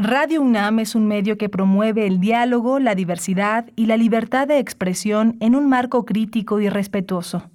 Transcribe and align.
Radio 0.00 0.42
UNAM 0.42 0.78
es 0.78 0.94
un 0.94 1.08
medio 1.08 1.36
que 1.38 1.48
promueve 1.48 2.06
el 2.06 2.20
diálogo, 2.20 2.78
la 2.78 2.94
diversidad 2.94 3.68
y 3.74 3.86
la 3.86 3.96
libertad 3.96 4.46
de 4.46 4.60
expresión 4.60 5.36
en 5.40 5.56
un 5.56 5.68
marco 5.68 6.04
crítico 6.04 6.60
y 6.60 6.68
respetuoso. 6.68 7.50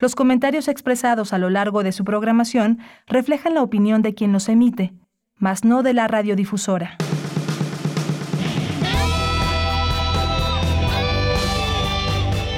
Los 0.00 0.16
comentarios 0.16 0.66
expresados 0.66 1.32
a 1.32 1.38
lo 1.38 1.48
largo 1.48 1.84
de 1.84 1.92
su 1.92 2.02
programación 2.02 2.80
reflejan 3.06 3.54
la 3.54 3.62
opinión 3.62 4.02
de 4.02 4.14
quien 4.14 4.32
los 4.32 4.48
emite, 4.48 4.94
mas 5.38 5.64
no 5.64 5.84
de 5.84 5.94
la 5.94 6.08
radiodifusora. 6.08 6.96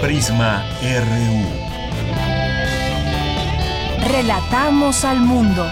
Prisma 0.00 0.64
RU. 0.80 1.44
Relatamos 4.10 5.04
al 5.04 5.20
mundo. 5.20 5.66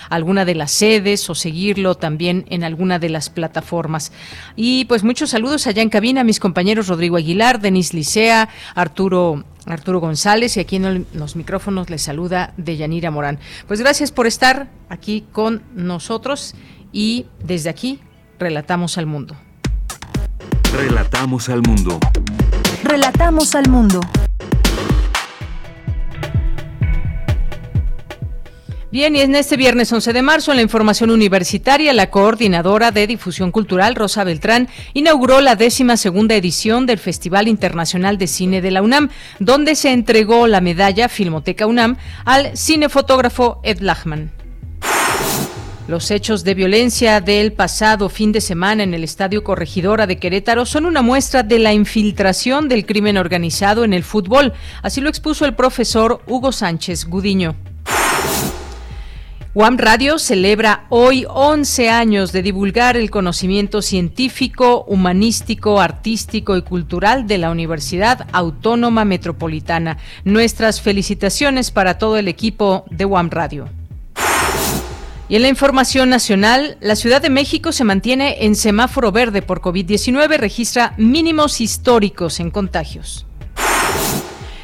alguna 0.09 0.45
de 0.45 0.55
las 0.55 0.73
sedes 0.73 1.29
o 1.31 1.35
seguirlo 1.35 1.95
también 1.95 2.45
en 2.49 2.65
alguna 2.65 2.99
de 2.99 3.09
las 3.09 3.31
plataformas. 3.31 4.13
Y 4.57 4.85
pues 4.87 5.05
muchos 5.05 5.31
saludos 5.31 5.67
allá 5.67 5.83
en 5.83 5.91
cabina 5.91 6.23
a 6.23 6.25
mis 6.25 6.41
compañeros 6.41 6.89
Rodrigo 6.89 7.17
Aguilar, 7.17 7.61
Denis 7.61 7.95
Licea, 7.95 8.49
Arturo 8.75 9.45
Arturo 9.67 9.99
González 9.99 10.57
y 10.57 10.61
aquí 10.61 10.77
en 10.77 11.07
los 11.13 11.35
micrófonos 11.35 11.91
les 11.91 12.03
saluda 12.03 12.53
Deyanira 12.57 13.11
Morán. 13.11 13.39
Pues 13.67 13.81
gracias 13.81 14.13
por 14.13 14.27
estar 14.27 14.69
aquí 14.89 15.25
con 15.33 15.63
nosotros 15.75 16.55
y 16.93 17.27
desde 17.43 17.71
aquí 17.71 18.01
relatamos 18.39 18.97
al 18.97 19.07
mundo. 19.07 19.37
Relatamos 20.73 21.49
al 21.49 21.63
mundo. 21.63 21.99
Relatamos 22.85 23.55
al 23.55 23.69
mundo. 23.69 24.01
Bien, 28.97 29.15
y 29.15 29.21
en 29.21 29.35
este 29.35 29.59
viernes 29.59 29.93
11 29.93 30.15
de 30.15 30.23
marzo, 30.23 30.53
en 30.53 30.57
la 30.57 30.63
información 30.63 31.11
universitaria, 31.11 31.93
la 31.93 32.09
coordinadora 32.09 32.93
de 32.93 33.07
difusión 33.07 33.53
cultural, 33.53 33.95
Rosa 33.95 34.25
Beltrán, 34.25 34.69
inauguró 34.95 35.43
la 35.43 35.55
décima 35.55 35.99
segunda 35.99 36.35
edición 36.35 36.87
del 36.87 36.97
Festival 36.99 37.47
Internacional 37.47 38.17
de 38.17 38.27
Cine 38.27 38.63
de 38.63 38.71
la 38.71 38.81
UNAM, 38.81 39.11
donde 39.39 39.75
se 39.75 39.93
entregó 39.93 40.47
la 40.47 40.63
medalla 40.63 41.11
Filmoteca 41.11 41.67
UNAM 41.67 41.99
al 42.25 42.57
cinefotógrafo 42.57 43.61
Ed 43.65 43.81
Lachman. 43.81 44.31
Los 45.89 46.11
hechos 46.11 46.43
de 46.43 46.55
violencia 46.55 47.21
del 47.21 47.53
pasado 47.53 48.09
fin 48.09 48.33
de 48.33 48.41
semana 48.41 48.83
en 48.83 48.95
el 48.95 49.05
Estadio 49.05 49.45
Corregidora 49.45 50.07
de 50.07 50.17
Querétaro 50.17 50.65
son 50.65 50.87
una 50.87 51.03
muestra 51.03 51.43
de 51.43 51.59
la 51.59 51.75
infiltración 51.75 52.67
del 52.71 52.87
crimen 52.87 53.19
organizado 53.19 53.85
en 53.85 53.93
el 53.93 54.05
fútbol, 54.05 54.55
así 54.81 55.03
lo 55.03 55.11
expuso 55.11 55.45
el 55.45 55.55
profesor 55.55 56.23
Hugo 56.27 56.51
Sánchez 56.51 57.05
Gudiño. 57.05 57.57
UAM 59.57 59.79
Radio 59.79 60.19
celebra 60.19 60.85
hoy 60.91 61.25
11 61.27 61.89
años 61.89 62.31
de 62.31 62.43
divulgar 62.43 62.99
el 62.99 63.11
conocimiento 63.11 63.81
científico, 63.81 64.85
humanístico, 64.87 65.81
artístico 65.81 66.59
y 66.59 66.61
cultural 66.61 67.27
de 67.27 67.39
la 67.39 67.51
Universidad 67.51 68.27
Autónoma 68.33 69.07
Metropolitana. 69.07 69.97
Nuestras 70.25 70.83
felicitaciones 70.83 71.71
para 71.71 71.97
todo 71.97 72.19
el 72.19 72.29
equipo 72.29 72.85
de 72.91 73.07
UAM 73.07 73.31
Radio. 73.31 73.71
Y 75.31 75.37
en 75.37 75.41
la 75.41 75.49
información 75.49 76.11
nacional, 76.11 76.77
la 76.83 76.95
Ciudad 76.95 77.23
de 77.23 77.31
México 77.31 77.73
se 77.73 77.85
mantiene 77.85 78.45
en 78.45 78.57
semáforo 78.57 79.11
verde 79.11 79.41
por 79.41 79.63
COVID-19, 79.63 80.37
registra 80.37 80.93
mínimos 80.99 81.63
históricos 81.63 82.41
en 82.41 82.51
contagios. 82.51 83.26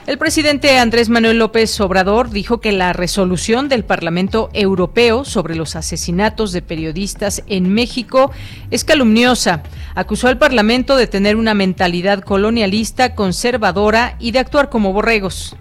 El 0.05 0.19
presidente 0.19 0.79
Andrés 0.79 1.09
Manuel 1.09 1.39
López 1.39 1.81
Obrador 1.81 2.31
dijo 2.31 2.61
que 2.61 2.73
la 2.73 2.93
resolución 2.93 3.69
del 3.69 3.85
Parlamento 3.85 4.51
Europeo 4.53 5.25
sobre 5.25 5.55
los 5.55 5.77
asesinatos 5.77 6.51
de 6.51 6.61
periodistas 6.61 7.45
en 7.47 7.73
México 7.73 8.33
es 8.73 8.83
calumniosa. 8.83 9.63
Acusó 9.95 10.27
al 10.27 10.39
Parlamento 10.39 10.97
de 10.97 11.07
tener 11.07 11.37
una 11.37 11.55
mentalidad 11.55 12.25
colonialista, 12.25 13.15
conservadora 13.15 14.17
y 14.19 14.33
de 14.33 14.41
actuar 14.41 14.71
como 14.71 14.93
borregos. 14.93 15.55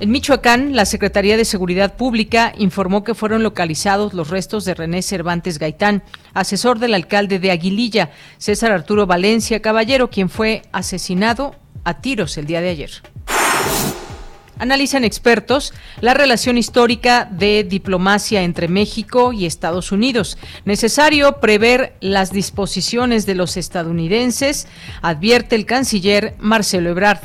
En 0.00 0.10
Michoacán, 0.10 0.74
la 0.74 0.86
Secretaría 0.86 1.36
de 1.36 1.44
Seguridad 1.44 1.96
Pública 1.96 2.54
informó 2.56 3.04
que 3.04 3.14
fueron 3.14 3.42
localizados 3.42 4.14
los 4.14 4.30
restos 4.30 4.64
de 4.64 4.72
René 4.72 5.02
Cervantes 5.02 5.58
Gaitán, 5.58 6.02
asesor 6.32 6.78
del 6.78 6.94
alcalde 6.94 7.38
de 7.38 7.50
Aguililla, 7.50 8.10
César 8.38 8.72
Arturo 8.72 9.06
Valencia 9.06 9.60
Caballero, 9.60 10.08
quien 10.08 10.30
fue 10.30 10.62
asesinado 10.72 11.54
a 11.84 12.00
tiros 12.00 12.36
el 12.38 12.46
día 12.46 12.60
de 12.60 12.70
ayer. 12.70 12.90
Analizan 14.58 15.04
expertos 15.04 15.74
la 16.00 16.14
relación 16.14 16.56
histórica 16.56 17.28
de 17.30 17.64
diplomacia 17.64 18.42
entre 18.42 18.68
México 18.68 19.32
y 19.32 19.46
Estados 19.46 19.90
Unidos. 19.90 20.38
Necesario 20.64 21.40
prever 21.40 21.96
las 22.00 22.32
disposiciones 22.32 23.26
de 23.26 23.34
los 23.34 23.56
estadounidenses, 23.56 24.68
advierte 25.02 25.56
el 25.56 25.66
canciller 25.66 26.34
Marcelo 26.38 26.90
Ebrard. 26.90 27.20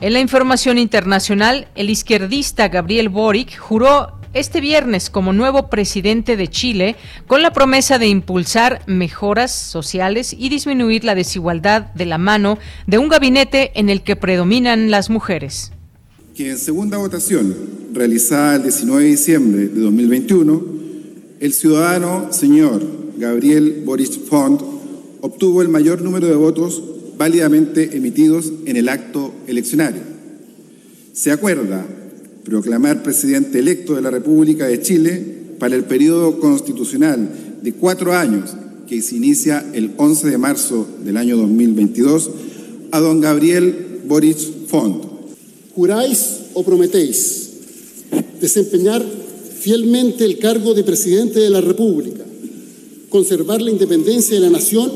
En 0.00 0.14
la 0.14 0.20
información 0.20 0.78
internacional, 0.78 1.68
el 1.74 1.90
izquierdista 1.90 2.68
Gabriel 2.68 3.08
Boric 3.08 3.56
juró 3.58 4.18
este 4.34 4.60
viernes 4.60 5.10
como 5.10 5.32
nuevo 5.32 5.68
presidente 5.68 6.36
de 6.36 6.48
Chile 6.48 6.96
con 7.26 7.42
la 7.42 7.52
promesa 7.52 7.98
de 7.98 8.08
impulsar 8.08 8.82
mejoras 8.86 9.52
sociales 9.52 10.34
y 10.38 10.48
disminuir 10.48 11.04
la 11.04 11.14
desigualdad 11.14 11.92
de 11.94 12.06
la 12.06 12.18
mano 12.18 12.58
de 12.86 12.98
un 12.98 13.08
gabinete 13.08 13.72
en 13.74 13.88
el 13.88 14.02
que 14.02 14.16
predominan 14.16 14.90
las 14.90 15.10
mujeres. 15.10 15.72
Que 16.34 16.50
en 16.50 16.58
segunda 16.58 16.96
votación, 16.96 17.54
realizada 17.92 18.56
el 18.56 18.62
19 18.62 19.04
de 19.04 19.10
diciembre 19.10 19.68
de 19.68 19.80
2021, 19.80 20.62
el 21.40 21.52
ciudadano 21.52 22.32
señor 22.32 22.82
Gabriel 23.18 23.82
Boris 23.84 24.18
Font 24.28 24.62
obtuvo 25.20 25.62
el 25.62 25.68
mayor 25.68 26.00
número 26.00 26.26
de 26.26 26.36
votos 26.36 26.82
válidamente 27.18 27.96
emitidos 27.96 28.52
en 28.66 28.76
el 28.76 28.88
acto 28.88 29.34
eleccionario. 29.46 30.02
Se 31.12 31.30
acuerda 31.30 31.86
proclamar 32.44 33.02
presidente 33.02 33.58
electo 33.58 33.94
de 33.94 34.02
la 34.02 34.10
República 34.10 34.66
de 34.66 34.80
Chile 34.80 35.42
para 35.58 35.76
el 35.76 35.84
periodo 35.84 36.40
constitucional 36.40 37.28
de 37.62 37.72
cuatro 37.74 38.12
años 38.12 38.50
que 38.88 39.00
se 39.00 39.16
inicia 39.16 39.64
el 39.72 39.92
11 39.96 40.28
de 40.28 40.38
marzo 40.38 40.86
del 41.04 41.16
año 41.16 41.36
2022 41.36 42.30
a 42.90 43.00
don 43.00 43.20
Gabriel 43.20 44.00
Boris 44.06 44.50
Font. 44.66 45.04
¿Juráis 45.74 46.40
o 46.54 46.62
prometéis 46.62 47.50
desempeñar 48.40 49.02
fielmente 49.58 50.24
el 50.24 50.38
cargo 50.38 50.74
de 50.74 50.84
presidente 50.84 51.38
de 51.38 51.48
la 51.48 51.60
República, 51.60 52.24
conservar 53.08 53.62
la 53.62 53.70
independencia 53.70 54.34
de 54.34 54.40
la 54.40 54.50
nación 54.50 54.90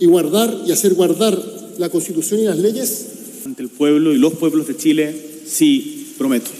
y 0.00 0.06
guardar 0.06 0.64
y 0.66 0.72
hacer 0.72 0.94
guardar 0.94 1.40
la 1.78 1.88
Constitución 1.88 2.40
y 2.40 2.44
las 2.44 2.58
leyes? 2.58 3.06
Ante 3.46 3.62
el 3.62 3.68
pueblo 3.68 4.12
y 4.12 4.18
los 4.18 4.34
pueblos 4.34 4.66
de 4.66 4.76
Chile, 4.76 5.14
sí, 5.46 6.12
prometo. 6.18 6.50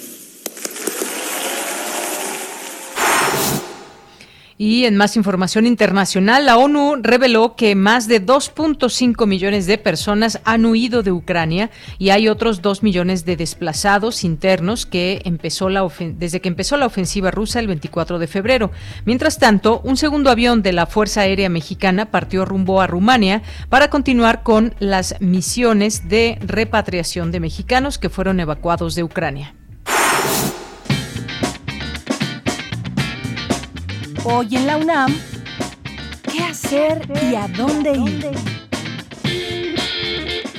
Y 4.59 4.85
en 4.85 4.97
más 4.97 5.17
información 5.17 5.67
internacional, 5.67 6.47
la 6.47 6.57
ONU 6.57 6.97
reveló 7.01 7.57
que 7.57 7.75
más 7.75 8.09
de 8.09 8.25
2.5 8.25 9.27
millones 9.27 9.67
de 9.67 9.79
personas 9.79 10.41
han 10.45 10.65
huido 10.65 11.03
de 11.03 11.13
Ucrania 11.13 11.71
y 11.99 12.11
hay 12.11 12.29
otros 12.29 12.63
2 12.63 12.83
millones 12.83 13.25
de 13.25 13.37
desplazados 13.37 14.25
internos 14.25 14.87
que 14.87 15.23
empezó 15.25 15.69
la 15.69 15.83
desde 16.17 16.41
que 16.41 16.49
empezó 16.49 16.77
la 16.77 16.87
ofensiva 16.87 17.31
rusa 17.31 17.61
el 17.61 17.67
24 17.67 18.19
de 18.19 18.27
febrero. 18.27 18.71
Mientras 19.05 19.39
tanto, 19.39 19.81
un 19.85 19.97
segundo 19.97 20.31
avión 20.31 20.63
de 20.63 20.73
la 20.73 20.87
Fuerza 20.87 21.23
Aérea 21.23 21.49
Mexicana 21.49 22.11
partió 22.11 22.45
rumbo 22.45 22.81
a 22.81 22.87
Rumania 22.87 23.43
para 23.69 23.91
continuar 23.91 24.43
con 24.43 24.75
las 24.79 25.17
misiones 25.21 26.09
de 26.09 26.39
repatriación 26.41 27.33
de 27.33 27.41
mexicanos 27.41 27.99
que 27.99 28.11
fueron 28.11 28.41
evacuados 28.41 28.95
de 28.95 29.03
Ucrania. 29.03 29.55
Hoy 34.25 34.55
en 34.55 34.69
la 34.69 34.77
UNAM, 34.77 35.13
¿qué 36.31 36.45
hacer 36.45 37.03
y 37.29 37.35
a 37.35 37.49
dónde 37.49 37.91
ir? 37.91 38.31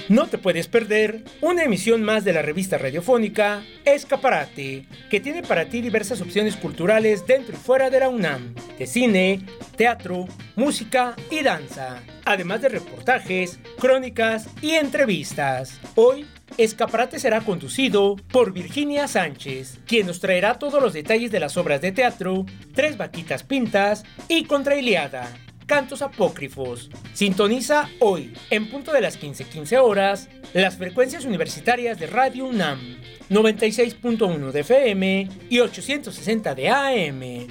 No 0.10 0.28
te 0.28 0.38
puedes 0.38 0.68
perder 0.68 1.24
una 1.40 1.64
emisión 1.64 2.04
más 2.04 2.26
de 2.26 2.34
la 2.34 2.42
revista 2.42 2.78
radiofónica 2.78 3.64
Escaparate, 3.86 4.86
que 5.10 5.22
tiene 5.22 5.44
para 5.44 5.70
ti 5.70 5.80
diversas 5.80 6.20
opciones 6.20 6.58
culturales 6.58 7.26
dentro 7.26 7.56
y 7.56 7.58
fuera 7.58 7.90
de 7.90 8.02
la 8.02 8.10
UNAM, 8.10 8.54
de 8.78 8.86
cine, 8.86 9.40
teatro, 9.78 10.28
música 10.58 11.16
y 11.32 11.42
danza, 11.42 12.04
además 12.26 12.62
de 12.62 12.70
reportajes, 12.70 13.60
crónicas 13.80 14.50
y 14.62 14.72
entrevistas. 14.72 15.80
Hoy 15.96 16.28
Escaparate 16.58 17.20
será 17.20 17.42
conducido 17.42 18.16
por 18.32 18.54
Virginia 18.54 19.08
Sánchez, 19.08 19.80
quien 19.88 20.06
nos 20.06 20.20
traerá 20.20 20.60
todos 20.60 20.82
los 20.82 20.94
detalles 20.94 21.32
de 21.32 21.40
las 21.40 21.58
obras 21.58 21.82
de 21.82 21.92
teatro, 21.92 22.46
Tres 22.76 22.96
Vaquitas 22.96 23.42
Pintas 23.42 24.04
y 24.28 24.44
Contra 24.44 24.76
Iliada, 24.76 25.34
Cantos 25.66 26.04
Apócrifos. 26.04 26.92
Sintoniza 27.14 27.90
hoy, 28.00 28.34
en 28.52 28.70
punto 28.70 28.94
de 28.94 29.02
las 29.02 29.18
15:15 29.18 29.80
horas, 29.80 30.30
las 30.54 30.78
frecuencias 30.78 31.26
universitarias 31.26 32.00
de 32.00 32.06
Radio 32.06 32.46
UNAM, 32.46 32.98
96.1 33.30 34.52
de 34.52 34.60
FM 34.60 35.30
y 35.50 35.60
860 35.60 36.54
de 36.54 36.70
AM. 36.70 37.48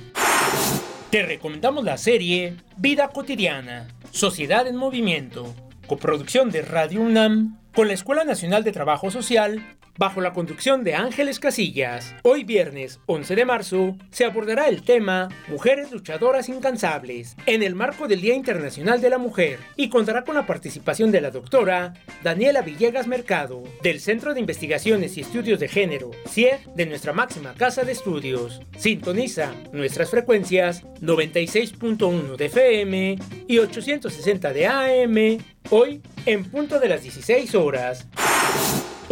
Te 1.10 1.24
recomendamos 1.24 1.84
la 1.84 1.98
serie 1.98 2.56
Vida 2.76 3.08
Cotidiana, 3.08 3.88
Sociedad 4.12 4.68
en 4.68 4.76
Movimiento, 4.76 5.52
coproducción 5.88 6.50
de 6.52 6.62
Radio 6.62 7.00
UNAM 7.00 7.61
con 7.74 7.88
la 7.88 7.94
Escuela 7.94 8.24
Nacional 8.24 8.64
de 8.64 8.72
Trabajo 8.72 9.10
Social, 9.10 9.76
bajo 9.98 10.20
la 10.20 10.32
conducción 10.32 10.84
de 10.84 10.94
Ángeles 10.94 11.40
Casillas. 11.40 12.14
Hoy 12.22 12.44
viernes 12.44 13.00
11 13.06 13.34
de 13.34 13.44
marzo 13.44 13.96
se 14.10 14.24
abordará 14.24 14.68
el 14.68 14.82
tema 14.82 15.28
Mujeres 15.48 15.92
luchadoras 15.92 16.48
incansables 16.48 17.36
en 17.46 17.62
el 17.62 17.74
marco 17.74 18.08
del 18.08 18.20
Día 18.20 18.34
Internacional 18.34 19.00
de 19.00 19.10
la 19.10 19.18
Mujer 19.18 19.58
y 19.76 19.88
contará 19.88 20.24
con 20.24 20.34
la 20.34 20.46
participación 20.46 21.12
de 21.12 21.20
la 21.20 21.30
doctora 21.30 21.94
Daniela 22.22 22.62
Villegas 22.62 23.06
Mercado 23.06 23.62
del 23.82 24.00
Centro 24.00 24.34
de 24.34 24.40
Investigaciones 24.40 25.16
y 25.16 25.20
Estudios 25.20 25.60
de 25.60 25.68
Género, 25.68 26.10
CIEG, 26.28 26.64
de 26.74 26.86
nuestra 26.86 27.12
máxima 27.12 27.54
casa 27.54 27.84
de 27.84 27.92
estudios. 27.92 28.60
Sintoniza 28.76 29.52
nuestras 29.72 30.10
frecuencias 30.10 30.84
96.1 31.00 32.36
de 32.36 32.46
FM 32.46 33.18
y 33.48 33.58
860 33.58 34.52
de 34.52 34.66
AM 34.66 35.44
hoy 35.70 36.02
en 36.26 36.44
punto 36.44 36.78
de 36.78 36.88
las 36.88 37.02
16 37.02 37.54
horas. 37.54 38.06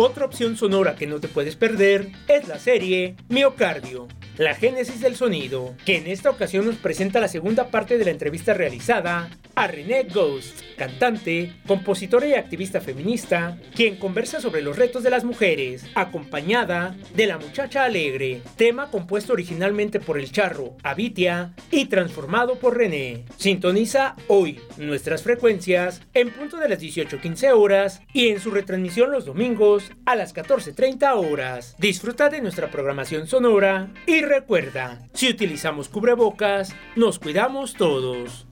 Otra 0.02 0.24
opción 0.24 0.56
sonora 0.56 0.96
que 0.96 1.06
no 1.06 1.20
te 1.20 1.28
puedes 1.28 1.56
perder 1.56 2.10
es 2.26 2.48
la 2.48 2.58
serie 2.58 3.16
Miocardio, 3.28 4.08
la 4.40 4.54
génesis 4.54 5.02
del 5.02 5.16
sonido, 5.16 5.74
que 5.84 5.98
en 5.98 6.06
esta 6.06 6.30
ocasión 6.30 6.64
nos 6.64 6.76
presenta 6.76 7.20
la 7.20 7.28
segunda 7.28 7.68
parte 7.70 7.98
de 7.98 8.06
la 8.06 8.10
entrevista 8.10 8.54
realizada 8.54 9.28
a 9.54 9.66
René 9.66 10.04
Ghost, 10.04 10.62
cantante, 10.78 11.52
compositora 11.66 12.26
y 12.26 12.32
activista 12.32 12.80
feminista, 12.80 13.58
quien 13.74 13.96
conversa 13.96 14.40
sobre 14.40 14.62
los 14.62 14.78
retos 14.78 15.02
de 15.02 15.10
las 15.10 15.24
mujeres, 15.24 15.84
acompañada 15.94 16.96
de 17.14 17.26
La 17.26 17.36
Muchacha 17.36 17.84
Alegre, 17.84 18.40
tema 18.56 18.90
compuesto 18.90 19.34
originalmente 19.34 20.00
por 20.00 20.18
el 20.18 20.32
charro 20.32 20.74
Abitia 20.82 21.52
y 21.70 21.86
transformado 21.86 22.58
por 22.58 22.78
René. 22.78 23.26
Sintoniza 23.36 24.16
hoy 24.28 24.58
nuestras 24.78 25.22
frecuencias 25.22 26.00
en 26.14 26.30
punto 26.30 26.56
de 26.56 26.70
las 26.70 26.80
18.15 26.80 27.52
horas 27.54 28.00
y 28.14 28.28
en 28.28 28.40
su 28.40 28.50
retransmisión 28.50 29.10
los 29.10 29.26
domingos 29.26 29.92
a 30.06 30.16
las 30.16 30.34
14.30 30.34 31.14
horas. 31.14 31.76
Disfruta 31.78 32.30
de 32.30 32.40
nuestra 32.40 32.70
programación 32.70 33.26
sonora 33.26 33.90
y 34.06 34.29
recuerda, 34.30 34.98
si 35.12 35.28
utilizamos 35.28 35.88
cubrebocas, 35.88 36.74
nos 36.94 37.18
cuidamos 37.18 37.74
todos. 37.74 38.46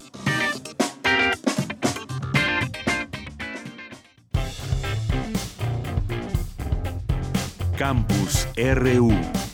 Campus 7.76 8.48
RU. 8.56 9.47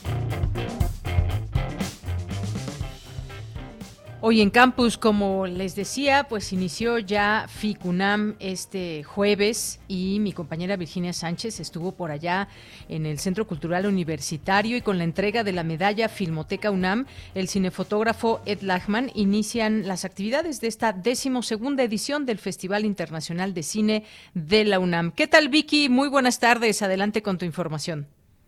Hoy 4.27 4.41
en 4.41 4.49
campus, 4.49 4.97
como 4.97 5.47
les 5.47 5.77
decía, 5.77 6.25
pues 6.27 6.55
inició 6.55 6.99
ya 6.99 7.45
FICUNAM 7.47 8.37
este 8.41 9.03
jueves 9.05 9.83
y 9.87 10.19
mi 10.19 10.33
compañera 10.33 10.79
Virginia 10.79 11.13
Sánchez 11.13 11.61
estuvo 11.61 11.93
por 11.93 12.11
allá 12.11 12.49
en 12.89 13.05
el 13.05 13.19
Centro 13.19 13.47
Cultural 13.47 13.85
Universitario 13.85 14.79
y 14.79 14.81
con 14.81 14.97
la 14.97 15.05
entrega 15.05 15.45
de 15.45 15.53
la 15.53 15.63
medalla 15.63 16.09
Filmoteca 16.09 16.71
UNAM, 16.71 17.05
el 17.35 17.49
cinefotógrafo 17.49 18.41
Ed 18.47 18.63
Lachman 18.63 19.11
inician 19.15 19.87
las 19.87 20.07
actividades 20.07 20.63
de 20.63 20.69
esta 20.69 20.95
decimosegunda 20.95 21.83
edición 21.83 22.25
del 22.25 22.39
Festival 22.39 22.87
Internacional 22.87 23.53
de 23.53 23.63
Cine 23.63 24.05
de 24.33 24.65
la 24.65 24.79
UNAM. 24.79 25.13
¿Qué 25.13 25.27
tal 25.27 25.51
Vicky? 25.51 25.91
Muy 25.91 26.09
buenas 26.09 26.41
tardes, 26.41 26.81
adelante 26.81 27.21
con 27.21 27.37
tu 27.37 27.45
información. 27.45 28.07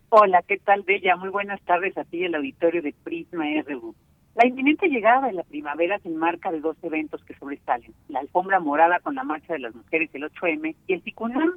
Hola, 0.09 0.43
¿qué 0.49 0.57
tal 0.57 0.85
Bella? 0.85 1.17
Muy 1.17 1.29
buenas 1.29 1.61
tardes 1.67 1.99
a 1.99 2.05
ti 2.05 2.25
el 2.25 2.35
auditorio 2.35 2.81
de 2.81 2.95
Prisma 3.05 3.45
RU. 3.69 3.95
La 4.37 4.47
inminente 4.47 4.89
llegada 4.89 5.29
de 5.29 5.33
la 5.33 5.45
primavera 5.45 5.99
se 6.01 6.09
enmarca 6.09 6.53
de 6.53 6.61
dos 6.61 6.77
eventos 6.83 7.25
que 7.25 7.33
sobresalen, 7.37 7.95
la 8.09 8.21
alfombra 8.21 8.61
morada 8.61 9.01
con 9.01 9.15
la 9.15 9.25
Marcha 9.25 9.55
de 9.55 9.61
las 9.61 9.75
Mujeres 9.75 10.11
el 10.13 10.25
8M 10.25 10.77
y 10.87 10.93
el 10.93 11.03
Ticunam, 11.03 11.53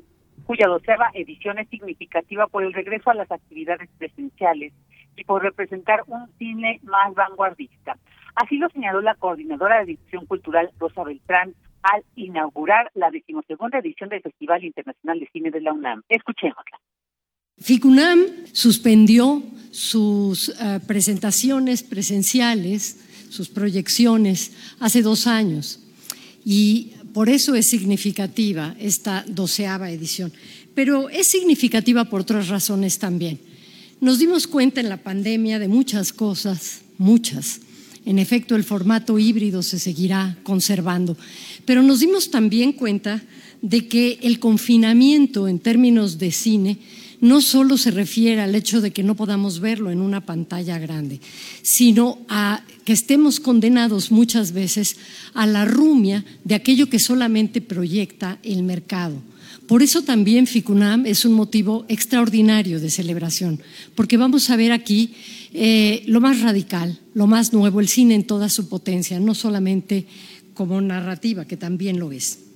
cuya 0.46 0.66
doceava 0.66 1.12
edición 1.14 1.60
es 1.60 1.68
significativa 1.68 2.48
por 2.48 2.64
el 2.64 2.72
regreso 2.72 3.10
a 3.10 3.16
las 3.16 3.30
actividades 3.30 3.90
presenciales 3.98 4.72
y 5.18 5.26
por 5.26 5.44
representar 5.44 6.04
un 6.08 6.30
cine 6.38 6.80
más 6.84 7.14
vanguardista. 7.14 7.98
Así 8.36 8.58
lo 8.58 8.70
señaló 8.70 9.02
la 9.02 9.16
coordinadora 9.16 9.80
de 9.80 9.88
difusión 9.88 10.26
cultural 10.26 10.72
Rosa 10.80 11.04
Beltrán 11.04 11.56
al 11.84 12.06
inaugurar 12.16 12.92
la 12.94 13.12
decimosegunda 13.12 13.80
edición 13.80 14.08
del 14.08 14.22
Festival 14.22 14.64
Internacional 14.64 15.20
de 15.20 15.28
Cine 15.34 15.52
de 15.52 15.60
la 15.60 15.74
UNAM. 15.74 16.04
Escuchémosla. 16.08 16.80
FICUNAM 17.62 18.26
suspendió 18.52 19.44
sus 19.72 20.50
uh, 20.50 20.80
presentaciones 20.86 21.84
presenciales, 21.84 22.98
sus 23.30 23.50
proyecciones, 23.50 24.52
hace 24.80 25.02
dos 25.02 25.28
años. 25.28 25.80
Y 26.46 26.92
por 27.14 27.30
eso 27.30 27.56
es 27.56 27.68
significativa 27.68 28.76
esta 28.80 29.26
doceava 29.28 29.92
edición. 29.92 30.32
Pero 30.74 31.10
es 31.10 31.28
significativa 31.28 32.06
por 32.06 32.22
otras 32.22 32.48
razones 32.48 33.00
también. 33.00 33.40
Nos 34.02 34.20
dimos 34.20 34.48
cuenta 34.48 34.80
en 34.80 34.90
la 34.90 34.98
pandemia 34.98 35.60
de 35.60 35.68
muchas 35.68 36.14
cosas, 36.14 36.82
muchas. 36.98 37.60
En 38.06 38.18
efecto, 38.18 38.56
el 38.56 38.64
formato 38.64 39.20
híbrido 39.20 39.62
se 39.62 39.78
seguirá 39.78 40.38
conservando. 40.44 41.18
Pero 41.66 41.84
nos 41.84 42.00
dimos 42.00 42.32
también 42.32 42.72
cuenta 42.72 43.22
de 43.62 43.88
que 43.88 44.20
el 44.22 44.40
confinamiento 44.40 45.48
en 45.48 45.60
términos 45.60 46.18
de 46.18 46.32
cine 46.32 46.80
no 47.22 47.42
solo 47.42 47.78
se 47.78 47.92
refiere 47.92 48.42
al 48.42 48.56
hecho 48.56 48.82
de 48.82 48.92
que 48.92 49.04
no 49.04 49.16
podamos 49.16 49.60
verlo 49.60 49.92
en 49.92 50.02
una 50.02 50.26
pantalla 50.26 50.78
grande, 50.80 51.20
sino 51.62 52.20
a 52.30 52.64
que 52.86 52.94
estemos 52.94 53.40
condenados 53.40 54.12
muchas 54.12 54.52
veces 54.52 54.98
a 55.34 55.46
la 55.46 55.66
rumia 55.66 56.26
de 56.44 56.56
aquello 56.56 56.90
que 56.90 57.00
solamente 57.00 57.62
proyecta 57.62 58.40
el 58.44 58.64
mercado. 58.64 59.22
Por 59.68 59.84
eso 59.84 60.02
también 60.02 60.48
FICUNAM 60.48 61.06
es 61.06 61.26
un 61.26 61.34
motivo 61.34 61.86
extraordinario 61.90 62.80
de 62.80 62.90
celebración, 62.90 63.62
porque 63.94 64.18
vamos 64.18 64.50
a 64.50 64.56
ver 64.56 64.72
aquí 64.72 65.14
eh, 65.54 66.04
lo 66.08 66.22
más 66.22 66.42
radical, 66.42 67.00
lo 67.14 67.28
más 67.28 67.54
nuevo, 67.54 67.80
el 67.80 67.88
cine 67.88 68.16
en 68.16 68.26
toda 68.26 68.50
su 68.50 68.68
potencia, 68.68 69.20
no 69.20 69.36
solamente 69.36 70.08
como 70.56 70.82
narrativa, 70.82 71.46
que 71.46 71.58
también 71.58 72.00
lo 72.00 72.12
es. 72.12 72.49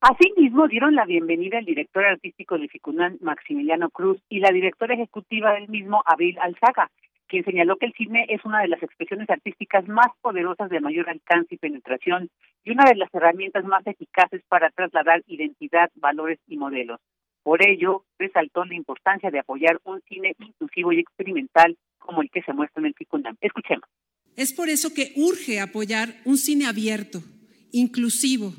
Asimismo, 0.00 0.68
dieron 0.68 0.94
la 0.94 1.06
bienvenida 1.06 1.58
el 1.58 1.64
director 1.64 2.04
artístico 2.04 2.56
de 2.56 2.68
FICUNAM, 2.68 3.18
Maximiliano 3.20 3.90
Cruz, 3.90 4.20
y 4.28 4.38
la 4.38 4.52
directora 4.52 4.94
ejecutiva 4.94 5.54
del 5.54 5.68
mismo, 5.68 6.04
Abril 6.06 6.38
Alzaga, 6.40 6.88
quien 7.26 7.44
señaló 7.44 7.76
que 7.78 7.86
el 7.86 7.92
cine 7.94 8.24
es 8.28 8.44
una 8.44 8.62
de 8.62 8.68
las 8.68 8.80
expresiones 8.80 9.28
artísticas 9.28 9.88
más 9.88 10.06
poderosas 10.20 10.70
de 10.70 10.80
mayor 10.80 11.10
alcance 11.10 11.56
y 11.56 11.58
penetración 11.58 12.30
y 12.64 12.70
una 12.70 12.84
de 12.84 12.94
las 12.94 13.12
herramientas 13.12 13.64
más 13.64 13.84
eficaces 13.88 14.40
para 14.48 14.70
trasladar 14.70 15.24
identidad, 15.26 15.90
valores 15.96 16.38
y 16.46 16.56
modelos. 16.56 17.00
Por 17.42 17.66
ello, 17.66 18.04
resaltó 18.20 18.64
la 18.64 18.76
importancia 18.76 19.32
de 19.32 19.40
apoyar 19.40 19.80
un 19.82 20.00
cine 20.02 20.36
inclusivo 20.38 20.92
y 20.92 21.00
experimental 21.00 21.76
como 21.98 22.22
el 22.22 22.30
que 22.30 22.42
se 22.42 22.52
muestra 22.52 22.80
en 22.80 22.86
el 22.86 22.94
FICUNAM. 22.94 23.36
Escuchemos. 23.40 23.88
Es 24.36 24.52
por 24.52 24.68
eso 24.68 24.94
que 24.94 25.12
urge 25.16 25.60
apoyar 25.60 26.14
un 26.24 26.36
cine 26.36 26.66
abierto, 26.66 27.18
inclusivo, 27.72 28.52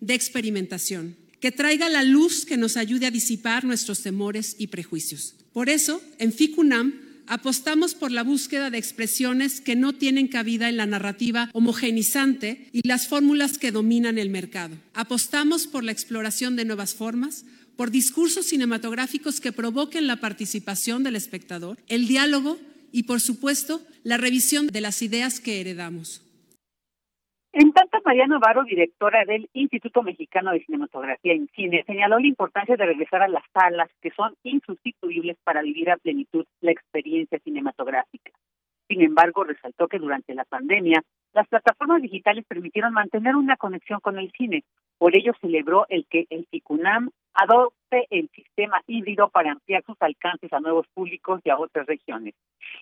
de 0.00 0.14
experimentación, 0.14 1.16
que 1.40 1.52
traiga 1.52 1.88
la 1.88 2.02
luz 2.02 2.44
que 2.44 2.56
nos 2.56 2.76
ayude 2.76 3.06
a 3.06 3.10
disipar 3.10 3.64
nuestros 3.64 4.02
temores 4.02 4.56
y 4.58 4.68
prejuicios. 4.68 5.34
Por 5.52 5.68
eso, 5.68 6.02
en 6.18 6.32
FICUNAM 6.32 7.10
apostamos 7.26 7.94
por 7.94 8.10
la 8.10 8.24
búsqueda 8.24 8.70
de 8.70 8.78
expresiones 8.78 9.60
que 9.60 9.76
no 9.76 9.92
tienen 9.92 10.26
cabida 10.26 10.68
en 10.68 10.76
la 10.76 10.86
narrativa 10.86 11.48
homogenizante 11.52 12.68
y 12.72 12.86
las 12.86 13.06
fórmulas 13.06 13.56
que 13.56 13.70
dominan 13.70 14.18
el 14.18 14.30
mercado. 14.30 14.76
Apostamos 14.94 15.68
por 15.68 15.84
la 15.84 15.92
exploración 15.92 16.56
de 16.56 16.64
nuevas 16.64 16.94
formas, 16.94 17.44
por 17.76 17.92
discursos 17.92 18.46
cinematográficos 18.46 19.40
que 19.40 19.52
provoquen 19.52 20.06
la 20.06 20.16
participación 20.16 21.04
del 21.04 21.16
espectador, 21.16 21.78
el 21.88 22.08
diálogo 22.08 22.58
y, 22.92 23.04
por 23.04 23.20
supuesto, 23.20 23.80
la 24.02 24.16
revisión 24.16 24.66
de 24.66 24.80
las 24.80 25.00
ideas 25.00 25.38
que 25.40 25.60
heredamos. 25.60 26.22
En 27.52 27.72
tanto, 27.72 27.98
María 28.04 28.28
Navarro, 28.28 28.62
directora 28.62 29.24
del 29.24 29.50
Instituto 29.54 30.02
Mexicano 30.02 30.52
de 30.52 30.64
Cinematografía 30.64 31.32
en 31.32 31.48
Cine, 31.48 31.82
señaló 31.84 32.20
la 32.20 32.26
importancia 32.26 32.76
de 32.76 32.86
regresar 32.86 33.22
a 33.22 33.28
las 33.28 33.42
salas 33.52 33.90
que 34.00 34.12
son 34.12 34.36
insustituibles 34.44 35.36
para 35.42 35.60
vivir 35.60 35.90
a 35.90 35.96
plenitud 35.96 36.46
la 36.60 36.70
experiencia 36.70 37.40
cinematográfica. 37.40 38.30
Sin 38.86 39.02
embargo, 39.02 39.42
resaltó 39.42 39.88
que 39.88 39.98
durante 39.98 40.32
la 40.34 40.44
pandemia, 40.44 41.02
las 41.32 41.48
plataformas 41.48 42.02
digitales 42.02 42.44
permitieron 42.46 42.92
mantener 42.92 43.34
una 43.34 43.56
conexión 43.56 43.98
con 43.98 44.18
el 44.18 44.30
cine. 44.30 44.62
Por 45.00 45.16
ello, 45.16 45.32
celebró 45.40 45.86
el 45.88 46.04
que 46.10 46.26
el 46.28 46.46
CICUNAM 46.50 47.08
adopte 47.32 48.06
el 48.10 48.28
sistema 48.34 48.82
híbrido 48.86 49.30
para 49.30 49.52
ampliar 49.52 49.82
sus 49.86 49.96
alcances 49.98 50.52
a 50.52 50.60
nuevos 50.60 50.86
públicos 50.92 51.40
y 51.42 51.48
a 51.48 51.58
otras 51.58 51.86
regiones. 51.86 52.34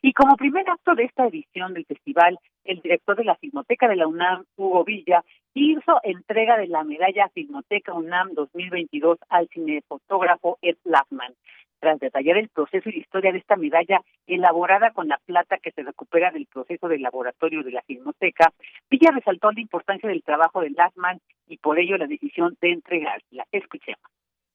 Y 0.02 0.12
como 0.14 0.34
primer 0.34 0.68
acto 0.68 0.96
de 0.96 1.04
esta 1.04 1.28
edición 1.28 1.74
del 1.74 1.86
festival, 1.86 2.36
el 2.64 2.80
director 2.80 3.14
de 3.14 3.22
la 3.22 3.36
Filmoteca 3.36 3.86
de 3.86 3.94
la 3.94 4.08
UNAM, 4.08 4.46
Hugo 4.56 4.82
Villa, 4.82 5.24
hizo 5.58 6.00
entrega 6.02 6.56
de 6.56 6.68
la 6.68 6.84
medalla 6.84 7.28
Filmoteca 7.34 7.92
UNAM 7.92 8.34
2022 8.34 9.18
al 9.28 9.48
cinefotógrafo 9.48 10.58
Ed 10.62 10.76
Lachman. 10.84 11.34
Tras 11.80 12.00
detallar 12.00 12.38
el 12.38 12.48
proceso 12.48 12.88
y 12.88 12.92
la 12.92 12.98
historia 12.98 13.32
de 13.32 13.38
esta 13.38 13.54
medalla 13.54 14.00
elaborada 14.26 14.90
con 14.90 15.06
la 15.06 15.20
plata 15.24 15.58
que 15.62 15.70
se 15.70 15.82
recupera 15.82 16.32
del 16.32 16.46
proceso 16.46 16.88
del 16.88 17.02
laboratorio 17.02 17.62
de 17.62 17.70
la 17.70 17.82
Filmoteca, 17.82 18.52
Villa 18.90 19.12
resaltó 19.12 19.52
la 19.52 19.60
importancia 19.60 20.08
del 20.08 20.24
trabajo 20.24 20.60
de 20.60 20.70
Lachman 20.70 21.20
y 21.46 21.58
por 21.58 21.78
ello 21.78 21.96
la 21.96 22.06
decisión 22.06 22.56
de 22.60 22.72
entregársela. 22.72 23.46
Escuchemos. 23.52 24.02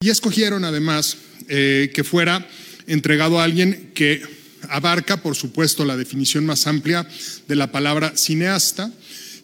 Y 0.01 0.10
escogieron 0.10 0.65
además 0.65 1.45
eh, 1.50 1.91
que 1.95 2.03
fuera 2.03 2.45
entregado 2.88 3.39
a 3.39 3.45
alguien 3.45 3.93
que 3.93 4.22
abarca, 4.69 5.17
por 5.17 5.36
supuesto, 5.36 5.86
la 5.86 5.98
definición 5.98 6.45
más 6.45 6.67
amplia 6.67 7.07
de 7.48 7.55
la 7.55 7.72
palabra 7.72 8.15
cineasta, 8.15 8.91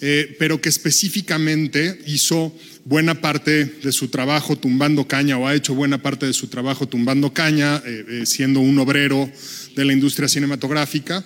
eh, 0.02 0.36
pero 0.40 0.62
que 0.62 0.70
específicamente 0.70 2.00
hizo 2.08 2.56
buena 2.86 3.22
parte 3.22 3.66
de 3.66 3.92
su 3.92 4.08
trabajo 4.08 4.56
tumbando 4.56 5.08
caña 5.08 5.38
o 5.38 5.48
ha 5.48 5.56
hecho 5.56 5.76
buena 5.76 6.02
parte 6.02 6.26
de 6.26 6.34
su 6.34 6.48
trabajo 6.48 6.88
tumbando 6.88 7.34
caña, 7.34 7.82
eh, 7.86 8.24
siendo 8.26 8.62
un 8.62 8.80
obrero 8.80 9.30
de 9.76 9.86
la 9.86 9.94
industria 9.94 10.28
cinematográfica 10.28 11.26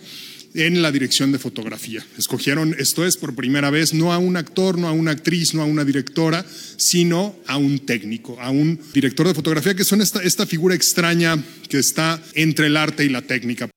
en 0.53 0.82
la 0.82 0.92
dirección 0.92 1.32
de 1.32 1.39
fotografía. 1.39 2.06
Escogieron, 2.18 2.75
esto 2.77 3.06
es 3.06 3.18
por 3.18 3.36
primera 3.36 3.70
vez, 3.70 3.94
no 3.94 4.13
a 4.13 4.18
un 4.18 4.38
actor, 4.38 4.77
no 4.77 4.88
a 4.88 4.92
una 4.92 5.12
actriz, 5.12 5.53
no 5.53 5.62
a 5.62 5.65
una 5.65 5.84
directora, 5.84 6.46
sino 6.77 7.36
a 7.48 7.58
un 7.58 7.80
técnico, 7.80 8.39
a 8.39 8.51
un 8.51 8.80
director 8.94 9.27
de 9.27 9.34
fotografía, 9.34 9.75
que 9.75 9.84
son 9.84 10.01
esta, 10.01 10.22
esta 10.22 10.46
figura 10.46 10.75
extraña 10.75 11.42
que 11.70 11.80
está 11.80 12.22
entre 12.36 12.68
el 12.68 12.77
arte 12.77 13.03
y 13.06 13.10
la 13.10 13.22
técnica. 13.22 13.70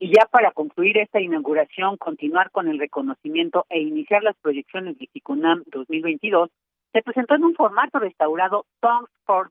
Y 0.00 0.12
ya 0.14 0.26
para 0.30 0.52
concluir 0.52 0.96
esta 0.98 1.20
inauguración, 1.20 1.96
continuar 1.96 2.52
con 2.52 2.68
el 2.68 2.78
reconocimiento 2.78 3.66
e 3.68 3.80
iniciar 3.80 4.22
las 4.22 4.36
proyecciones 4.36 4.96
de 4.96 5.08
FICUNAM 5.08 5.64
2022, 5.66 6.50
se 6.92 7.02
presentó 7.02 7.34
en 7.34 7.44
un 7.44 7.54
formato 7.54 7.98
restaurado 7.98 8.64
Songs 8.80 9.10
for 9.26 9.50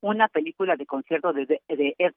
una 0.00 0.28
película 0.28 0.76
de 0.76 0.86
concierto 0.86 1.32
de, 1.32 1.46
de, 1.46 1.94
Ed 1.98 2.12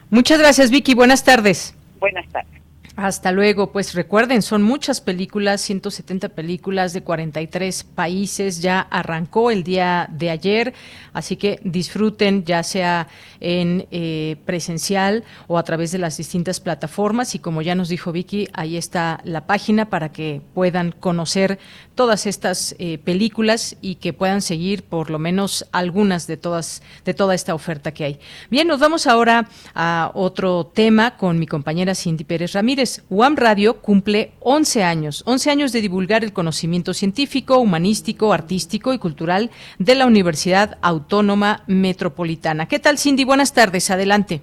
Muchas 0.09 0.39
gracias, 0.39 0.71
Vicky. 0.71 0.95
Buenas 0.95 1.23
tardes. 1.23 1.77
Buenas 1.99 2.27
tardes. 2.29 2.64
Hasta 2.95 3.33
luego. 3.33 3.73
Pues 3.73 3.93
recuerden, 3.93 4.41
son 4.41 4.63
muchas 4.63 5.01
películas, 5.01 5.59
170 5.59 6.29
películas 6.29 6.93
de 6.93 7.01
43 7.01 7.83
países. 7.83 8.61
Ya 8.61 8.79
arrancó 8.79 9.51
el 9.51 9.63
día 9.65 10.07
de 10.11 10.29
ayer, 10.29 10.73
así 11.11 11.35
que 11.35 11.59
disfruten 11.65 12.45
ya 12.45 12.63
sea 12.63 13.09
en 13.41 13.85
eh, 13.91 14.37
presencial 14.45 15.25
o 15.47 15.57
a 15.57 15.63
través 15.63 15.91
de 15.91 15.97
las 15.97 16.15
distintas 16.15 16.61
plataformas. 16.61 17.35
Y 17.35 17.39
como 17.39 17.61
ya 17.61 17.75
nos 17.75 17.89
dijo 17.89 18.13
Vicky, 18.13 18.47
ahí 18.53 18.77
está 18.77 19.19
la 19.25 19.45
página 19.45 19.89
para 19.89 20.13
que 20.13 20.41
puedan 20.53 20.93
conocer 20.93 21.59
todas 21.95 22.25
estas 22.25 22.75
eh, 22.79 22.97
películas 22.97 23.75
y 23.81 23.95
que 23.95 24.13
puedan 24.13 24.41
seguir 24.41 24.83
por 24.83 25.09
lo 25.09 25.19
menos 25.19 25.65
algunas 25.73 26.27
de 26.27 26.37
todas 26.37 26.81
de 27.03 27.13
toda 27.13 27.35
esta 27.35 27.55
oferta 27.55 27.93
que 27.93 28.05
hay. 28.05 28.19
Bien, 28.49 28.67
nos 28.67 28.79
vamos 28.79 29.05
ahora 29.05 29.49
a 29.73 30.11
otro 30.13 30.65
tema 30.73 31.17
con 31.17 31.39
mi 31.39 31.45
compañera 31.45 31.93
Cindy 31.93 32.23
Pérez 32.23 32.53
Ramírez. 32.53 32.84
UAM 33.09 33.35
Radio 33.35 33.81
cumple 33.81 34.33
11 34.39 34.83
años, 34.83 35.23
11 35.25 35.51
años 35.51 35.71
de 35.71 35.81
divulgar 35.81 36.23
el 36.23 36.33
conocimiento 36.33 36.93
científico, 36.93 37.57
humanístico, 37.57 38.33
artístico 38.33 38.93
y 38.93 38.99
cultural 38.99 39.51
de 39.79 39.95
la 39.95 40.05
Universidad 40.05 40.77
Autónoma 40.81 41.63
Metropolitana. 41.67 42.67
¿Qué 42.67 42.79
tal, 42.79 42.97
Cindy? 42.97 43.23
Buenas 43.23 43.53
tardes, 43.53 43.89
adelante. 43.91 44.41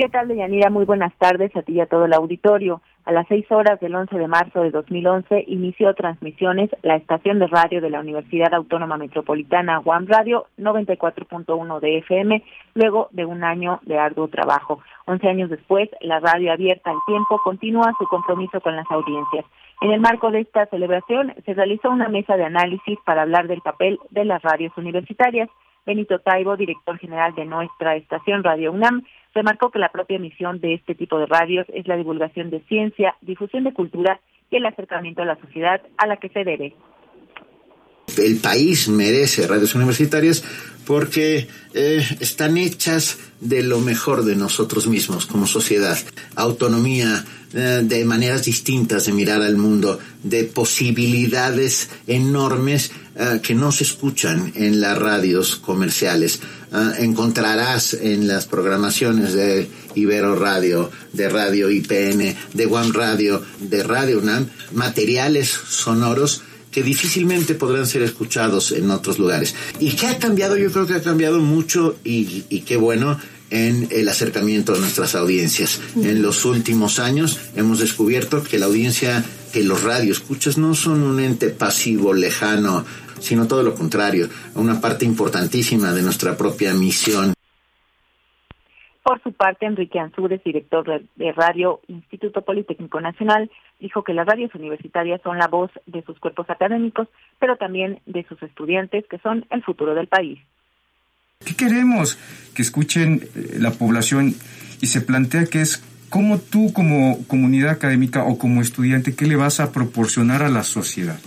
¿Qué 0.00 0.08
tal, 0.08 0.28
Deyanira? 0.28 0.70
Muy 0.70 0.86
buenas 0.86 1.12
tardes 1.18 1.54
a 1.54 1.60
ti 1.60 1.74
y 1.74 1.80
a 1.80 1.84
todo 1.84 2.06
el 2.06 2.14
auditorio. 2.14 2.80
A 3.04 3.12
las 3.12 3.28
seis 3.28 3.44
horas 3.52 3.78
del 3.80 3.94
11 3.94 4.16
de 4.16 4.28
marzo 4.28 4.62
de 4.62 4.70
2011 4.70 5.44
inició 5.46 5.92
transmisiones 5.92 6.70
la 6.80 6.96
estación 6.96 7.38
de 7.38 7.48
radio 7.48 7.82
de 7.82 7.90
la 7.90 8.00
Universidad 8.00 8.54
Autónoma 8.54 8.96
Metropolitana, 8.96 9.80
One 9.80 10.06
Radio 10.08 10.46
94.1 10.56 11.80
de 11.80 11.98
FM, 11.98 12.42
luego 12.72 13.08
de 13.10 13.26
un 13.26 13.44
año 13.44 13.80
de 13.82 13.98
arduo 13.98 14.28
trabajo. 14.28 14.80
Once 15.04 15.28
años 15.28 15.50
después, 15.50 15.90
la 16.00 16.18
radio 16.18 16.50
abierta 16.50 16.92
al 16.92 16.98
tiempo 17.06 17.38
continúa 17.44 17.94
su 17.98 18.06
compromiso 18.06 18.58
con 18.62 18.76
las 18.76 18.90
audiencias. 18.90 19.44
En 19.82 19.90
el 19.92 20.00
marco 20.00 20.30
de 20.30 20.40
esta 20.40 20.64
celebración 20.68 21.34
se 21.44 21.52
realizó 21.52 21.90
una 21.90 22.08
mesa 22.08 22.38
de 22.38 22.44
análisis 22.44 22.98
para 23.04 23.20
hablar 23.20 23.48
del 23.48 23.60
papel 23.60 23.98
de 24.08 24.24
las 24.24 24.40
radios 24.40 24.72
universitarias. 24.78 25.50
Benito 25.84 26.20
Taibo, 26.20 26.56
director 26.56 26.98
general 26.98 27.34
de 27.34 27.44
nuestra 27.44 27.96
estación 27.96 28.44
Radio 28.44 28.72
UNAM, 28.72 29.02
remarcó 29.34 29.70
que 29.70 29.78
la 29.78 29.90
propia 29.90 30.18
misión 30.18 30.60
de 30.60 30.74
este 30.74 30.94
tipo 30.94 31.18
de 31.18 31.26
radios 31.26 31.66
es 31.72 31.86
la 31.86 31.96
divulgación 31.96 32.50
de 32.50 32.60
ciencia, 32.60 33.16
difusión 33.20 33.64
de 33.64 33.72
cultura 33.72 34.20
y 34.50 34.56
el 34.56 34.66
acercamiento 34.66 35.22
a 35.22 35.26
la 35.26 35.36
sociedad 35.36 35.80
a 35.96 36.06
la 36.06 36.16
que 36.16 36.28
se 36.28 36.44
debe. 36.44 36.74
El 38.16 38.36
país 38.36 38.88
merece 38.88 39.46
radios 39.46 39.74
universitarias 39.74 40.42
porque 40.90 41.46
eh, 41.72 42.04
están 42.18 42.56
hechas 42.56 43.18
de 43.40 43.62
lo 43.62 43.78
mejor 43.78 44.24
de 44.24 44.34
nosotros 44.34 44.88
mismos 44.88 45.24
como 45.24 45.46
sociedad. 45.46 45.96
Autonomía, 46.34 47.24
eh, 47.52 47.82
de 47.84 48.04
maneras 48.04 48.44
distintas 48.44 49.06
de 49.06 49.12
mirar 49.12 49.42
al 49.42 49.56
mundo, 49.56 50.00
de 50.24 50.44
posibilidades 50.44 51.90
enormes 52.08 52.90
eh, 53.14 53.40
que 53.40 53.54
no 53.54 53.70
se 53.70 53.84
escuchan 53.84 54.52
en 54.56 54.80
las 54.80 54.98
radios 54.98 55.56
comerciales. 55.56 56.40
encontrarás 56.98 57.94
en 57.94 58.28
las 58.28 58.46
programaciones 58.46 59.32
de 59.32 59.68
Ibero 59.94 60.36
Radio, 60.36 60.90
de 61.12 61.28
Radio 61.28 61.70
IPN, 61.70 62.36
de 62.54 62.66
One 62.66 62.92
Radio, 62.92 63.42
de 63.60 63.82
Radio 63.82 64.18
UNAM, 64.18 64.48
materiales 64.72 65.48
sonoros 65.48 66.42
que 66.70 66.82
difícilmente 66.82 67.54
podrán 67.54 67.86
ser 67.86 68.02
escuchados 68.02 68.72
en 68.72 68.90
otros 68.90 69.18
lugares. 69.18 69.54
¿Y 69.78 69.92
qué 69.92 70.06
ha 70.06 70.18
cambiado? 70.18 70.56
Yo 70.56 70.70
creo 70.70 70.86
que 70.86 70.94
ha 70.94 71.02
cambiado 71.02 71.40
mucho 71.40 71.96
y, 72.04 72.44
y 72.48 72.60
qué 72.60 72.76
bueno 72.76 73.18
en 73.50 73.88
el 73.90 74.08
acercamiento 74.08 74.74
a 74.74 74.78
nuestras 74.78 75.14
audiencias. 75.14 75.80
En 75.96 76.22
los 76.22 76.44
últimos 76.44 76.98
años 76.98 77.38
hemos 77.56 77.80
descubierto 77.80 78.42
que 78.42 78.58
la 78.58 78.66
audiencia, 78.66 79.24
que 79.52 79.64
los 79.64 79.82
radioescuchas 79.82 80.56
no 80.56 80.74
son 80.74 81.02
un 81.02 81.20
ente 81.20 81.48
pasivo, 81.48 82.14
lejano, 82.14 82.84
sino 83.20 83.46
todo 83.46 83.62
lo 83.62 83.74
contrario, 83.74 84.28
una 84.54 84.80
parte 84.80 85.04
importantísima 85.04 85.92
de 85.92 86.02
nuestra 86.02 86.36
propia 86.36 86.74
misión. 86.74 87.34
Por 89.02 89.22
su 89.22 89.32
parte, 89.32 89.64
Enrique 89.64 89.98
Ansúrez, 89.98 90.42
director 90.44 91.02
de 91.16 91.32
Radio 91.32 91.80
Instituto 91.88 92.42
Politécnico 92.42 93.00
Nacional, 93.00 93.50
dijo 93.78 94.04
que 94.04 94.12
las 94.12 94.26
radios 94.26 94.54
universitarias 94.54 95.20
son 95.22 95.38
la 95.38 95.48
voz 95.48 95.70
de 95.86 96.02
sus 96.02 96.18
cuerpos 96.18 96.50
académicos, 96.50 97.08
pero 97.38 97.56
también 97.56 98.00
de 98.04 98.24
sus 98.24 98.42
estudiantes, 98.42 99.06
que 99.08 99.18
son 99.18 99.46
el 99.50 99.62
futuro 99.62 99.94
del 99.94 100.06
país. 100.06 100.38
¿Qué 101.44 101.54
queremos? 101.54 102.18
Que 102.54 102.60
escuchen 102.60 103.22
eh, 103.34 103.56
la 103.58 103.70
población 103.70 104.34
y 104.82 104.86
se 104.86 105.00
plantea 105.00 105.46
que 105.46 105.62
es 105.62 105.82
cómo 106.10 106.38
tú 106.38 106.72
como 106.74 107.24
comunidad 107.26 107.70
académica 107.70 108.24
o 108.24 108.36
como 108.36 108.60
estudiante, 108.60 109.14
¿qué 109.14 109.26
le 109.26 109.36
vas 109.36 109.60
a 109.60 109.72
proporcionar 109.72 110.42
a 110.42 110.50
la 110.50 110.64
sociedad? 110.64 111.18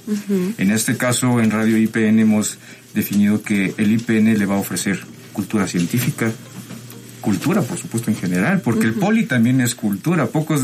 En 0.58 0.72
este 0.72 0.98
caso, 0.98 1.40
en 1.40 1.50
Radio 1.50 1.78
IPN 1.78 2.20
hemos 2.20 2.60
definido 2.94 3.42
que 3.42 3.74
el 3.78 3.94
IPN 3.94 4.38
le 4.38 4.46
va 4.46 4.56
a 4.56 4.60
ofrecer 4.60 5.00
cultura 5.32 5.68
científica, 5.68 6.32
cultura, 7.24 7.62
por 7.62 7.78
supuesto, 7.80 8.12
en 8.12 8.18
general, 8.18 8.62
porque 8.62 8.86
el 8.86 8.94
poli 8.94 9.24
también 9.26 9.62
es 9.62 9.74
cultura. 9.74 10.28
Pocos, 10.28 10.62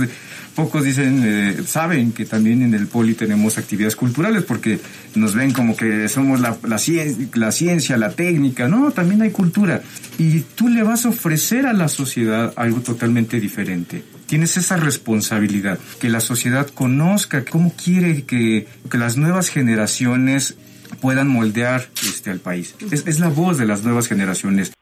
pocos 0.53 0.83
dicen, 0.83 1.23
eh, 1.25 1.63
saben 1.65 2.11
que 2.11 2.25
también 2.25 2.61
en 2.61 2.73
el 2.73 2.85
poli 2.85 3.15
tenemos 3.15 3.57
actividades 3.57 3.95
culturales, 3.95 4.43
porque 4.43 4.79
nos 5.15 5.33
ven 5.33 5.53
como 5.53 5.75
que 5.75 6.07
somos 6.09 6.41
la, 6.41 6.57
la, 6.63 6.79
la 7.33 7.51
ciencia, 7.51 7.97
la 7.97 8.11
técnica. 8.11 8.67
No, 8.67 8.91
también 8.91 9.21
hay 9.21 9.31
cultura. 9.31 9.81
Y 10.19 10.41
tú 10.41 10.67
le 10.67 10.83
vas 10.83 11.05
a 11.05 11.09
ofrecer 11.09 11.65
a 11.65 11.73
la 11.73 11.87
sociedad 11.87 12.53
algo 12.57 12.81
totalmente 12.81 13.39
diferente. 13.39 14.03
Tienes 14.27 14.57
esa 14.57 14.75
responsabilidad, 14.75 15.79
que 15.99 16.09
la 16.09 16.19
sociedad 16.19 16.67
conozca 16.67 17.45
cómo 17.45 17.73
quiere 17.73 18.23
que, 18.23 18.67
que 18.91 18.97
las 18.97 19.15
nuevas 19.15 19.49
generaciones 19.49 20.55
puedan 20.99 21.29
moldear 21.29 21.87
este, 22.05 22.29
al 22.29 22.39
país. 22.39 22.75
Es, 22.91 23.07
es 23.07 23.19
la 23.19 23.29
voz 23.29 23.57
de 23.57 23.65
las 23.65 23.83
nuevas 23.83 24.07
generaciones. 24.07 24.73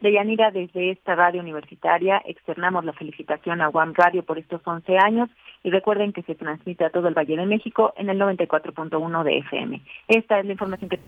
Deyanira, 0.00 0.50
desde 0.50 0.90
esta 0.90 1.14
radio 1.14 1.40
universitaria 1.40 2.20
externamos 2.26 2.84
la 2.84 2.92
felicitación 2.92 3.60
a 3.62 3.70
One 3.70 3.92
Radio 3.94 4.22
por 4.22 4.38
estos 4.38 4.60
11 4.64 4.98
años 4.98 5.30
y 5.62 5.70
recuerden 5.70 6.12
que 6.12 6.22
se 6.22 6.34
transmite 6.34 6.84
a 6.84 6.90
todo 6.90 7.08
el 7.08 7.14
Valle 7.14 7.36
de 7.36 7.46
México 7.46 7.94
en 7.96 8.10
el 8.10 8.18
94.1 8.18 9.24
de 9.24 9.38
FM. 9.38 9.80
Esta 10.08 10.38
es 10.38 10.46
la 10.46 10.52
información 10.52 10.90
que... 10.90 11.00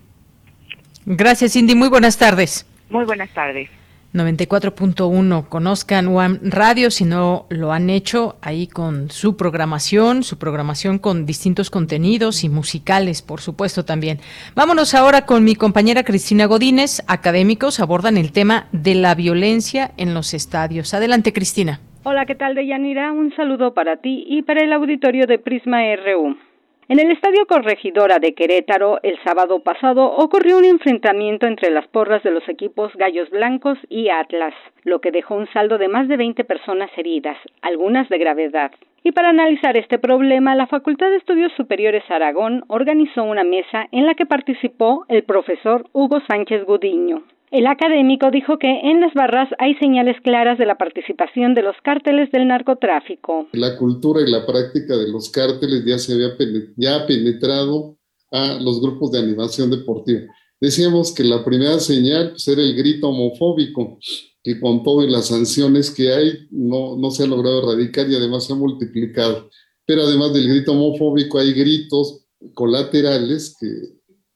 Gracias, 1.04 1.52
Cindy. 1.52 1.74
Muy 1.74 1.88
buenas 1.88 2.18
tardes. 2.18 2.66
Muy 2.90 3.04
buenas 3.04 3.32
tardes. 3.34 3.70
94.1. 4.14 5.48
Conozcan 5.48 6.08
One 6.08 6.38
Radio 6.42 6.90
si 6.90 7.04
no 7.04 7.46
lo 7.50 7.72
han 7.72 7.90
hecho 7.90 8.36
ahí 8.40 8.66
con 8.66 9.10
su 9.10 9.36
programación, 9.36 10.22
su 10.22 10.38
programación 10.38 10.98
con 10.98 11.26
distintos 11.26 11.70
contenidos 11.70 12.44
y 12.44 12.48
musicales, 12.48 13.22
por 13.22 13.40
supuesto 13.40 13.84
también. 13.84 14.18
Vámonos 14.54 14.94
ahora 14.94 15.26
con 15.26 15.44
mi 15.44 15.54
compañera 15.54 16.04
Cristina 16.04 16.46
Godínez. 16.46 17.02
Académicos 17.06 17.80
abordan 17.80 18.16
el 18.16 18.32
tema 18.32 18.68
de 18.72 18.94
la 18.94 19.14
violencia 19.14 19.92
en 19.96 20.14
los 20.14 20.32
estadios. 20.32 20.94
Adelante, 20.94 21.32
Cristina. 21.32 21.80
Hola, 22.04 22.24
¿qué 22.24 22.34
tal, 22.34 22.54
Deyanira? 22.54 23.12
Un 23.12 23.34
saludo 23.36 23.74
para 23.74 23.98
ti 23.98 24.24
y 24.26 24.42
para 24.42 24.64
el 24.64 24.72
auditorio 24.72 25.26
de 25.26 25.38
Prisma 25.38 25.80
RU. 25.96 26.47
En 26.90 26.98
el 26.98 27.10
Estadio 27.10 27.44
Corregidora 27.46 28.18
de 28.18 28.32
Querétaro, 28.32 28.98
el 29.02 29.22
sábado 29.22 29.60
pasado, 29.60 30.06
ocurrió 30.06 30.56
un 30.56 30.64
enfrentamiento 30.64 31.46
entre 31.46 31.70
las 31.70 31.86
porras 31.86 32.22
de 32.22 32.30
los 32.30 32.48
equipos 32.48 32.90
Gallos 32.96 33.28
Blancos 33.28 33.76
y 33.90 34.08
Atlas, 34.08 34.54
lo 34.84 35.02
que 35.02 35.10
dejó 35.10 35.34
un 35.34 35.46
saldo 35.52 35.76
de 35.76 35.88
más 35.88 36.08
de 36.08 36.16
20 36.16 36.44
personas 36.44 36.90
heridas, 36.96 37.36
algunas 37.60 38.08
de 38.08 38.16
gravedad. 38.16 38.72
Y 39.04 39.12
para 39.12 39.28
analizar 39.28 39.76
este 39.76 39.98
problema, 39.98 40.54
la 40.54 40.66
Facultad 40.66 41.10
de 41.10 41.18
Estudios 41.18 41.52
Superiores 41.58 42.10
Aragón 42.10 42.64
organizó 42.68 43.22
una 43.22 43.44
mesa 43.44 43.86
en 43.92 44.06
la 44.06 44.14
que 44.14 44.24
participó 44.24 45.04
el 45.08 45.24
profesor 45.24 45.84
Hugo 45.92 46.22
Sánchez 46.26 46.64
Gudiño. 46.64 47.22
El 47.50 47.66
académico 47.66 48.30
dijo 48.30 48.58
que 48.58 48.68
en 48.68 49.00
las 49.00 49.14
barras 49.14 49.48
hay 49.58 49.74
señales 49.76 50.16
claras 50.22 50.58
de 50.58 50.66
la 50.66 50.76
participación 50.76 51.54
de 51.54 51.62
los 51.62 51.76
cárteles 51.82 52.30
del 52.30 52.46
narcotráfico. 52.46 53.48
La 53.52 53.76
cultura 53.76 54.20
y 54.20 54.30
la 54.30 54.44
práctica 54.44 54.96
de 54.96 55.08
los 55.08 55.30
cárteles 55.30 55.84
ya 55.86 55.98
se 55.98 56.12
había 56.12 56.36
ya 56.76 57.06
penetrado 57.06 57.96
a 58.30 58.58
los 58.60 58.82
grupos 58.82 59.12
de 59.12 59.20
animación 59.20 59.70
deportiva. 59.70 60.26
Decíamos 60.60 61.14
que 61.14 61.24
la 61.24 61.44
primera 61.44 61.78
señal 61.78 62.30
pues, 62.30 62.46
era 62.48 62.60
el 62.60 62.76
grito 62.76 63.08
homofóbico, 63.08 63.98
que 64.42 64.60
con 64.60 64.82
todas 64.82 65.10
las 65.10 65.28
sanciones 65.28 65.90
que 65.90 66.12
hay 66.12 66.32
no, 66.50 66.96
no 66.96 67.10
se 67.10 67.22
ha 67.22 67.26
logrado 67.26 67.62
erradicar 67.62 68.10
y 68.10 68.16
además 68.16 68.44
se 68.44 68.52
ha 68.52 68.56
multiplicado. 68.56 69.48
Pero 69.86 70.02
además 70.02 70.34
del 70.34 70.48
grito 70.48 70.72
homofóbico 70.72 71.38
hay 71.38 71.54
gritos 71.54 72.26
colaterales 72.52 73.56
que, 73.58 73.68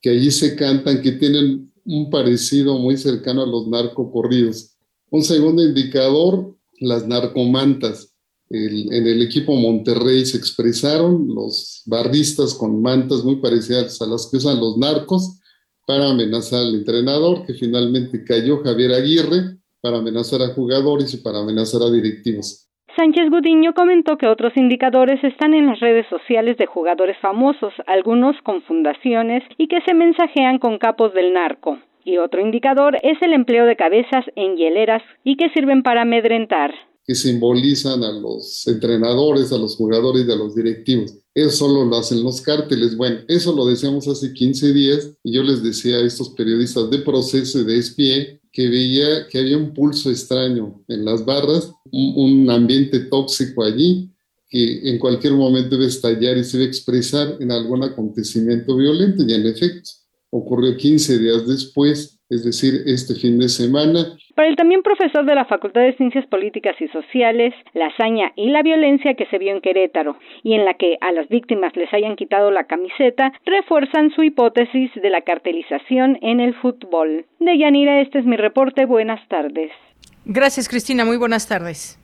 que 0.00 0.10
allí 0.10 0.30
se 0.30 0.56
cantan, 0.56 1.02
que 1.02 1.12
tienen 1.12 1.71
un 1.84 2.10
parecido 2.10 2.78
muy 2.78 2.96
cercano 2.96 3.42
a 3.42 3.46
los 3.46 3.66
narcocorridos. 3.68 4.76
Un 5.10 5.22
segundo 5.22 5.62
indicador, 5.62 6.56
las 6.80 7.06
narcomantas. 7.06 8.08
en 8.50 9.06
el 9.06 9.22
equipo 9.22 9.54
Monterrey 9.54 10.26
se 10.26 10.36
expresaron 10.36 11.26
los 11.34 11.82
barristas 11.86 12.52
con 12.52 12.82
mantas 12.82 13.24
muy 13.24 13.36
parecidas 13.36 14.00
a 14.02 14.06
las 14.06 14.26
que 14.26 14.36
usan 14.36 14.60
los 14.60 14.76
narcos 14.76 15.38
para 15.86 16.10
amenazar 16.10 16.60
al 16.60 16.74
entrenador, 16.74 17.46
que 17.46 17.54
finalmente 17.54 18.22
cayó 18.24 18.62
Javier 18.62 18.92
Aguirre, 18.92 19.58
para 19.80 19.98
amenazar 19.98 20.42
a 20.42 20.54
jugadores 20.54 21.12
y 21.12 21.16
para 21.18 21.40
amenazar 21.40 21.82
a 21.82 21.90
directivos. 21.90 22.68
Sánchez 22.96 23.30
Gudiño 23.30 23.72
comentó 23.72 24.18
que 24.18 24.26
otros 24.26 24.52
indicadores 24.54 25.22
están 25.24 25.54
en 25.54 25.66
las 25.66 25.80
redes 25.80 26.06
sociales 26.10 26.58
de 26.58 26.66
jugadores 26.66 27.16
famosos, 27.22 27.72
algunos 27.86 28.36
con 28.42 28.62
fundaciones 28.62 29.42
y 29.56 29.68
que 29.68 29.80
se 29.86 29.94
mensajean 29.94 30.58
con 30.58 30.76
capos 30.76 31.14
del 31.14 31.32
narco. 31.32 31.78
Y 32.04 32.18
otro 32.18 32.42
indicador 32.42 32.98
es 33.02 33.16
el 33.22 33.32
empleo 33.32 33.64
de 33.64 33.76
cabezas 33.76 34.26
en 34.36 34.56
hieleras 34.56 35.02
y 35.24 35.36
que 35.36 35.48
sirven 35.50 35.82
para 35.82 36.02
amedrentar. 36.02 36.74
Que 37.06 37.14
simbolizan 37.14 38.04
a 38.04 38.12
los 38.12 38.66
entrenadores, 38.68 39.52
a 39.52 39.58
los 39.58 39.74
jugadores 39.76 40.26
y 40.28 40.32
a 40.32 40.36
los 40.36 40.54
directivos. 40.54 41.16
Eso 41.34 41.66
solo 41.66 41.86
lo 41.86 41.96
hacen 41.96 42.22
los 42.22 42.42
cárteles. 42.42 42.96
Bueno, 42.96 43.20
eso 43.26 43.54
lo 43.56 43.64
decíamos 43.64 44.06
hace 44.06 44.34
15 44.34 44.72
días 44.74 45.16
y 45.24 45.32
yo 45.32 45.42
les 45.42 45.62
decía 45.62 45.96
a 45.96 46.04
estos 46.04 46.30
periodistas 46.30 46.90
de 46.90 46.98
proceso 46.98 47.60
y 47.60 47.64
de 47.64 47.78
espie 47.78 48.41
que 48.52 48.68
veía 48.68 49.26
que 49.28 49.38
había 49.38 49.56
un 49.56 49.72
pulso 49.72 50.10
extraño 50.10 50.84
en 50.86 51.04
las 51.04 51.24
barras, 51.24 51.72
un, 51.90 52.48
ambiente 52.50 53.00
tóxico 53.00 53.64
allí 53.64 54.10
que 54.48 54.90
en 54.90 54.98
cualquier 54.98 55.32
momento 55.32 55.70
debe 55.70 55.86
estallar 55.86 56.36
y 56.36 56.44
se 56.44 56.58
debe 56.58 56.68
expresar 56.68 57.38
en 57.40 57.50
algún 57.50 57.82
acontecimiento 57.82 58.76
violento 58.76 59.24
y 59.26 59.32
en 59.32 59.46
efecto 59.46 59.90
ocurrió 60.28 60.76
15 60.76 61.18
días 61.18 61.46
después, 61.46 62.18
es 62.32 62.44
decir, 62.44 62.82
este 62.86 63.14
fin 63.14 63.38
de 63.38 63.48
semana. 63.48 64.16
Para 64.34 64.48
el 64.48 64.56
también 64.56 64.82
profesor 64.82 65.26
de 65.26 65.34
la 65.34 65.44
Facultad 65.44 65.82
de 65.82 65.96
Ciencias 65.96 66.26
Políticas 66.26 66.74
y 66.80 66.88
Sociales, 66.88 67.52
la 67.74 67.88
hazaña 67.88 68.32
y 68.34 68.48
la 68.48 68.62
violencia 68.62 69.14
que 69.14 69.26
se 69.26 69.36
vio 69.36 69.52
en 69.52 69.60
Querétaro 69.60 70.16
y 70.42 70.54
en 70.54 70.64
la 70.64 70.74
que 70.74 70.96
a 71.02 71.12
las 71.12 71.28
víctimas 71.28 71.76
les 71.76 71.92
hayan 71.92 72.16
quitado 72.16 72.50
la 72.50 72.64
camiseta 72.64 73.32
refuerzan 73.44 74.10
su 74.14 74.22
hipótesis 74.22 74.90
de 74.94 75.10
la 75.10 75.20
cartelización 75.20 76.18
en 76.22 76.40
el 76.40 76.54
fútbol. 76.54 77.26
De 77.38 77.58
Yanira, 77.58 78.00
este 78.00 78.20
es 78.20 78.24
mi 78.24 78.36
reporte. 78.36 78.86
Buenas 78.86 79.20
tardes. 79.28 79.70
Gracias, 80.24 80.68
Cristina. 80.68 81.04
Muy 81.04 81.18
buenas 81.18 81.46
tardes. 81.46 82.01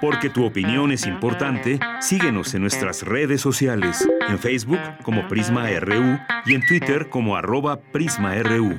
Porque 0.00 0.30
tu 0.30 0.44
opinión 0.44 0.92
es 0.92 1.06
importante, 1.06 1.78
síguenos 2.00 2.54
en 2.54 2.62
nuestras 2.62 3.02
redes 3.02 3.40
sociales, 3.40 4.08
en 4.28 4.38
Facebook 4.38 4.80
como 5.02 5.28
Prisma 5.28 5.68
RU 5.80 6.18
y 6.46 6.54
en 6.54 6.66
Twitter 6.66 7.08
como 7.08 7.36
arroba 7.36 7.80
PrismaRU. 7.92 8.78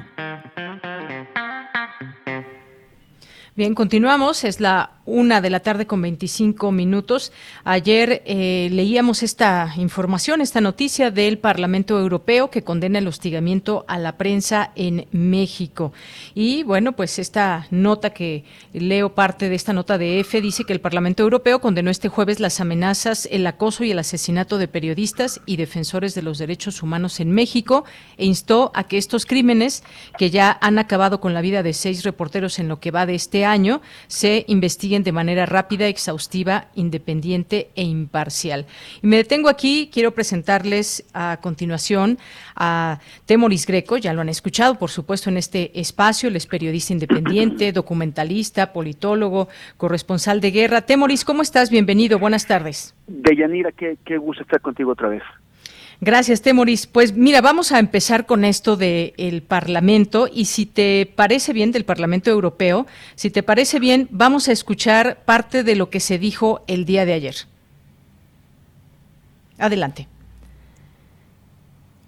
Bien, 3.56 3.76
continuamos. 3.76 4.44
Es 4.44 4.60
la 4.60 4.94
una 5.06 5.42
de 5.42 5.50
la 5.50 5.60
tarde 5.60 5.86
con 5.86 6.02
25 6.02 6.72
minutos. 6.72 7.32
Ayer 7.64 8.22
eh, 8.26 8.70
leíamos 8.72 9.24
esta 9.24 9.74
información, 9.78 10.42
esta 10.42 10.62
noticia 10.62 11.12
del 11.12 11.38
Parlamento 11.38 12.00
Europeo 12.00 12.50
que 12.50 12.64
condena 12.64 13.00
el 13.00 13.08
hostigamiento 13.08 13.86
a 13.88 13.98
la 13.98 14.18
prensa 14.18 14.72
en 14.76 15.08
México. 15.12 15.94
Y 16.36 16.64
bueno, 16.64 16.94
pues 16.94 17.20
esta 17.20 17.68
nota 17.72 18.12
que 18.12 18.46
leo 18.74 19.14
parte 19.14 19.50
de 19.50 19.56
esta 19.56 19.74
nota 19.74 19.98
de 19.98 20.20
EFE 20.20 20.42
dice 20.42 20.64
que 20.64 20.74
el 20.74 20.82
Parlamento 20.82 21.24
Europeo 21.24 21.60
condenó 21.60 21.90
este 21.90 22.10
jueves 22.10 22.40
las 22.40 22.60
amenazas, 22.60 23.28
el 23.32 23.46
acoso 23.48 23.84
y 23.84 23.92
el 23.92 24.00
asesinato 24.00 24.58
de 24.58 24.68
periodistas 24.68 25.42
y 25.46 25.58
defensores 25.58 26.16
de 26.16 26.22
los 26.22 26.38
derechos 26.38 26.82
humanos 26.82 27.20
en 27.20 27.32
México 27.32 27.84
e 28.18 28.26
instó 28.26 28.72
a 28.74 28.86
que 28.86 28.98
estos 28.98 29.26
crímenes, 29.26 29.84
que 30.18 30.30
ya 30.30 30.58
han 30.62 30.80
acabado 30.80 31.20
con 31.20 31.34
la 31.34 31.42
vida 31.42 31.64
de 31.64 31.74
seis 31.74 32.04
reporteros 32.04 32.60
en 32.60 32.68
lo 32.68 32.80
que 32.80 32.92
va 32.92 33.06
de 33.06 33.16
este 33.16 33.46
año 33.46 33.82
se 34.08 34.46
investiguen 34.48 34.93
de 35.02 35.12
manera 35.12 35.48
rápida, 35.48 35.88
exhaustiva, 35.88 36.68
independiente 36.76 37.70
e 37.76 37.84
imparcial. 37.84 38.68
Y 39.02 39.08
me 39.08 39.18
detengo 39.18 39.50
aquí, 39.50 39.90
quiero 39.92 40.12
presentarles 40.12 41.06
a 41.14 41.40
continuación 41.42 42.20
a 42.56 43.00
Temoris 43.26 43.66
Greco, 43.66 43.98
ya 43.98 44.14
lo 44.14 44.22
han 44.22 44.30
escuchado, 44.30 44.78
por 44.78 44.92
supuesto, 44.92 45.32
en 45.32 45.38
este 45.38 45.72
espacio, 45.80 46.30
él 46.30 46.36
es 46.36 46.46
periodista 46.46 46.94
independiente, 46.94 47.72
documentalista, 47.74 48.74
politólogo, 48.74 49.48
corresponsal 49.78 50.42
de 50.42 50.52
guerra. 50.52 50.82
Temoris, 50.82 51.26
¿cómo 51.26 51.42
estás? 51.42 51.72
Bienvenido, 51.72 52.20
buenas 52.20 52.46
tardes. 52.46 52.96
Deyanira, 53.08 53.72
qué, 53.72 53.98
qué 54.06 54.18
gusto 54.18 54.44
estar 54.44 54.62
contigo 54.62 54.92
otra 54.92 55.10
vez. 55.10 55.24
Gracias, 56.02 56.42
Temoris. 56.42 56.88
Pues 56.88 57.14
mira, 57.14 57.42
vamos 57.42 57.72
a 57.72 57.80
empezar 57.80 58.26
con 58.26 58.44
esto 58.44 58.76
del 58.76 59.44
Parlamento 59.48 60.28
y 60.32 60.46
si 60.46 60.66
te 60.66 61.06
parece 61.06 61.54
bien 61.54 61.72
del 61.72 61.86
Parlamento 61.86 62.30
Europeo, 62.30 62.88
si 63.16 63.30
te 63.30 63.44
parece 63.44 63.80
bien, 63.80 64.08
vamos 64.12 64.48
a 64.48 64.52
escuchar 64.52 65.24
parte 65.26 65.64
de 65.64 65.76
lo 65.76 65.90
que 65.90 66.00
se 66.00 66.18
dijo 66.18 66.64
el 66.68 66.86
día 66.86 67.06
de 67.06 67.14
ayer. 67.14 67.36
Adelante. 69.58 70.08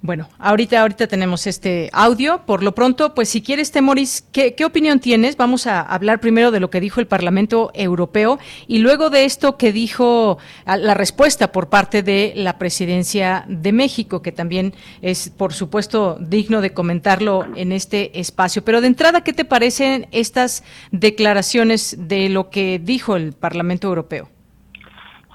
Bueno, 0.06 0.30
ahorita, 0.38 0.82
ahorita 0.82 1.08
tenemos 1.08 1.48
este 1.48 1.90
audio. 1.92 2.46
Por 2.46 2.62
lo 2.62 2.76
pronto, 2.76 3.16
pues 3.16 3.28
si 3.28 3.42
quieres, 3.42 3.72
Temoris, 3.72 4.24
¿qué, 4.32 4.54
¿qué, 4.54 4.64
opinión 4.64 5.00
tienes? 5.00 5.36
Vamos 5.36 5.66
a 5.66 5.82
hablar 5.82 6.20
primero 6.20 6.52
de 6.52 6.60
lo 6.60 6.70
que 6.70 6.80
dijo 6.80 7.00
el 7.00 7.08
Parlamento 7.08 7.72
Europeo 7.74 8.38
y 8.68 8.78
luego 8.78 9.10
de 9.10 9.26
esto 9.26 9.58
que 9.58 9.72
dijo 9.72 10.38
la 10.68 10.94
respuesta 10.94 11.52
por 11.52 11.70
parte 11.70 12.04
de 12.04 12.34
la 12.36 12.60
Presidencia 12.60 13.46
de 13.48 13.72
México, 13.72 14.22
que 14.22 14.32
también 14.32 14.76
es, 15.02 15.30
por 15.30 15.54
supuesto, 15.54 16.20
digno 16.20 16.62
de 16.62 16.72
comentarlo 16.72 17.48
en 17.56 17.72
este 17.72 18.20
espacio. 18.20 18.64
Pero 18.64 18.82
de 18.82 18.88
entrada, 18.88 19.22
¿qué 19.22 19.34
te 19.34 19.44
parecen 19.44 20.08
estas 20.12 20.64
declaraciones 20.92 21.96
de 21.98 22.30
lo 22.30 22.52
que 22.52 22.78
dijo 22.78 23.16
el 23.16 23.34
Parlamento 23.34 23.88
Europeo? 23.88 24.35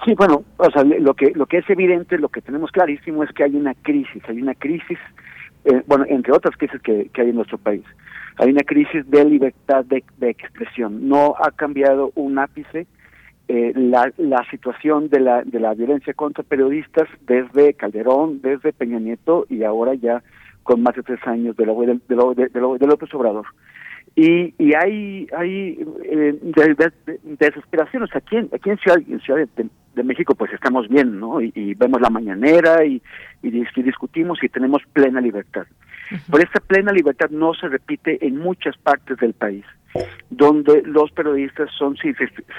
Sí, 0.04 0.14
bueno, 0.14 0.44
o 0.56 0.70
sea, 0.70 0.82
lo 0.82 1.14
que 1.14 1.32
lo 1.34 1.46
que 1.46 1.58
es 1.58 1.68
evidente, 1.68 2.18
lo 2.18 2.30
que 2.30 2.40
tenemos 2.40 2.70
clarísimo 2.70 3.22
es 3.22 3.30
que 3.32 3.44
hay 3.44 3.54
una 3.54 3.74
crisis, 3.74 4.22
hay 4.28 4.40
una 4.40 4.54
crisis, 4.54 4.98
eh, 5.64 5.82
bueno, 5.86 6.06
entre 6.08 6.32
otras 6.32 6.56
crisis 6.56 6.80
que, 6.80 7.10
hay 7.14 7.28
en 7.28 7.34
nuestro 7.34 7.58
país, 7.58 7.84
hay 8.38 8.50
una 8.50 8.62
crisis 8.62 9.08
de 9.10 9.24
libertad 9.26 9.84
de, 9.84 10.02
expresión. 10.20 11.06
No 11.06 11.34
ha 11.38 11.50
cambiado 11.50 12.12
un 12.14 12.38
ápice 12.38 12.86
eh, 13.48 13.72
la, 13.74 14.10
la 14.16 14.42
situación 14.50 15.10
de 15.10 15.20
la 15.20 15.42
de 15.42 15.60
la 15.60 15.74
violencia 15.74 16.14
contra 16.14 16.44
periodistas 16.44 17.08
desde 17.26 17.74
Calderón, 17.74 18.40
desde 18.40 18.72
Peña 18.72 19.00
Nieto 19.00 19.44
y 19.50 19.64
ahora 19.64 19.94
ya 19.94 20.22
con 20.62 20.82
más 20.82 20.94
de 20.94 21.02
tres 21.02 21.20
años 21.26 21.56
de, 21.56 21.66
lo, 21.66 21.78
de, 21.80 22.00
de, 22.08 22.16
de 22.16 23.06
Obrador 23.12 23.46
y, 24.16 24.54
y 24.58 24.74
hay 24.74 25.26
hay 25.36 25.78
eh, 26.04 26.38
desesperaciones 27.38 28.14
aquí 28.14 28.36
en, 28.36 28.48
aquí 28.52 28.70
en 28.70 28.78
Ciudad, 28.78 28.98
en 28.98 29.20
Ciudad 29.20 29.46
de, 29.56 29.68
México 29.94 30.34
pues 30.34 30.52
estamos 30.52 30.88
bien 30.88 31.18
no 31.18 31.40
y, 31.40 31.74
vemos 31.74 32.00
la 32.00 32.10
mañanera 32.10 32.84
y, 32.84 33.02
y, 33.42 33.50
discutimos 33.82 34.42
y 34.42 34.48
tenemos 34.48 34.82
plena 34.92 35.20
libertad. 35.20 35.66
Pero 36.30 36.42
esta 36.42 36.60
plena 36.60 36.92
libertad 36.92 37.30
no 37.30 37.54
se 37.54 37.68
repite 37.68 38.24
en 38.26 38.36
muchas 38.38 38.76
partes 38.78 39.16
del 39.18 39.34
país 39.34 39.64
donde 40.30 40.82
los 40.82 41.10
periodistas 41.10 41.68
son 41.76 41.96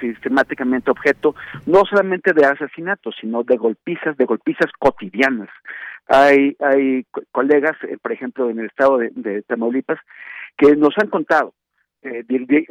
sistemáticamente 0.01 0.91
objeto 0.91 1.33
no 1.65 1.85
solamente 1.85 2.33
de 2.33 2.45
asesinatos 2.45 3.15
sino 3.21 3.43
de 3.43 3.55
golpizas 3.55 4.17
de 4.17 4.25
golpizas 4.25 4.69
cotidianas. 4.77 5.47
Hay 6.07 6.57
hay 6.59 7.05
colegas 7.31 7.77
eh, 7.83 7.97
por 8.01 8.11
ejemplo 8.11 8.49
en 8.49 8.59
el 8.59 8.65
estado 8.65 8.97
de, 8.97 9.11
de 9.15 9.43
Tamaulipas 9.43 9.99
que 10.57 10.75
nos 10.75 10.93
han 10.97 11.07
contado 11.07 11.53
eh, 12.03 12.23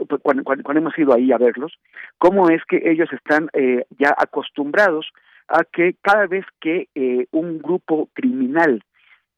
pues, 0.08 0.20
cuando, 0.22 0.44
cuando, 0.44 0.78
hemos 0.78 0.98
ido 0.98 1.14
ahí 1.14 1.32
a 1.32 1.38
verlos, 1.38 1.78
cómo 2.18 2.50
es 2.50 2.62
que 2.64 2.82
ellos 2.84 3.08
están 3.12 3.48
eh, 3.52 3.84
ya 3.98 4.14
acostumbrados 4.16 5.08
a 5.48 5.64
que 5.64 5.96
cada 6.02 6.26
vez 6.26 6.44
que 6.60 6.88
eh, 6.94 7.26
un 7.32 7.58
grupo 7.58 8.08
criminal 8.12 8.82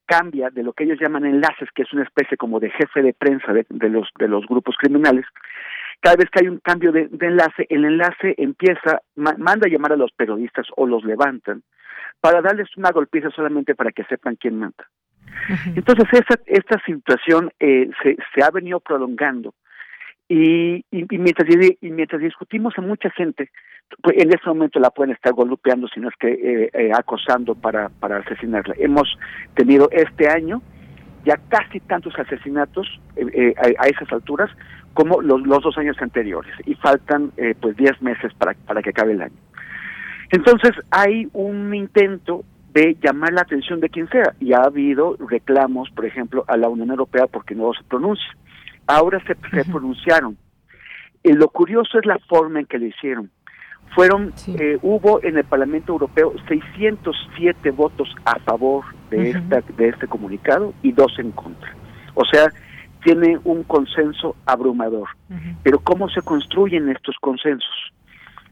cambia 0.07 0.51
de 0.51 0.63
lo 0.63 0.73
que 0.73 0.85
ellos 0.85 0.99
llaman 1.01 1.25
enlaces, 1.25 1.69
que 1.75 1.83
es 1.83 1.93
una 1.93 2.03
especie 2.03 2.37
como 2.37 2.61
de 2.61 2.71
jefe 2.71 3.03
de 3.03 3.15
prensa 3.15 3.53
de, 3.53 3.89
los 3.89 4.09
de 4.19 4.29
los 4.29 4.47
grupos 4.47 4.77
criminales, 4.77 5.25
cada 6.01 6.17
vez 6.17 6.29
que 6.31 6.41
hay 6.41 6.49
un 6.49 6.59
cambio 6.59 6.93
de, 6.93 7.09
enlace, 7.21 7.67
el 7.69 7.85
enlace 7.85 8.35
empieza, 8.37 9.01
manda 9.15 9.67
a 9.67 9.71
llamar 9.71 9.93
a 9.93 9.97
los 9.97 10.13
periodistas 10.13 10.67
o 10.77 10.87
los 10.87 11.05
levantan 11.05 11.63
para 12.21 12.43
darles 12.43 12.69
una 12.77 12.91
golpiza 12.91 13.31
solamente 13.31 13.75
para 13.75 13.93
que 13.93 14.05
sepan 14.05 14.37
quién 14.37 14.59
manda. 14.59 14.87
Entonces, 15.75 16.07
esa, 16.13 16.41
esta 16.47 16.81
situación 16.85 17.51
eh, 17.59 17.89
se, 18.03 18.17
se 18.35 18.45
ha 18.45 18.51
venido 18.51 18.81
prolongando. 18.81 19.55
Y, 20.35 20.83
y, 20.91 21.19
mientras, 21.19 21.47
y 21.83 21.91
mientras 21.91 22.23
discutimos 22.23 22.73
a 22.79 22.81
mucha 22.81 23.11
gente, 23.11 23.51
pues 24.03 24.17
en 24.17 24.31
ese 24.31 24.47
momento 24.47 24.81
la 24.81 24.89
pueden 24.89 25.15
estar 25.15 25.35
golpeando, 25.35 25.89
sino 25.89 26.09
es 26.09 26.15
que 26.19 26.29
eh, 26.33 26.71
eh, 26.73 26.91
acosando 26.91 27.55
para, 27.55 27.91
para 27.91 28.17
asesinarla. 28.17 28.75
Hemos 28.79 29.15
tenido 29.55 29.91
este 29.93 30.31
año 30.31 30.63
ya 31.27 31.37
casi 31.51 31.81
tantos 31.81 32.19
asesinatos 32.19 32.99
eh, 33.17 33.53
a, 33.59 33.85
a, 33.85 33.89
esas 33.89 34.11
alturas 34.11 34.51
como 34.95 35.21
los, 35.21 35.43
los 35.43 35.63
dos 35.63 35.77
años 35.77 35.99
anteriores 36.01 36.55
y 36.65 36.77
faltan 36.77 37.33
pues 37.61 37.77
10 37.77 38.01
meses 38.01 38.33
para, 38.33 38.55
para 38.55 38.81
que 38.81 38.89
acabe 38.89 39.13
el 39.13 39.21
año. 39.21 39.37
Entonces 40.31 40.71
hay 40.91 41.29
un 41.35 41.75
intento 41.75 42.43
de 42.73 42.97
llamar 43.03 43.35
la 43.35 43.43
atención 43.43 43.81
de 43.81 43.91
quien 43.91 44.09
sea 44.09 44.33
y 44.41 44.55
ha 44.55 44.63
habido 44.63 45.15
reclamos, 45.29 45.91
por 45.91 46.07
ejemplo, 46.07 46.47
a 46.49 46.57
la 46.57 46.71
Unión 46.71 46.89
Europea 46.89 47.27
porque 47.27 47.55
no 47.55 47.75
se 47.75 47.85
pronuncia 47.85 48.35
ahora 48.97 49.23
se, 49.27 49.35
pronunciaron. 49.65 50.37
Y 51.23 51.33
lo 51.33 51.49
curioso 51.49 51.99
es 51.99 52.07
la 52.07 52.19
forma 52.29 52.61
en 52.61 52.67
que 52.67 52.79
lo 52.79 52.87
hicieron. 52.87 53.31
Fueron, 53.95 54.33
eh, 54.47 54.79
hubo 54.81 55.23
en 55.23 55.37
el 55.37 55.45
Parlamento 55.45 55.93
Europeo 55.93 56.33
607 56.49 57.71
votos 57.73 58.15
a 58.25 58.39
favor 58.41 58.85
de, 59.11 59.31
esta, 59.31 59.61
de 59.61 59.89
este 59.89 60.07
comunicado 60.07 60.73
y 60.83 60.93
dos 60.93 61.19
en 61.19 61.31
contra. 61.33 61.75
O 62.15 62.25
sea, 62.25 62.51
tiene 63.05 63.39
un 63.45 63.65
consenso 63.65 64.37
abrumador. 64.47 65.09
Pero 65.63 65.79
¿cómo 65.81 66.09
se 66.09 66.23
construyen 66.23 66.89
estos 66.89 67.17
consensos? 67.21 67.93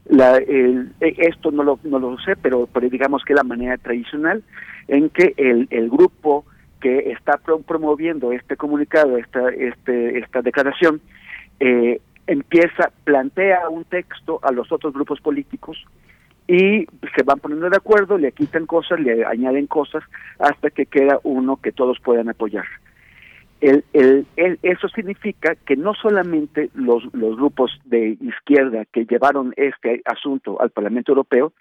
La, 0.05 0.37
e, 0.37 0.87
esto 0.99 1.51
no 1.51 1.63
lo, 1.63 1.79
no 1.83 1.99
lo 1.99 2.17
sé, 2.19 2.35
pero, 2.35 2.67
pero 2.71 2.89
digamos 2.89 3.23
que 3.23 3.33
la 3.33 3.43
manera 3.43 3.77
tradicional 3.77 4.43
en 4.87 5.09
que 5.09 5.33
el, 5.37 5.67
el 5.69 5.89
grupo 5.89 6.45
que 6.81 7.11
está 7.11 7.39
promoviendo 7.65 8.31
este 8.33 8.57
comunicado, 8.57 9.17
esta, 9.17 9.49
este, 9.49 10.19
esta 10.19 10.41
declaración, 10.41 10.99
eh, 11.59 12.01
empieza, 12.27 12.91
plantea 13.03 13.69
un 13.69 13.85
texto 13.85 14.39
a 14.43 14.51
los 14.51 14.71
otros 14.71 14.93
grupos 14.93 15.21
políticos 15.21 15.85
y 16.47 16.85
se 17.15 17.23
van 17.23 17.39
poniendo 17.39 17.69
de 17.69 17.77
acuerdo, 17.77 18.17
le 18.17 18.31
quitan 18.31 18.65
cosas, 18.65 18.99
le 18.99 19.23
añaden 19.25 19.67
cosas, 19.67 20.03
hasta 20.39 20.69
que 20.69 20.85
queda 20.85 21.19
uno 21.23 21.57
que 21.57 21.71
todos 21.71 21.99
puedan 21.99 22.29
apoyar. 22.29 22.65
El, 23.61 23.85
el, 23.93 24.25
eso 24.63 24.89
significa 24.89 25.55
que 25.55 25.75
no 25.75 25.93
solamente 25.93 26.71
los, 26.73 27.03
los 27.13 27.37
grupos 27.37 27.79
de 27.85 28.17
izquierda 28.19 28.85
que 28.91 29.05
llevaron 29.05 29.53
este 29.55 30.01
asunto 30.05 30.59
al 30.59 30.71
Parlamento 30.71 31.11
Europeo, 31.11 31.53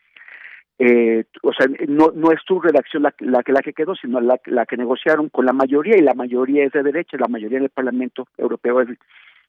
eh, 0.82 1.24
o 1.42 1.52
sea, 1.52 1.66
no, 1.88 2.10
no 2.14 2.32
es 2.32 2.40
su 2.46 2.58
redacción 2.58 3.02
la, 3.02 3.14
la, 3.18 3.42
la 3.46 3.60
que 3.60 3.74
quedó, 3.74 3.94
sino 3.94 4.18
la, 4.20 4.40
la 4.46 4.64
que 4.64 4.78
negociaron 4.78 5.28
con 5.28 5.44
la 5.44 5.52
mayoría, 5.52 5.98
y 5.98 6.02
la 6.02 6.14
mayoría 6.14 6.64
es 6.64 6.72
de 6.72 6.82
derecha, 6.82 7.18
la 7.18 7.28
mayoría 7.28 7.60
del 7.60 7.68
Parlamento 7.68 8.26
Europeo 8.38 8.80
es, 8.80 8.88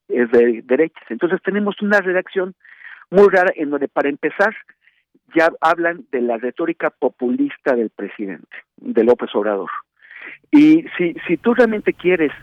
es 0.10 0.30
de 0.32 0.62
derechas. 0.64 1.06
Entonces 1.10 1.40
tenemos 1.42 1.82
una 1.82 2.02
redacción 2.02 2.54
muy 3.10 3.28
rara 3.30 3.54
en 3.56 3.70
donde, 3.70 3.88
para 3.88 4.10
empezar, 4.10 4.54
ya 5.34 5.50
hablan 5.62 6.06
de 6.12 6.22
la 6.22 6.38
retórica 6.38 6.90
populista 6.90 7.76
del 7.76 7.90
presidente, 7.90 8.58
de 8.76 9.04
López 9.06 9.30
Obrador. 9.34 9.70
Y 10.52 10.86
si, 10.98 11.16
si 11.26 11.38
tú 11.38 11.54
realmente 11.54 11.94
quieres 11.94 12.34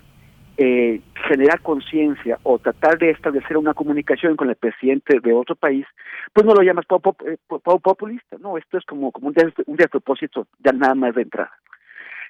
eh, 0.60 1.00
generar 1.28 1.60
conciencia 1.60 2.38
o 2.42 2.58
tratar 2.58 2.98
de 2.98 3.10
establecer 3.10 3.56
una 3.56 3.74
comunicación 3.74 4.34
con 4.34 4.50
el 4.50 4.56
presidente 4.56 5.20
de 5.20 5.32
otro 5.32 5.54
país, 5.54 5.86
pues 6.32 6.44
no 6.44 6.52
lo 6.52 6.62
llamas 6.62 6.84
eh, 7.26 7.36
populista, 7.62 8.36
no, 8.40 8.58
esto 8.58 8.76
es 8.76 8.84
como, 8.84 9.12
como 9.12 9.28
un, 9.28 9.34
un 9.66 9.76
despropósito 9.76 10.48
ya 10.58 10.72
nada 10.72 10.96
más 10.96 11.14
de 11.14 11.22
entrada. 11.22 11.52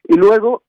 Y 0.06 0.16
luego 0.16 0.62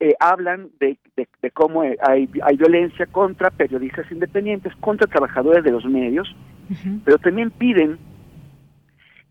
eh, 0.00 0.14
hablan 0.20 0.68
de, 0.78 0.98
de, 1.16 1.50
cómo 1.50 1.80
hay, 1.80 2.28
hay 2.42 2.56
violencia 2.56 3.06
contra 3.06 3.50
periodistas 3.50 4.12
independientes, 4.12 4.76
contra 4.76 5.06
trabajadores 5.06 5.64
de 5.64 5.72
los 5.72 5.86
medios, 5.86 6.36
pero 7.06 7.16
también 7.16 7.50
piden 7.50 7.98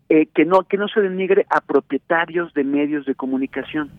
eh, 0.08 0.26
que 0.34 0.44
no 0.44 0.64
que 0.64 0.76
no 0.76 0.88
se 0.88 1.00
denigre 1.00 1.46
a 1.48 1.60
propietarios 1.60 2.52
de 2.54 2.64
medios 2.64 3.06
de 3.06 3.14
comunicación 3.14 3.92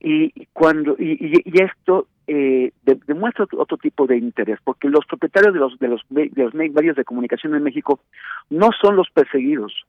y 0.00 0.46
cuando 0.52 0.96
y, 0.98 1.42
y, 1.44 1.62
esto 1.62 2.06
eh, 2.26 2.72
demuestra 3.06 3.46
otro, 3.56 3.76
tipo 3.76 4.06
de 4.06 4.16
interés 4.16 4.58
porque 4.64 4.88
los 4.88 5.04
propietarios 5.06 5.52
de 5.52 5.60
los 5.60 5.78
de 5.78 5.88
los 5.88 6.02
de 6.08 6.30
los 6.34 6.54
medios 6.54 6.96
de 6.96 7.04
comunicación 7.04 7.54
en 7.54 7.62
México 7.62 8.00
no 8.48 8.70
son 8.80 8.96
los 8.96 9.10
perseguidos 9.10 9.84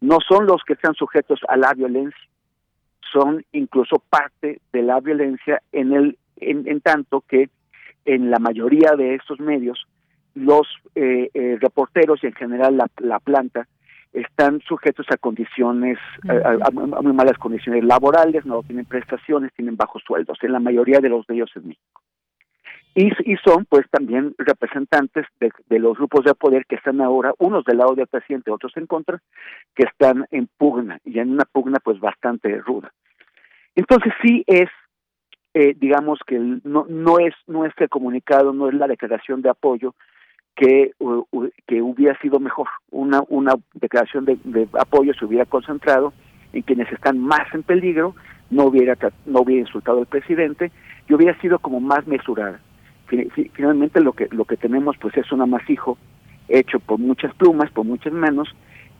no 0.00 0.18
son 0.26 0.46
los 0.46 0.62
que 0.64 0.76
sean 0.76 0.94
sujetos 0.94 1.40
a 1.48 1.56
la 1.56 1.74
violencia 1.74 2.20
son 3.12 3.44
incluso 3.52 4.02
parte 4.08 4.60
de 4.72 4.82
la 4.82 5.00
violencia 5.00 5.60
en 5.72 5.92
el 5.92 6.18
en, 6.36 6.66
en 6.66 6.80
tanto 6.80 7.22
que 7.28 7.50
en 8.06 8.30
la 8.30 8.38
mayoría 8.38 8.92
de 8.96 9.14
estos 9.14 9.40
medios 9.40 9.86
los 10.34 10.66
eh, 10.94 11.28
eh, 11.34 11.58
reporteros 11.60 12.22
y 12.22 12.28
en 12.28 12.34
general 12.34 12.78
la 12.96 13.18
planta 13.18 13.68
están 14.12 14.60
sujetos 14.62 15.06
a 15.10 15.16
condiciones, 15.16 15.98
a, 16.28 16.70
muy 16.70 17.12
malas 17.12 17.38
condiciones 17.38 17.84
laborales, 17.84 18.44
no 18.44 18.62
tienen 18.62 18.86
prestaciones, 18.86 19.52
tienen 19.54 19.76
bajos 19.76 20.02
sueldos, 20.06 20.38
en 20.42 20.52
la 20.52 20.60
mayoría 20.60 21.00
de 21.00 21.08
los 21.08 21.26
de 21.26 21.34
ellos 21.34 21.50
en 21.54 21.68
México. 21.68 22.02
Y, 22.92 23.12
y 23.24 23.36
son 23.44 23.66
pues 23.66 23.88
también 23.90 24.34
representantes 24.36 25.24
de, 25.38 25.52
de, 25.68 25.78
los 25.78 25.96
grupos 25.96 26.24
de 26.24 26.34
poder 26.34 26.66
que 26.66 26.74
están 26.74 27.00
ahora, 27.00 27.32
unos 27.38 27.64
del 27.64 27.78
lado 27.78 27.94
del 27.94 28.08
presidente, 28.08 28.50
otros 28.50 28.76
en 28.76 28.86
contra, 28.86 29.22
que 29.76 29.84
están 29.84 30.26
en 30.32 30.48
pugna, 30.58 30.98
y 31.04 31.20
en 31.20 31.30
una 31.30 31.44
pugna 31.44 31.78
pues 31.78 32.00
bastante 32.00 32.58
ruda. 32.58 32.92
Entonces 33.76 34.12
sí 34.22 34.42
es, 34.48 34.68
eh, 35.54 35.74
digamos 35.78 36.18
que 36.26 36.38
no, 36.38 36.84
no 36.88 37.20
es 37.20 37.34
nuestro 37.46 37.88
comunicado, 37.88 38.52
no 38.52 38.68
es 38.68 38.74
la 38.74 38.88
declaración 38.88 39.40
de 39.40 39.50
apoyo, 39.50 39.94
que, 40.56 40.92
que 41.66 41.82
hubiera 41.82 42.18
sido 42.20 42.38
mejor. 42.38 42.68
Una, 42.90 43.22
una 43.28 43.54
declaración 43.74 44.24
de, 44.24 44.68
apoyo 44.78 45.14
se 45.14 45.24
hubiera 45.24 45.46
concentrado 45.46 46.12
en 46.52 46.62
quienes 46.62 46.90
están 46.92 47.18
más 47.18 47.52
en 47.54 47.62
peligro, 47.62 48.14
no 48.50 48.64
hubiera, 48.64 48.96
no 49.26 49.40
hubiera 49.40 49.62
insultado 49.62 50.00
al 50.00 50.06
presidente 50.06 50.70
y 51.08 51.14
hubiera 51.14 51.38
sido 51.40 51.58
como 51.58 51.80
más 51.80 52.06
mesurada. 52.06 52.60
Finalmente 53.54 54.00
lo 54.00 54.12
que, 54.12 54.28
lo 54.30 54.44
que 54.44 54.56
tenemos 54.56 54.96
pues 54.98 55.16
es 55.16 55.32
un 55.32 55.42
amasijo 55.42 55.98
hecho 56.48 56.78
por 56.78 56.98
muchas 56.98 57.34
plumas, 57.34 57.70
por 57.70 57.84
muchas 57.84 58.12
manos, 58.12 58.48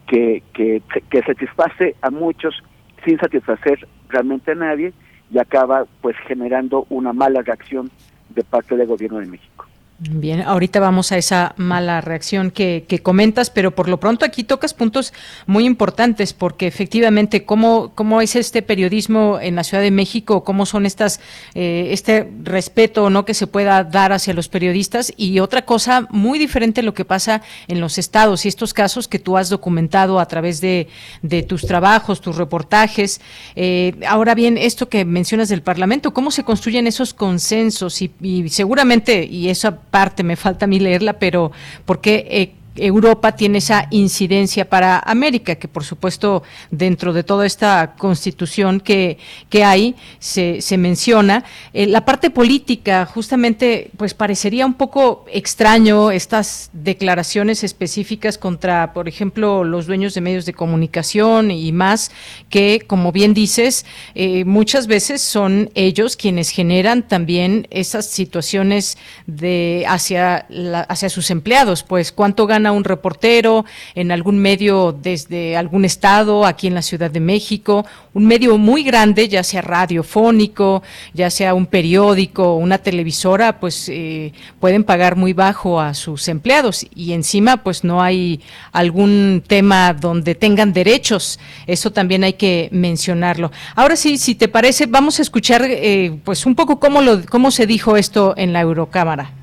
que, 0.06 0.42
que, 0.52 0.82
que 1.08 1.22
satisface 1.22 1.94
a 2.02 2.10
muchos 2.10 2.62
sin 3.04 3.18
satisfacer 3.18 3.86
realmente 4.08 4.52
a 4.52 4.56
nadie 4.56 4.92
y 5.30 5.38
acaba 5.38 5.86
pues 6.00 6.16
generando 6.26 6.86
una 6.90 7.12
mala 7.12 7.42
reacción 7.42 7.90
de 8.30 8.42
parte 8.42 8.76
del 8.76 8.88
gobierno 8.88 9.18
de 9.18 9.26
México. 9.26 9.69
Bien, 10.02 10.40
ahorita 10.40 10.80
vamos 10.80 11.12
a 11.12 11.18
esa 11.18 11.52
mala 11.58 12.00
reacción 12.00 12.50
que, 12.50 13.00
comentas, 13.02 13.50
pero 13.50 13.74
por 13.74 13.86
lo 13.86 14.00
pronto 14.00 14.24
aquí 14.24 14.44
tocas 14.44 14.72
puntos 14.72 15.12
muy 15.44 15.66
importantes, 15.66 16.32
porque 16.32 16.66
efectivamente, 16.66 17.44
¿cómo, 17.44 17.92
cómo 17.94 18.22
es 18.22 18.34
este 18.34 18.62
periodismo 18.62 19.38
en 19.42 19.56
la 19.56 19.62
Ciudad 19.62 19.82
de 19.82 19.90
México? 19.90 20.42
¿Cómo 20.42 20.64
son 20.64 20.86
estas, 20.86 21.20
eh, 21.54 21.88
este 21.90 22.30
respeto 22.44 23.10
no 23.10 23.26
que 23.26 23.34
se 23.34 23.46
pueda 23.46 23.84
dar 23.84 24.14
hacia 24.14 24.32
los 24.32 24.48
periodistas? 24.48 25.12
Y 25.18 25.38
otra 25.38 25.66
cosa 25.66 26.06
muy 26.08 26.38
diferente 26.38 26.82
lo 26.82 26.94
que 26.94 27.04
pasa 27.04 27.42
en 27.68 27.78
los 27.78 27.98
estados 27.98 28.46
y 28.46 28.48
estos 28.48 28.72
casos 28.72 29.06
que 29.06 29.18
tú 29.18 29.36
has 29.36 29.50
documentado 29.50 30.18
a 30.18 30.24
través 30.24 30.62
de, 30.62 30.88
de 31.20 31.42
tus 31.42 31.66
trabajos, 31.66 32.22
tus 32.22 32.36
reportajes. 32.36 33.20
Eh, 33.54 34.00
ahora 34.08 34.34
bien, 34.34 34.56
esto 34.56 34.88
que 34.88 35.04
mencionas 35.04 35.50
del 35.50 35.60
Parlamento, 35.60 36.14
¿cómo 36.14 36.30
se 36.30 36.42
construyen 36.42 36.86
esos 36.86 37.12
consensos? 37.12 38.00
Y, 38.00 38.10
y 38.22 38.48
seguramente, 38.48 39.26
y 39.26 39.50
eso 39.50 39.68
parte, 39.90 40.22
me 40.22 40.36
falta 40.36 40.64
a 40.64 40.68
mí 40.68 40.80
leerla, 40.80 41.14
pero 41.14 41.52
porque 41.84 42.26
eh, 42.30 42.52
Europa 42.86 43.32
tiene 43.32 43.58
esa 43.58 43.86
incidencia 43.90 44.68
para 44.68 44.98
América, 44.98 45.54
que 45.54 45.68
por 45.68 45.84
supuesto 45.84 46.42
dentro 46.70 47.12
de 47.12 47.22
toda 47.22 47.46
esta 47.46 47.94
constitución 47.96 48.80
que, 48.80 49.18
que 49.48 49.64
hay 49.64 49.94
se, 50.18 50.60
se 50.60 50.78
menciona. 50.78 51.44
Eh, 51.72 51.86
la 51.86 52.04
parte 52.04 52.30
política, 52.30 53.06
justamente, 53.06 53.90
pues 53.96 54.14
parecería 54.14 54.66
un 54.66 54.74
poco 54.74 55.24
extraño 55.32 56.10
estas 56.10 56.70
declaraciones 56.72 57.64
específicas 57.64 58.38
contra, 58.38 58.92
por 58.92 59.08
ejemplo, 59.08 59.64
los 59.64 59.86
dueños 59.86 60.14
de 60.14 60.20
medios 60.20 60.46
de 60.46 60.52
comunicación 60.52 61.50
y 61.50 61.72
más, 61.72 62.10
que, 62.48 62.82
como 62.86 63.12
bien 63.12 63.34
dices, 63.34 63.86
eh, 64.14 64.44
muchas 64.44 64.86
veces 64.86 65.22
son 65.22 65.70
ellos 65.74 66.16
quienes 66.16 66.50
generan 66.50 67.06
también 67.06 67.66
esas 67.70 68.06
situaciones 68.06 68.98
de 69.26 69.84
hacia, 69.88 70.46
hacia 70.88 71.08
sus 71.08 71.30
empleados, 71.30 71.82
pues 71.82 72.12
cuánto 72.12 72.46
gana 72.46 72.69
un 72.72 72.84
reportero 72.84 73.64
en 73.94 74.12
algún 74.12 74.38
medio 74.38 74.92
desde 74.92 75.56
algún 75.56 75.84
estado, 75.84 76.44
aquí 76.46 76.66
en 76.66 76.74
la 76.74 76.82
Ciudad 76.82 77.10
de 77.10 77.20
México, 77.20 77.86
un 78.12 78.26
medio 78.26 78.58
muy 78.58 78.82
grande, 78.82 79.28
ya 79.28 79.42
sea 79.42 79.62
radiofónico, 79.62 80.82
ya 81.14 81.30
sea 81.30 81.54
un 81.54 81.66
periódico, 81.66 82.56
una 82.56 82.78
televisora, 82.78 83.60
pues 83.60 83.88
eh, 83.88 84.32
pueden 84.58 84.84
pagar 84.84 85.16
muy 85.16 85.32
bajo 85.32 85.80
a 85.80 85.94
sus 85.94 86.28
empleados 86.28 86.86
y 86.94 87.12
encima 87.12 87.58
pues 87.58 87.84
no 87.84 88.02
hay 88.02 88.40
algún 88.72 89.42
tema 89.46 89.94
donde 89.94 90.34
tengan 90.34 90.72
derechos. 90.72 91.38
Eso 91.66 91.92
también 91.92 92.24
hay 92.24 92.34
que 92.34 92.68
mencionarlo. 92.72 93.50
Ahora 93.74 93.96
sí, 93.96 94.18
si 94.18 94.34
te 94.34 94.48
parece, 94.48 94.86
vamos 94.86 95.18
a 95.18 95.22
escuchar 95.22 95.62
eh, 95.64 96.18
pues 96.24 96.46
un 96.46 96.54
poco 96.54 96.80
cómo, 96.80 97.00
lo, 97.00 97.24
cómo 97.26 97.50
se 97.50 97.66
dijo 97.66 97.96
esto 97.96 98.34
en 98.36 98.52
la 98.52 98.60
Eurocámara. 98.60 99.39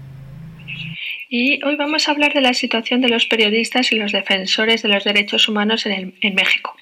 Y 1.30 1.64
hoy 1.66 1.76
vamos 1.76 2.08
a 2.08 2.12
hablar 2.12 2.34
de 2.34 2.42
la 2.42 2.54
situación 2.54 3.02
de 3.02 3.10
los 3.10 3.26
periodistas 3.26 3.92
y 3.92 3.98
los 3.98 4.14
defensores 4.14 4.82
de 4.82 4.90
los 4.90 5.04
derechos 5.04 5.50
humanos 5.50 5.86
en, 5.86 6.16
en 6.22 6.36
México. 6.36 6.76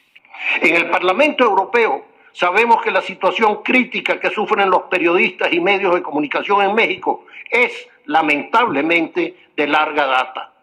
En 0.62 0.76
el 0.76 0.90
Parlamento 0.90 1.44
Europeo 1.44 2.06
sabemos 2.32 2.82
que 2.84 2.92
la 2.92 3.02
situación 3.02 3.64
crítica 3.64 4.20
que 4.20 4.30
sufren 4.30 4.70
los 4.70 4.84
periodistas 4.84 5.52
y 5.52 5.60
medios 5.60 5.96
de 5.96 6.04
comunicación 6.04 6.62
en 6.62 6.76
México 6.76 7.26
es 7.50 7.88
lamentablemente 8.06 9.36
de 9.56 9.68
larga 9.68 10.06
data. 10.06 10.54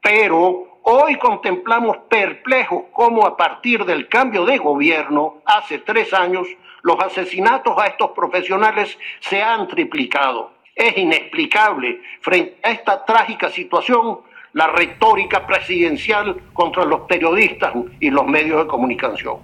Pero 0.00 0.80
hoy 0.82 1.16
contemplamos 1.16 1.98
perplejos 2.08 2.84
cómo 2.92 3.26
a 3.26 3.36
partir 3.36 3.84
del 3.84 4.08
cambio 4.08 4.44
de 4.44 4.58
gobierno 4.58 5.42
hace 5.44 5.78
tres 5.78 6.12
años 6.12 6.48
los 6.82 6.98
asesinatos 6.98 7.78
a 7.78 7.86
estos 7.86 8.10
profesionales 8.10 8.98
se 9.20 9.42
han 9.42 9.68
triplicado. 9.68 10.52
Es 10.80 10.96
inexplicable 10.96 12.00
frente 12.22 12.56
a 12.62 12.70
esta 12.70 13.04
trágica 13.04 13.50
situación 13.50 14.20
la 14.54 14.68
retórica 14.68 15.46
presidencial 15.46 16.40
contra 16.54 16.86
los 16.86 17.02
periodistas 17.02 17.74
y 18.00 18.08
los 18.08 18.26
medios 18.26 18.62
de 18.62 18.66
comunicación. 18.66 19.36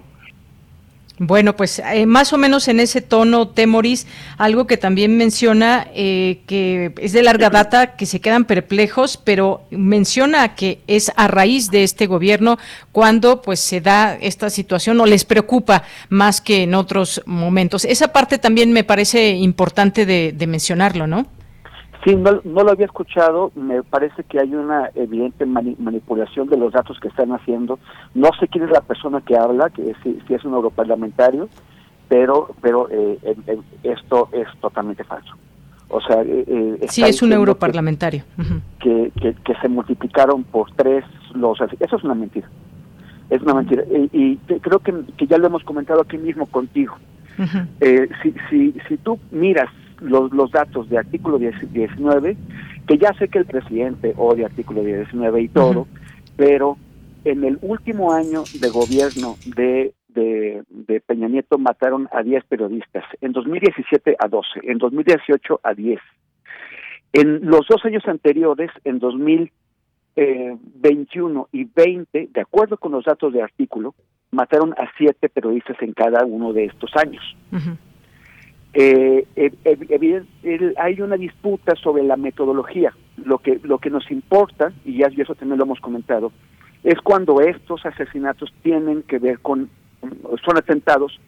Bueno, 1.19 1.55
pues 1.55 1.79
eh, 1.79 2.05
más 2.05 2.31
o 2.31 2.37
menos 2.37 2.67
en 2.67 2.79
ese 2.79 3.01
tono, 3.01 3.47
Temoris, 3.47 4.05
algo 4.37 4.67
que 4.67 4.77
también 4.77 5.17
menciona 5.17 5.87
eh, 5.95 6.41
que 6.45 6.93
es 6.99 7.11
de 7.11 7.23
larga 7.23 7.49
data, 7.49 7.95
que 7.95 8.05
se 8.05 8.19
quedan 8.19 8.45
perplejos, 8.45 9.17
pero 9.17 9.63
menciona 9.71 10.53
que 10.53 10.81
es 10.85 11.11
a 11.15 11.27
raíz 11.27 11.71
de 11.71 11.83
este 11.83 12.05
gobierno 12.05 12.59
cuando 12.91 13.41
pues 13.41 13.59
se 13.59 13.81
da 13.81 14.15
esta 14.21 14.51
situación 14.51 14.99
o 14.99 15.07
les 15.07 15.25
preocupa 15.25 15.83
más 16.09 16.39
que 16.39 16.61
en 16.61 16.75
otros 16.75 17.23
momentos. 17.25 17.83
Esa 17.85 18.09
parte 18.09 18.37
también 18.37 18.71
me 18.71 18.83
parece 18.83 19.31
importante 19.31 20.05
de, 20.05 20.33
de 20.37 20.45
mencionarlo, 20.45 21.07
¿no? 21.07 21.25
Sí, 22.03 22.15
no, 22.15 22.41
lo 22.43 22.71
había 22.71 22.85
escuchado. 22.85 23.51
Me 23.55 23.83
parece 23.83 24.23
que 24.23 24.39
hay 24.39 24.53
una 24.53 24.89
evidente 24.95 25.45
manipulación 25.45 26.47
de 26.47 26.57
los 26.57 26.73
datos 26.73 26.99
que 26.99 27.07
están 27.07 27.31
haciendo. 27.31 27.79
No 28.13 28.29
sé 28.39 28.47
quién 28.47 28.65
es 28.65 28.71
la 28.71 28.81
persona 28.81 29.21
que 29.21 29.35
habla, 29.35 29.69
que 29.69 29.95
si, 30.03 30.21
es 30.29 30.45
un 30.45 30.53
europarlamentario, 30.53 31.49
pero 32.07 32.49
pero 32.61 32.87
eh, 32.89 33.17
esto 33.83 34.29
es 34.31 34.47
totalmente 34.61 35.03
falso. 35.03 35.33
O 35.89 36.01
sea, 36.01 36.21
eh, 36.21 36.45
eh 36.47 36.87
sí 36.89 37.01
es 37.03 37.21
un 37.21 37.31
europarlamentario 37.33 38.23
que, 38.79 39.11
que, 39.21 39.55
se 39.61 39.67
multiplicaron 39.67 40.43
por 40.43 40.71
tres 40.73 41.05
los. 41.33 41.59
Eso 41.79 41.95
es 41.95 42.03
una 42.03 42.15
mentira. 42.15 42.49
Es 43.29 43.41
una 43.41 43.55
mentira. 43.55 43.83
Y, 44.11 44.37
creo 44.37 44.79
que, 44.79 44.93
que, 45.17 45.27
ya 45.27 45.37
lo 45.37 45.47
hemos 45.47 45.63
comentado 45.63 46.01
aquí 46.01 46.17
mismo 46.17 46.45
contigo. 46.45 46.95
eh, 47.81 48.09
si, 48.21 48.33
si, 48.49 48.75
si 48.87 48.97
tú 48.97 49.19
miras 49.31 49.69
los, 50.01 50.31
los 50.31 50.51
datos 50.51 50.89
de 50.89 50.97
artículo 50.97 51.37
19, 51.37 52.35
que 52.87 52.97
ya 52.97 53.13
sé 53.13 53.27
que 53.27 53.37
el 53.39 53.45
presidente 53.45 54.13
odia 54.17 54.47
artículo 54.47 54.83
19 54.83 55.41
y 55.41 55.47
todo, 55.49 55.87
pero 56.35 56.77
en 57.25 57.43
el 57.43 57.59
último 57.61 58.13
año 58.13 58.43
de 58.59 58.69
gobierno 58.69 59.35
de, 59.55 59.93
de, 60.07 60.63
de, 60.69 61.01
Peña 61.01 61.27
Nieto 61.27 61.57
mataron 61.57 62.07
a 62.11 62.21
10 62.23 62.45
periodistas, 62.45 63.03
en 63.21 63.33
2017 63.33 64.15
a 64.19 64.27
12, 64.27 64.61
en 64.63 64.77
2018 64.77 65.59
a 65.63 65.73
10. 65.73 65.99
En 67.13 67.45
los 67.45 67.65
dos 67.67 67.83
años 67.85 68.05
anteriores, 68.07 68.69
en 68.83 68.99
2021 68.99 71.49
y 71.51 71.63
20, 71.65 72.29
de 72.31 72.41
acuerdo 72.41 72.77
con 72.77 72.91
los 72.91 73.05
datos 73.05 73.33
de 73.33 73.41
artículo, 73.41 73.95
mataron 74.31 74.73
a 74.73 74.91
7 74.97 75.29
periodistas 75.29 75.81
en 75.81 75.93
cada 75.93 76.25
uno 76.25 76.51
de 76.53 76.65
estos 76.65 76.91
años. 76.95 77.23
Eh, 78.79 79.25
eh, 79.35 80.73
hay 80.77 81.01
una 81.01 81.17
disputa 81.17 81.73
sobre 81.81 82.03
la 82.03 82.15
metodología. 82.15 82.93
Lo 83.17 83.39
que, 83.39 83.59
lo 83.63 83.79
que 83.79 83.89
nos 83.89 84.11
importa, 84.11 84.71
y 84.85 84.99
ya 84.99 85.07
eso 85.07 85.33
también 85.33 85.57
lo 85.57 85.63
hemos 85.63 85.79
comentado, 85.79 86.31
es 86.83 87.01
cuando 87.01 87.41
estos 87.41 87.83
asesinatos 87.87 88.53
tienen 88.61 89.01
que 89.01 89.17
ver 89.17 89.39
con, 89.39 89.67
son 90.45 90.57
atentados 90.57 91.19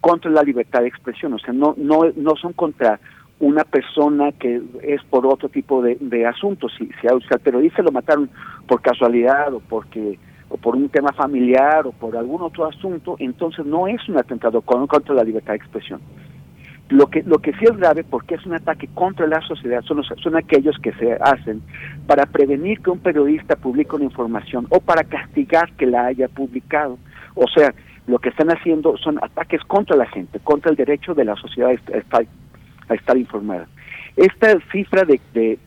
contra 0.00 0.30
la 0.30 0.44
libertad 0.44 0.82
de 0.82 0.88
expresión, 0.88 1.32
o 1.32 1.40
sea, 1.40 1.52
no, 1.52 1.74
no, 1.76 2.02
no 2.14 2.36
son 2.36 2.52
contra 2.52 3.00
una 3.40 3.64
persona 3.64 4.30
que 4.30 4.62
es 4.82 5.02
por 5.10 5.26
otro 5.26 5.48
tipo 5.48 5.82
de, 5.82 5.96
de 6.00 6.24
asuntos. 6.24 6.72
Si, 6.78 6.88
si 7.00 7.08
al 7.08 7.40
periodista 7.40 7.82
lo 7.82 7.90
mataron 7.90 8.30
por 8.68 8.80
casualidad 8.80 9.52
o 9.52 9.58
porque 9.58 10.20
o 10.48 10.56
por 10.56 10.76
un 10.76 10.88
tema 10.88 11.12
familiar 11.12 11.84
o 11.84 11.90
por 11.90 12.16
algún 12.16 12.42
otro 12.42 12.66
asunto, 12.66 13.16
entonces 13.18 13.66
no 13.66 13.88
es 13.88 14.08
un 14.08 14.18
atentado 14.18 14.60
contra 14.60 15.14
la 15.16 15.24
libertad 15.24 15.54
de 15.54 15.56
expresión. 15.56 16.00
Lo 16.92 17.06
que, 17.06 17.22
lo 17.22 17.38
que 17.38 17.52
sí 17.54 17.64
es 17.64 17.74
grave, 17.78 18.04
porque 18.04 18.34
es 18.34 18.44
un 18.44 18.52
ataque 18.52 18.86
contra 18.92 19.26
la 19.26 19.40
sociedad, 19.40 19.80
son, 19.80 20.04
son 20.04 20.36
aquellos 20.36 20.76
que 20.78 20.92
se 20.92 21.14
hacen 21.14 21.62
para 22.06 22.26
prevenir 22.26 22.80
que 22.80 22.90
un 22.90 22.98
periodista 22.98 23.56
publique 23.56 23.96
una 23.96 24.04
información 24.04 24.66
o 24.68 24.78
para 24.78 25.02
castigar 25.02 25.72
que 25.72 25.86
la 25.86 26.04
haya 26.04 26.28
publicado. 26.28 26.98
O 27.34 27.48
sea, 27.48 27.72
lo 28.06 28.18
que 28.18 28.28
están 28.28 28.50
haciendo 28.50 28.98
son 28.98 29.18
ataques 29.24 29.62
contra 29.62 29.96
la 29.96 30.04
gente, 30.04 30.38
contra 30.40 30.70
el 30.70 30.76
derecho 30.76 31.14
de 31.14 31.24
la 31.24 31.34
sociedad 31.36 31.70
a 31.70 31.96
estar, 31.96 32.26
a 32.90 32.94
estar 32.94 33.16
informada. 33.16 33.66
Esta 34.16 34.58
cifra 34.70 35.04
de, 35.04 35.18
de, 35.32 35.58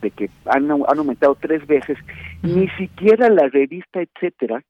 de, 0.00 0.10
que 0.10 0.30
han, 0.46 0.68
han, 0.68 0.98
aumentado 0.98 1.36
tres 1.40 1.64
veces, 1.68 1.96
ni 2.42 2.68
siquiera 2.70 3.28
la 3.28 3.46
revista, 3.46 4.00
etcétera, 4.02 4.64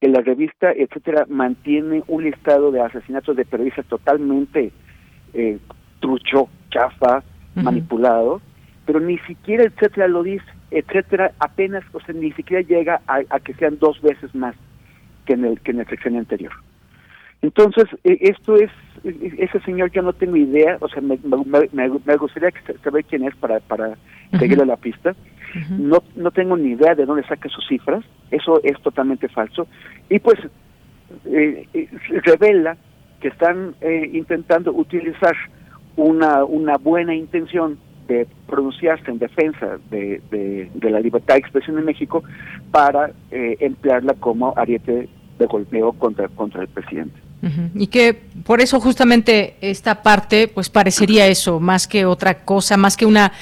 que 0.00 0.08
la 0.08 0.22
revista, 0.22 0.72
etcétera, 0.72 1.24
mantiene 1.28 2.02
un 2.08 2.24
listado 2.24 2.72
de 2.72 2.80
asesinatos 2.80 3.36
de 3.36 3.44
periodistas 3.44 3.86
totalmente 3.86 4.72
eh, 5.34 5.58
trucho, 6.00 6.48
chafa, 6.70 7.22
manipulado, 7.54 8.40
pero 8.86 9.00
ni 9.00 9.18
siquiera 9.18 9.64
etcétera 9.64 10.08
lo 10.08 10.22
dice, 10.22 10.44
etcétera 10.70 11.32
apenas, 11.38 11.84
o 11.92 12.00
sea, 12.00 12.14
ni 12.14 12.32
siquiera 12.32 12.66
llega 12.66 13.00
a, 13.06 13.40
que 13.40 13.54
sean 13.54 13.78
dos 13.78 14.00
veces 14.00 14.34
más 14.34 14.54
que 15.26 15.34
en 15.34 15.44
el 15.44 15.60
que 15.60 15.70
en 15.72 15.80
el 15.80 15.86
sección 15.86 16.16
anterior. 16.16 16.52
Entonces, 17.42 17.84
e, 18.04 18.18
esto 18.20 18.56
es, 18.56 18.70
ese 19.04 19.60
señor 19.60 19.90
yo 19.92 20.02
no 20.02 20.12
tengo 20.12 20.36
idea, 20.36 20.78
o 20.80 20.88
sea, 20.88 21.02
me, 21.02 21.18
me, 21.72 22.16
gustaría 22.16 22.50
saber 22.82 23.04
quién 23.04 23.24
es 23.24 23.34
para, 23.36 23.60
para 23.60 23.96
seguirle 24.38 24.66
la 24.66 24.76
pista. 24.76 25.14
No, 25.68 26.02
no 26.16 26.30
tengo 26.30 26.56
ni 26.56 26.70
idea 26.70 26.94
de 26.94 27.04
dónde 27.04 27.26
saca 27.26 27.48
sus 27.50 27.66
cifras, 27.68 28.02
eso 28.30 28.60
es 28.64 28.80
totalmente 28.80 29.28
falso. 29.28 29.66
Y 30.08 30.18
pues 30.18 30.38
eh, 31.26 31.68
eh 31.74 31.88
revela 32.24 32.76
que 33.22 33.28
están 33.28 33.76
eh, 33.80 34.10
intentando 34.12 34.72
utilizar 34.72 35.34
una, 35.96 36.44
una 36.44 36.76
buena 36.76 37.14
intención 37.14 37.78
de 38.08 38.26
pronunciarse 38.48 39.10
en 39.10 39.18
defensa 39.18 39.78
de, 39.90 40.20
de, 40.30 40.90
la 40.90 40.98
libertad 40.98 41.34
de 41.34 41.40
expresión 41.40 41.78
en 41.78 41.84
México 41.84 42.24
para 42.72 43.12
eh, 43.30 43.56
emplearla 43.60 44.14
como 44.14 44.52
ariete 44.56 45.08
de 45.38 45.46
golpeo 45.46 45.92
contra, 45.92 46.28
contra 46.28 46.62
el 46.62 46.68
presidente. 46.68 47.18
Y 47.74 47.88
que 47.88 48.14
por 48.44 48.60
eso 48.60 48.80
justamente 48.80 49.56
esta 49.60 50.00
parte 50.00 50.46
pues 50.46 50.70
parecería 50.70 51.26
eso, 51.26 51.58
más 51.58 51.88
que 51.88 52.06
otra 52.06 52.44
cosa, 52.44 52.76
más 52.76 52.96
que 52.96 53.04
una 53.04 53.32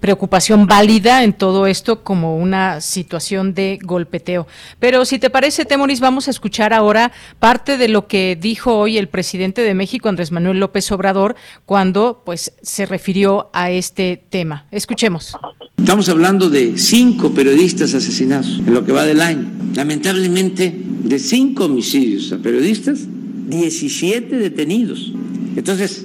preocupación 0.00 0.66
válida 0.66 1.24
en 1.24 1.32
todo 1.32 1.66
esto 1.66 2.04
como 2.04 2.36
una 2.36 2.80
situación 2.80 3.54
de 3.54 3.78
golpeteo. 3.82 4.46
Pero 4.78 5.04
si 5.04 5.18
te 5.18 5.30
parece, 5.30 5.64
Temoris, 5.64 6.00
vamos 6.00 6.28
a 6.28 6.30
escuchar 6.30 6.72
ahora 6.72 7.10
parte 7.38 7.76
de 7.76 7.88
lo 7.88 8.06
que 8.06 8.38
dijo 8.40 8.76
hoy 8.76 8.98
el 8.98 9.08
presidente 9.08 9.62
de 9.62 9.74
México, 9.74 10.08
Andrés 10.08 10.30
Manuel 10.30 10.60
López 10.60 10.90
Obrador, 10.92 11.34
cuando 11.66 12.22
pues 12.24 12.52
se 12.62 12.86
refirió 12.86 13.50
a 13.52 13.70
este 13.70 14.22
tema. 14.30 14.66
Escuchemos. 14.70 15.36
Estamos 15.76 16.08
hablando 16.08 16.50
de 16.50 16.78
cinco 16.78 17.30
periodistas 17.30 17.94
asesinados 17.94 18.60
en 18.64 18.72
lo 18.72 18.84
que 18.84 18.92
va 18.92 19.04
del 19.04 19.20
año. 19.20 19.50
Lamentablemente, 19.74 20.72
de 20.74 21.18
cinco 21.18 21.64
homicidios 21.64 22.32
a 22.32 22.38
periodistas, 22.38 23.00
17 23.48 24.36
detenidos. 24.36 25.12
Entonces, 25.56 26.04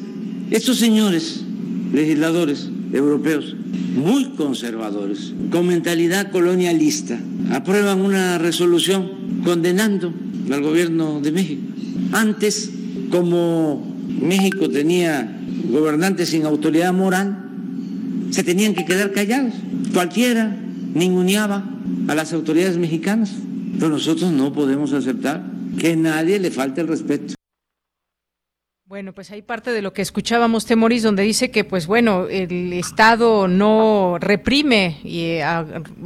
estos 0.50 0.78
señores 0.78 1.44
legisladores 1.92 2.70
europeos 2.93 3.56
muy 3.95 4.25
conservadores, 4.32 5.34
con 5.51 5.67
mentalidad 5.67 6.32
colonialista, 6.32 7.19
aprueban 7.51 8.01
una 8.01 8.38
resolución 8.38 9.41
condenando 9.43 10.13
al 10.51 10.62
gobierno 10.62 11.21
de 11.21 11.32
México. 11.32 11.62
Antes, 12.12 12.71
como 13.10 13.86
México 14.21 14.69
tenía 14.69 15.39
gobernantes 15.69 16.29
sin 16.29 16.45
autoridad 16.45 16.93
moral, 16.93 17.38
se 18.32 18.43
tenían 18.43 18.73
que 18.73 18.86
quedar 18.86 19.12
callados. 19.12 19.53
Cualquiera 19.93 20.56
ninguneaba 20.93 21.69
a 22.08 22.15
las 22.15 22.34
autoridades 22.34 22.77
mexicanas. 22.77 23.32
Pero 23.77 23.89
nosotros 23.89 24.32
no 24.32 24.53
podemos 24.53 24.93
aceptar 24.93 25.43
que 25.77 25.95
nadie 25.95 26.39
le 26.39 26.51
falte 26.51 26.82
el 26.82 26.88
respeto. 26.88 27.34
Bueno, 28.94 29.12
pues 29.12 29.32
hay 29.32 29.41
parte 29.41 29.72
de 29.72 29.82
lo 29.82 29.91
que 29.91 30.04
escuchábamos, 30.04 30.68
Temoris, 30.68 31.02
donde 31.02 31.24
dice 31.24 31.50
que, 31.50 31.64
pues 31.64 31.88
bueno, 31.88 32.28
el 32.30 32.74
Estado 32.74 33.48
no 33.48 34.20
reprime 34.20 35.00
eh, 35.04 35.41
a, 35.41 35.66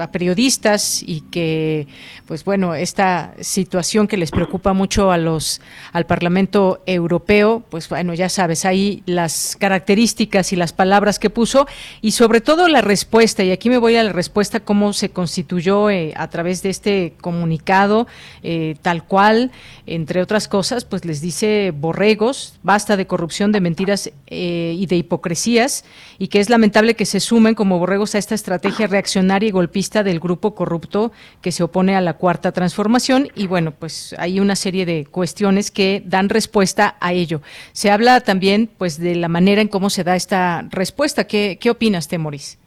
periodistas 0.10 1.04
y 1.06 1.20
que, 1.30 1.86
pues 2.28 2.46
bueno, 2.46 2.76
esta 2.76 3.34
situación 3.42 4.08
que 4.08 4.16
les 4.16 4.32
preocupa 4.32 4.72
mucho 4.72 5.12
a 5.12 5.18
los 5.18 5.60
al 5.92 6.06
Parlamento 6.06 6.82
Europeo, 6.86 7.62
pues 7.70 7.90
bueno, 7.90 8.14
ya 8.14 8.30
sabes, 8.30 8.64
ahí 8.64 9.04
las 9.06 9.58
características 9.60 10.54
y 10.54 10.56
las 10.56 10.72
palabras 10.72 11.20
que 11.20 11.30
puso 11.30 11.68
y 12.00 12.12
sobre 12.12 12.40
todo 12.40 12.70
la 12.70 12.80
respuesta. 12.80 13.44
Y 13.44 13.52
aquí 13.52 13.70
me 13.70 13.80
voy 13.80 13.98
a 13.98 14.04
la 14.06 14.14
respuesta 14.14 14.62
cómo 14.62 14.94
se 14.94 15.10
constituyó 15.10 15.90
eh, 15.90 16.14
a 16.16 16.30
través 16.30 16.64
de 16.64 16.70
este 16.70 17.16
comunicado, 17.20 18.08
eh, 18.44 18.78
tal 18.82 19.04
cual, 19.04 19.52
entre 19.86 20.22
otras 20.22 20.48
cosas, 20.48 20.86
pues 20.86 21.04
les 21.04 21.20
dice 21.20 21.74
borregos 21.76 22.58
basta 22.78 22.95
de 22.95 23.07
corrupción, 23.07 23.51
de 23.51 23.59
mentiras 23.59 24.11
eh, 24.28 24.75
y 24.78 24.86
de 24.86 24.97
hipocresías, 24.97 25.84
y 26.19 26.28
que 26.28 26.39
es 26.39 26.51
lamentable 26.51 26.93
que 26.93 27.07
se 27.07 27.19
sumen 27.19 27.55
como 27.55 27.80
borregos 27.80 28.13
a 28.13 28.19
esta 28.19 28.36
estrategia 28.36 28.86
reaccionaria 28.86 29.49
y 29.49 29.51
golpista 29.51 30.03
del 30.03 30.19
grupo 30.19 30.53
corrupto 30.53 31.11
que 31.41 31.51
se 31.51 31.63
opone 31.63 31.95
a 31.95 32.01
la 32.01 32.13
cuarta 32.17 32.51
transformación. 32.51 33.30
Y 33.34 33.47
bueno, 33.47 33.71
pues 33.71 34.13
hay 34.19 34.39
una 34.39 34.55
serie 34.55 34.86
de 34.86 35.07
cuestiones 35.07 35.71
que 35.71 36.03
dan 36.05 36.30
respuesta 36.30 36.97
a 36.99 37.13
ello. 37.13 37.41
Se 37.71 37.89
habla 37.89 38.21
también 38.21 38.69
pues 38.78 38.99
de 38.99 39.15
la 39.15 39.28
manera 39.28 39.59
en 39.59 39.69
cómo 39.69 39.89
se 39.89 40.03
da 40.03 40.15
esta 40.15 40.63
respuesta. 40.69 41.25
¿Qué, 41.25 41.57
qué 41.59 41.71
opinas, 41.71 42.07
Temoris? 42.07 42.59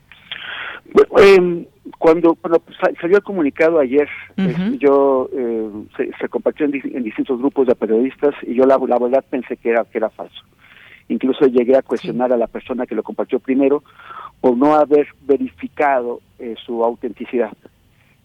Em, 1.19 1.67
cuando, 1.99 2.35
cuando 2.35 2.63
salió 3.01 3.17
el 3.17 3.23
comunicado 3.23 3.79
ayer, 3.79 4.09
yo 4.79 5.29
eh, 5.33 5.71
se, 6.21 6.29
compartió 6.29 6.67
en, 6.67 7.03
distintos 7.03 7.39
grupos 7.39 7.67
de 7.67 7.75
periodistas 7.75 8.35
y 8.43 8.55
yo 8.55 8.65
la, 8.65 8.79
la 8.79 8.99
verdad 8.99 9.25
pensé 9.29 9.57
que 9.57 9.71
era 9.71 9.85
que 9.85 9.99
era 9.99 10.11
falso. 10.11 10.43
Incluso 11.09 11.47
llegué 11.47 11.77
a 11.77 11.83
cuestionar 11.83 12.33
a 12.33 12.37
la 12.37 12.47
persona 12.47 12.87
que 12.87 12.95
lo 12.95 13.03
compartió 13.03 13.41
primero 13.41 13.83
por 14.41 14.57
no 14.57 14.75
haber 14.75 15.09
verificado 15.23 16.21
eh, 16.39 16.55
su 16.65 16.85
autenticidad. 16.85 17.53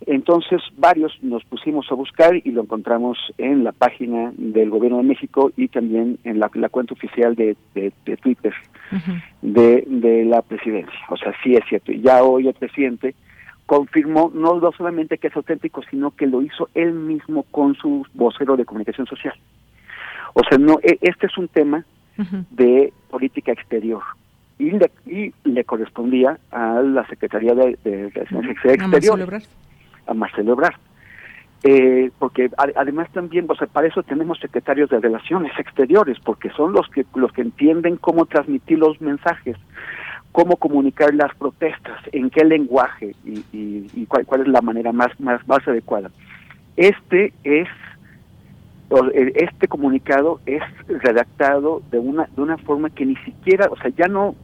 Entonces 0.06 0.62
varios 0.78 1.18
nos 1.24 1.44
pusimos 1.46 1.92
a 1.92 1.96
buscar 1.96 2.36
y 2.36 2.52
lo 2.52 2.62
encontramos 2.62 3.18
en 3.38 3.64
la 3.64 3.72
página 3.72 4.32
del 4.38 4.70
Gobierno 4.70 4.98
de 4.98 5.04
México 5.04 5.52
y 5.58 5.68
también 5.70 6.20
en 6.24 6.40
la, 6.40 6.50
cuenta 6.70 6.94
oficial 6.94 7.34
de, 7.36 7.56
de, 7.74 8.18
Twitter 8.18 8.54
de, 9.42 9.84
de 9.88 10.26
la 10.26 10.42
presidencia. 10.42 11.00
O 11.10 11.18
sea, 11.18 11.34
sí 11.44 11.56
es 11.56 11.64
cierto. 11.68 11.92
Ya 11.92 12.24
hoy 12.24 12.48
el 12.48 12.54
presidente 12.54 13.16
confirmó 13.66 14.32
no, 14.34 14.60
solamente 14.78 15.18
que 15.18 15.28
es 15.28 15.36
auténtico, 15.36 15.82
sino 15.90 16.12
que 16.12 16.28
lo 16.28 16.42
hizo 16.42 16.70
él 16.76 16.94
mismo 16.94 17.44
con 17.52 17.76
su 17.76 18.06
vocero 18.14 18.56
de 18.58 18.66
comunicación 18.66 19.08
social. 19.08 19.34
O 20.34 20.42
sea, 20.48 20.58
no, 20.58 20.80
e, 20.84 20.98
este 21.02 21.28
es 21.28 21.38
un 21.38 21.48
tema 21.48 21.86
de 22.52 22.94
política 23.10 23.52
exterior. 23.52 24.02
Y 24.58 24.72
le, 24.72 24.90
y 25.06 25.34
le 25.44 25.64
correspondía 25.66 26.38
a 26.52 26.82
la 26.82 27.06
Secretaría 27.08 27.54
de, 27.54 27.78
Relaciones 28.14 28.58
Exteriores, 28.64 29.50
a 30.08 30.14
Marcelo 30.14 30.54
Ebrard. 30.54 30.76
Eh, 31.68 32.12
porque 32.20 32.52
además 32.76 33.10
también, 33.12 33.48
o 33.50 33.56
sea, 33.56 33.66
para 33.66 33.88
eso 33.88 34.04
tenemos 34.04 34.38
secretarios 34.40 34.88
de 34.92 35.00
relaciones 35.00 35.52
exteriores, 35.58 36.20
porque 36.24 36.52
son 36.52 36.74
los 36.74 36.88
que 36.90 37.06
los 37.16 37.32
que 37.32 37.42
entienden 37.42 37.98
cómo 37.98 38.28
transmitir 38.28 38.78
los 38.78 39.02
mensajes, 39.02 39.58
cómo 40.36 40.58
comunicar 40.58 41.14
las 41.14 41.34
protestas, 41.36 41.98
en 42.12 42.30
qué 42.30 42.44
lenguaje 42.44 43.16
y, 43.24 44.06
cuál, 44.08 44.26
cuál, 44.26 44.42
es 44.42 44.48
la 44.50 44.60
manera 44.60 44.92
más, 44.92 45.18
más, 45.18 45.48
más 45.48 45.66
adecuada. 45.66 46.12
Este 46.76 47.32
es 47.46 47.70
este 49.36 49.68
comunicado 49.68 50.42
es 50.46 50.62
redactado 50.88 51.82
de 51.90 52.00
una 52.00 52.28
de 52.36 52.42
una 52.42 52.58
forma 52.58 52.90
que 52.90 53.06
ni 53.06 53.16
siquiera, 53.16 53.68
o 53.72 53.78
sea, 53.78 53.90
ya 53.98 54.08
no 54.08 54.36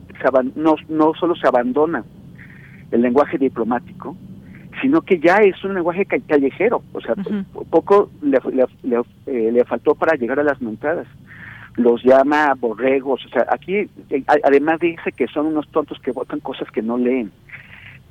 no, 0.55 0.75
no 0.87 1.13
solo 1.13 1.35
se 1.35 1.47
abandona 1.47 2.05
el 2.91 3.01
lenguaje 3.01 3.37
diplomático, 3.37 4.15
sino 4.81 5.01
que 5.01 5.19
ya 5.19 5.37
es 5.39 5.61
un 5.63 5.73
lenguaje 5.73 6.05
callejero, 6.05 6.83
o 6.93 7.01
sea, 7.01 7.15
poco 7.69 8.09
le, 8.21 8.39
le, 8.83 9.01
eh, 9.27 9.51
le, 9.51 9.65
faltó 9.65 9.93
para 9.95 10.15
llegar 10.15 10.39
a 10.39 10.43
las 10.43 10.61
montadas 10.61 11.07
los 11.75 12.03
llama 12.03 12.53
borregos, 12.59 13.25
o 13.25 13.29
sea, 13.29 13.45
aquí 13.49 13.89
además 14.43 14.79
dice 14.79 15.11
que 15.11 15.27
son 15.27 15.47
unos 15.47 15.67
tontos 15.69 15.99
que 15.99 16.11
votan 16.11 16.39
cosas 16.39 16.69
que 16.71 16.81
no 16.81 16.97
leen. 16.97 17.31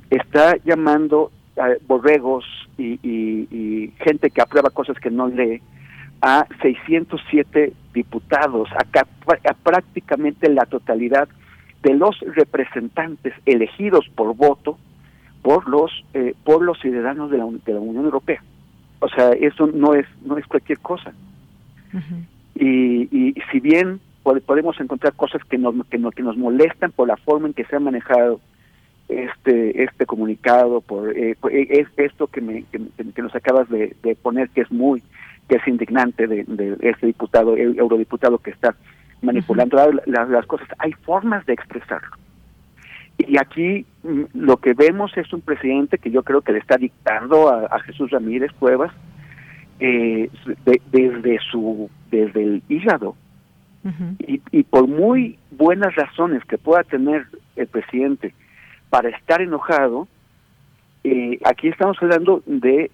Está 0.09 0.57
llamando 0.65 1.31
a 1.57 1.69
borregos 1.87 2.45
y, 2.77 2.99
y, 3.03 3.93
gente 3.99 4.31
que 4.31 4.41
aprueba 4.41 4.69
cosas 4.69 4.97
que 4.97 5.11
no 5.11 5.27
lee 5.27 5.61
a 6.21 6.45
607 6.61 7.73
diputados, 7.93 8.69
acá 8.77 9.07
a 9.49 9.53
prácticamente 9.53 10.49
la 10.49 10.65
totalidad 10.65 11.27
de 11.83 11.93
los 11.95 12.19
representantes 12.35 13.33
elegidos 13.45 14.07
por 14.15 14.35
voto 14.35 14.77
por 15.41 15.67
los 15.67 15.91
eh, 16.13 16.35
por 16.43 16.61
los 16.61 16.79
ciudadanos 16.79 17.31
de 17.31 17.37
la, 17.37 17.45
de 17.65 17.73
la 17.73 17.79
Unión 17.79 18.05
Europea. 18.05 18.41
O 18.99 19.09
sea, 19.09 19.31
eso 19.31 19.67
no 19.67 19.95
es 19.95 20.05
no 20.23 20.37
es 20.37 20.45
cualquier 20.45 20.79
cosa. 20.79 21.13
Y, 22.55 23.07
y 23.11 23.33
si 23.51 23.59
bien 23.59 23.99
podemos 24.23 24.79
encontrar 24.79 25.13
cosas 25.13 25.43
que 25.45 25.57
nos, 25.57 25.73
que 25.87 25.97
nos, 25.97 26.13
que 26.13 26.23
nos 26.23 26.37
molestan 26.37 26.91
por 26.91 27.07
la 27.07 27.17
forma 27.17 27.47
en 27.47 27.53
que 27.53 27.65
se 27.65 27.75
ha 27.75 27.79
manejado 27.79 28.39
este 29.09 29.83
este 29.83 30.05
comunicado 30.05 30.79
por 30.79 31.09
eh, 31.17 31.35
eh, 31.49 31.67
es 31.69 31.87
esto 31.97 32.27
que, 32.27 32.39
me, 32.39 32.63
que, 32.71 33.21
nos 33.21 33.35
acabas 33.35 33.67
de, 33.67 33.93
poner 34.21 34.49
que 34.49 34.61
es 34.61 34.71
muy 34.71 35.03
que 35.49 35.55
es 35.57 35.67
indignante 35.67 36.27
de, 36.27 36.43
de 36.45 36.77
este 36.81 37.07
diputado 37.07 37.57
eurodiputado 37.57 38.37
que 38.37 38.51
está 38.51 38.75
manipulando. 39.21 39.77
Las, 40.05 40.45
cosas 40.45 40.67
hay 40.77 40.93
formas 40.93 41.45
de 41.45 41.53
expresarlo. 41.53 42.15
Y 43.17 43.37
aquí 43.37 43.85
mm, 44.03 44.23
lo 44.33 44.57
que 44.57 44.73
vemos 44.73 45.11
es 45.17 45.33
un 45.33 45.41
presidente 45.41 45.97
que 45.97 46.09
yo 46.09 46.23
creo 46.23 46.41
que 46.41 46.53
le 46.53 46.59
está 46.59 46.77
dictando 46.77 47.49
a 47.49 47.79
Jesús 47.81 48.11
Ramírez 48.11 48.51
Cuevas 48.53 48.93
eh, 49.81 50.29
desde 50.91 51.39
su 51.51 51.89
desde 52.09 52.43
el 52.43 52.63
hígado. 52.69 53.15
Y, 54.19 54.39
y, 54.51 54.61
por 54.61 54.87
muy 54.87 55.39
buenas 55.49 55.95
razones 55.95 56.45
que 56.45 56.59
pueda 56.59 56.83
tener 56.83 57.25
el 57.55 57.65
presidente 57.65 58.31
para 58.91 59.09
estar 59.09 59.41
enojado 59.41 60.07
eh, 61.03 61.39
aquí 61.45 61.67
estamos 61.67 61.97
hablando 62.01 62.43
de 62.45 62.91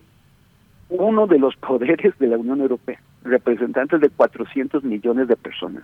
uno 0.89 1.27
de 1.27 1.39
los 1.39 1.55
poderes 1.57 2.17
de 2.19 2.27
la 2.27 2.37
Unión 2.37 2.61
Europea 2.61 2.99
representantes 3.23 3.99
de 3.99 4.09
400 4.09 4.83
millones 4.83 5.27
de 5.27 5.35
personas 5.35 5.83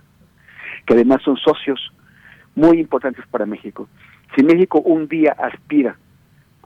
que 0.86 0.94
además 0.94 1.22
son 1.22 1.36
socios 1.36 1.92
muy 2.54 2.78
importantes 2.78 3.24
para 3.30 3.46
México. 3.46 3.88
Si 4.34 4.42
México 4.42 4.80
un 4.80 5.08
día 5.08 5.32
aspira 5.32 5.96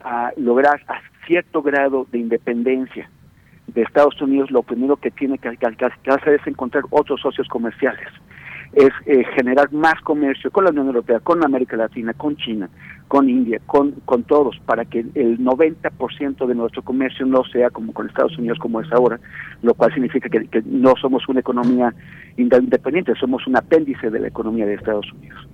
a 0.03 0.33
lograr 0.37 0.81
a 0.89 1.01
cierto 1.27 1.63
grado 1.63 2.07
de 2.11 2.19
independencia 2.19 3.11
de 3.69 3.83
Estados 3.83 4.21
Unidos 4.21 4.51
lo 4.51 4.63
primero 4.63 4.97
que 4.97 5.11
tiene 5.11 5.39
que, 5.39 5.49
hacer 5.49 6.35
es 6.35 6.47
encontrar 6.47 6.85
otros 6.91 7.21
socios 7.21 7.47
comerciales, 7.49 8.09
es 8.73 8.91
eh, 9.07 9.25
generar 9.37 9.73
más 9.73 10.01
comercio 10.03 10.51
con 10.51 10.65
la 10.65 10.71
Unión 10.71 10.87
Europea, 10.87 11.21
con 11.21 11.45
América 11.45 11.77
Latina, 11.77 12.13
con 12.15 12.37
China, 12.37 12.69
con 13.09 13.29
India, 13.29 13.61
con, 13.67 13.93
con 14.05 14.25
todos, 14.25 14.59
para 14.67 14.85
que 14.85 15.01
el 15.15 15.39
90% 15.39 16.47
de 16.47 16.55
nuestro 16.55 16.83
comercio 16.83 17.27
no 17.27 17.45
sea 17.45 17.71
como 17.71 17.93
con 17.93 18.07
Estados 18.07 18.37
Unidos 18.39 18.59
como 18.59 18.81
es 18.81 18.93
ahora, 18.93 19.19
lo 19.63 19.75
cual 19.75 19.93
significa 19.93 20.29
que, 20.29 20.47
que 20.47 20.63
no 20.67 20.95
somos 21.01 21.29
una 21.29 21.41
economía 21.41 21.95
independiente, 22.37 23.15
somos 23.15 23.47
un 23.47 23.57
apéndice 23.57 24.11
de 24.11 24.21
la 24.21 24.29
economía 24.29 24.67
de 24.67 24.75
Estados 24.75 25.11
Unidos. 25.13 25.47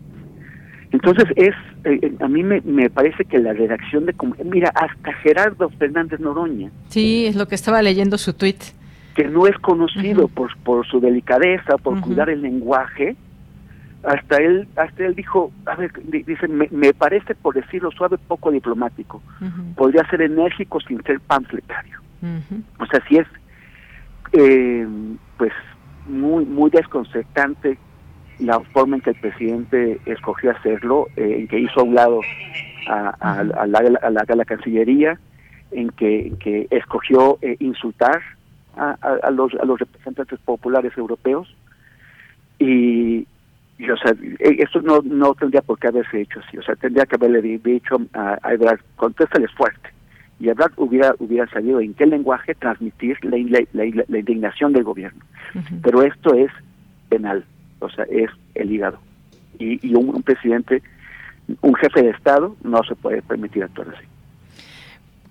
Entonces 0.94 1.24
es, 1.34 1.54
eh, 1.82 1.98
eh, 2.02 2.14
a 2.20 2.28
mí 2.28 2.44
me, 2.44 2.60
me, 2.60 2.88
parece 2.88 3.24
que 3.24 3.40
la 3.40 3.52
redacción 3.52 4.06
de, 4.06 4.14
mira, 4.44 4.70
hasta 4.76 5.12
Gerardo 5.14 5.68
Fernández 5.70 6.20
Noroña. 6.20 6.70
Sí, 6.88 7.26
es 7.26 7.34
lo 7.34 7.48
que 7.48 7.56
estaba 7.56 7.82
leyendo 7.82 8.16
su 8.16 8.32
tweet. 8.32 8.58
Que 9.16 9.24
no 9.24 9.48
es 9.48 9.58
conocido 9.58 10.28
por, 10.28 10.56
por 10.58 10.86
su 10.86 11.00
delicadeza, 11.00 11.78
por 11.78 12.00
cuidar 12.00 12.30
el 12.30 12.42
lenguaje. 12.42 13.16
Hasta 14.04 14.36
él, 14.36 14.68
hasta 14.76 15.04
él 15.04 15.16
dijo, 15.16 15.50
a 15.66 15.74
ver, 15.74 15.90
dice, 16.04 16.46
me, 16.46 16.68
me 16.70 16.94
parece, 16.94 17.34
por 17.34 17.56
decirlo 17.56 17.90
suave, 17.90 18.16
poco 18.28 18.52
diplomático. 18.52 19.20
Podría 19.74 20.08
ser 20.08 20.22
enérgico 20.22 20.78
sin 20.78 21.02
ser 21.02 21.18
panfletario. 21.18 21.98
O 22.78 22.86
sea, 22.86 23.02
si 23.08 23.16
es, 23.16 23.26
eh, 24.32 24.86
pues, 25.38 25.52
muy, 26.06 26.44
muy 26.44 26.70
desconcertante 26.70 27.78
la 28.38 28.60
forma 28.60 28.96
en 28.96 29.02
que 29.02 29.10
el 29.10 29.16
presidente 29.16 30.00
escogió 30.06 30.50
hacerlo, 30.50 31.08
eh, 31.16 31.36
en 31.40 31.48
que 31.48 31.58
hizo 31.58 31.80
a 31.80 31.82
un 31.82 31.94
lado 31.94 32.20
a, 32.88 33.66
la, 33.66 34.44
Cancillería, 34.44 35.18
en 35.70 35.90
que, 35.90 36.32
que 36.40 36.66
escogió 36.70 37.38
eh, 37.42 37.56
insultar 37.60 38.20
a, 38.76 39.30
los, 39.30 39.54
a 39.54 39.64
los 39.64 39.78
representantes 39.78 40.38
populares 40.40 40.92
europeos. 40.96 41.54
Y, 42.58 43.26
o 43.80 43.96
sea, 43.96 44.14
e, 44.38 44.62
eso 44.62 44.80
no, 44.82 45.00
no 45.02 45.34
tendría 45.34 45.62
por 45.62 45.78
qué 45.78 45.88
haberse 45.88 46.20
hecho 46.20 46.40
así, 46.40 46.58
o 46.58 46.62
sea, 46.62 46.76
tendría 46.76 47.06
que 47.06 47.16
haberle 47.16 47.42
dicho 47.42 47.96
a, 48.12 48.38
a 48.42 48.52
Ebrard, 48.52 48.80
contéstales 48.96 49.50
fuerte 49.52 49.94
y 50.40 50.48
Ebrard 50.48 50.72
hubiera, 50.76 51.14
hubiera 51.18 51.48
sabido 51.48 51.80
en 51.80 51.94
qué 51.94 52.06
lenguaje 52.06 52.54
transmitir 52.54 53.16
la, 53.24 53.38
la, 53.72 54.18
indignación 54.18 54.72
del 54.72 54.84
gobierno. 54.84 55.24
Pero 55.82 56.02
esto 56.02 56.34
es 56.34 56.50
penal, 57.08 57.44
o 57.84 57.90
sea, 57.90 58.04
es 58.10 58.30
el 58.54 58.72
hígado. 58.72 58.98
Y, 59.58 59.86
y 59.86 59.94
un 59.94 60.22
presidente, 60.22 60.82
un 61.60 61.74
jefe 61.74 62.02
de 62.02 62.10
Estado, 62.10 62.56
no 62.62 62.82
se 62.82 62.94
puede 62.96 63.22
permitir 63.22 63.62
actuar 63.64 63.88
así 63.96 64.06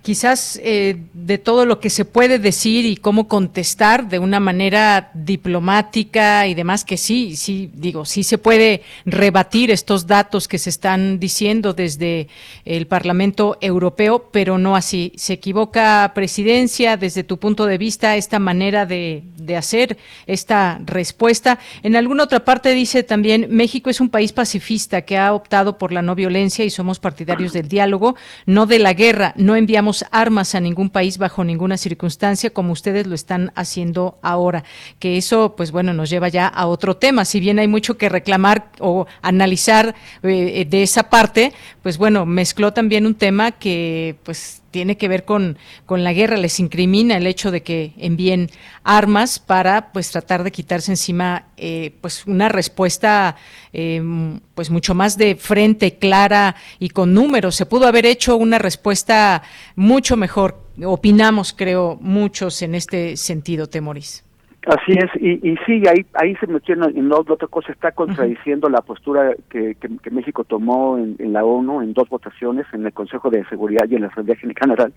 quizás 0.03 0.59
eh, 0.61 0.97
de 1.13 1.37
todo 1.37 1.65
lo 1.65 1.79
que 1.79 1.89
se 1.89 2.03
puede 2.03 2.37
decir 2.37 2.85
y 2.85 2.97
cómo 2.97 3.29
contestar 3.29 4.09
de 4.09 4.19
una 4.19 4.41
manera 4.41 5.09
diplomática 5.13 6.45
y 6.45 6.53
demás, 6.53 6.83
que 6.83 6.97
sí, 6.97 7.37
sí, 7.37 7.71
digo, 7.73 8.03
sí 8.03 8.23
se 8.23 8.37
puede 8.37 8.83
rebatir 9.05 9.71
estos 9.71 10.05
datos 10.05 10.49
que 10.49 10.59
se 10.59 10.69
están 10.69 11.19
diciendo 11.19 11.73
desde 11.73 12.27
el 12.65 12.85
Parlamento 12.85 13.57
Europeo, 13.61 14.29
pero 14.29 14.57
no 14.57 14.75
así. 14.75 15.13
¿Se 15.15 15.33
equivoca 15.33 16.11
presidencia 16.13 16.97
desde 16.97 17.23
tu 17.23 17.37
punto 17.39 17.65
de 17.65 17.77
vista 17.77 18.17
esta 18.17 18.39
manera 18.39 18.85
de, 18.85 19.23
de 19.37 19.55
hacer 19.55 19.97
esta 20.27 20.81
respuesta? 20.85 21.59
En 21.81 21.95
alguna 21.95 22.25
otra 22.25 22.43
parte 22.43 22.73
dice 22.73 23.03
también, 23.03 23.47
México 23.49 23.89
es 23.89 24.01
un 24.01 24.09
país 24.09 24.33
pacifista 24.33 25.03
que 25.03 25.17
ha 25.17 25.33
optado 25.33 25.77
por 25.77 25.93
la 25.93 26.01
no 26.01 26.13
violencia 26.13 26.65
y 26.65 26.69
somos 26.69 26.99
partidarios 26.99 27.53
del 27.53 27.69
diálogo, 27.69 28.17
no 28.45 28.65
de 28.65 28.79
la 28.79 28.91
guerra, 28.91 29.33
no 29.37 29.55
enviamos 29.55 29.92
armas 30.11 30.55
a 30.55 30.59
ningún 30.59 30.89
país 30.89 31.17
bajo 31.17 31.43
ninguna 31.43 31.77
circunstancia 31.77 32.49
como 32.49 32.73
ustedes 32.73 33.07
lo 33.07 33.15
están 33.15 33.51
haciendo 33.55 34.17
ahora. 34.21 34.63
Que 34.99 35.17
eso, 35.17 35.55
pues 35.55 35.71
bueno, 35.71 35.93
nos 35.93 36.09
lleva 36.09 36.29
ya 36.29 36.47
a 36.47 36.67
otro 36.67 36.97
tema. 36.97 37.25
Si 37.25 37.39
bien 37.39 37.59
hay 37.59 37.67
mucho 37.67 37.97
que 37.97 38.09
reclamar 38.09 38.71
o 38.79 39.05
analizar 39.21 39.95
eh, 40.23 40.65
de 40.69 40.83
esa 40.83 41.09
parte, 41.09 41.53
pues 41.83 41.97
bueno, 41.97 42.25
mezcló 42.25 42.71
también 42.71 43.05
un 43.05 43.13
tema 43.13 43.51
que 43.51 44.15
pues 44.23 44.61
tiene 44.71 44.97
que 44.97 45.09
ver 45.09 45.25
con, 45.25 45.57
con 45.85 46.03
la 46.03 46.13
guerra, 46.13 46.37
les 46.37 46.59
incrimina 46.59 47.17
el 47.17 47.27
hecho 47.27 47.51
de 47.51 47.61
que 47.61 47.93
envíen 47.97 48.49
armas 48.83 49.37
para 49.37 49.91
pues 49.91 50.09
tratar 50.09 50.43
de 50.43 50.51
quitarse 50.51 50.91
encima 50.91 51.47
eh, 51.57 51.93
pues 51.99 52.25
una 52.25 52.47
respuesta 52.47 53.35
em, 53.73 54.39
pues 54.55 54.69
mucho 54.69 54.95
más 54.95 55.17
de 55.17 55.35
frente, 55.35 55.97
clara 55.97 56.55
y 56.79 56.89
con 56.89 57.13
números. 57.13 57.55
Se 57.55 57.65
pudo 57.65 57.85
haber 57.85 58.05
hecho 58.05 58.37
una 58.37 58.59
respuesta 58.59 59.43
mucho 59.75 60.15
mejor, 60.15 60.65
opinamos 60.83 61.53
creo 61.53 61.97
muchos 62.01 62.61
en 62.61 62.75
este 62.75 63.17
sentido, 63.17 63.67
Temoris. 63.67 64.23
Así 64.65 64.93
es, 64.93 65.09
y, 65.21 65.51
y 65.51 65.57
sí, 65.65 65.83
ahí, 65.89 66.05
ahí 66.13 66.35
se 66.37 66.47
metió 66.47 66.73
en, 66.73 67.11
otra 67.11 67.47
cosa, 67.47 67.73
está 67.73 67.91
contradiciendo 67.91 68.69
la 68.69 68.81
postura 68.81 69.35
que, 69.49 69.75
que, 69.75 70.09
México 70.09 70.45
tomó 70.45 70.97
en, 70.97 71.33
la 71.33 71.43
ONU 71.43 71.81
en 71.81 71.93
dos 71.93 72.07
votaciones, 72.07 72.65
en 72.71 72.85
el 72.85 72.93
Consejo 72.93 73.29
de 73.29 73.43
Seguridad 73.45 73.87
y 73.89 73.95
en 73.95 74.03
la 74.03 74.07
Asamblea 74.07 74.37
General. 74.37 74.93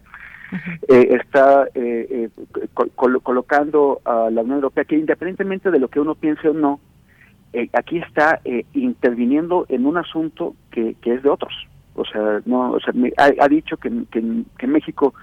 Eh, 0.88 1.18
está 1.20 1.66
eh, 1.74 2.30
eh, 2.30 2.44
colocando 2.94 4.00
a 4.04 4.30
la 4.30 4.42
Unión 4.42 4.58
Europea 4.58 4.84
que 4.84 4.96
independientemente 4.96 5.72
de 5.72 5.80
lo 5.80 5.88
que 5.88 5.98
uno 5.98 6.14
piense 6.14 6.48
o 6.48 6.54
no, 6.54 6.78
aquí 7.72 7.98
está 7.98 8.40
interviniendo 8.72 9.66
en 9.68 9.86
un 9.86 9.96
asunto 9.96 10.54
que, 10.70 10.94
que 11.02 11.14
es 11.14 11.24
de 11.24 11.30
otros. 11.30 11.52
O 11.94 12.04
sea, 12.04 12.40
no, 12.44 12.70
o 12.70 12.78
sea, 12.78 12.94
ha, 13.16 13.48
dicho 13.48 13.78
que, 13.78 13.90
que 14.12 14.66
México 14.68 15.14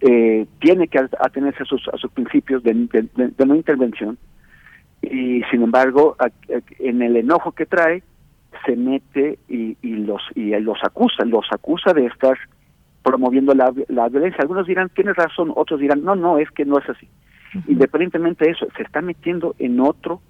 eh, 0.00 0.46
tiene 0.60 0.88
que 0.88 0.98
atenerse 0.98 1.62
a 1.62 1.66
sus, 1.66 1.86
a 1.88 1.96
sus 1.98 2.10
principios 2.12 2.62
de, 2.62 2.74
no 2.74 3.54
intervención. 3.54 4.18
Y 5.02 5.42
sin 5.50 5.62
embargo 5.62 6.16
en 6.78 7.02
el 7.02 7.16
enojo 7.16 7.52
que 7.52 7.66
trae 7.66 8.02
se 8.66 8.76
mete 8.76 9.38
y, 9.48 9.76
y 9.80 9.94
los 9.94 10.22
y 10.34 10.50
los 10.60 10.78
acusa 10.82 11.24
los 11.24 11.46
acusa 11.50 11.94
de 11.94 12.06
estar 12.06 12.36
promoviendo 13.02 13.54
la, 13.54 13.72
la 13.88 14.08
violencia. 14.08 14.42
Algunos 14.42 14.66
dirán 14.66 14.90
tienes 14.90 15.16
razón 15.16 15.52
otros 15.56 15.80
dirán 15.80 16.04
no 16.04 16.16
no 16.16 16.38
es 16.38 16.50
que 16.50 16.66
no 16.66 16.78
es 16.78 16.88
así 16.88 17.08
independientemente 17.66 18.44
de 18.44 18.50
eso 18.52 18.66
se 18.76 18.82
está 18.82 19.00
metiendo 19.00 19.54
en 19.58 19.80
otro 19.80 20.20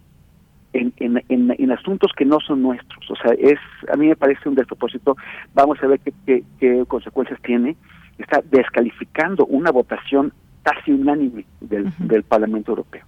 en, 0.72 0.92
en, 0.98 1.20
en, 1.28 1.72
asuntos 1.72 2.12
que 2.16 2.24
no 2.24 2.38
son 2.38 2.62
nuestros. 2.62 3.10
O 3.10 3.16
sea 3.16 3.32
es 3.32 3.58
a 3.92 3.96
mí 3.96 4.06
me 4.06 4.14
parece 4.14 4.48
un 4.48 4.54
despropósito. 4.54 5.16
Vamos 5.52 5.82
a 5.82 5.88
ver 5.88 5.98
qué, 5.98 6.44
qué 6.60 6.84
consecuencias 6.86 7.40
tiene 7.42 7.76
está 8.22 8.42
descalificando 8.50 9.46
una 9.46 9.70
votación 9.70 10.32
casi 10.62 10.92
unánime 10.92 11.44
del, 11.60 11.90
del 11.98 12.22
Parlamento 12.22 12.72
Europeo, 12.72 13.04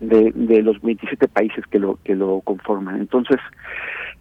de, 0.00 0.32
de, 0.34 0.62
los 0.62 0.80
27 0.80 1.28
países 1.28 1.64
que 1.66 1.78
lo 1.78 1.98
que 2.04 2.14
lo 2.14 2.40
conforman. 2.40 2.96
Entonces, 2.96 3.38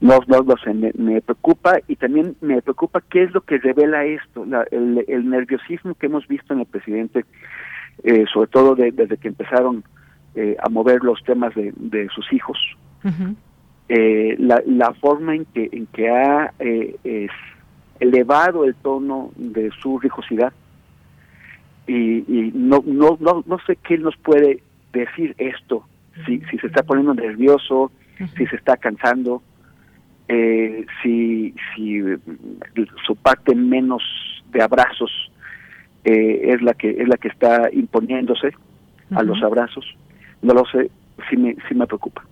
no, 0.02 0.20
no, 0.28 0.58
sé, 0.64 0.74
me, 0.74 1.22
preocupa 1.22 1.80
y 1.88 1.96
también 1.96 2.36
me 2.42 2.62
preocupa 2.62 3.02
qué 3.10 3.24
es 3.24 3.34
lo 3.34 3.42
que 3.42 3.58
revela 3.58 4.04
esto, 4.06 4.46
el, 4.72 5.30
nerviosismo 5.30 5.96
que 5.96 6.08
hemos 6.08 6.28
visto 6.28 6.54
en 6.54 6.62
el 6.62 6.66
presidente, 6.66 7.26
eh, 8.04 8.26
sobre 8.32 8.50
todo 8.50 8.76
desde 8.76 9.18
que 9.18 9.30
empezaron 9.30 9.84
eh, 10.36 10.58
a 10.62 10.70
mover 10.70 11.04
los 11.04 11.24
temas 11.24 11.56
de, 11.56 11.74
de 11.78 12.10
sus 12.10 12.32
hijos, 12.34 12.58
eh, 13.88 14.36
la, 14.40 14.62
la 14.66 14.94
forma 14.96 15.36
en 15.36 15.46
que 15.46 15.70
en 15.72 15.86
que 15.88 16.10
ha 16.10 16.52
eh, 16.60 17.28
elevado 18.00 18.66
el 18.66 18.76
tono 18.76 19.32
de 19.36 19.72
su 19.82 20.00
rijosidad. 20.00 20.54
Y, 21.88 22.52
no, 22.54 22.84
no, 22.86 23.18
no, 23.20 23.44
no 23.46 23.60
sé 23.68 23.76
qué 23.76 23.98
nos 23.98 24.18
puede 24.18 24.64
decir 24.92 25.36
esto, 25.38 25.86
si, 26.26 26.40
si 26.50 26.58
se 26.58 26.68
está 26.68 26.84
poniendo 26.84 27.14
nervioso, 27.14 27.92
si 28.38 28.48
se 28.48 28.56
está 28.56 28.78
cansando, 28.78 29.44
eh, 30.28 30.86
si, 31.04 31.54
si 31.76 32.02
su 33.06 33.16
parte 33.16 33.54
menos 33.54 34.02
de 34.52 34.64
abrazos 34.64 35.12
eh, 36.04 36.54
es 36.54 36.62
la 36.62 36.74
que 36.74 36.90
es 36.90 37.08
la 37.08 37.18
que 37.18 37.28
está 37.28 37.70
imponiéndose 37.72 38.54
a 39.12 39.22
los 39.22 39.44
abrazos, 39.44 39.86
no 40.42 40.54
lo 40.54 40.66
sé, 40.66 40.90
sí 41.30 41.38
me, 41.38 41.56
sí 41.68 41.76
me 41.76 41.86
preocupa. 41.86 42.24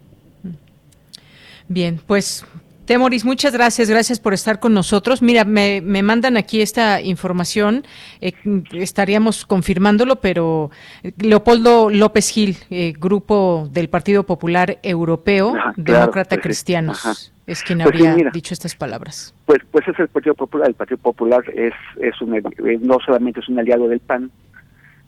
Bien, 1.68 2.00
pues 2.08 2.46
Temoris, 2.86 3.24
muchas 3.24 3.54
gracias, 3.54 3.90
gracias 3.90 4.20
por 4.20 4.34
estar 4.34 4.60
con 4.60 4.74
nosotros. 4.74 5.22
Mira, 5.22 5.46
me, 5.46 5.80
me 5.82 6.04
mandan 6.04 6.36
aquí 6.36 6.62
esta 6.62 7.02
información, 7.02 7.84
eh, 8.20 8.34
estaríamos 8.74 9.46
confirmándolo, 9.46 10.18
pero 10.18 10.70
Leopoldo 11.18 11.90
López 11.90 12.30
Gil, 12.30 12.58
eh, 12.70 12.94
grupo 12.98 13.70
del 13.72 13.88
Partido 13.88 14.24
Popular 14.24 14.80
Europeo, 14.84 15.54
Demócrata 15.78 16.36
pues 16.36 16.44
Cristianos, 16.44 17.34
es 17.48 17.64
quien 17.64 17.80
pues 17.80 17.88
habría 17.88 18.16
dicho 18.34 18.54
estas 18.54 18.76
palabras. 18.76 19.34
Pues, 19.46 19.60
pues 19.72 19.88
es 19.88 19.98
el 20.00 20.10
Partido 20.10 20.36
Popular, 20.36 20.68
el 20.68 20.76
Partido 20.76 20.98
Popular 20.98 21.42
es, 21.56 21.74
es 22.02 22.22
un, 22.22 22.36
eh, 22.36 22.44
no 22.82 22.98
solamente 23.06 23.40
es 23.40 23.48
un 23.48 23.60
aliado 23.60 23.88
del 23.88 24.02
PAN 24.02 24.30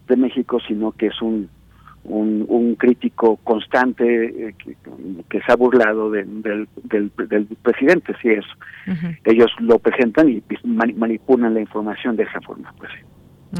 de 0.07 0.15
México, 0.15 0.59
sino 0.65 0.93
que 0.93 1.07
es 1.07 1.21
un 1.21 1.49
un, 2.05 2.45
un 2.47 2.75
crítico 2.75 3.37
constante 3.37 4.49
eh, 4.49 4.55
que, 5.29 5.39
se 5.39 5.51
ha 5.51 5.55
burlado 5.55 6.11
del, 6.11 6.67
del, 6.83 7.47
presidente, 7.61 8.13
si 8.21 8.29
es. 8.29 8.45
Ellos 9.23 9.51
lo 9.59 9.79
presentan 9.79 10.29
y 10.29 10.43
manipulan 10.63 11.53
la 11.53 11.61
información 11.61 12.15
de 12.15 12.23
esa 12.23 12.39
forma. 12.41 12.73
Pues, 12.77 12.91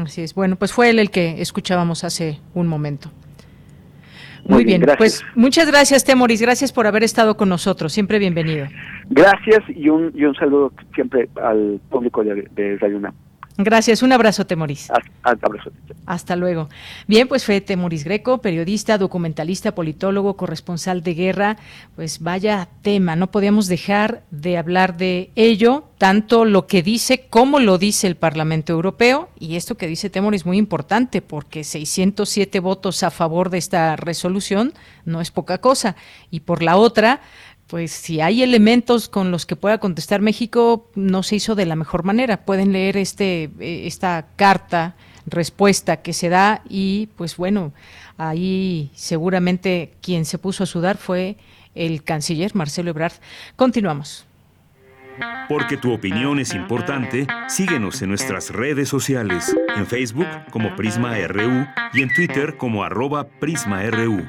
Así 0.00 0.22
es. 0.22 0.34
Bueno, 0.34 0.56
pues 0.56 0.72
fue 0.72 0.90
él 0.90 0.98
el 0.98 1.10
que 1.10 1.40
escuchábamos 1.40 2.04
hace 2.04 2.38
un 2.54 2.66
momento. 2.66 3.10
Muy, 4.48 4.64
bien, 4.64 4.84
pues 4.96 5.24
muchas 5.34 5.66
gracias, 5.66 6.04
Temoris. 6.04 6.40
Gracias 6.40 6.72
por 6.72 6.86
haber 6.86 7.02
estado 7.02 7.36
con 7.36 7.48
nosotros. 7.48 7.92
Siempre 7.92 8.20
bienvenido. 8.20 8.66
Gracias 9.10 9.60
y 9.68 9.88
un, 9.88 10.12
y 10.14 10.24
un 10.24 10.34
saludo 10.36 10.72
siempre 10.94 11.28
al 11.42 11.80
público 11.90 12.22
de, 12.22 12.48
de 12.54 12.78
Radio 12.78 13.00
Gracias, 13.58 14.02
un 14.02 14.12
abrazo, 14.12 14.46
Temoris. 14.46 14.90
Hasta, 15.22 15.46
abrazo. 15.46 15.70
Hasta 16.04 16.36
luego. 16.36 16.68
Bien, 17.06 17.26
pues 17.26 17.44
fue 17.46 17.62
Temoris 17.62 18.04
Greco, 18.04 18.38
periodista, 18.38 18.98
documentalista, 18.98 19.74
politólogo, 19.74 20.36
corresponsal 20.36 21.02
de 21.02 21.14
guerra. 21.14 21.56
Pues 21.94 22.20
vaya 22.20 22.68
tema, 22.82 23.16
no 23.16 23.30
podíamos 23.30 23.66
dejar 23.66 24.24
de 24.30 24.58
hablar 24.58 24.98
de 24.98 25.30
ello, 25.36 25.84
tanto 25.96 26.44
lo 26.44 26.66
que 26.66 26.82
dice 26.82 27.28
como 27.30 27.58
lo 27.58 27.78
dice 27.78 28.06
el 28.06 28.16
Parlamento 28.16 28.74
Europeo. 28.74 29.30
Y 29.38 29.56
esto 29.56 29.76
que 29.76 29.86
dice 29.86 30.10
Temoris 30.10 30.42
es 30.42 30.46
muy 30.46 30.58
importante 30.58 31.22
porque 31.22 31.64
607 31.64 32.60
votos 32.60 33.02
a 33.02 33.10
favor 33.10 33.48
de 33.48 33.56
esta 33.56 33.96
resolución 33.96 34.74
no 35.06 35.22
es 35.22 35.30
poca 35.30 35.58
cosa. 35.58 35.96
Y 36.30 36.40
por 36.40 36.62
la 36.62 36.76
otra, 36.76 37.22
pues 37.66 37.90
si 37.90 38.20
hay 38.20 38.42
elementos 38.42 39.08
con 39.08 39.30
los 39.30 39.44
que 39.46 39.56
pueda 39.56 39.78
contestar 39.78 40.20
México, 40.20 40.88
no 40.94 41.22
se 41.22 41.36
hizo 41.36 41.54
de 41.54 41.66
la 41.66 41.76
mejor 41.76 42.04
manera. 42.04 42.44
Pueden 42.44 42.72
leer 42.72 42.96
este 42.96 43.50
eh, 43.60 43.86
esta 43.86 44.26
carta 44.36 44.94
respuesta 45.26 46.02
que 46.02 46.12
se 46.12 46.28
da 46.28 46.62
y 46.68 47.08
pues 47.16 47.36
bueno, 47.36 47.72
ahí 48.16 48.90
seguramente 48.94 49.94
quien 50.00 50.24
se 50.24 50.38
puso 50.38 50.62
a 50.62 50.66
sudar 50.66 50.96
fue 50.96 51.36
el 51.74 52.04
canciller 52.04 52.54
Marcelo 52.54 52.90
Ebrard. 52.90 53.14
Continuamos. 53.56 54.26
Porque 55.48 55.76
tu 55.76 55.92
opinión 55.92 56.38
es 56.38 56.52
importante, 56.54 57.26
síguenos 57.48 58.02
en 58.02 58.10
nuestras 58.10 58.50
redes 58.50 58.88
sociales, 58.88 59.56
en 59.74 59.86
Facebook 59.86 60.26
como 60.50 60.76
Prisma 60.76 61.16
RU 61.26 61.66
y 61.94 62.02
en 62.02 62.12
Twitter 62.12 62.56
como 62.58 62.84
arroba 62.84 63.26
PrismaRU. 63.26 64.26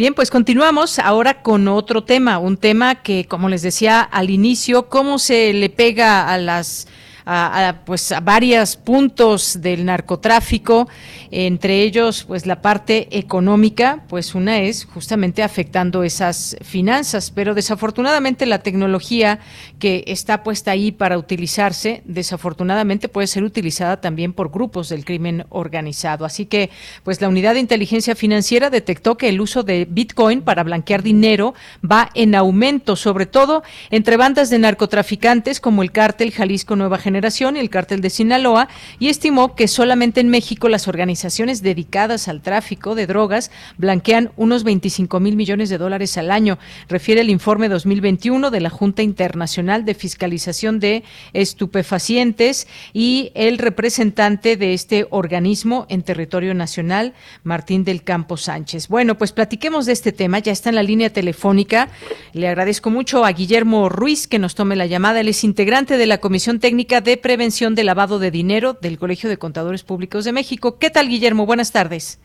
Bien, 0.00 0.14
pues 0.14 0.30
continuamos 0.30 0.98
ahora 0.98 1.42
con 1.42 1.68
otro 1.68 2.04
tema, 2.04 2.38
un 2.38 2.56
tema 2.56 3.02
que, 3.02 3.26
como 3.26 3.50
les 3.50 3.60
decía 3.60 4.00
al 4.00 4.30
inicio, 4.30 4.88
cómo 4.88 5.18
se 5.18 5.52
le 5.52 5.68
pega 5.68 6.32
a 6.32 6.38
las 6.38 6.88
a, 7.24 7.82
pues 7.84 8.12
a 8.12 8.20
varios 8.20 8.76
puntos 8.76 9.60
del 9.60 9.84
narcotráfico, 9.84 10.88
entre 11.30 11.82
ellos 11.82 12.24
pues 12.24 12.46
la 12.46 12.60
parte 12.60 13.08
económica, 13.16 14.04
pues 14.08 14.34
una 14.34 14.60
es 14.60 14.84
justamente 14.84 15.42
afectando 15.42 16.02
esas 16.02 16.56
finanzas, 16.62 17.30
pero 17.30 17.54
desafortunadamente 17.54 18.46
la 18.46 18.60
tecnología 18.60 19.38
que 19.78 20.04
está 20.06 20.42
puesta 20.42 20.72
ahí 20.72 20.90
para 20.90 21.18
utilizarse, 21.18 22.02
desafortunadamente 22.04 23.08
puede 23.08 23.26
ser 23.26 23.44
utilizada 23.44 24.00
también 24.00 24.32
por 24.32 24.50
grupos 24.50 24.88
del 24.88 25.04
crimen 25.04 25.44
organizado. 25.50 26.24
Así 26.24 26.46
que 26.46 26.70
pues 27.04 27.20
la 27.20 27.28
unidad 27.28 27.54
de 27.54 27.60
inteligencia 27.60 28.14
financiera 28.14 28.70
detectó 28.70 29.16
que 29.16 29.28
el 29.28 29.40
uso 29.40 29.62
de 29.62 29.86
Bitcoin 29.88 30.42
para 30.42 30.64
blanquear 30.64 31.02
dinero 31.02 31.54
va 31.88 32.10
en 32.14 32.34
aumento, 32.34 32.96
sobre 32.96 33.26
todo 33.26 33.62
entre 33.90 34.16
bandas 34.16 34.50
de 34.50 34.58
narcotraficantes 34.58 35.60
como 35.60 35.82
el 35.82 35.92
cártel 35.92 36.32
Jalisco 36.32 36.76
Nueva 36.76 36.98
Generación 36.98 37.19
y 37.20 37.58
el 37.58 37.70
cártel 37.70 38.00
de 38.00 38.08
Sinaloa 38.08 38.68
y 38.98 39.08
estimó 39.08 39.54
que 39.54 39.68
solamente 39.68 40.20
en 40.20 40.28
México 40.28 40.68
las 40.68 40.88
organizaciones 40.88 41.62
dedicadas 41.62 42.28
al 42.28 42.40
tráfico 42.40 42.94
de 42.94 43.06
drogas 43.06 43.50
blanquean 43.76 44.30
unos 44.36 44.64
25 44.64 45.20
mil 45.20 45.36
millones 45.36 45.68
de 45.68 45.78
dólares 45.78 46.16
al 46.16 46.30
año, 46.30 46.58
refiere 46.88 47.20
el 47.20 47.30
informe 47.30 47.68
2021 47.68 48.50
de 48.50 48.60
la 48.60 48.70
Junta 48.70 49.02
Internacional 49.02 49.84
de 49.84 49.94
Fiscalización 49.94 50.80
de 50.80 51.04
Estupefacientes 51.34 52.66
y 52.92 53.32
el 53.34 53.58
representante 53.58 54.56
de 54.56 54.72
este 54.72 55.06
organismo 55.10 55.86
en 55.88 56.02
territorio 56.02 56.54
nacional, 56.54 57.12
Martín 57.44 57.84
del 57.84 58.02
Campo 58.02 58.36
Sánchez. 58.36 58.88
Bueno, 58.88 59.18
pues 59.18 59.32
platiquemos 59.32 59.86
de 59.86 59.92
este 59.92 60.12
tema, 60.12 60.38
ya 60.38 60.52
está 60.52 60.70
en 60.70 60.76
la 60.76 60.82
línea 60.82 61.10
telefónica. 61.10 61.88
Le 62.32 62.48
agradezco 62.48 62.90
mucho 62.90 63.24
a 63.24 63.32
Guillermo 63.32 63.88
Ruiz 63.88 64.26
que 64.26 64.38
nos 64.38 64.54
tome 64.54 64.76
la 64.76 64.86
llamada. 64.86 65.20
Él 65.20 65.28
es 65.28 65.44
integrante 65.44 65.98
de 65.98 66.06
la 66.06 66.18
Comisión 66.18 66.60
Técnica 66.60 66.99
de 67.00 67.16
Prevención 67.16 67.74
de 67.74 67.84
Lavado 67.84 68.18
de 68.18 68.30
Dinero 68.30 68.74
del 68.74 68.98
Colegio 68.98 69.28
de 69.28 69.38
Contadores 69.38 69.82
Públicos 69.84 70.24
de 70.24 70.32
México. 70.32 70.78
¿Qué 70.78 70.90
tal, 70.90 71.08
Guillermo? 71.08 71.46
Buenas 71.46 71.72
tardes. 71.72 72.20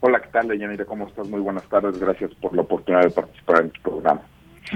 Hola, 0.00 0.20
¿qué 0.20 0.28
tal, 0.28 0.48
Deyanira? 0.48 0.84
¿Cómo 0.84 1.08
estás? 1.08 1.28
Muy 1.28 1.40
buenas 1.40 1.68
tardes. 1.68 1.98
Gracias 1.98 2.30
por 2.40 2.54
la 2.54 2.62
oportunidad 2.62 3.04
de 3.04 3.10
participar 3.10 3.62
en 3.62 3.70
tu 3.70 3.82
programa. 3.82 4.22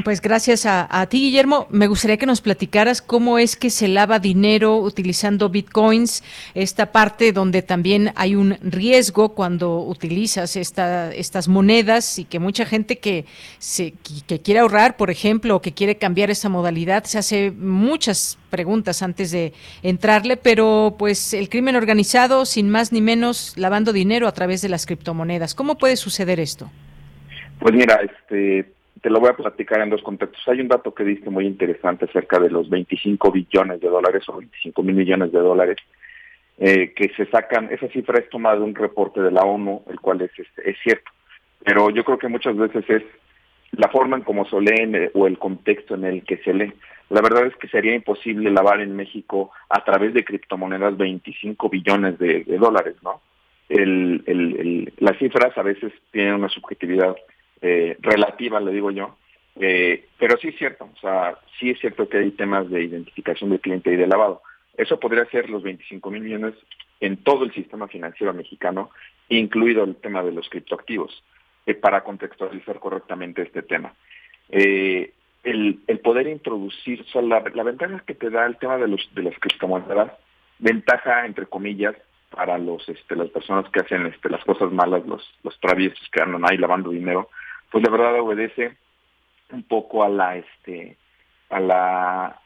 Pues 0.05 0.23
gracias 0.23 0.65
a, 0.65 1.07
ti, 1.07 1.21
Guillermo. 1.21 1.67
Me 1.71 1.87
gustaría 1.87 2.17
que 2.17 2.25
nos 2.25 2.41
platicaras 2.41 3.03
cómo 3.03 3.39
es 3.39 3.57
que 3.57 3.69
se 3.69 3.89
lava 3.89 4.19
dinero 4.19 4.79
utilizando 4.79 5.51
bitcoins, 5.51 6.25
esta 6.55 6.93
parte 6.93 7.33
donde 7.33 7.61
también 7.61 8.11
hay 8.17 8.35
un 8.35 8.57
riesgo 8.63 9.35
cuando 9.35 9.81
utilizas 9.81 10.57
esta, 10.57 11.13
estas 11.13 11.47
monedas 11.47 12.19
y 12.19 12.25
que 12.25 12.39
mucha 12.39 12.65
gente 12.65 12.99
que, 13.01 13.27
se, 13.59 13.93
que 14.27 14.41
quiere 14.41 14.61
ahorrar, 14.61 14.97
por 14.97 15.11
ejemplo, 15.11 15.57
o 15.57 15.61
que 15.61 15.75
quiere 15.75 15.97
cambiar 15.97 16.31
esa 16.31 16.49
modalidad, 16.49 17.05
se 17.05 17.19
hace 17.19 17.51
muchas 17.51 18.39
preguntas 18.49 19.03
antes 19.03 19.31
de 19.31 19.53
entrarle, 19.83 20.39
pero 20.39 20.97
pues 20.99 21.35
el 21.35 21.51
crimen 21.51 21.77
organizado, 21.77 22.47
sin 22.47 22.71
más 22.71 22.93
ni 22.93 23.03
menos, 23.03 23.53
lavando 23.59 23.93
dinero 23.93 24.27
a 24.27 24.33
través 24.33 24.63
de 24.63 24.71
las 24.71 24.87
criptomonedas. 24.87 25.55
¿Cómo 25.55 25.77
puede 25.77 25.97
suceder 25.97 26.41
esto? 26.41 26.71
Pues 27.59 27.75
mira, 27.75 28.01
este 28.03 28.73
te 29.03 29.11
lo 29.11 29.19
voy 29.19 29.31
a 29.31 29.37
platicar 29.37 29.81
en 29.81 29.91
dos 29.91 30.03
contextos. 30.03 30.47
Hay 30.47 30.61
un 30.61 30.69
dato 30.69 30.95
que 30.95 31.05
diste 31.05 31.29
muy 31.29 31.45
interesante 31.45 32.05
acerca 32.05 32.39
de 32.39 32.49
los 32.49 32.71
25 32.71 33.33
billones 33.33 33.81
de 33.81 33.89
dólares 33.89 34.23
o 34.29 34.37
25 34.37 34.83
mil 34.85 34.95
millones 34.95 35.33
de 35.33 35.41
dólares 35.41 35.77
eh, 36.59 36.93
que 36.95 37.09
se 37.17 37.27
sacan. 37.27 37.69
Esa 37.73 37.89
cifra 37.89 38.21
es 38.21 38.31
tomada 38.31 38.57
de 38.57 38.63
un 38.63 38.77
reporte 38.77 39.21
de 39.21 39.33
la 39.33 39.43
ONU, 39.43 39.83
el 39.91 39.99
cual 39.99 40.23
es, 40.23 40.31
este, 40.39 40.71
es 40.71 40.77
cierto. 40.85 41.11
Pero 41.65 41.91
yo 41.91 42.05
creo 42.05 42.19
que 42.19 42.29
muchas 42.29 42.57
veces 42.57 42.89
es 42.89 43.03
la 43.73 43.89
forma 43.89 44.17
en 44.17 44.23
cómo 44.23 44.45
se 44.45 44.61
lee 44.61 44.89
eh, 44.95 45.11
o 45.15 45.27
el 45.27 45.37
contexto 45.37 45.97
en 45.97 46.05
el 46.05 46.23
que 46.23 46.37
se 46.39 46.55
lee. 46.55 46.73
La 47.11 47.21
verdad 47.21 47.47
es 47.47 47.57
que 47.57 47.69
sería 47.69 47.97
imposible 47.97 48.53
lavar 48.53 48.81
en 48.81 48.95
México 48.95 49.51
a 49.69 49.83
través 49.85 50.15
de 50.15 50.25
criptomonedas 50.25 50.97
25 50.97 51.69
billones 51.69 52.19
de, 52.21 52.45
dólares, 52.45 52.95
¿no? 53.03 53.21
El, 53.69 54.23
el, 54.27 54.93
las 54.99 55.19
cifras 55.19 55.57
a 55.59 55.63
veces 55.63 55.93
tienen 56.13 56.35
una 56.35 56.49
subjetividad 56.49 57.17
eh, 57.63 57.97
relativa, 58.01 58.61
le 58.61 58.73
digo 58.73 58.91
yo. 58.91 59.17
Eh, 59.55 60.09
pero 60.19 60.37
sí 60.39 60.49
es 60.49 60.59
cierto, 60.59 60.91
o 60.93 61.01
sea, 61.01 61.39
sí 61.61 61.71
es 61.71 61.79
cierto 61.79 62.09
que 62.09 62.19
hay 62.19 62.33
temas 62.33 62.69
de 62.71 62.83
identificación 62.83 63.51
del 63.51 63.61
cliente 63.61 63.93
y 63.93 63.97
de 63.97 64.09
lavado. 64.09 64.43
Eso 64.77 64.99
podría 64.99 65.27
ser 65.27 65.49
los 65.49 65.63
25 65.63 66.11
mil 66.11 66.23
millones 66.23 66.55
en 67.01 67.19
todo 67.19 67.45
el 67.45 67.53
sistema 67.53 67.87
financiero 67.87 68.35
mexicano, 68.35 68.91
incluido 69.29 69.85
el 69.85 69.95
tema 69.97 70.25
de 70.25 70.33
los 70.33 70.49
criptoactivos, 70.49 71.23
eh, 71.67 71.75
para 71.75 72.03
contextualizar 72.03 72.81
correctamente 72.81 73.43
este 73.43 73.63
tema. 73.63 73.95
el, 74.51 76.01
poder 76.03 76.27
introducir, 76.27 77.05
o 77.15 77.23
la, 77.23 77.41
ventaja 77.41 78.03
que 78.05 78.15
te 78.15 78.31
da 78.31 78.47
el 78.47 78.57
tema 78.57 78.77
de 78.79 78.89
los 78.89 79.09
de 79.15 79.23
las 79.23 79.39
criptomonedas, 79.39 80.13
ventaja 80.59 81.27
entre 81.27 81.47
comillas 81.47 81.95
para 82.31 82.59
los 82.59 82.89
este, 82.89 83.15
las 83.15 83.29
personas 83.29 83.71
que 83.71 83.81
hacen 83.81 84.07
este, 84.07 84.31
las 84.31 84.43
cosas 84.45 84.73
malas, 84.73 85.07
los 85.07 85.23
los 85.45 85.59
traviesos 85.61 86.09
que 86.11 86.23
andan 86.23 86.45
ahí 86.45 86.57
lavando 86.57 86.91
dinero, 86.91 87.29
pues 87.73 87.83
la 87.83 87.91
verdad 87.91 88.21
obedece 88.21 88.77
un 89.51 89.65
poco 89.65 90.05
a 90.05 90.09
la 90.09 90.37
este 90.37 90.97
a 91.51 91.59
la 91.59 92.41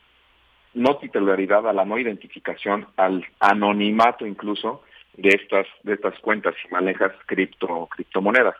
no 0.74 0.96
titularidad, 0.98 1.68
a 1.68 1.72
la 1.72 1.84
no 1.84 1.98
identificación, 1.98 2.86
al 2.96 3.26
anonimato 3.40 4.26
incluso 4.26 4.82
de 5.14 5.30
estas 5.30 5.66
de 5.82 5.94
estas 5.94 6.18
cuentas 6.20 6.54
y 6.64 6.72
manejas 6.72 7.12
cripto 7.26 7.88
criptomonedas. 7.90 8.56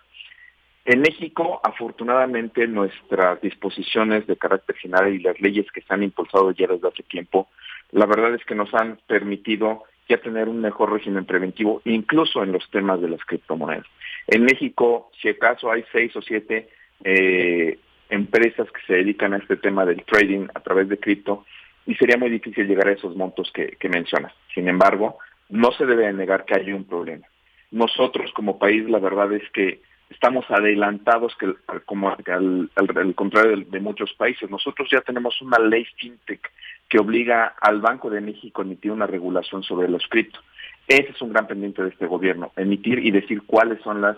En 0.85 1.01
México, 1.01 1.61
afortunadamente, 1.65 2.67
nuestras 2.69 3.41
disposiciones 3.41 4.27
de 4.29 4.37
carácter 4.37 4.77
final 4.77 5.13
y 5.13 5.19
las 5.19 5.41
leyes 5.41 5.67
que 5.73 5.81
se 5.81 5.93
han 5.93 6.05
impulsado 6.05 6.53
ya 6.53 6.69
desde 6.69 6.87
hace 6.87 7.03
tiempo, 7.03 7.49
la 7.91 8.07
verdad 8.07 8.35
es 8.35 8.45
que 8.45 8.55
nos 8.55 8.73
han 8.73 8.99
permitido 9.09 9.83
ya 10.09 10.19
tener 10.19 10.49
un 10.49 10.61
mejor 10.61 10.93
régimen 10.93 11.25
preventivo, 11.25 11.83
incluso 11.85 12.43
en 12.43 12.53
los 12.53 12.69
temas 12.71 13.01
de 13.01 13.09
las 13.09 13.25
criptomonedas. 13.25 13.87
En 14.27 14.45
México, 14.45 15.11
si 15.21 15.29
acaso 15.29 15.71
hay 15.71 15.85
seis 15.93 16.15
o 16.17 16.23
siete 16.23 16.69
eh, 17.05 17.79
empresas 18.09 18.71
que 18.71 18.81
se 18.87 18.95
dedican 18.95 19.35
a 19.35 19.39
este 19.39 19.57
tema 19.57 19.85
del 19.85 20.05
trading 20.05 20.47
a 20.55 20.61
través 20.61 20.89
de 20.89 20.99
cripto, 20.99 21.45
y 21.87 21.95
sería 21.95 22.17
muy 22.17 22.31
difícil 22.31 22.67
llegar 22.67 22.89
a 22.89 22.93
esos 22.93 23.17
montos 23.17 23.51
que, 23.53 23.89
mencionas. 23.89 24.33
Sin 24.53 24.69
embargo, 24.69 25.19
no 25.49 25.71
se 25.73 25.87
debe 25.87 26.13
negar 26.13 26.45
que 26.45 26.57
hay 26.57 26.73
un 26.73 26.85
problema. 26.85 27.27
Nosotros 27.71 28.33
como 28.33 28.59
país, 28.59 28.89
la 28.91 28.99
verdad 28.99 29.33
es 29.33 29.49
que 29.51 29.81
estamos 30.11 30.45
adelantados 30.51 31.37
que 31.37 31.55
como 31.85 32.11
al, 32.11 33.15
contrario 33.15 33.65
de, 33.69 33.81
muchos 33.81 34.13
países. 34.15 34.51
Nosotros 34.51 34.89
ya 34.91 35.01
tenemos 35.01 35.41
una 35.41 35.59
ley 35.59 35.87
fintech 35.97 36.41
que 36.89 36.99
obliga 36.99 37.55
al 37.61 37.81
Banco 37.81 38.11
de 38.11 38.21
México 38.21 38.63
a 38.63 38.65
emitir 38.65 38.93
una 38.93 39.07
regulación 39.07 39.63
sobre 39.63 39.89
los 39.89 40.07
criptos. 40.09 40.43
Ese 40.87 41.11
es 41.11 41.21
un 41.21 41.33
gran 41.33 41.47
pendiente 41.47 41.83
de 41.83 41.89
este 41.89 42.07
gobierno, 42.07 42.53
emitir 42.57 43.01
y 43.01 43.11
decir 43.11 43.43
cuáles 43.47 43.81
son 43.83 44.01
las 44.01 44.17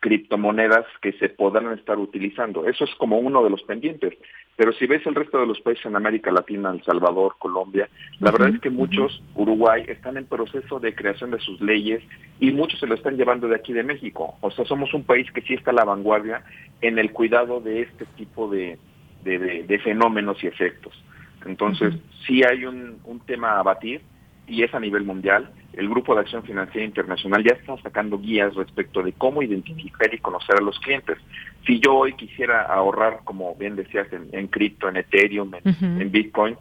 criptomonedas 0.00 0.86
que 1.02 1.12
se 1.14 1.28
podrán 1.28 1.72
estar 1.76 1.98
utilizando. 1.98 2.66
Eso 2.66 2.84
es 2.84 2.94
como 2.94 3.18
uno 3.18 3.42
de 3.42 3.50
los 3.50 3.62
pendientes. 3.64 4.14
Pero 4.54 4.72
si 4.72 4.86
ves 4.86 5.04
el 5.06 5.14
resto 5.14 5.38
de 5.38 5.46
los 5.46 5.60
países 5.60 5.84
en 5.84 5.96
América 5.96 6.30
Latina, 6.30 6.70
El 6.70 6.82
Salvador, 6.84 7.34
Colombia, 7.38 7.88
la 8.20 8.30
verdad 8.30 8.54
es 8.54 8.60
que 8.60 8.70
muchos, 8.70 9.22
Uruguay, 9.34 9.84
están 9.86 10.16
en 10.16 10.24
proceso 10.24 10.80
de 10.80 10.94
creación 10.94 11.30
de 11.30 11.40
sus 11.40 11.60
leyes 11.60 12.02
y 12.40 12.52
muchos 12.52 12.80
se 12.80 12.86
lo 12.86 12.94
están 12.94 13.16
llevando 13.16 13.48
de 13.48 13.56
aquí 13.56 13.72
de 13.72 13.82
México. 13.82 14.36
O 14.40 14.50
sea, 14.50 14.64
somos 14.64 14.94
un 14.94 15.04
país 15.04 15.30
que 15.32 15.42
sí 15.42 15.54
está 15.54 15.72
a 15.72 15.74
la 15.74 15.84
vanguardia 15.84 16.42
en 16.80 16.98
el 16.98 17.12
cuidado 17.12 17.60
de 17.60 17.82
este 17.82 18.06
tipo 18.16 18.48
de, 18.48 18.78
de, 19.24 19.80
fenómenos 19.82 20.42
y 20.42 20.46
efectos. 20.46 20.94
Entonces, 21.44 21.94
sí 22.26 22.42
hay 22.42 22.64
un, 22.64 22.98
un 23.04 23.20
tema 23.20 23.58
a 23.58 23.62
batir 23.62 24.00
y 24.46 24.62
es 24.62 24.74
a 24.74 24.80
nivel 24.80 25.04
mundial. 25.04 25.50
El 25.72 25.88
Grupo 25.88 26.14
de 26.14 26.22
Acción 26.22 26.42
Financiera 26.42 26.86
Internacional 26.86 27.44
ya 27.44 27.54
está 27.54 27.76
sacando 27.82 28.18
guías 28.18 28.54
respecto 28.54 29.02
de 29.02 29.12
cómo 29.12 29.42
identificar 29.42 30.12
y 30.12 30.18
conocer 30.18 30.56
a 30.58 30.62
los 30.62 30.78
clientes. 30.80 31.18
Si 31.66 31.80
yo 31.80 31.96
hoy 31.96 32.14
quisiera 32.14 32.62
ahorrar, 32.62 33.20
como 33.24 33.54
bien 33.56 33.76
decías, 33.76 34.06
en, 34.10 34.46
cripto, 34.46 34.88
en 34.88 34.96
Ethereum, 34.96 35.52
en, 35.54 36.10
Bitcoin, 36.10 36.56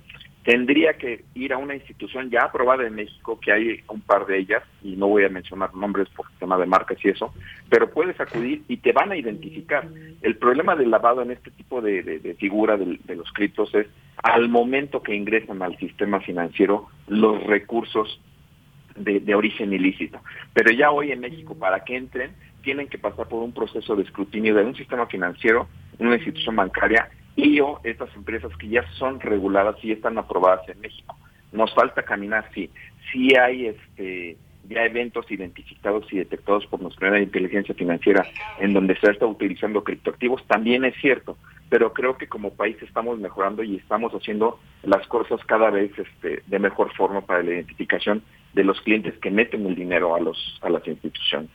tendría 0.45 0.93
que 0.93 1.25
ir 1.33 1.51
a 1.51 1.57
una 1.57 1.75
institución 1.75 2.29
ya 2.29 2.43
aprobada 2.43 2.85
en 2.85 2.95
México, 2.95 3.39
que 3.39 3.51
hay 3.51 3.83
un 3.89 3.99
par 4.01 4.25
de 4.27 4.37
ellas, 4.37 4.63
y 4.83 4.95
no 4.95 5.07
voy 5.07 5.25
a 5.25 5.29
mencionar 5.29 5.73
nombres 5.75 6.07
por 6.09 6.27
tema 6.39 6.57
de 6.57 6.67
marcas 6.67 7.03
y 7.03 7.09
eso, 7.09 7.33
pero 7.67 7.89
puedes 7.89 8.19
acudir 8.19 8.63
y 8.67 8.77
te 8.77 8.93
van 8.93 9.11
a 9.11 9.17
identificar. 9.17 9.87
El 10.21 10.37
problema 10.37 10.75
del 10.75 10.91
lavado 10.91 11.23
en 11.23 11.31
este 11.31 11.51
tipo 11.51 11.81
de, 11.81 12.35
figura 12.39 12.77
de, 12.77 12.99
de 13.03 13.15
los 13.15 13.31
criptos 13.33 13.73
es 13.73 13.87
al 14.23 14.47
momento 14.47 15.01
que 15.01 15.15
ingresan 15.15 15.61
al 15.61 15.77
sistema 15.77 16.21
financiero 16.21 16.87
los 17.07 17.43
recursos 17.43 18.21
de, 18.95 19.35
origen 19.35 19.73
ilícito. 19.73 20.19
Pero 20.53 20.71
ya 20.71 20.91
hoy 20.91 21.11
en 21.11 21.19
México, 21.19 21.55
para 21.55 21.83
que 21.83 21.95
entren, 21.95 22.31
tienen 22.63 22.87
que 22.87 22.97
pasar 22.97 23.27
por 23.27 23.43
un 23.43 23.51
proceso 23.51 23.95
de 23.95 24.03
escrutinio 24.03 24.55
de 24.55 24.63
un 24.63 24.75
sistema 24.75 25.05
financiero, 25.07 25.67
una 25.99 26.15
institución 26.15 26.55
bancaria 26.55 27.09
y 27.35 27.59
o 27.59 27.79
estas 27.83 28.13
empresas 28.15 28.55
que 28.57 28.69
ya 28.69 28.83
son 28.93 29.19
reguladas 29.19 29.75
y 29.83 29.91
están 29.91 30.17
aprobadas 30.17 30.67
en 30.69 30.79
México. 30.79 31.17
Nos 31.51 31.73
falta 31.73 32.03
caminar, 32.03 32.49
sí. 32.53 32.69
Sí 33.11 33.35
hay 33.35 33.67
este 33.67 34.37
ya 34.67 34.83
eventos 34.83 35.29
identificados 35.29 36.11
y 36.11 36.17
detectados 36.17 36.65
por 36.65 36.81
nuestra 36.81 37.19
inteligencia 37.19 37.75
financiera 37.75 38.25
en 38.59 38.73
donde 38.73 38.97
se 38.97 39.11
está 39.11 39.25
utilizando 39.25 39.83
criptoactivos, 39.83 40.43
también 40.47 40.85
es 40.85 40.95
cierto, 40.99 41.37
pero 41.69 41.93
creo 41.93 42.17
que 42.17 42.27
como 42.27 42.51
país 42.51 42.77
estamos 42.81 43.19
mejorando 43.19 43.63
y 43.63 43.75
estamos 43.75 44.11
haciendo 44.13 44.59
las 44.83 45.05
cosas 45.07 45.39
cada 45.45 45.69
vez 45.69 45.91
este, 45.97 46.41
de 46.47 46.59
mejor 46.59 46.91
forma 46.95 47.21
para 47.21 47.43
la 47.43 47.51
identificación 47.51 48.23
de 48.53 48.63
los 48.63 48.81
clientes 48.81 49.13
que 49.19 49.29
meten 49.29 49.65
el 49.65 49.75
dinero 49.75 50.15
a 50.15 50.19
los 50.19 50.59
a 50.61 50.69
las 50.69 50.87
instituciones. 50.87 51.51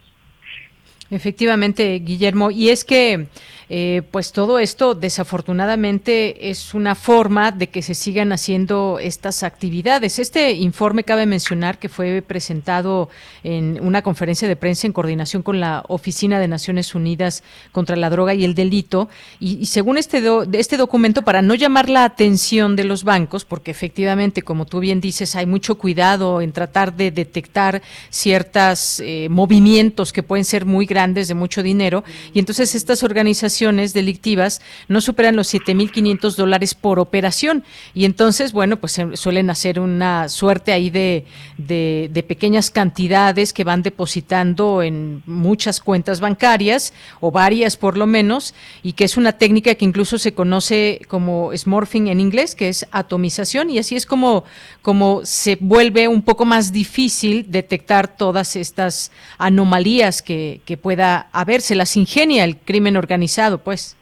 Efectivamente, 1.11 1.99
Guillermo. 1.99 2.53
Y 2.53 2.69
es 2.69 2.85
que, 2.85 3.27
eh, 3.69 4.03
pues 4.11 4.33
todo 4.33 4.59
esto 4.59 4.95
desafortunadamente 4.95 6.51
es 6.51 6.75
una 6.75 6.95
forma 6.95 7.51
de 7.53 7.69
que 7.69 7.83
se 7.83 7.95
sigan 7.95 8.33
haciendo 8.33 8.99
estas 9.01 9.43
actividades. 9.43 10.21
Este 10.21 10.53
informe 10.53 11.03
cabe 11.03 11.27
mencionar 11.27 11.79
que 11.79 11.89
fue 11.89 12.23
presentado 12.23 13.09
en 13.43 13.79
una 13.81 14.03
conferencia 14.03 14.47
de 14.47 14.57
prensa 14.57 14.87
en 14.87 14.93
coordinación 14.93 15.43
con 15.43 15.59
la 15.59 15.85
Oficina 15.89 16.39
de 16.39 16.47
Naciones 16.47 16.95
Unidas 16.95 17.43
contra 17.73 17.97
la 17.97 18.11
Droga 18.11 18.35
y 18.35 18.45
el 18.45 18.55
Delito. 18.55 19.09
Y, 19.41 19.67
según 19.67 19.99
este, 19.99 20.23
este 20.53 20.77
documento, 20.77 21.23
para 21.23 21.43
no 21.43 21.55
llamar 21.55 21.89
la 21.89 22.05
atención 22.05 22.77
de 22.77 22.85
los 22.85 23.03
bancos, 23.03 23.45
porque 23.45 23.73
efectivamente, 23.73 24.43
como 24.43 24.65
tú 24.65 24.79
bien 24.79 25.01
dices, 25.01 25.35
hay 25.35 25.47
mucho 25.47 25.77
cuidado 25.77 26.41
en 26.41 26.53
tratar 26.53 26.95
de 26.95 27.11
detectar 27.11 27.83
ciertos 28.11 29.01
eh, 29.01 29.29
movimientos 29.29 30.13
que 30.13 30.23
pueden 30.23 30.45
ser 30.45 30.65
muy 30.67 30.87
grandes 31.01 31.29
de 31.29 31.35
mucho 31.35 31.63
dinero, 31.63 32.05
y 32.35 32.41
entonces 32.41 32.75
estas 32.75 33.03
organizaciones 33.03 33.95
delictivas 33.95 34.61
no 34.87 35.01
superan 35.01 35.35
los 35.35 35.53
7.500 35.55 36.37
dólares 36.37 36.75
por 36.75 36.99
operación, 36.99 37.65
y 37.95 38.05
entonces, 38.05 38.53
bueno, 38.53 38.77
pues 38.77 39.01
suelen 39.15 39.49
hacer 39.49 39.81
una 39.81 40.29
suerte 40.29 40.73
ahí 40.73 40.91
de, 40.91 41.25
de, 41.57 42.25
pequeñas 42.29 42.71
cantidades 42.71 43.55
que 43.55 43.65
van 43.65 43.83
depositando 43.83 44.83
en 44.83 45.23
muchas 45.25 45.81
cuentas 45.81 46.21
bancarias, 46.21 46.93
o 47.21 47.31
varias 47.31 47.79
por 47.79 47.97
lo 47.97 48.07
menos, 48.07 48.55
y 48.83 48.93
que 48.93 49.05
es 49.05 49.17
una 49.17 49.33
técnica 49.33 49.75
que 49.75 49.87
incluso 49.87 50.19
se 50.19 50.35
conoce 50.35 51.01
como 51.09 51.51
smorphing 51.57 52.09
en 52.09 52.21
inglés, 52.21 52.55
que 52.55 52.69
es 52.69 52.87
atomización, 52.91 53.71
y 53.71 53.79
así 53.79 53.97
es 53.97 54.05
como, 54.05 54.45
como 54.83 55.23
se 55.25 55.57
vuelve 55.61 56.09
un 56.09 56.21
poco 56.21 56.45
más 56.45 56.73
difícil 56.73 57.47
detectar 57.49 58.17
todas 58.17 58.55
estas 58.55 59.11
anomalías 59.39 60.21
que, 60.21 60.61
que 60.67 60.77
pueda 60.91 61.29
haber, 61.31 61.61
se 61.61 61.77
las 61.77 61.97
ingenia 61.97 62.43
el 62.43 62.57
crimen 62.57 62.97
organizado, 62.97 63.59
pues. 63.59 63.97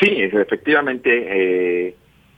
Sí, 0.00 0.06
efectivamente, 0.08 1.10
eh, 1.10 1.94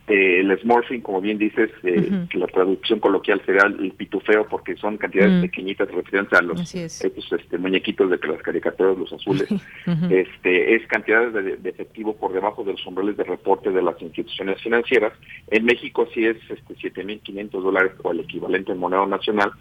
eh, 0.09 0.40
el 0.40 0.59
smorphing, 0.59 1.01
como 1.01 1.20
bien 1.20 1.38
dices, 1.38 1.70
eh, 1.84 2.26
la 2.32 2.49
traducción 2.49 2.99
coloquial 2.99 3.40
sería 3.47 3.62
el 3.66 3.92
pitufeo, 3.92 4.49
porque 4.49 4.74
son 4.74 4.97
cantidades 4.97 5.42
pequeñitas 5.42 5.88
referentes 5.92 6.36
a 6.36 6.42
los 6.42 6.74
estos, 6.74 7.32
este, 7.38 7.57
muñequitos 7.57 8.11
de 8.11 8.18
las 8.26 8.42
caricaturas, 8.42 8.99
los 8.99 9.12
azules. 9.12 9.47
este 10.11 10.74
Es 10.74 10.84
cantidades 10.88 11.32
de, 11.62 11.70
efectivo 11.70 12.16
por 12.16 12.32
debajo 12.32 12.64
de 12.64 12.72
los 12.72 12.84
umbrales 12.84 13.16
de 13.16 13.22
reporte 13.22 13.70
de 13.70 13.80
las 13.80 14.03
instituciones 14.03 14.61
financieras. 14.61 15.12
En 15.53 15.64
México 15.64 16.09
sí 16.12 16.26
es 16.26 16.38
este, 16.51 16.74
7.500 16.74 17.62
dólares 17.62 17.92
o 18.03 18.11
el 18.11 18.20
equivalente 18.20 18.72
en 18.72 18.78
moneda 18.78 19.07
nacional, 19.07 19.53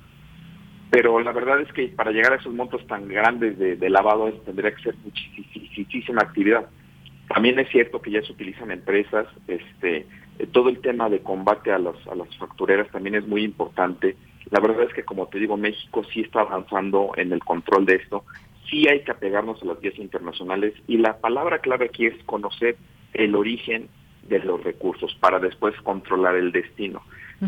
pero 0.90 1.20
la 1.20 1.32
verdad 1.32 1.62
es 1.62 1.72
que 1.74 1.88
para 1.88 2.12
llegar 2.12 2.34
a 2.34 2.38
esos 2.38 2.54
montos 2.54 2.86
tan 2.88 3.08
grandes 3.08 3.58
de, 3.58 3.90
lavado 3.90 4.32
tendría 4.46 4.74
que 4.74 4.84
ser 4.84 4.96
muchísima 5.04 6.22
actividad. 6.22 6.68
También 7.28 7.60
es 7.60 7.70
cierto 7.70 8.02
que 8.02 8.12
ya 8.12 8.22
se 8.22 8.32
utilizan 8.32 8.72
empresas, 8.72 9.28
este, 9.48 10.06
eh, 10.38 10.48
todo 10.52 10.70
el 10.70 10.80
tema 10.80 11.10
de 11.10 11.22
combate 11.22 11.72
a, 11.72 11.80
los, 11.80 11.96
a 12.08 12.16
las 12.16 12.36
factureras 12.38 12.90
también 12.92 13.16
es 13.16 13.28
muy 13.28 13.44
importante. 13.44 14.16
La 14.52 14.60
verdad 14.60 14.84
es 14.84 14.94
que, 14.94 15.04
como 15.04 15.28
te 15.28 15.40
digo, 15.40 15.58
México 15.58 16.04
sí 16.14 16.22
está 16.22 16.42
avanzando 16.42 17.12
en 17.18 17.32
el 17.32 17.40
control 17.40 17.86
de 17.86 17.96
esto. 17.96 18.24
Sí 18.70 18.88
hay 18.88 19.02
que 19.04 19.12
apegarnos 19.12 19.62
a 19.64 19.66
las 19.66 19.80
vías 19.80 19.98
internacionales 19.98 20.74
y 20.88 20.98
la 20.98 21.18
palabra 21.18 21.60
clave 21.60 21.86
aquí 21.86 22.06
es 22.06 22.24
conocer 22.26 22.78
el 23.14 23.36
origen 23.36 23.90
de 24.28 24.40
los 24.40 24.64
recursos 24.64 25.16
para 25.20 25.40
después 25.40 25.76
controlar 25.82 26.36
el 26.36 26.52
destino. 26.52 27.02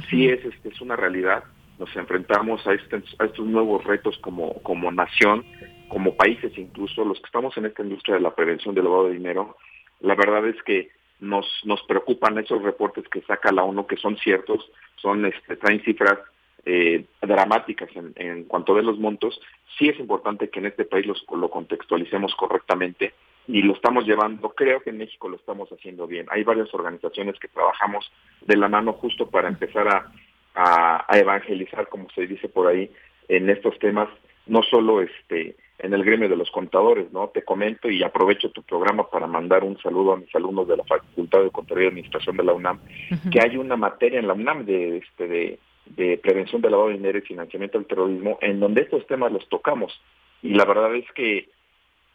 Sí 0.10 0.28
es, 0.28 0.44
este, 0.44 0.70
es 0.70 0.82
una 0.82 0.96
realidad 0.96 1.44
nos 1.80 1.96
enfrentamos 1.96 2.66
a, 2.68 2.74
este, 2.74 3.02
a 3.20 3.26
estos 3.26 3.46
nuevos 3.46 3.84
retos 3.84 4.18
como, 4.20 4.62
como 4.64 4.92
nación, 4.92 5.46
como 5.88 6.16
países 6.16 6.58
incluso, 6.58 7.06
los 7.06 7.20
que 7.20 7.26
estamos 7.26 7.56
en 7.58 7.66
esta 7.66 7.84
industria 7.84 8.16
de 8.16 8.22
la 8.22 8.36
prevención 8.36 8.76
del 8.76 8.86
lavado 8.86 9.08
de 9.08 9.14
dinero, 9.14 9.58
la 10.00 10.16
verdad 10.16 10.48
es 10.48 10.62
que 10.64 10.90
nos, 11.20 11.46
nos 11.64 11.82
preocupan 11.84 12.38
esos 12.38 12.62
reportes 12.62 13.08
que 13.10 13.22
saca 13.22 13.52
la 13.52 13.64
ONU, 13.64 13.88
que 13.88 13.98
son 13.98 14.18
ciertos, 14.18 14.70
son 14.98 15.26
este, 15.26 15.56
traen 15.58 15.82
cifras 15.84 16.20
eh, 16.66 17.06
dramáticas 17.22 17.90
en, 17.96 18.14
en, 18.16 18.44
cuanto 18.44 18.76
a 18.76 18.82
los 18.82 19.00
montos. 19.00 19.40
Sí 19.78 19.90
es 19.90 20.00
importante 20.00 20.50
que 20.50 20.60
en 20.60 20.68
este 20.68 20.86
país 20.86 21.06
los, 21.06 21.26
lo 21.32 21.50
contextualicemos 21.50 22.36
correctamente 22.36 23.14
y 23.48 23.62
lo 23.62 23.74
estamos 23.74 24.06
llevando, 24.06 24.50
creo 24.50 24.82
que 24.82 24.90
en 24.90 24.98
México 24.98 25.30
lo 25.30 25.38
estamos 25.38 25.70
haciendo 25.72 26.06
bien. 26.06 26.28
Hay 26.30 26.44
varias 26.44 26.74
organizaciones 26.74 27.40
que 27.40 27.48
trabajamos 27.48 28.12
de 28.42 28.58
la 28.58 28.68
mano 28.68 28.94
justo 28.94 29.30
para 29.30 29.48
empezar 29.48 29.88
a 29.88 30.12
a, 30.58 31.06
evangelizar, 31.18 31.88
como 31.88 32.10
se 32.10 32.26
dice 32.26 32.50
por 32.50 32.68
ahí, 32.68 32.92
en 33.30 33.50
estos 33.50 33.78
temas, 33.80 34.10
no 34.48 34.64
solo 34.64 35.02
este 35.02 35.56
en 35.80 35.94
el 35.94 36.04
gremio 36.04 36.28
de 36.28 36.36
los 36.36 36.50
contadores, 36.50 37.12
¿no? 37.12 37.28
Te 37.28 37.44
comento 37.44 37.88
y 37.88 38.02
aprovecho 38.02 38.50
tu 38.50 38.64
programa 38.64 39.08
para 39.12 39.28
mandar 39.28 39.64
un 39.64 39.78
saludo 39.80 40.14
a 40.14 40.18
mis 40.18 40.34
alumnos 40.36 40.68
de 40.68 40.78
la 40.78 40.84
Facultad 40.86 41.44
de 41.44 41.52
Contaduría 41.52 41.86
y 41.86 41.90
Administración 41.90 42.36
de 42.36 42.44
la 42.44 42.54
UNAM, 42.54 42.80
que 43.32 43.40
hay 43.40 43.58
una 43.58 43.78
materia 43.78 44.20
en 44.20 44.26
la 44.26 44.34
UNAM 44.34 44.66
de 44.66 44.98
este 44.98 45.28
de, 45.28 45.60
de 45.86 46.18
prevención 46.18 46.64
del 46.64 46.72
lavado 46.72 46.90
de 46.90 46.96
dinero 46.96 47.20
y 47.20 47.22
financiamiento 47.22 47.78
del 47.78 47.86
terrorismo, 47.86 48.40
en 48.42 48.60
donde 48.60 48.82
estos 48.82 49.06
temas 49.06 49.32
los 49.32 49.48
tocamos. 49.50 50.02
Y 50.42 50.56
la 50.56 50.66
verdad 50.66 50.96
es 50.96 51.06
que 51.12 51.48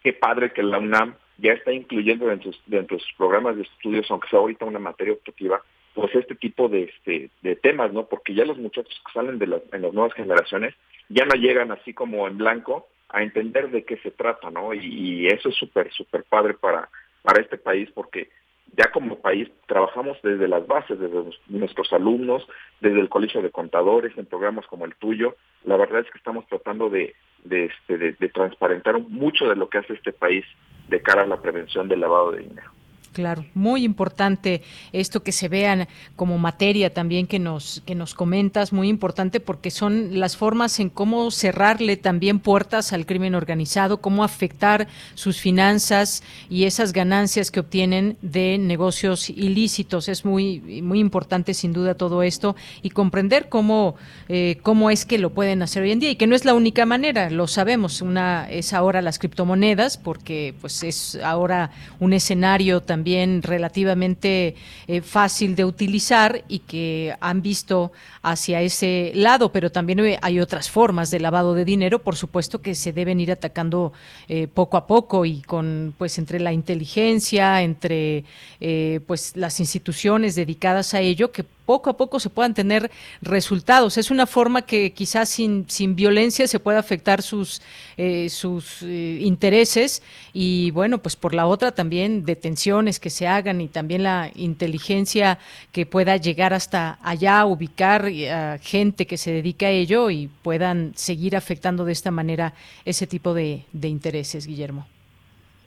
qué 0.03 0.13
padre 0.13 0.53
que 0.53 0.65
la 0.65 0.79
UNAM 0.79 1.15
ya 1.39 1.53
está 1.53 1.73
incluyendo 1.73 2.27
dentro, 2.27 2.51
dentro 2.67 2.97
de 2.97 3.03
sus 3.03 3.13
programas 3.17 3.55
de 3.55 3.63
estudios, 3.63 4.11
aunque 4.11 4.29
sea 4.29 4.41
ahorita 4.41 4.65
una 4.65 4.81
materia 4.81 5.13
objetiva, 5.13 5.63
pues 5.95 6.15
este 6.15 6.35
tipo 6.35 6.69
de, 6.69 6.85
este, 6.85 7.31
de 7.43 7.57
temas, 7.57 7.93
¿no? 7.93 8.07
Porque 8.07 8.35
ya 8.35 8.45
los 8.45 8.59
muchachos 8.59 9.01
que 9.07 9.13
salen 9.13 9.39
de 9.39 9.47
las, 9.47 9.63
en 9.73 9.83
las 9.83 9.93
nuevas 9.93 10.15
generaciones 10.15 10.75
ya 11.09 11.25
no 11.25 11.35
llegan 11.35 11.71
así 11.71 11.93
como 11.93 12.27
en 12.27 12.39
blanco 12.39 12.89
a 13.09 13.23
entender 13.23 13.71
de 13.71 13.85
qué 13.85 13.99
se 13.99 14.11
trata, 14.11 14.51
¿no? 14.51 14.73
Y, 14.73 15.27
eso 15.27 15.51
es 15.51 15.57
súper, 15.57 15.93
súper 15.93 16.25
padre 16.25 16.55
para, 16.55 16.89
para 17.23 17.43
este 17.43 17.59
país 17.59 17.91
porque 17.95 18.31
ya 18.75 18.91
como 18.91 19.21
país 19.21 19.51
trabajamos 19.67 20.17
desde 20.23 20.49
las 20.49 20.67
bases, 20.67 20.99
desde 20.99 21.25
nuestros 21.49 21.93
alumnos, 21.93 22.47
desde 22.81 23.01
el 23.01 23.11
Colegio 23.11 23.43
de 23.43 23.51
Contadores, 23.51 24.17
en 24.17 24.25
programas 24.25 24.67
como 24.67 24.87
el 24.87 24.95
tuyo. 24.95 25.37
La 25.65 25.77
verdad 25.77 26.01
es 26.01 26.11
que 26.11 26.17
estamos 26.17 26.47
tratando 26.47 26.89
de, 26.89 27.15
de, 27.45 27.67
este, 27.67 27.99
de 27.99 28.29
transparentar 28.31 28.99
mucho 28.99 29.47
de 29.47 29.57
lo 29.57 29.69
que 29.69 29.79
hace 29.79 29.93
este 29.93 30.15
país 30.15 30.47
de 30.89 31.03
cara 31.03 31.23
a 31.23 31.27
la 31.27 31.43
prevención 31.43 31.87
del 31.87 32.01
lavado 32.01 32.33
de 32.33 32.41
dinero. 32.41 32.71
Claro, 33.13 33.45
muy 33.53 33.85
importante 33.85 34.63
esto 34.91 35.23
que 35.23 35.33
se 35.33 35.49
vean 35.49 35.87
como 36.17 36.39
materia 36.39 36.95
también 36.95 37.27
que 37.27 37.39
nos 37.39 37.83
que 37.85 37.95
nos 37.95 38.15
comentas, 38.15 38.73
muy 38.73 38.89
importante 38.89 39.39
porque 39.39 39.71
son 39.71 40.19
las 40.19 40.39
formas 40.39 40.81
en 40.81 40.89
cómo 40.89 41.31
cerrarle 41.31 41.99
también 41.99 42.39
puertas 42.39 42.95
al 42.95 43.05
crimen 43.05 43.35
organizado, 43.35 44.01
cómo 44.01 44.25
afectar 44.25 44.89
sus 45.15 45.39
finanzas 45.39 46.23
y 46.49 46.65
esas 46.65 46.95
ganancias 46.95 47.51
que 47.51 47.61
obtienen 47.61 48.17
de 48.23 48.57
negocios 48.57 49.29
ilícitos. 49.29 50.09
Es 50.09 50.25
muy 50.25 50.81
muy 50.83 50.99
importante 50.99 51.53
sin 51.53 51.75
duda 51.75 51.95
todo 51.95 52.23
esto 52.23 52.57
y 52.81 52.91
comprender 52.91 53.51
cómo 53.51 53.97
eh, 54.31 54.59
cómo 54.63 54.89
es 54.89 55.05
que 55.05 55.19
lo 55.19 55.35
pueden 55.35 55.61
hacer 55.61 55.83
hoy 55.83 55.91
en 55.91 56.01
día 56.01 56.11
y 56.11 56.17
que 56.17 56.27
no 56.27 56.35
es 56.35 56.47
la 56.47 56.55
única 56.55 56.87
manera, 56.87 57.29
lo 57.29 57.47
sabemos. 57.47 58.01
Una 58.01 58.49
es 58.51 58.73
ahora 58.73 59.03
las 59.03 59.19
criptomonedas 59.19 59.99
porque 59.99 60.55
pues 60.63 60.83
es 60.83 61.19
ahora 61.23 61.73
un 62.01 62.15
escenario 62.15 62.81
también 62.81 63.02
también 63.03 63.43
relativamente 63.43 64.55
eh, 64.87 65.01
fácil 65.01 65.57
de 65.57 65.65
utilizar 65.65 66.45
y 66.47 66.61
que 66.61 67.13
han 67.19 67.43
visto 67.43 67.91
hacia 68.23 68.61
ese 68.61 69.11
lado, 69.17 69.51
pero 69.51 69.73
también 69.73 70.19
hay 70.23 70.39
otras 70.39 70.71
formas 70.71 71.11
de 71.11 71.19
lavado 71.19 71.55
de 71.55 71.65
dinero, 71.65 71.99
por 71.99 72.15
supuesto 72.15 72.63
que 72.63 72.77
se 72.77 72.93
deben 72.93 73.19
ir 73.19 73.33
atacando 73.33 73.93
eh, 74.29 74.47
poco 74.47 74.77
a 74.77 74.87
poco 74.87 75.25
y 75.25 75.43
con 75.43 75.95
pues 75.99 76.17
entre 76.17 76.39
la 76.39 76.53
inteligencia, 76.53 77.63
entre 77.63 78.23
eh, 78.61 79.01
pues 79.05 79.37
las 79.37 79.59
instituciones 79.59 80.37
dedicadas 80.37 80.95
a 80.95 81.01
ello 81.01 81.33
que 81.33 81.45
poco 81.73 81.89
a 81.89 81.97
poco 81.97 82.21
se 82.21 82.29
puedan 82.29 82.53
tener 82.53 82.91
resultados. 83.23 83.97
Es 83.97 84.11
una 84.11 84.27
forma 84.27 84.61
que 84.61 84.93
quizás 84.93 85.31
sin, 85.31 85.65
sin 85.71 85.97
violencia 85.97 86.47
se 86.47 86.61
pueda 86.61 86.79
afectar 86.79 87.23
sus, 87.23 87.63
eh, 87.97 88.29
sus 88.29 88.83
eh, 88.83 89.21
intereses 89.23 90.03
y 90.35 90.71
bueno, 90.73 90.99
pues 90.99 91.17
por 91.17 91.33
la 91.33 91.47
otra 91.47 91.73
también 91.73 92.27
detenciones 92.27 93.01
que 93.01 93.09
se 93.09 93.27
hagan 93.27 93.63
y 93.63 93.69
también 93.69 94.03
la 94.03 94.31
inteligencia 94.35 95.39
que 95.73 95.87
pueda 95.87 96.19
llegar 96.19 96.53
hasta 96.53 96.99
allá, 97.03 97.47
ubicar 97.47 98.05
a 98.31 98.59
gente 98.59 99.07
que 99.07 99.17
se 99.17 99.33
dedica 99.33 99.69
a 99.69 99.71
ello 99.71 100.11
y 100.11 100.29
puedan 100.43 100.93
seguir 100.95 101.37
afectando 101.37 101.87
de 101.87 101.93
esta 101.93 102.11
manera 102.11 102.53
ese 102.85 103.07
tipo 103.07 103.33
de, 103.33 103.65
intereses, 103.83 104.47
Guillermo. 104.47 104.87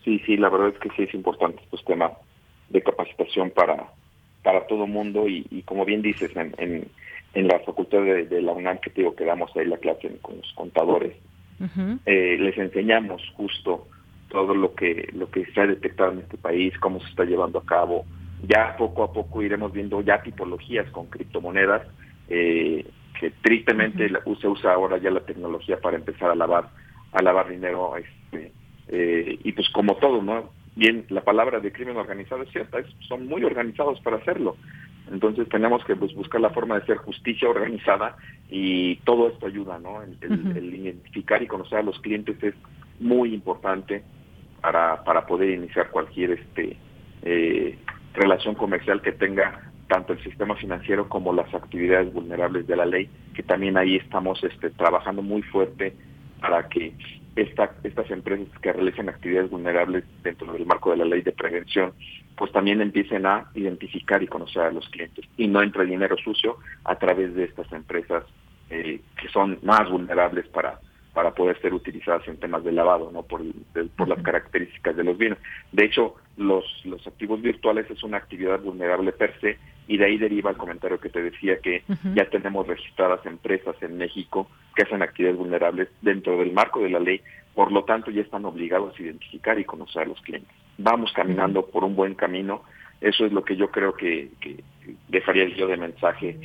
Sí, 0.03 0.21
sí, 0.27 0.37
la 0.37 0.49
verdad 0.49 0.69
es 0.69 0.77
que 0.77 0.89
sí 0.95 1.01
es 1.01 1.15
importante 1.15 1.63
este 1.63 1.77
tema 1.83 2.11
de 2.69 2.83
capacitación 2.83 3.49
para 3.49 3.87
para 4.45 4.67
todo 4.67 4.85
mundo 4.85 5.27
y, 5.27 5.63
como 5.65 5.83
bien 5.83 6.03
dices, 6.03 6.31
en, 6.35 6.87
en 7.35 7.47
la 7.49 7.59
facultad 7.59 8.01
de, 8.01 8.41
la 8.41 8.53
UNAM 8.53 8.79
que 8.79 8.89
te 8.89 9.01
digo 9.01 9.15
que 9.15 9.25
damos 9.25 9.55
ahí 9.55 9.65
la 9.65 9.77
clase 9.77 10.09
con 10.21 10.37
los 10.37 10.53
contadores, 10.53 11.15
eh, 12.05 12.37
les 12.39 12.57
enseñamos 12.57 13.21
justo 13.35 13.87
todo 14.29 14.55
lo 14.55 14.73
que 14.73 15.09
lo 15.13 15.29
que 15.29 15.45
se 15.45 15.61
ha 15.61 15.67
detectado 15.67 16.13
en 16.13 16.19
este 16.19 16.37
país, 16.37 16.77
cómo 16.79 16.99
se 17.01 17.09
está 17.09 17.25
llevando 17.25 17.59
a 17.59 17.65
cabo. 17.65 18.05
Ya 18.47 18.75
poco 18.77 19.03
a 19.03 19.11
poco 19.11 19.41
iremos 19.41 19.73
viendo 19.73 20.01
ya 20.01 20.21
tipologías 20.21 20.89
con 20.91 21.07
criptomonedas, 21.07 21.87
eh, 22.29 22.85
que 23.19 23.31
tristemente 23.41 24.09
se 24.09 24.47
usa 24.47 24.73
ahora 24.73 24.97
ya 24.97 25.11
la 25.11 25.21
tecnología 25.21 25.79
para 25.79 25.97
empezar 25.97 26.29
a 26.29 26.35
lavar 26.35 26.69
a 27.11 27.21
lavar 27.21 27.49
dinero 27.49 27.95
este, 27.97 28.51
eh, 28.89 29.39
y 29.43 29.51
pues 29.51 29.69
como 29.69 29.95
todo, 29.95 30.21
¿no? 30.21 30.51
Bien, 30.75 31.05
la 31.09 31.21
palabra 31.21 31.59
de 31.59 31.71
crimen 31.71 31.95
organizado 31.95 32.43
es 32.43 32.51
cierta, 32.51 32.79
son 33.07 33.27
muy 33.27 33.43
organizados 33.43 33.99
para 34.01 34.17
hacerlo. 34.17 34.57
Entonces 35.11 35.47
tenemos 35.49 35.85
que 35.85 35.95
pues, 35.95 36.13
buscar 36.13 36.41
la 36.41 36.49
forma 36.49 36.75
de 36.75 36.83
hacer 36.83 36.97
justicia 36.97 37.49
organizada 37.49 38.17
y 38.49 38.97
todo 38.97 39.29
esto 39.29 39.45
ayuda, 39.45 39.79
¿no? 39.79 40.01
El, 40.01 40.75
identificar 40.75 41.41
y 41.41 41.47
conocer 41.47 41.79
a 41.79 41.83
los 41.83 41.99
clientes 41.99 42.41
es 42.43 42.55
muy 42.99 43.33
importante 43.33 44.03
para, 44.61 45.03
para 45.03 45.25
poder 45.25 45.51
iniciar 45.51 45.91
cualquier 45.91 46.31
este 46.31 46.77
eh, 47.21 47.77
relación 48.13 48.55
comercial 48.55 49.01
que 49.01 49.11
tenga 49.11 49.71
tanto 49.87 50.13
el 50.13 50.23
sistema 50.23 50.55
financiero 50.55 51.07
como 51.07 51.33
las 51.33 51.53
actividades 51.53 52.11
vulnerables 52.11 52.65
de 52.67 52.75
la 52.75 52.85
ley, 52.85 53.09
que 53.35 53.43
también 53.43 53.77
ahí 53.77 53.97
estamos 53.97 54.43
este, 54.43 54.71
trabajando 54.71 55.21
muy 55.21 55.43
fuerte 55.43 55.93
para 56.41 56.67
que 56.67 56.93
estas 57.35 58.11
empresas 58.11 58.47
que 58.61 58.71
realizan 58.71 59.09
actividades 59.09 59.49
vulnerables 59.49 60.03
dentro 60.23 60.53
del 60.53 60.65
marco 60.65 60.91
de 60.91 60.97
la 60.97 61.05
ley 61.05 61.21
de 61.21 61.31
prevención, 61.31 61.93
pues 62.37 62.51
también 62.51 62.81
empiecen 62.81 63.25
a 63.25 63.49
identificar 63.55 64.21
y 64.23 64.27
conocer 64.27 64.61
a 64.63 64.71
los 64.71 64.87
clientes. 64.89 65.25
Y 65.37 65.47
no 65.47 65.61
entre 65.61 65.85
dinero 65.85 66.15
sucio 66.17 66.57
a 66.83 66.95
través 66.95 67.35
de 67.35 67.45
estas 67.45 67.71
empresas 67.71 68.23
eh, 68.69 69.01
que 69.21 69.29
son 69.29 69.59
más 69.63 69.89
vulnerables 69.89 70.47
para 70.47 70.79
para 71.15 71.31
poder 71.31 71.59
ser 71.61 71.73
utilizadas 71.73 72.27
en 72.27 72.37
temas 72.37 72.63
de 72.65 72.73
lavado, 72.73 73.09
no 73.09 73.23
por, 73.23 73.41
por 73.97 74.09
las 74.09 74.21
características 74.21 74.97
de 74.97 75.03
los 75.05 75.17
bienes. 75.17 75.39
De 75.71 75.85
hecho, 75.85 76.15
los, 76.35 76.65
los 76.83 77.07
activos 77.07 77.41
virtuales 77.41 77.89
es 77.89 78.03
una 78.03 78.17
actividad 78.17 78.59
vulnerable 78.59 79.13
per 79.13 79.33
se 79.39 79.57
y 79.87 79.97
de 79.97 80.05
ahí 80.05 80.17
deriva 80.17 80.49
el 80.49 80.57
comentario 80.57 80.99
que 80.99 81.09
te 81.09 81.23
decía 81.23 81.59
que 81.59 81.83
ya 82.13 82.29
tenemos 82.29 82.67
registradas 82.67 83.25
empresas 83.25 83.75
en 83.81 83.97
México 83.97 84.49
que 84.75 84.83
hacen 84.83 85.01
actividades 85.01 85.39
vulnerables 85.39 85.87
dentro 86.01 86.37
del 86.37 86.51
marco 86.51 86.81
de 86.81 86.89
la 86.89 86.99
ley, 86.99 87.21
por 87.53 87.71
lo 87.71 87.85
tanto 87.85 88.11
ya 88.11 88.21
están 88.21 88.43
obligados 88.43 88.93
a 88.99 89.01
identificar 89.01 89.57
y 89.57 89.63
conocer 89.63 90.01
a 90.01 90.05
los 90.05 90.19
clientes. 90.19 90.51
Vamos 90.77 91.13
caminando 91.13 91.65
por 91.65 91.85
un 91.85 91.95
buen 91.95 92.15
camino, 92.15 92.63
eso 92.99 93.25
es 93.25 93.31
lo 93.31 93.45
que 93.45 93.55
yo 93.55 93.71
creo 93.71 93.93
que, 93.93 94.31
que 94.41 94.61
dejaría 95.07 95.47
yo 95.55 95.67
de 95.67 95.77
mensaje 95.77 96.37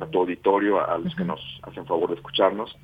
a 0.00 0.06
tu 0.06 0.18
auditorio, 0.18 0.86
a 0.86 0.98
los 0.98 1.14
que 1.14 1.24
nos 1.24 1.40
hacen 1.62 1.86
favor 1.86 2.10
de 2.10 2.16
escucharnos, 2.16 2.76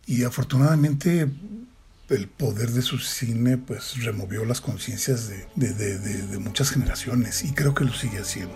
Y 0.08 0.24
afortunadamente 0.24 1.28
el 2.10 2.28
poder 2.30 2.70
de 2.70 2.82
su 2.82 2.98
cine 2.98 3.58
pues 3.58 4.02
removió 4.04 4.46
las 4.46 4.62
conciencias 4.62 5.30
de, 5.30 6.40
muchas 6.40 6.72
generaciones 6.72 7.44
y 7.44 7.52
creo 7.52 7.76
que 7.76 7.84
lo 7.84 7.94
sigue 7.94 8.20
haciendo. 8.20 8.56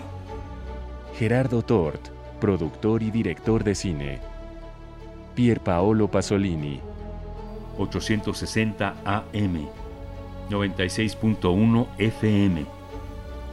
Gerardo 1.18 1.62
Tort, 1.62 2.08
productor 2.40 3.04
y 3.04 3.12
director 3.12 3.64
de 3.66 3.76
cine. 3.76 4.22
Pier 5.36 5.60
Paolo 5.60 6.10
Pasolini. 6.10 6.80
860 7.78 8.96
AM. 9.04 9.68
96.1 10.50 11.88
FM. 11.98 12.66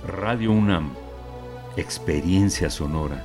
Radio 0.06 0.52
UNAM. 0.52 0.92
Experiencia 1.76 2.70
sonora. 2.70 3.24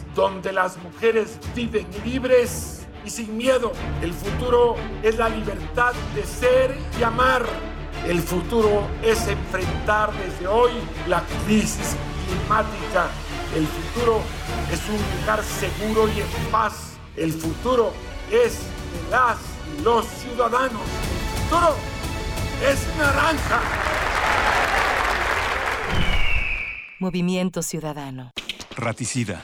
donde 0.15 0.51
las 0.51 0.77
mujeres 0.77 1.39
viven 1.55 1.87
libres 2.03 2.85
y 3.05 3.09
sin 3.09 3.37
miedo. 3.37 3.71
El 4.01 4.13
futuro 4.13 4.75
es 5.03 5.17
la 5.17 5.29
libertad 5.29 5.93
de 6.15 6.23
ser 6.23 6.77
y 6.99 7.03
amar. 7.03 7.45
El 8.07 8.19
futuro 8.21 8.87
es 9.03 9.27
enfrentar 9.27 10.11
desde 10.13 10.47
hoy 10.47 10.71
la 11.07 11.23
crisis 11.45 11.95
climática. 12.27 13.07
El 13.55 13.67
futuro 13.67 14.21
es 14.71 14.79
un 14.89 15.19
lugar 15.19 15.43
seguro 15.43 16.07
y 16.07 16.21
en 16.21 16.51
paz. 16.51 16.93
El 17.15 17.33
futuro 17.33 17.91
es 18.31 18.59
de 18.59 19.11
las 19.11 19.37
y 19.77 19.83
los 19.83 20.05
ciudadanos. 20.05 20.81
El 20.81 21.43
futuro 21.43 21.75
es 22.63 22.97
naranja. 22.97 23.61
Movimiento 26.99 27.63
Ciudadano. 27.63 28.31
Raticida, 28.75 29.43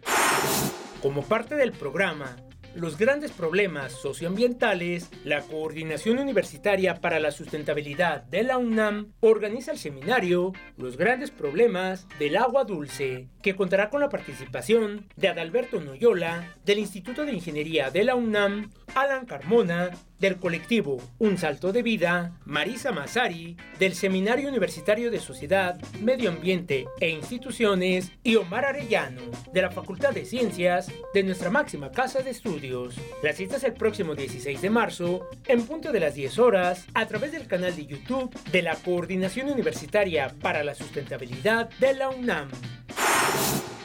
Como 1.02 1.22
parte 1.22 1.56
del 1.56 1.72
programa 1.72 2.36
los 2.74 2.96
grandes 2.96 3.32
problemas 3.32 3.92
socioambientales, 3.92 5.10
la 5.24 5.42
Coordinación 5.42 6.18
Universitaria 6.18 7.02
para 7.02 7.20
la 7.20 7.30
Sustentabilidad 7.30 8.22
de 8.22 8.44
la 8.44 8.56
UNAM 8.56 9.12
organiza 9.20 9.72
el 9.72 9.78
seminario 9.78 10.54
Los 10.78 10.96
grandes 10.96 11.30
problemas 11.30 12.08
del 12.18 12.36
agua 12.36 12.64
dulce, 12.64 13.28
que 13.42 13.56
contará 13.56 13.90
con 13.90 14.00
la 14.00 14.08
participación 14.08 15.06
de 15.16 15.28
Adalberto 15.28 15.80
Noyola, 15.80 16.54
del 16.64 16.78
Instituto 16.78 17.24
de 17.24 17.32
Ingeniería 17.32 17.90
de 17.90 18.04
la 18.04 18.14
UNAM, 18.14 18.70
Alan 18.94 19.26
Carmona, 19.26 19.90
del 20.18 20.36
colectivo 20.36 21.02
Un 21.18 21.36
Salto 21.36 21.72
de 21.72 21.82
Vida, 21.82 22.38
Marisa 22.44 22.92
Masari, 22.92 23.56
del 23.78 23.94
Seminario 23.94 24.48
Universitario 24.48 25.10
de 25.10 25.18
Sociedad, 25.18 25.80
Medio 26.00 26.30
Ambiente 26.30 26.86
e 27.00 27.10
Instituciones, 27.10 28.12
y 28.22 28.36
Omar 28.36 28.64
Arellano, 28.64 29.22
de 29.52 29.62
la 29.62 29.70
Facultad 29.70 30.12
de 30.12 30.24
Ciencias 30.24 30.92
de 31.12 31.22
nuestra 31.24 31.50
máxima 31.50 31.90
casa 31.90 32.22
de 32.22 32.30
estudios. 32.30 32.94
La 33.22 33.32
cita 33.32 33.56
es 33.56 33.64
el 33.64 33.72
próximo 33.72 34.14
16 34.14 34.62
de 34.62 34.70
marzo, 34.70 35.28
en 35.46 35.66
punto 35.66 35.90
de 35.90 36.00
las 36.00 36.14
10 36.14 36.38
horas, 36.38 36.86
a 36.94 37.06
través 37.06 37.32
del 37.32 37.48
canal 37.48 37.74
de 37.74 37.86
YouTube 37.86 38.32
de 38.52 38.62
la 38.62 38.76
Coordinación 38.76 39.48
Universitaria 39.48 40.32
para 40.40 40.62
la 40.62 40.74
Sustentabilidad 40.74 41.68
de 41.80 41.94
la 41.94 42.10
UNAM. 42.10 42.48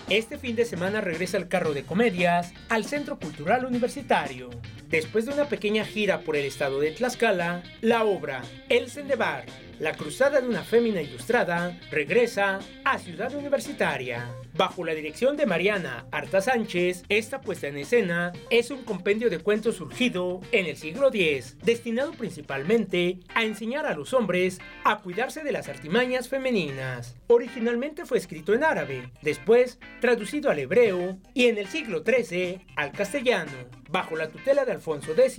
Este 0.10 0.38
fin 0.38 0.56
de 0.56 0.64
semana 0.64 1.02
regresa 1.02 1.36
el 1.36 1.50
carro 1.50 1.74
de 1.74 1.84
comedias 1.84 2.54
al 2.70 2.86
Centro 2.86 3.20
Cultural 3.20 3.66
Universitario. 3.66 4.50
Después 4.90 5.26
de 5.26 5.34
una 5.34 5.50
pequeña 5.50 5.84
gira 5.84 6.22
por 6.22 6.38
el 6.38 6.46
estado 6.46 6.80
de 6.80 6.92
Tlaxcala, 6.92 7.62
la 7.82 8.06
obra 8.06 8.42
El 8.70 8.90
Sendebar, 8.90 9.46
la 9.80 9.94
cruzada 9.94 10.40
de 10.40 10.48
una 10.48 10.64
fémina 10.64 11.02
ilustrada, 11.02 11.78
regresa 11.92 12.60
a 12.86 12.98
Ciudad 12.98 13.36
Universitaria. 13.36 14.28
Bajo 14.54 14.86
la 14.86 14.96
dirección 14.96 15.36
de 15.38 15.46
Mariana 15.46 16.08
Arta 16.12 16.42
Sánchez, 16.42 17.04
esta 17.10 17.42
puesta 17.42 17.68
en 17.68 17.78
escena 17.78 18.32
es 18.50 18.72
un 18.72 18.84
compendio 18.84 19.30
de 19.30 19.40
cuentos 19.40 19.76
surgido 19.76 20.40
en 20.52 20.66
el 20.66 20.78
siglo 20.78 21.10
X, 21.14 21.58
destinado 21.64 22.14
principalmente 22.14 23.20
a 23.36 23.44
enseñar 23.44 23.86
a 23.86 23.94
los 23.94 24.14
hombres 24.14 24.60
a 24.84 25.00
cuidarse 25.00 25.44
de 25.44 25.52
las 25.52 25.68
artimañas 25.68 26.30
femeninas. 26.30 27.18
Originalmente 27.28 28.06
fue 28.06 28.18
escrito 28.18 28.54
en 28.54 28.64
árabe, 28.64 29.12
después 29.22 29.80
traducido 30.00 30.50
al 30.50 30.60
hebreo 30.60 31.18
y 31.34 31.48
en 31.48 31.58
el 31.58 31.68
siglo 31.68 32.04
XIII 32.04 32.62
al 32.78 32.94
castellano, 32.94 33.52
bajo 33.90 34.16
la 34.16 34.30
tutela 34.30 34.66
de 34.66 34.74
Alfonso 34.74 35.14
X 35.14 35.38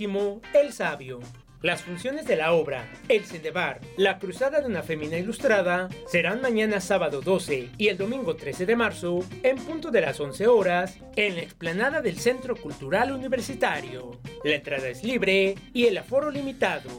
el 0.53 0.73
Sabio. 0.73 1.19
Las 1.61 1.81
funciones 1.81 2.25
de 2.25 2.37
la 2.37 2.53
obra 2.53 2.89
El 3.09 3.25
Sendebar, 3.25 3.81
la 3.97 4.17
cruzada 4.17 4.61
de 4.61 4.67
una 4.67 4.81
fémina 4.81 5.17
ilustrada, 5.17 5.89
serán 6.07 6.41
mañana 6.41 6.79
sábado 6.79 7.19
12 7.19 7.71
y 7.77 7.89
el 7.89 7.97
domingo 7.97 8.37
13 8.37 8.65
de 8.65 8.77
marzo, 8.77 9.25
en 9.43 9.57
punto 9.57 9.91
de 9.91 9.99
las 9.99 10.21
11 10.21 10.47
horas, 10.47 10.97
en 11.17 11.35
la 11.35 11.41
explanada 11.41 12.01
del 12.01 12.17
Centro 12.17 12.55
Cultural 12.55 13.11
Universitario. 13.11 14.21
La 14.45 14.55
entrada 14.55 14.87
es 14.87 15.03
libre 15.03 15.55
y 15.73 15.87
el 15.87 15.97
aforo 15.97 16.31
limitado. 16.31 16.89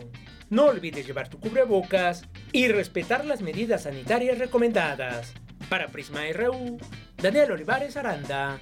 No 0.50 0.66
olvides 0.66 1.06
llevar 1.06 1.30
tu 1.30 1.40
cubrebocas 1.40 2.24
y 2.52 2.68
respetar 2.68 3.24
las 3.24 3.40
medidas 3.40 3.84
sanitarias 3.84 4.38
recomendadas. 4.38 5.32
Para 5.70 5.88
Prisma 5.88 6.20
RU, 6.34 6.76
Daniel 7.16 7.52
Olivares 7.52 7.96
Aranda. 7.96 8.58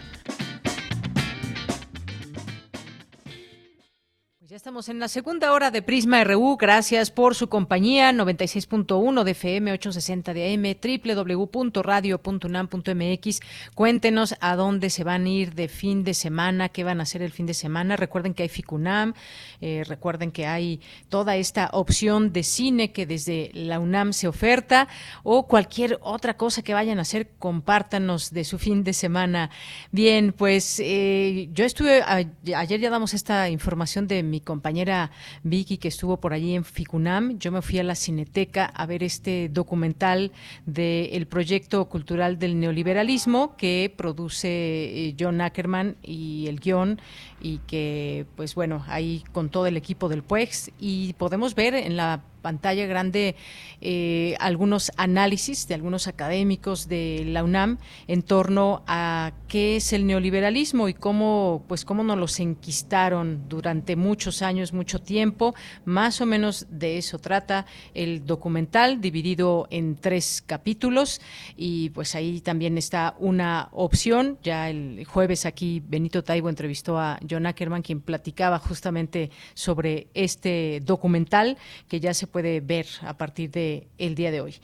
Ya 4.51 4.57
estamos 4.57 4.88
en 4.88 4.99
la 4.99 5.09
segunda 5.09 5.53
hora 5.53 5.70
de 5.70 5.82
Prisma 5.82 6.24
RU. 6.24 6.57
Gracias 6.57 7.11
por 7.11 7.34
su 7.34 7.51
compañía. 7.51 8.12
96.1 8.12 9.22
de 9.22 9.32
FM, 9.32 9.72
860 9.72 10.32
de 10.32 10.55
AM, 10.55 10.74
www.radio.unam.mx. 11.05 13.40
Cuéntenos 13.74 14.36
a 14.40 14.57
dónde 14.57 14.88
se 14.88 15.05
van 15.05 15.26
a 15.26 15.28
ir 15.28 15.55
de 15.55 15.68
fin 15.68 16.03
de 16.03 16.14
semana, 16.14 16.70
qué 16.70 16.82
van 16.82 17.01
a 17.01 17.03
hacer 17.03 17.20
el 17.20 17.30
fin 17.30 17.44
de 17.44 17.53
semana. 17.53 17.96
Recuerden 17.96 18.32
que 18.32 18.44
hay 18.44 18.49
FICUNAM, 18.49 19.12
eh, 19.61 19.84
recuerden 19.86 20.32
que 20.32 20.46
hay 20.46 20.80
toda 21.11 21.36
esta 21.36 21.68
opción 21.74 22.32
de 22.32 22.42
cine 22.42 22.90
que 22.90 23.05
desde 23.05 23.51
la 23.53 23.78
UNAM 23.78 24.14
se 24.14 24.28
oferta 24.28 24.88
o 25.24 25.46
cualquier 25.46 25.99
otra 26.01 26.38
cosa 26.38 26.62
que 26.62 26.72
vayan 26.72 26.99
a 26.99 27.03
hacer, 27.03 27.32
compártanos 27.38 28.30
de 28.30 28.44
su 28.44 28.59
fin 28.59 28.82
de 28.82 28.94
semana. 28.94 29.51
Bien, 29.92 30.32
pues 30.32 30.80
eh, 30.82 31.51
yo 31.53 31.66
estuve, 31.66 32.03
ayer 32.03 32.80
ya 32.80 32.88
damos 32.88 33.12
esta 33.12 33.51
información 33.51 34.09
de 34.09 34.22
mi 34.22 34.38
compañera 34.41 35.11
Vicky 35.43 35.78
que 35.78 35.89
estuvo 35.89 36.18
por 36.18 36.32
allí 36.32 36.55
en 36.55 36.64
Ficunam. 36.64 37.39
Yo 37.39 37.53
me 37.53 37.62
fui 37.62 37.78
a 37.78 37.84
la 37.84 37.95
Cineteca 37.95 38.66
a 38.66 38.86
ver 38.86 39.03
este 39.03 39.49
documental 39.49 40.32
del 40.66 41.26
proyecto 41.26 41.89
cultural 41.89 42.39
del 42.39 42.59
neoliberalismo 42.59 43.57
que 43.57 43.93
produce 43.97 44.49
eh, 44.49 45.16
John 45.18 45.41
Ackerman 45.41 45.97
y 46.03 46.47
el 46.49 46.61
guion 46.61 47.01
y 47.41 47.59
que 47.66 48.26
pues 48.36 48.55
bueno, 48.55 48.84
ahí 48.89 49.24
con 49.32 49.49
todo 49.49 49.66
el 49.66 49.76
equipo 49.76 50.09
del 50.09 50.22
PUEX 50.22 50.70
y 50.78 51.12
podemos 51.14 51.55
ver 51.55 51.74
en 51.74 51.97
la 51.97 52.22
pantalla 52.49 52.86
grande 52.86 53.36
eh, 53.82 54.34
algunos 54.40 54.90
análisis 54.96 55.68
de 55.68 55.74
algunos 55.74 56.09
académicos 56.09 56.88
de 56.88 57.24
la 57.26 57.44
UNAM 57.44 57.76
en 58.07 58.22
torno 58.22 58.82
a 58.86 59.32
qué 59.49 59.76
es 59.76 59.92
el 59.92 60.07
neoliberalismo 60.07 60.88
y 60.88 60.94
cómo 60.94 61.62
pues 61.68 61.84
cómo 61.84 62.03
nos 62.03 62.16
los 62.16 62.40
enquistaron 62.40 63.51
durante 63.51 63.96
muchos 63.96 64.40
años, 64.40 64.72
mucho 64.72 64.99
tiempo, 64.99 65.55
más 65.84 66.22
o 66.22 66.26
menos 66.26 66.66
de 66.70 66.96
eso 66.96 67.18
trata 67.18 67.66
el 67.92 68.24
documental 68.24 69.03
dividido 69.03 69.68
en 69.70 69.96
tres 69.96 70.42
capítulos. 70.46 71.20
Y 71.55 71.90
pues 71.90 72.14
ahí 72.14 72.40
también 72.40 72.78
está 72.78 73.14
una 73.18 73.68
opción, 73.72 74.38
ya 74.42 74.70
el 74.70 75.05
jueves 75.05 75.44
aquí 75.44 75.82
Benito 75.86 76.24
Taibo 76.24 76.49
entrevistó 76.49 76.99
a 76.99 77.20
John 77.28 77.44
Ackerman 77.44 77.82
quien 77.82 78.01
platicaba 78.01 78.59
justamente 78.59 79.30
sobre 79.53 80.09
este 80.14 80.80
documental 80.82 81.59
que 81.88 82.01
ya 82.01 82.14
se 82.14 82.26
puede 82.26 82.38
ver 82.43 82.86
a 83.03 83.16
partir 83.16 83.51
de 83.51 83.89
el 83.99 84.14
día 84.14 84.30
de 84.30 84.41
hoy. 84.41 84.57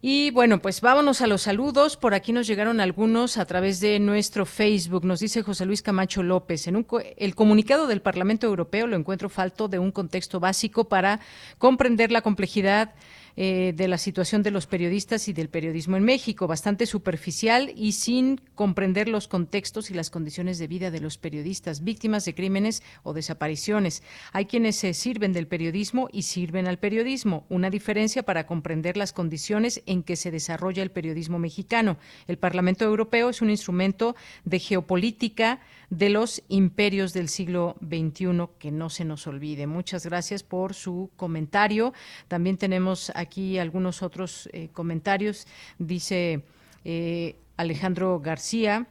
Y 0.00 0.30
bueno, 0.30 0.60
pues 0.60 0.80
vámonos 0.80 1.22
a 1.22 1.26
los 1.26 1.42
saludos. 1.42 1.96
Por 1.96 2.14
aquí 2.14 2.32
nos 2.32 2.46
llegaron 2.46 2.80
algunos 2.80 3.36
a 3.36 3.46
través 3.46 3.80
de 3.80 3.98
nuestro 3.98 4.46
Facebook. 4.46 5.04
Nos 5.04 5.20
dice 5.20 5.42
José 5.42 5.66
Luis 5.66 5.82
Camacho 5.82 6.22
López. 6.22 6.68
En 6.68 6.76
un 6.76 6.86
el 7.16 7.34
comunicado 7.34 7.88
del 7.88 8.00
Parlamento 8.00 8.46
Europeo 8.46 8.86
lo 8.86 8.96
encuentro 8.96 9.28
falto 9.28 9.66
de 9.66 9.78
un 9.78 9.90
contexto 9.90 10.38
básico 10.38 10.88
para 10.88 11.18
comprender 11.58 12.12
la 12.12 12.22
complejidad 12.22 12.94
eh, 13.40 13.72
de 13.72 13.86
la 13.86 13.98
situación 13.98 14.42
de 14.42 14.50
los 14.50 14.66
periodistas 14.66 15.28
y 15.28 15.32
del 15.32 15.48
periodismo 15.48 15.96
en 15.96 16.02
México, 16.02 16.48
bastante 16.48 16.86
superficial 16.86 17.72
y 17.76 17.92
sin 17.92 18.40
comprender 18.56 19.06
los 19.06 19.28
contextos 19.28 19.92
y 19.92 19.94
las 19.94 20.10
condiciones 20.10 20.58
de 20.58 20.66
vida 20.66 20.90
de 20.90 20.98
los 20.98 21.18
periodistas, 21.18 21.84
víctimas 21.84 22.24
de 22.24 22.34
crímenes 22.34 22.82
o 23.04 23.12
desapariciones. 23.12 24.02
Hay 24.32 24.46
quienes 24.46 24.74
se 24.74 24.92
sirven 24.92 25.32
del 25.32 25.46
periodismo 25.46 26.08
y 26.10 26.22
sirven 26.22 26.66
al 26.66 26.80
periodismo, 26.80 27.46
una 27.48 27.70
diferencia 27.70 28.24
para 28.24 28.44
comprender 28.44 28.96
las 28.96 29.12
condiciones 29.12 29.84
en 29.86 30.02
que 30.02 30.16
se 30.16 30.32
desarrolla 30.32 30.82
el 30.82 30.90
periodismo 30.90 31.38
mexicano. 31.38 31.96
El 32.26 32.38
Parlamento 32.38 32.84
Europeo 32.84 33.28
es 33.30 33.40
un 33.40 33.50
instrumento 33.50 34.16
de 34.46 34.58
geopolítica 34.58 35.60
de 35.90 36.10
los 36.10 36.42
imperios 36.48 37.12
del 37.12 37.28
siglo 37.28 37.76
XXI, 37.80 38.48
que 38.58 38.70
no 38.70 38.90
se 38.90 39.04
nos 39.04 39.26
olvide. 39.26 39.66
Muchas 39.66 40.04
gracias 40.04 40.42
por 40.42 40.74
su 40.74 41.10
comentario. 41.16 41.94
También 42.28 42.58
tenemos 42.58 43.10
aquí 43.14 43.58
algunos 43.58 44.02
otros 44.02 44.48
eh, 44.52 44.68
comentarios. 44.72 45.46
Dice 45.78 46.42
eh, 46.84 47.36
Alejandro 47.56 48.20
García, 48.20 48.86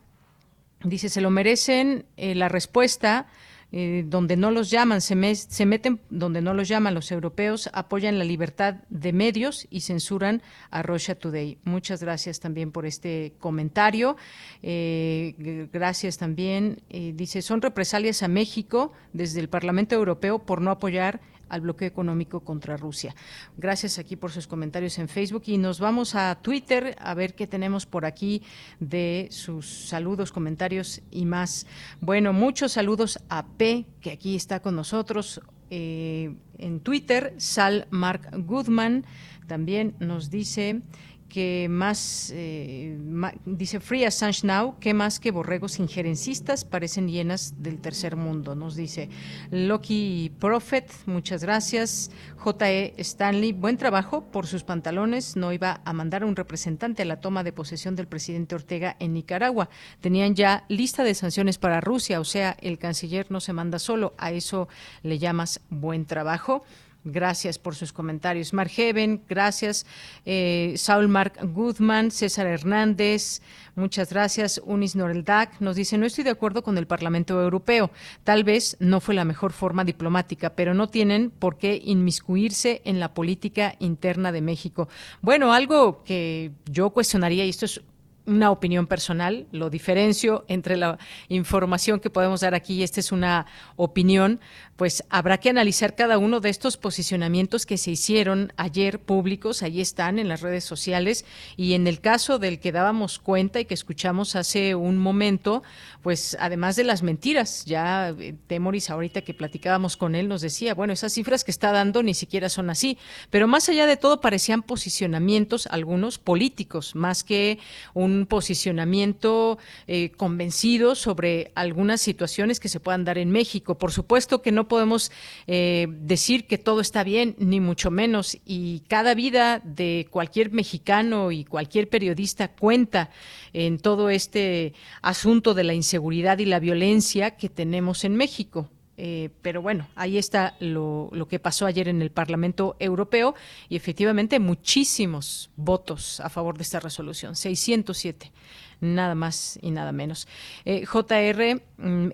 dice, 0.83 1.09
se 1.09 1.21
lo 1.21 1.29
merecen 1.29 2.05
eh, 2.17 2.35
la 2.35 2.49
respuesta 2.49 3.27
eh, 3.74 4.05
donde 4.07 4.38
no 4.38 4.49
los 4.49 4.70
llaman, 4.70 5.01
se, 5.01 5.15
meten 5.15 5.99
donde 6.09 6.41
no 6.41 6.53
los 6.53 6.70
llaman 6.70 6.93
los 6.93 7.11
europeos, 7.11 7.70
apoyan 7.74 8.18
la 8.18 8.24
libertad 8.24 8.76
de 8.89 9.11
medios 9.11 9.68
y 9.70 9.82
censuran 9.82 10.41
a 10.70 10.84
Russia 10.84 11.15
Today. 11.15 11.57
Muchas 11.65 12.01
gracias 12.01 12.39
también 12.39 12.72
por 12.72 12.86
este 12.86 13.34
comentario. 13.39 14.15
Eh, 14.63 15.68
gracias 15.74 16.18
también. 16.18 16.82
Eh, 16.89 17.11
dice, 17.13 17.41
son 17.41 17.61
represalias 17.61 18.24
a 18.24 18.30
México 18.30 18.93
desde 19.11 19.41
el 19.41 19.49
Parlamento 19.49 19.95
Europeo 19.95 20.39
por 20.39 20.61
no 20.61 20.72
apoyar 20.72 21.20
al 21.49 21.61
bloqueo 21.61 21.87
económico 21.87 22.41
contra 22.41 22.77
Rusia. 22.77 23.15
Gracias 23.57 23.99
aquí 23.99 24.15
por 24.15 24.31
sus 24.31 24.47
comentarios 24.47 24.97
en 24.99 25.07
Facebook 25.07 25.43
y 25.45 25.57
nos 25.57 25.79
vamos 25.79 26.15
a 26.15 26.35
Twitter 26.41 26.95
a 26.99 27.13
ver 27.13 27.35
qué 27.35 27.47
tenemos 27.47 27.85
por 27.85 28.05
aquí 28.05 28.43
de 28.79 29.27
sus 29.31 29.87
saludos, 29.87 30.31
comentarios 30.31 31.01
y 31.11 31.25
más. 31.25 31.67
Bueno, 32.01 32.33
muchos 32.33 32.73
saludos 32.73 33.19
a 33.29 33.45
P, 33.45 33.85
que 34.01 34.11
aquí 34.11 34.35
está 34.35 34.61
con 34.61 34.75
nosotros. 34.75 35.41
Eh, 35.69 36.35
en 36.57 36.79
Twitter, 36.79 37.33
Sal 37.37 37.87
Mark 37.89 38.29
Goodman 38.31 39.05
también 39.47 39.95
nos 39.99 40.29
dice 40.29 40.81
que 41.30 41.67
más, 41.69 42.32
eh, 42.34 42.97
dice 43.45 43.80
Free 43.80 44.05
Assange 44.05 44.45
Now, 44.45 44.78
que 44.80 44.93
más 44.93 45.19
que 45.19 45.32
borregos 45.32 45.80
injerencistas 45.80 46.65
parecen 46.65 47.07
hienas 47.07 47.61
del 47.61 47.80
tercer 47.80 48.15
mundo, 48.15 48.55
nos 48.55 48.75
dice 48.75 49.09
Loki 49.51 50.32
Prophet, 50.39 50.91
muchas 51.05 51.43
gracias. 51.43 52.11
J.E. 52.38 52.93
Stanley, 52.97 53.51
buen 53.51 53.78
trabajo 53.78 54.23
por 54.32 54.47
sus 54.47 54.63
pantalones, 54.63 55.36
no 55.36 55.51
iba 55.51 55.82
a 55.84 55.93
mandar 55.93 56.23
un 56.23 56.36
representante 56.36 57.01
a 57.01 57.05
la 57.05 57.19
toma 57.19 57.43
de 57.43 57.51
posesión 57.51 57.95
del 57.95 58.07
presidente 58.07 58.55
Ortega 58.55 58.95
en 58.99 59.13
Nicaragua. 59.13 59.69
Tenían 60.01 60.36
ya 60.36 60.65
lista 60.69 61.03
de 61.03 61.13
sanciones 61.13 61.57
para 61.57 61.82
Rusia, 61.82 62.19
o 62.19 62.25
sea, 62.25 62.55
el 62.61 62.78
canciller 62.78 63.28
no 63.30 63.39
se 63.39 63.53
manda 63.53 63.80
solo, 63.80 64.13
a 64.17 64.32
eso 64.32 64.67
le 65.03 65.19
llamas 65.19 65.61
buen 65.69 66.05
trabajo. 66.05 66.63
Gracias 67.11 67.57
por 67.57 67.75
sus 67.75 67.93
comentarios. 67.93 68.53
Margeven, 68.53 69.21
gracias. 69.29 69.85
Eh, 70.25 70.73
Saul 70.75 71.07
Mark 71.07 71.39
Guzmán, 71.41 72.11
César 72.11 72.47
Hernández, 72.47 73.41
muchas 73.75 74.09
gracias. 74.09 74.61
Unis 74.65 74.95
Noreldak 74.95 75.61
nos 75.61 75.77
dice, 75.77 75.97
no 75.97 76.05
estoy 76.05 76.25
de 76.25 76.31
acuerdo 76.31 76.63
con 76.63 76.77
el 76.77 76.85
Parlamento 76.85 77.41
Europeo. 77.41 77.91
Tal 78.25 78.43
vez 78.43 78.75
no 78.79 78.99
fue 78.99 79.15
la 79.15 79.23
mejor 79.23 79.53
forma 79.53 79.85
diplomática, 79.85 80.53
pero 80.55 80.73
no 80.73 80.89
tienen 80.89 81.31
por 81.31 81.57
qué 81.57 81.81
inmiscuirse 81.81 82.81
en 82.83 82.99
la 82.99 83.13
política 83.13 83.75
interna 83.79 84.33
de 84.33 84.41
México. 84.41 84.89
Bueno, 85.21 85.53
algo 85.53 86.03
que 86.03 86.51
yo 86.65 86.89
cuestionaría, 86.89 87.45
y 87.45 87.49
esto 87.49 87.65
es 87.65 87.81
una 88.27 88.51
opinión 88.51 88.87
personal, 88.87 89.47
lo 89.51 89.69
diferencio 89.69 90.43
entre 90.49 90.75
la 90.75 90.99
información 91.29 91.99
que 91.99 92.09
podemos 92.09 92.41
dar 92.41 92.53
aquí 92.53 92.75
y 92.75 92.83
esta 92.83 92.99
es 92.99 93.11
una 93.11 93.45
opinión, 93.77 94.41
pues 94.78 95.03
habrá 95.09 95.39
que 95.39 95.49
analizar 95.49 95.95
cada 95.95 96.19
uno 96.19 96.39
de 96.39 96.49
estos 96.49 96.78
posicionamientos 96.78 97.65
que 97.65 97.78
se 97.78 97.91
hicieron 97.91 98.53
ayer 98.57 98.99
públicos, 98.99 99.63
ahí 99.63 99.82
están 99.82 100.19
en 100.19 100.30
las 100.30 100.41
redes 100.41 100.63
sociales 100.63 101.25
y 101.57 101.73
en 101.73 101.88
el 101.88 101.99
caso 101.99 102.38
del 102.38 102.59
que 102.59 102.71
dábamos 102.71 103.17
cuenta 103.17 103.59
y 103.59 103.65
que 103.65 103.73
escuchamos 103.73 104.36
hace 104.36 104.75
un 104.75 104.99
momento, 104.99 105.63
pues 106.03 106.38
además 106.39 106.75
de 106.75 106.84
las 106.84 107.01
mentiras, 107.01 107.65
ya 107.65 108.09
eh, 108.09 108.36
Temoris 108.45 108.91
ahorita 108.91 109.21
que 109.21 109.34
platicábamos 109.34 109.97
con 109.97 110.13
él 110.13 110.28
nos 110.28 110.41
decía, 110.41 110.75
bueno, 110.75 110.93
esas 110.93 111.11
cifras 111.11 111.43
que 111.43 111.51
está 111.51 111.71
dando 111.71 112.03
ni 112.03 112.13
siquiera 112.13 112.47
son 112.47 112.69
así, 112.69 112.99
pero 113.32 113.47
más 113.47 113.67
allá 113.69 113.88
de 113.88 113.97
todo 113.97 114.21
parecían 114.21 114.61
posicionamientos 114.61 115.65
algunos 115.67 116.19
políticos, 116.19 116.95
más 116.95 117.23
que 117.23 117.57
un 117.95 118.28
posicionamiento 118.28 119.57
eh, 119.88 120.11
convencido 120.11 120.93
sobre 120.93 121.51
algunas 121.55 121.99
situaciones 121.99 122.59
que 122.59 122.69
se 122.69 122.80
puedan 122.80 123.05
dar 123.05 123.17
en 123.17 123.32
México. 123.32 123.75
Por 123.75 123.91
supuesto 123.91 124.43
que 124.43 124.51
no 124.51 124.66
podemos 124.68 125.11
eh, 125.47 125.88
decir 125.89 126.47
que 126.47 126.57
todo 126.57 126.82
está 126.82 127.03
bien, 127.03 127.36
ni 127.39 127.59
mucho 127.59 127.91
menos. 127.91 128.38
Y 128.45 128.82
cada 128.88 129.13
vida 129.13 129.59
de 129.63 130.07
cualquier 130.09 130.51
mexicano 130.51 131.32
y 131.32 131.45
cualquier 131.45 131.89
periodista 131.89 132.49
cuenta 132.49 133.09
en 133.53 133.80
todo 133.80 134.09
este 134.09 134.74
asunto 135.01 135.53
de 135.53 135.63
la 135.63 135.74
inseguridad 135.74 136.39
y 136.39 136.45
la 136.45 136.59
violencia 136.59 137.38
que 137.38 137.49
tenemos 137.49 138.03
en 138.03 138.15
México. 138.15 138.70
Eh, 138.99 139.30
pero 139.43 139.61
bueno, 139.61 139.88
ahí 139.95 140.18
está 140.18 140.55
lo, 140.59 141.09
lo, 141.11 141.28
que 141.28 141.38
pasó 141.38 141.68
ayer 141.68 141.88
en 141.88 142.01
el 142.01 142.09
Parlamento 142.09 142.76
Europeo 142.80 143.36
y 143.70 143.76
efectivamente 143.76 144.39
muchísimos 144.39 145.51
votos 145.55 146.20
a 146.20 146.30
favor 146.30 146.57
de 146.57 146.63
esta 146.63 146.80
resolución, 146.80 147.36
607 147.36 148.32
nada 148.80 149.15
más 149.15 149.57
y 149.61 149.71
nada 149.71 149.91
menos. 149.91 150.28
Eh, 150.65 150.86
JR 150.86 151.61
mm, 151.78 152.09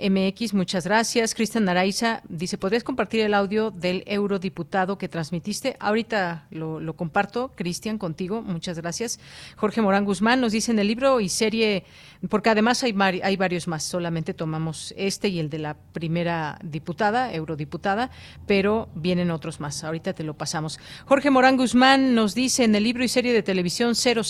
muchas 0.53 0.85
gracias. 0.85 1.35
Cristian 1.35 1.67
Araiza 1.67 2.21
dice, 2.29 2.57
¿podrías 2.57 2.83
compartir 2.83 3.21
el 3.21 3.33
audio 3.33 3.71
del 3.71 4.03
eurodiputado 4.05 4.97
que 4.97 5.09
transmitiste? 5.09 5.75
Ahorita 5.79 6.47
lo, 6.51 6.95
comparto, 6.95 7.51
Cristian, 7.55 7.97
contigo, 7.97 8.41
muchas 8.41 8.77
gracias. 8.77 9.19
Jorge 9.55 9.81
Morán 9.81 10.05
Guzmán 10.05 10.41
nos 10.41 10.51
dice 10.51 10.71
en 10.71 10.79
el 10.79 10.87
libro 10.87 11.19
y 11.19 11.29
serie, 11.29 11.85
porque 12.29 12.49
además 12.49 12.83
hay, 12.83 12.95
hay 13.23 13.35
varios 13.35 13.67
más, 13.67 13.83
solamente 13.83 14.33
tomamos 14.33 14.93
este 14.97 15.27
y 15.29 15.39
el 15.39 15.49
de 15.49 15.59
la 15.59 15.75
primera 15.75 16.59
diputada, 16.63 17.33
eurodiputada, 17.33 18.11
pero 18.47 18.89
vienen 18.95 19.31
otros 19.31 19.59
más. 19.59 19.83
Ahorita 19.83 20.13
te 20.13 20.23
lo 20.23 20.35
pasamos. 20.35 20.79
Jorge 21.05 21.29
Morán 21.29 21.57
Guzmán 21.57 22.15
nos 22.15 22.35
dice 22.35 22.63
en 22.63 22.75
el 22.75 22.83
libro 22.83 23.03
y 23.03 23.07
serie 23.07 23.33
de 23.33 23.43
televisión 23.43 23.95
000 23.95 24.23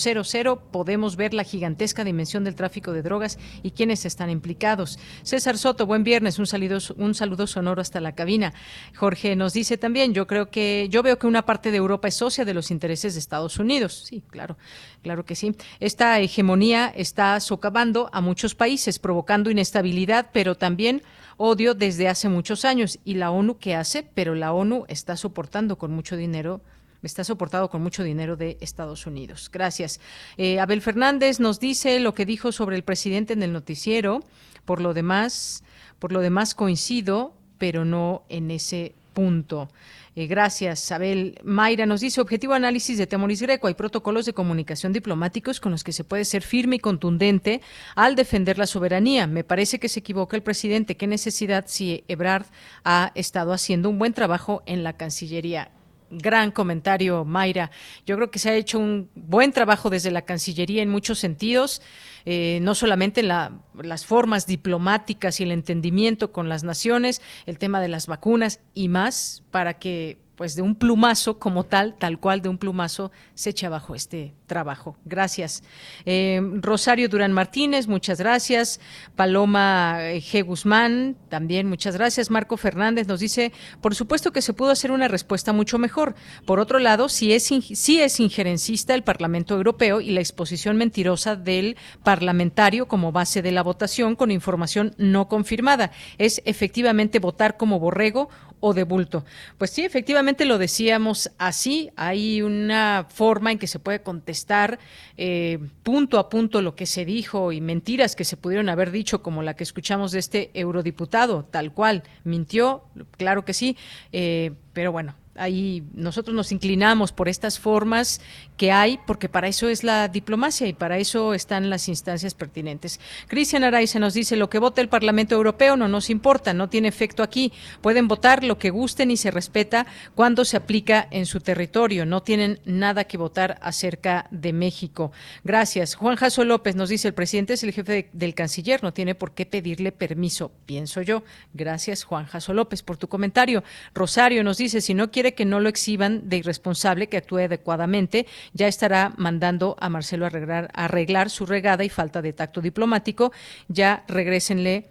podemos 0.70 1.16
ver 1.16 1.34
la 1.34 1.44
gigantesca 1.44 2.04
dimensión 2.04 2.23
del 2.24 2.54
tráfico 2.54 2.92
de 2.92 3.02
drogas 3.02 3.38
y 3.62 3.72
quiénes 3.72 4.04
están 4.04 4.30
implicados. 4.30 4.98
César 5.22 5.58
Soto, 5.58 5.86
buen 5.86 6.04
viernes, 6.04 6.38
un 6.38 6.46
saludo, 6.46 6.78
un 6.96 7.14
saludo 7.14 7.46
sonoro 7.46 7.80
hasta 7.80 8.00
la 8.00 8.14
cabina. 8.14 8.54
Jorge 8.96 9.36
nos 9.36 9.52
dice 9.52 9.76
también, 9.76 10.14
yo 10.14 10.26
creo 10.26 10.50
que, 10.50 10.88
yo 10.90 11.02
veo 11.02 11.18
que 11.18 11.26
una 11.26 11.44
parte 11.44 11.70
de 11.70 11.76
Europa 11.76 12.08
es 12.08 12.14
socia 12.14 12.44
de 12.44 12.54
los 12.54 12.70
intereses 12.70 13.14
de 13.14 13.20
Estados 13.20 13.58
Unidos. 13.58 14.04
Sí, 14.06 14.22
claro, 14.30 14.56
claro 15.02 15.24
que 15.24 15.34
sí. 15.34 15.54
Esta 15.80 16.18
hegemonía 16.20 16.92
está 16.96 17.38
socavando 17.40 18.08
a 18.12 18.20
muchos 18.20 18.54
países, 18.54 18.98
provocando 18.98 19.50
inestabilidad, 19.50 20.30
pero 20.32 20.54
también 20.54 21.02
odio 21.36 21.74
desde 21.74 22.08
hace 22.08 22.28
muchos 22.28 22.64
años. 22.64 22.98
¿Y 23.04 23.14
la 23.14 23.30
ONU 23.30 23.58
qué 23.58 23.74
hace? 23.74 24.02
Pero 24.02 24.34
la 24.34 24.52
ONU 24.52 24.84
está 24.88 25.16
soportando 25.16 25.76
con 25.76 25.92
mucho 25.92 26.16
dinero 26.16 26.62
está 27.06 27.24
soportado 27.24 27.70
con 27.70 27.82
mucho 27.82 28.02
dinero 28.02 28.36
de 28.36 28.58
Estados 28.60 29.06
Unidos. 29.06 29.50
Gracias. 29.52 30.00
Eh, 30.36 30.60
Abel 30.60 30.82
Fernández 30.82 31.40
nos 31.40 31.60
dice 31.60 31.98
lo 32.00 32.14
que 32.14 32.26
dijo 32.26 32.52
sobre 32.52 32.76
el 32.76 32.84
presidente 32.84 33.32
en 33.32 33.42
el 33.42 33.52
noticiero. 33.52 34.22
Por 34.64 34.80
lo 34.80 34.94
demás, 34.94 35.62
por 35.98 36.12
lo 36.12 36.20
demás 36.20 36.54
coincido, 36.54 37.34
pero 37.58 37.84
no 37.84 38.24
en 38.28 38.50
ese 38.50 38.94
punto. 39.12 39.68
Eh, 40.16 40.26
gracias, 40.26 40.92
Abel. 40.92 41.38
Mayra 41.42 41.86
nos 41.86 42.00
dice, 42.00 42.20
objetivo 42.20 42.54
análisis 42.54 42.98
de 42.98 43.06
Temoris 43.06 43.42
Greco. 43.42 43.66
Hay 43.66 43.74
protocolos 43.74 44.26
de 44.26 44.32
comunicación 44.32 44.92
diplomáticos 44.92 45.58
con 45.58 45.72
los 45.72 45.82
que 45.82 45.92
se 45.92 46.04
puede 46.04 46.24
ser 46.24 46.42
firme 46.42 46.76
y 46.76 46.78
contundente 46.78 47.60
al 47.96 48.14
defender 48.14 48.58
la 48.58 48.66
soberanía. 48.66 49.26
Me 49.26 49.42
parece 49.42 49.80
que 49.80 49.88
se 49.88 50.00
equivoca 50.00 50.36
el 50.36 50.42
presidente. 50.42 50.96
¿Qué 50.96 51.06
necesidad 51.06 51.64
si 51.66 52.04
Ebrard 52.06 52.46
ha 52.84 53.10
estado 53.14 53.52
haciendo 53.52 53.90
un 53.90 53.98
buen 53.98 54.12
trabajo 54.12 54.62
en 54.66 54.84
la 54.84 54.92
Cancillería? 54.92 55.70
Gran 56.18 56.50
comentario, 56.50 57.24
Mayra. 57.24 57.70
Yo 58.06 58.16
creo 58.16 58.30
que 58.30 58.38
se 58.38 58.50
ha 58.50 58.54
hecho 58.54 58.78
un 58.78 59.10
buen 59.14 59.52
trabajo 59.52 59.90
desde 59.90 60.10
la 60.10 60.22
Cancillería 60.22 60.82
en 60.82 60.88
muchos 60.88 61.18
sentidos, 61.18 61.82
eh, 62.24 62.58
no 62.62 62.74
solamente 62.74 63.20
en 63.20 63.28
las 63.28 64.06
formas 64.06 64.46
diplomáticas 64.46 65.40
y 65.40 65.44
el 65.44 65.52
entendimiento 65.52 66.32
con 66.32 66.48
las 66.48 66.64
naciones, 66.64 67.20
el 67.46 67.58
tema 67.58 67.80
de 67.80 67.88
las 67.88 68.06
vacunas 68.06 68.60
y 68.72 68.88
más, 68.88 69.42
para 69.50 69.74
que 69.78 70.23
pues 70.36 70.54
de 70.54 70.62
un 70.62 70.74
plumazo 70.74 71.38
como 71.38 71.64
tal, 71.64 71.96
tal 71.98 72.18
cual 72.18 72.42
de 72.42 72.48
un 72.48 72.58
plumazo, 72.58 73.12
se 73.34 73.50
echa 73.50 73.68
abajo 73.68 73.94
este 73.94 74.34
trabajo. 74.46 74.96
Gracias. 75.04 75.62
Eh, 76.04 76.40
Rosario 76.60 77.08
Durán 77.08 77.32
Martínez, 77.32 77.86
muchas 77.86 78.18
gracias. 78.18 78.80
Paloma 79.16 79.98
eh, 80.00 80.20
G. 80.20 80.44
Guzmán, 80.44 81.16
también 81.28 81.68
muchas 81.68 81.96
gracias. 81.96 82.30
Marco 82.30 82.56
Fernández 82.56 83.06
nos 83.06 83.20
dice, 83.20 83.52
por 83.80 83.94
supuesto 83.94 84.32
que 84.32 84.42
se 84.42 84.52
pudo 84.52 84.70
hacer 84.70 84.90
una 84.90 85.08
respuesta 85.08 85.52
mucho 85.52 85.78
mejor. 85.78 86.14
Por 86.46 86.60
otro 86.60 86.78
lado, 86.78 87.08
si 87.08 87.32
es, 87.32 87.44
sí 87.44 88.00
es 88.00 88.20
injerencista 88.20 88.94
el 88.94 89.04
Parlamento 89.04 89.54
Europeo 89.54 90.00
y 90.00 90.10
la 90.10 90.20
exposición 90.20 90.76
mentirosa 90.76 91.36
del 91.36 91.76
parlamentario 92.02 92.86
como 92.86 93.12
base 93.12 93.42
de 93.42 93.52
la 93.52 93.62
votación 93.62 94.16
con 94.16 94.30
información 94.30 94.94
no 94.98 95.28
confirmada. 95.28 95.90
Es 96.18 96.42
efectivamente 96.44 97.18
votar 97.18 97.56
como 97.56 97.78
borrego 97.78 98.28
o 98.66 98.72
de 98.72 98.84
bulto. 98.84 99.26
Pues 99.58 99.72
sí, 99.72 99.84
efectivamente 99.84 100.46
lo 100.46 100.56
decíamos 100.56 101.30
así. 101.36 101.90
Hay 101.96 102.40
una 102.40 103.06
forma 103.10 103.52
en 103.52 103.58
que 103.58 103.66
se 103.66 103.78
puede 103.78 104.00
contestar 104.00 104.78
eh, 105.18 105.58
punto 105.82 106.18
a 106.18 106.30
punto 106.30 106.62
lo 106.62 106.74
que 106.74 106.86
se 106.86 107.04
dijo 107.04 107.52
y 107.52 107.60
mentiras 107.60 108.16
que 108.16 108.24
se 108.24 108.38
pudieron 108.38 108.70
haber 108.70 108.90
dicho, 108.90 109.22
como 109.22 109.42
la 109.42 109.54
que 109.54 109.64
escuchamos 109.64 110.12
de 110.12 110.20
este 110.20 110.50
eurodiputado, 110.54 111.44
tal 111.44 111.74
cual. 111.74 112.04
Mintió, 112.24 112.84
claro 113.18 113.44
que 113.44 113.52
sí, 113.52 113.76
eh, 114.12 114.52
pero 114.72 114.92
bueno, 114.92 115.14
ahí 115.36 115.82
nosotros 115.94 116.34
nos 116.34 116.52
inclinamos 116.52 117.12
por 117.12 117.28
estas 117.28 117.58
formas 117.58 118.20
que 118.56 118.72
hay, 118.72 118.98
porque 119.06 119.28
para 119.28 119.48
eso 119.48 119.68
es 119.68 119.84
la 119.84 120.08
diplomacia 120.08 120.66
y 120.66 120.72
para 120.72 120.98
eso 120.98 121.34
están 121.34 121.70
las 121.70 121.88
instancias 121.88 122.34
pertinentes. 122.34 123.00
Cristian 123.28 123.64
Araiza 123.64 123.98
nos 123.98 124.14
dice, 124.14 124.36
lo 124.36 124.50
que 124.50 124.58
vota 124.58 124.80
el 124.80 124.88
Parlamento 124.88 125.34
Europeo 125.34 125.76
no 125.76 125.88
nos 125.88 126.10
importa, 126.10 126.54
no 126.54 126.68
tiene 126.68 126.88
efecto 126.88 127.22
aquí. 127.22 127.52
Pueden 127.80 128.08
votar 128.08 128.44
lo 128.44 128.58
que 128.58 128.70
gusten 128.70 129.10
y 129.10 129.16
se 129.16 129.30
respeta 129.30 129.86
cuando 130.14 130.44
se 130.44 130.56
aplica 130.56 131.08
en 131.10 131.26
su 131.26 131.40
territorio. 131.40 132.06
No 132.06 132.22
tienen 132.22 132.60
nada 132.64 133.04
que 133.04 133.18
votar 133.18 133.58
acerca 133.60 134.26
de 134.30 134.52
México. 134.52 135.12
Gracias. 135.42 135.94
Juan 135.94 136.16
Jaso 136.16 136.44
López 136.44 136.76
nos 136.76 136.88
dice, 136.88 137.08
el 137.08 137.14
presidente 137.14 137.54
es 137.54 137.64
el 137.64 137.72
jefe 137.72 138.10
del 138.12 138.34
canciller, 138.34 138.82
no 138.82 138.92
tiene 138.92 139.14
por 139.14 139.32
qué 139.32 139.46
pedirle 139.46 139.92
permiso, 139.92 140.52
pienso 140.66 141.02
yo. 141.02 141.22
Gracias, 141.52 142.04
Juan 142.04 142.26
Jaso 142.26 142.54
López, 142.54 142.82
por 142.82 142.96
tu 142.96 143.08
comentario. 143.08 143.64
Rosario 143.94 144.44
nos 144.44 144.58
dice, 144.58 144.80
si 144.80 144.94
no 144.94 145.10
quiere 145.10 145.23
que 145.32 145.44
no 145.44 145.60
lo 145.60 145.68
exhiban 145.68 146.28
de 146.28 146.36
irresponsable, 146.36 147.08
que 147.08 147.16
actúe 147.16 147.38
adecuadamente, 147.38 148.26
ya 148.52 148.68
estará 148.68 149.12
mandando 149.16 149.76
a 149.80 149.88
Marcelo 149.88 150.26
a 150.26 150.28
arreglar, 150.74 151.30
su 151.30 151.46
regada 151.46 151.84
y 151.84 151.88
falta 151.88 152.20
de 152.20 152.32
tacto 152.32 152.60
diplomático. 152.60 153.32
Ya 153.68 154.04
regrésenle 154.08 154.88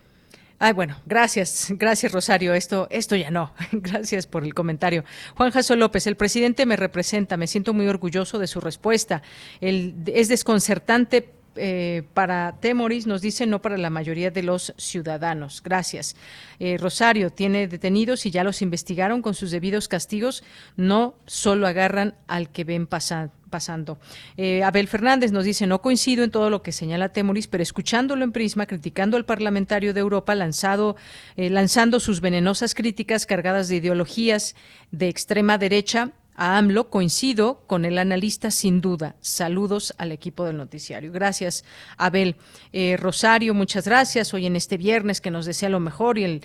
Ay, 0.60 0.72
bueno, 0.72 0.96
gracias, 1.06 1.74
gracias 1.78 2.14
Rosario. 2.14 2.54
Esto, 2.54 2.88
esto 2.90 3.18
ya 3.18 3.30
no. 3.32 3.52
Gracias 3.74 4.28
por 4.28 4.46
el 4.46 4.54
comentario. 4.54 5.04
Juan 5.36 5.52
Jaso 5.52 5.76
López, 5.76 6.08
el 6.08 6.16
presidente 6.16 6.66
me 6.66 6.78
representa. 6.78 7.36
Me 7.36 7.48
siento 7.48 7.74
muy 7.74 7.86
orgulloso 7.88 8.40
de 8.40 8.48
su 8.48 8.62
respuesta. 8.62 9.24
El, 9.60 9.94
es 10.06 10.30
desconcertante 10.30 11.34
eh, 11.56 12.04
para 12.14 12.58
Temoris, 12.60 13.08
nos 13.08 13.22
dice 13.22 13.46
no 13.46 13.62
para 13.62 13.78
la 13.78 13.90
mayoría 13.90 14.32
de 14.32 14.44
los 14.44 14.74
ciudadanos. 14.78 15.62
Gracias. 15.64 16.16
Eh, 16.60 16.78
Rosario 16.78 17.30
tiene 17.30 17.68
detenidos 17.68 18.26
y 18.26 18.32
ya 18.32 18.44
los 18.44 18.62
investigaron 18.62 19.22
con 19.22 19.34
sus 19.34 19.52
debidos 19.52 19.88
castigos. 19.88 20.44
No 20.76 21.16
solo 21.26 21.68
agarran 21.68 22.16
al 22.28 22.50
que 22.50 22.64
ven 22.64 22.88
pasando. 22.88 24.00
Eh, 24.36 24.64
Abel 24.64 24.88
Fernández 24.88 25.32
nos 25.32 25.46
dice, 25.46 25.68
no 25.68 25.82
coincido 25.82 26.24
en 26.24 26.32
todo 26.32 26.50
lo 26.50 26.64
que 26.64 26.72
señala 26.72 27.10
Temoris, 27.10 27.48
pero 27.48 27.62
escuchándolo 27.62 28.24
en 28.24 28.32
Prisma, 28.32 28.66
criticando 28.66 29.16
al 29.16 29.26
parlamentario 29.26 29.94
de 29.94 30.00
Europa, 30.00 30.34
lanzado, 30.34 30.96
lanzando 31.36 32.00
sus 32.00 32.20
venenosas 32.20 32.74
críticas 32.74 33.28
cargadas 33.28 33.68
de 33.68 33.76
ideologías 33.76 34.56
de 34.92 35.08
extrema 35.08 35.60
derecha, 35.60 36.14
a 36.36 36.58
AMLO, 36.58 36.90
coincido 36.90 37.64
con 37.68 37.86
el 37.86 37.98
analista 37.98 38.52
sin 38.52 38.82
duda. 38.82 39.16
Saludos 39.22 39.94
al 39.98 40.12
equipo 40.12 40.46
del 40.46 40.58
noticiario. 40.58 41.12
Gracias, 41.12 41.64
Abel. 41.98 42.36
Eh, 42.72 42.98
Rosario, 42.98 43.54
muchas 43.54 43.86
gracias. 43.86 44.34
Hoy 44.34 44.46
en 44.46 44.56
este 44.56 44.78
viernes 44.78 45.22
que 45.22 45.32
nos 45.32 45.46
desea 45.46 45.70
lo 45.70 45.80
mejor 45.80 46.18
y 46.18 46.24
el, 46.24 46.42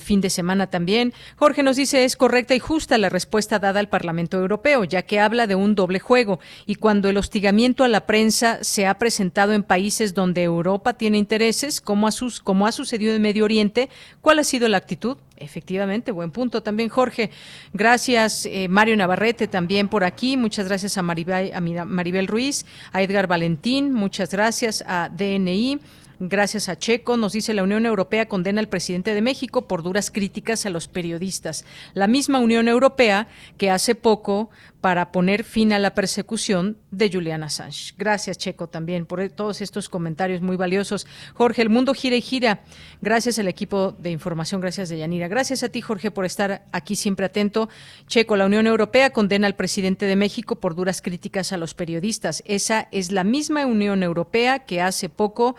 fin 0.00 0.20
de 0.20 0.30
semana 0.30 0.68
también. 0.68 1.12
Jorge 1.36 1.62
nos 1.62 1.76
dice 1.76 2.04
es 2.04 2.16
correcta 2.16 2.54
y 2.54 2.58
justa 2.58 2.98
la 2.98 3.08
respuesta 3.08 3.58
dada 3.58 3.80
al 3.80 3.88
Parlamento 3.88 4.38
Europeo, 4.38 4.84
ya 4.84 5.02
que 5.02 5.20
habla 5.20 5.46
de 5.46 5.54
un 5.54 5.74
doble 5.74 5.98
juego. 5.98 6.40
Y 6.66 6.76
cuando 6.76 7.08
el 7.08 7.16
hostigamiento 7.16 7.84
a 7.84 7.88
la 7.88 8.06
prensa 8.06 8.58
se 8.62 8.86
ha 8.86 8.94
presentado 8.98 9.52
en 9.52 9.62
países 9.62 10.14
donde 10.14 10.42
Europa 10.42 10.94
tiene 10.94 11.18
intereses, 11.18 11.80
como, 11.80 12.08
como 12.42 12.66
ha 12.66 12.72
sucedido 12.72 13.14
en 13.14 13.22
Medio 13.22 13.44
Oriente, 13.44 13.88
¿cuál 14.20 14.38
ha 14.38 14.44
sido 14.44 14.68
la 14.68 14.78
actitud? 14.78 15.16
Efectivamente, 15.36 16.12
buen 16.12 16.30
punto 16.30 16.62
también, 16.62 16.88
Jorge. 16.88 17.30
Gracias, 17.72 18.46
eh, 18.46 18.68
Mario 18.68 18.96
Navarrete, 18.96 19.48
también 19.48 19.88
por 19.88 20.04
aquí. 20.04 20.36
Muchas 20.36 20.68
gracias 20.68 20.98
a 20.98 21.02
Maribel, 21.02 21.52
a 21.52 21.60
Maribel 21.60 22.26
Ruiz, 22.26 22.64
a 22.92 23.02
Edgar 23.02 23.26
Valentín, 23.26 23.92
muchas 23.92 24.30
gracias 24.30 24.84
a 24.86 25.08
DNI. 25.08 25.80
Gracias 26.24 26.68
a 26.68 26.78
Checo, 26.78 27.16
nos 27.16 27.32
dice 27.32 27.52
la 27.52 27.64
Unión 27.64 27.84
Europea 27.84 28.28
condena 28.28 28.60
al 28.60 28.68
presidente 28.68 29.12
de 29.12 29.20
México 29.20 29.66
por 29.66 29.82
duras 29.82 30.12
críticas 30.12 30.64
a 30.66 30.70
los 30.70 30.86
periodistas. 30.86 31.64
La 31.94 32.06
misma 32.06 32.38
Unión 32.38 32.68
Europea 32.68 33.26
que 33.58 33.70
hace 33.70 33.96
poco 33.96 34.48
para 34.80 35.10
poner 35.10 35.42
fin 35.42 35.72
a 35.72 35.80
la 35.80 35.94
persecución 35.94 36.76
de 36.92 37.10
Julian 37.12 37.42
Assange. 37.42 37.94
Gracias, 37.98 38.38
Checo, 38.38 38.68
también 38.68 39.04
por 39.04 39.28
todos 39.30 39.60
estos 39.60 39.88
comentarios 39.88 40.42
muy 40.42 40.56
valiosos. 40.56 41.08
Jorge, 41.34 41.62
el 41.62 41.70
mundo 41.70 41.92
gira 41.92 42.14
y 42.14 42.20
gira. 42.20 42.62
Gracias 43.00 43.40
al 43.40 43.48
equipo 43.48 43.90
de 43.92 44.10
información, 44.10 44.60
gracias 44.60 44.88
de 44.90 44.98
Yanira. 44.98 45.26
Gracias 45.26 45.64
a 45.64 45.70
ti, 45.70 45.80
Jorge, 45.80 46.12
por 46.12 46.24
estar 46.24 46.66
aquí 46.70 46.94
siempre 46.94 47.26
atento. 47.26 47.68
Checo, 48.06 48.36
la 48.36 48.46
Unión 48.46 48.68
Europea 48.68 49.10
condena 49.10 49.48
al 49.48 49.56
presidente 49.56 50.06
de 50.06 50.14
México 50.14 50.60
por 50.60 50.76
duras 50.76 51.02
críticas 51.02 51.52
a 51.52 51.56
los 51.56 51.74
periodistas. 51.74 52.44
Esa 52.46 52.88
es 52.92 53.10
la 53.10 53.24
misma 53.24 53.66
Unión 53.66 54.04
Europea 54.04 54.60
que 54.60 54.80
hace 54.80 55.08
poco 55.08 55.56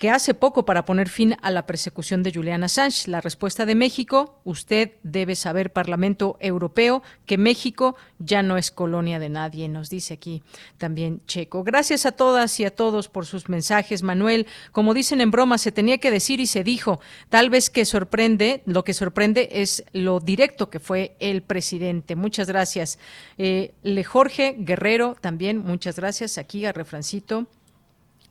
que 0.00 0.08
hace 0.08 0.32
poco 0.32 0.64
para 0.64 0.86
poner 0.86 1.10
fin 1.10 1.36
a 1.42 1.50
la 1.50 1.66
persecución 1.66 2.22
de 2.22 2.32
Julian 2.32 2.64
Assange. 2.64 3.06
La 3.06 3.20
respuesta 3.20 3.66
de 3.66 3.74
México, 3.74 4.40
usted 4.44 4.92
debe 5.02 5.36
saber, 5.36 5.74
Parlamento 5.74 6.38
Europeo, 6.40 7.02
que 7.26 7.36
México 7.36 7.96
ya 8.18 8.42
no 8.42 8.56
es 8.56 8.70
colonia 8.70 9.18
de 9.18 9.28
nadie, 9.28 9.68
nos 9.68 9.90
dice 9.90 10.14
aquí 10.14 10.42
también 10.78 11.20
Checo. 11.26 11.64
Gracias 11.64 12.06
a 12.06 12.12
todas 12.12 12.58
y 12.60 12.64
a 12.64 12.74
todos 12.74 13.10
por 13.10 13.26
sus 13.26 13.50
mensajes, 13.50 14.02
Manuel. 14.02 14.46
Como 14.72 14.94
dicen 14.94 15.20
en 15.20 15.30
broma, 15.30 15.58
se 15.58 15.70
tenía 15.70 15.98
que 15.98 16.10
decir 16.10 16.40
y 16.40 16.46
se 16.46 16.64
dijo. 16.64 16.98
Tal 17.28 17.50
vez 17.50 17.68
que 17.68 17.84
sorprende, 17.84 18.62
lo 18.64 18.84
que 18.84 18.94
sorprende 18.94 19.50
es 19.52 19.84
lo 19.92 20.18
directo 20.18 20.70
que 20.70 20.80
fue 20.80 21.14
el 21.20 21.42
presidente. 21.42 22.16
Muchas 22.16 22.48
gracias. 22.48 22.98
Eh, 23.36 23.74
Le 23.82 24.02
Jorge 24.02 24.56
Guerrero, 24.60 25.14
también 25.20 25.58
muchas 25.58 25.96
gracias 25.96 26.38
aquí 26.38 26.64
a 26.64 26.72
Refrancito. 26.72 27.48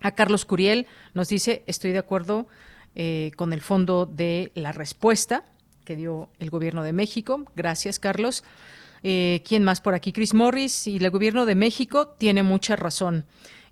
A 0.01 0.11
Carlos 0.11 0.45
Curiel 0.45 0.88
nos 1.13 1.30
dice, 1.30 1.63
estoy 1.67 1.91
de 1.91 1.99
acuerdo 1.99 2.47
eh, 2.95 3.31
con 3.35 3.53
el 3.53 3.61
fondo 3.61 4.05
de 4.05 4.51
la 4.55 4.71
respuesta 4.71 5.45
que 5.85 5.95
dio 5.95 6.30
el 6.39 6.49
gobierno 6.49 6.84
de 6.84 6.93
México. 6.93 7.45
Gracias, 7.55 7.99
Carlos. 7.99 8.43
Eh, 9.03 9.41
¿Quién 9.47 9.63
más 9.63 9.81
por 9.81 9.93
aquí? 9.93 10.11
Chris 10.11 10.34
Morris 10.34 10.88
y 10.88 10.97
el 10.97 11.09
gobierno 11.09 11.45
de 11.45 11.55
México 11.55 12.09
tiene 12.09 12.43
mucha 12.43 12.76
razón. 12.76 13.26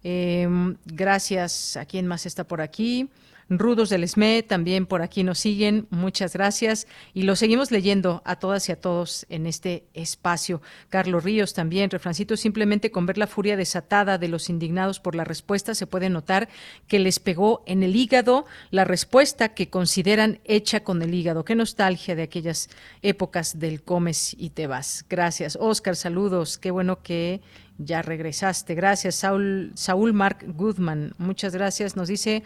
Em, 0.04 0.78
gracias 0.86 1.78
a 1.78 1.86
quien 1.86 2.08
más 2.08 2.26
está 2.26 2.46
por 2.46 2.62
aquí. 2.62 3.10
Rudos 3.50 3.90
del 3.90 4.08
SME 4.08 4.44
también 4.44 4.86
por 4.86 5.02
aquí 5.02 5.24
nos 5.24 5.40
siguen. 5.40 5.88
Muchas 5.90 6.34
gracias. 6.34 6.88
Y 7.14 7.24
lo 7.24 7.36
seguimos 7.36 7.72
leyendo 7.72 8.22
a 8.26 8.38
todas 8.38 8.68
y 8.68 8.74
a 8.74 8.82
todos 8.82 9.26
en 9.30 9.48
este 9.48 9.86
espacio. 9.94 10.62
Carlos 10.90 11.24
Ríos 11.24 11.54
también. 11.54 11.90
Refrancito, 11.90 12.36
simplemente 12.36 12.92
con 12.92 13.06
ver 13.06 13.18
la 13.18 13.28
furia 13.28 13.56
desatada 13.56 14.18
de 14.18 14.28
los 14.28 14.50
indignados 14.50 15.00
por 15.00 15.16
la 15.16 15.24
respuesta, 15.24 15.76
se 15.76 15.88
puede 15.88 16.10
notar 16.10 16.50
que 16.88 17.00
les 17.00 17.20
pegó 17.20 17.64
en 17.66 17.84
el 17.84 17.96
hígado 17.96 18.46
la 18.70 18.84
respuesta 18.84 19.54
que 19.54 19.70
consideran 19.70 20.40
hecha 20.44 20.84
con 20.84 21.02
el 21.02 21.14
hígado. 21.14 21.46
Qué 21.46 21.56
nostalgia 21.56 22.16
de 22.16 22.24
aquellas 22.24 22.70
épocas 23.02 23.60
del 23.60 23.82
comes 23.82 24.36
y 24.38 24.50
te 24.50 24.68
vas. 24.68 25.06
Gracias. 25.10 25.58
Oscar, 25.60 25.96
saludos. 25.96 26.58
Qué 26.58 26.72
bueno 26.72 27.02
que 27.02 27.42
ya 27.78 28.02
regresaste. 28.02 28.76
Gracias, 28.76 29.16
Saúl, 29.16 29.72
Saúl 29.76 30.14
Mark 30.14 30.44
Goodman. 30.48 31.14
Muchas 31.18 31.54
gracias. 31.54 31.96
Nos 31.96 32.08
dice 32.08 32.44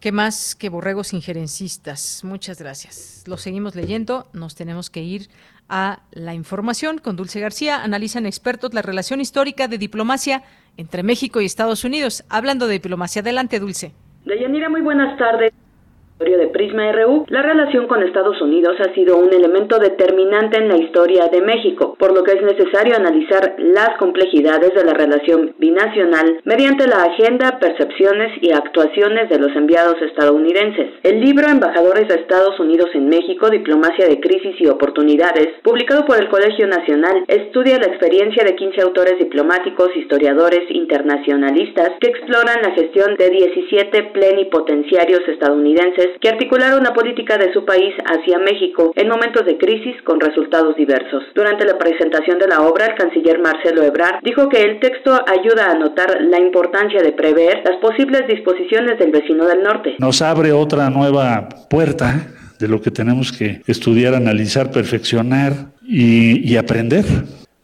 ¿Qué 0.00 0.12
más 0.12 0.54
que 0.54 0.68
borregos 0.68 1.12
injerencistas? 1.12 2.22
Muchas 2.22 2.60
gracias. 2.60 3.24
Lo 3.26 3.38
seguimos 3.38 3.74
leyendo. 3.74 4.28
Nos 4.32 4.54
tenemos 4.54 4.90
que 4.90 5.02
ir 5.02 5.28
a 5.68 6.00
la 6.12 6.34
información 6.34 6.98
con 6.98 7.16
Dulce 7.16 7.40
García. 7.40 7.82
Analizan 7.82 8.26
expertos 8.26 8.74
la 8.74 8.82
relación 8.82 9.20
histórica 9.20 9.68
de 9.68 9.78
diplomacia 9.78 10.42
entre 10.76 11.02
México 11.02 11.40
y 11.40 11.46
Estados 11.46 11.84
Unidos. 11.84 12.24
Hablando 12.28 12.66
de 12.66 12.74
diplomacia, 12.74 13.22
adelante, 13.22 13.58
Dulce. 13.58 13.92
Deyanira, 14.26 14.68
muy 14.68 14.82
buenas 14.82 15.18
tardes 15.18 15.52
de 16.18 16.48
Prisma 16.48 16.90
RU, 16.92 17.26
la 17.28 17.42
relación 17.42 17.86
con 17.86 18.02
Estados 18.02 18.40
Unidos 18.40 18.74
ha 18.80 18.94
sido 18.94 19.18
un 19.18 19.32
elemento 19.34 19.78
determinante 19.78 20.58
en 20.58 20.68
la 20.68 20.78
historia 20.78 21.28
de 21.30 21.42
México, 21.42 21.94
por 21.98 22.14
lo 22.14 22.24
que 22.24 22.32
es 22.32 22.42
necesario 22.42 22.96
analizar 22.96 23.56
las 23.58 23.98
complejidades 23.98 24.72
de 24.74 24.84
la 24.84 24.94
relación 24.94 25.54
binacional 25.58 26.40
mediante 26.44 26.86
la 26.88 27.04
agenda, 27.04 27.58
percepciones 27.58 28.32
y 28.40 28.50
actuaciones 28.52 29.28
de 29.28 29.38
los 29.38 29.54
enviados 29.54 30.00
estadounidenses. 30.00 30.88
El 31.02 31.20
libro 31.20 31.48
Embajadores 31.48 32.08
de 32.08 32.14
Estados 32.14 32.58
Unidos 32.60 32.88
en 32.94 33.08
México, 33.08 33.50
Diplomacia 33.50 34.06
de 34.06 34.18
Crisis 34.18 34.56
y 34.58 34.68
Oportunidades, 34.68 35.48
publicado 35.62 36.06
por 36.06 36.18
el 36.18 36.28
Colegio 36.28 36.66
Nacional, 36.66 37.24
estudia 37.28 37.78
la 37.78 37.88
experiencia 37.88 38.42
de 38.42 38.56
15 38.56 38.80
autores 38.80 39.18
diplomáticos, 39.18 39.94
historiadores, 39.94 40.62
internacionalistas 40.70 41.90
que 42.00 42.08
exploran 42.08 42.62
la 42.62 42.72
gestión 42.72 43.16
de 43.16 43.28
17 43.28 44.02
plenipotenciarios 44.14 45.20
estadounidenses 45.28 46.05
que 46.20 46.28
articularon 46.28 46.82
la 46.82 46.92
política 46.92 47.38
de 47.38 47.52
su 47.52 47.64
país 47.64 47.94
hacia 48.04 48.38
México 48.38 48.92
en 48.94 49.08
momentos 49.08 49.44
de 49.46 49.58
crisis 49.58 49.94
con 50.04 50.20
resultados 50.20 50.76
diversos. 50.76 51.22
Durante 51.34 51.64
la 51.64 51.78
presentación 51.78 52.38
de 52.38 52.48
la 52.48 52.60
obra, 52.62 52.86
el 52.86 52.94
canciller 52.94 53.38
Marcelo 53.38 53.82
Ebrard 53.82 54.22
dijo 54.22 54.48
que 54.48 54.62
el 54.62 54.80
texto 54.80 55.18
ayuda 55.26 55.70
a 55.70 55.74
notar 55.74 56.18
la 56.20 56.40
importancia 56.40 57.02
de 57.02 57.12
prever 57.12 57.62
las 57.64 57.76
posibles 57.80 58.26
disposiciones 58.26 58.98
del 58.98 59.10
vecino 59.10 59.46
del 59.46 59.62
norte. 59.62 59.96
Nos 59.98 60.22
abre 60.22 60.52
otra 60.52 60.90
nueva 60.90 61.48
puerta 61.70 62.26
de 62.58 62.68
lo 62.68 62.80
que 62.80 62.90
tenemos 62.90 63.32
que 63.32 63.60
estudiar, 63.66 64.14
analizar, 64.14 64.70
perfeccionar 64.70 65.52
y, 65.82 66.56
aprender 66.56 67.04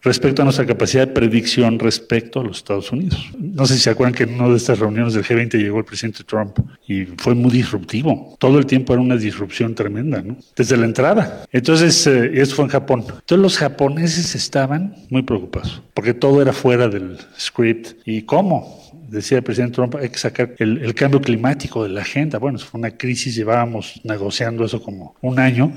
respecto 0.03 0.41
a 0.41 0.45
nuestra 0.45 0.65
capacidad 0.65 1.07
de 1.07 1.13
predicción 1.13 1.79
respecto 1.79 2.41
a 2.41 2.43
los 2.43 2.57
Estados 2.57 2.91
Unidos. 2.91 3.31
No 3.39 3.65
sé 3.65 3.75
si 3.75 3.81
se 3.81 3.89
acuerdan 3.89 4.13
que 4.13 4.23
en 4.23 4.35
una 4.35 4.49
de 4.49 4.57
estas 4.57 4.79
reuniones 4.79 5.13
del 5.13 5.23
G20 5.23 5.57
llegó 5.57 5.79
el 5.79 5.85
presidente 5.85 6.23
Trump 6.23 6.59
y 6.87 7.05
fue 7.17 7.33
muy 7.33 7.51
disruptivo. 7.51 8.35
Todo 8.37 8.59
el 8.59 8.65
tiempo 8.65 8.93
era 8.93 9.01
una 9.01 9.15
disrupción 9.15 9.73
tremenda, 9.73 10.21
¿no? 10.21 10.37
Desde 10.55 10.75
la 10.75 10.85
entrada. 10.85 11.45
Entonces, 11.51 12.05
eh, 12.05 12.31
eso 12.33 12.55
fue 12.55 12.65
en 12.65 12.71
Japón. 12.71 13.05
Entonces 13.07 13.39
los 13.39 13.57
japoneses 13.57 14.35
estaban 14.35 14.95
muy 15.09 15.21
preocupados 15.23 15.81
porque 15.93 16.13
todo 16.13 16.41
era 16.41 16.51
fuera 16.51 16.87
del 16.87 17.17
script. 17.39 17.97
¿Y 18.05 18.23
cómo? 18.23 18.83
decía 19.07 19.37
el 19.37 19.43
presidente 19.43 19.75
Trump, 19.75 19.95
hay 19.95 20.09
que 20.09 20.17
sacar 20.17 20.55
el, 20.57 20.79
el, 20.79 20.95
cambio 20.95 21.21
climático 21.21 21.83
de 21.83 21.89
la 21.89 22.01
agenda. 22.01 22.39
Bueno, 22.39 22.57
fue 22.57 22.79
una 22.79 22.91
crisis, 22.97 23.35
llevábamos 23.35 24.01
negociando 24.03 24.65
eso 24.65 24.81
como 24.81 25.15
un 25.21 25.37
año. 25.39 25.71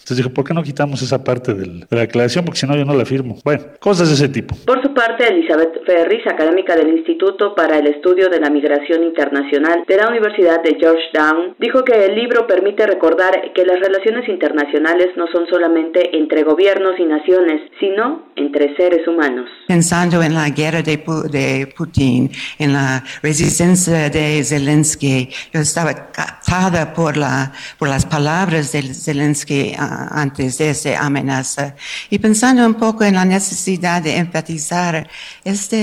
Entonces 0.00 0.16
dijo, 0.18 0.30
¿por 0.30 0.44
qué 0.44 0.54
no 0.54 0.62
quitamos 0.62 1.02
esa 1.02 1.22
parte 1.22 1.54
del, 1.54 1.80
de 1.80 1.96
la 1.96 2.02
aclaración? 2.02 2.44
Porque 2.44 2.58
si 2.58 2.66
no, 2.66 2.76
yo 2.76 2.84
no 2.84 2.94
la 2.94 3.04
firmo. 3.04 3.38
Bueno, 3.44 3.64
cosas 3.78 4.08
de 4.08 4.14
ese 4.14 4.28
tipo. 4.28 4.56
Por 4.66 4.82
su 4.82 4.92
parte, 4.92 5.28
Elizabeth 5.28 5.84
Ferris, 5.86 6.26
académica 6.26 6.74
del 6.74 6.88
Instituto 6.88 7.54
para 7.54 7.78
el 7.78 7.86
Estudio 7.86 8.28
de 8.28 8.40
la 8.40 8.50
Migración 8.50 9.04
Internacional 9.04 9.84
de 9.86 9.96
la 9.96 10.08
Universidad 10.08 10.62
de 10.62 10.76
Georgetown, 10.78 11.54
dijo 11.58 11.84
que 11.84 12.06
el 12.06 12.14
libro 12.16 12.46
permite 12.46 12.86
recordar 12.86 13.52
que 13.54 13.64
las 13.64 13.78
relaciones 13.78 14.28
internacionales 14.28 15.08
no 15.16 15.26
son 15.32 15.46
solamente 15.48 16.16
entre 16.16 16.42
gobiernos 16.42 16.98
y 16.98 17.04
naciones, 17.04 17.60
sino 17.78 18.30
entre 18.36 18.74
seres 18.76 19.06
humanos. 19.06 19.48
Pensando 19.68 20.22
en 20.22 20.34
la 20.34 20.48
guerra 20.50 20.82
de, 20.82 20.96
de 21.30 21.72
Putin, 21.76 22.30
en 22.58 22.72
la 22.72 23.04
resistencia 23.22 24.10
de 24.10 24.42
Zelensky, 24.44 25.28
yo 25.52 25.60
estaba 25.60 26.10
captada 26.10 26.92
por, 26.92 27.16
la, 27.16 27.52
por 27.78 27.88
las 27.88 28.06
palabras 28.06 28.72
de 28.72 28.82
Zelensky 28.82 29.74
antes 30.10 30.58
de 30.58 30.70
esa 30.70 31.00
amenaza. 31.00 31.74
Y 32.08 32.18
pensando 32.18 32.64
un 32.66 32.74
poco 32.74 33.04
en 33.04 33.14
la 33.14 33.24
necesidad 33.24 34.02
de 34.02 34.16
enfatizar 34.16 35.08
esta 35.44 35.76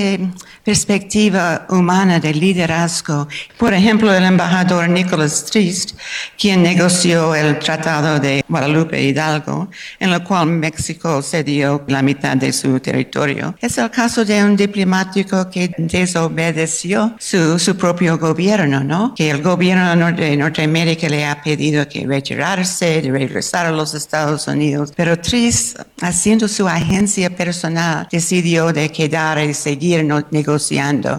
perspectiva 0.68 1.65
humana 1.69 2.19
de 2.19 2.34
liderazgo, 2.34 3.26
por 3.57 3.73
ejemplo, 3.73 4.14
el 4.14 4.26
embajador 4.26 4.89
Nicholas 4.89 5.45
Trist, 5.45 5.98
quien 6.38 6.61
negoció 6.61 7.34
el 7.34 7.57
Tratado 7.57 8.19
de 8.19 8.44
Guadalupe 8.49 9.02
Hidalgo, 9.02 9.69
en 9.98 10.11
el 10.11 10.22
cual 10.23 10.48
México 10.48 11.22
cedió 11.22 11.85
la 11.88 12.02
mitad 12.02 12.35
de 12.35 12.52
su 12.52 12.81
territorio, 12.81 13.56
es 13.61 13.77
el 13.77 13.89
caso 13.89 14.26
de 14.26 14.44
un 14.44 14.57
diplomático 14.57 15.49
que 15.49 15.73
desobedeció 15.77 17.15
su, 17.18 17.57
su 17.57 17.77
propio 17.77 18.18
gobierno, 18.18 18.84
¿no? 18.84 19.15
Que 19.15 19.30
el 19.30 19.41
gobierno 19.41 20.11
de 20.11 20.35
Norteamérica 20.35 21.07
le 21.07 21.26
ha 21.26 21.41
pedido 21.41 21.88
que 21.88 22.06
retirarse, 22.06 23.02
de 23.02 23.10
regresar 23.10 23.68
a 23.68 23.72
los 23.72 23.94
Estados 23.94 24.45
Unidos, 24.49 24.91
pero 24.98 25.18
Tris, 25.18 25.76
haciendo 26.02 26.49
su 26.49 26.68
agencia 26.68 27.30
personal, 27.30 28.10
decidió 28.11 28.73
de 28.73 28.89
quedar 28.89 29.39
y 29.39 29.53
seguir 29.53 30.03
negociando. 30.03 30.56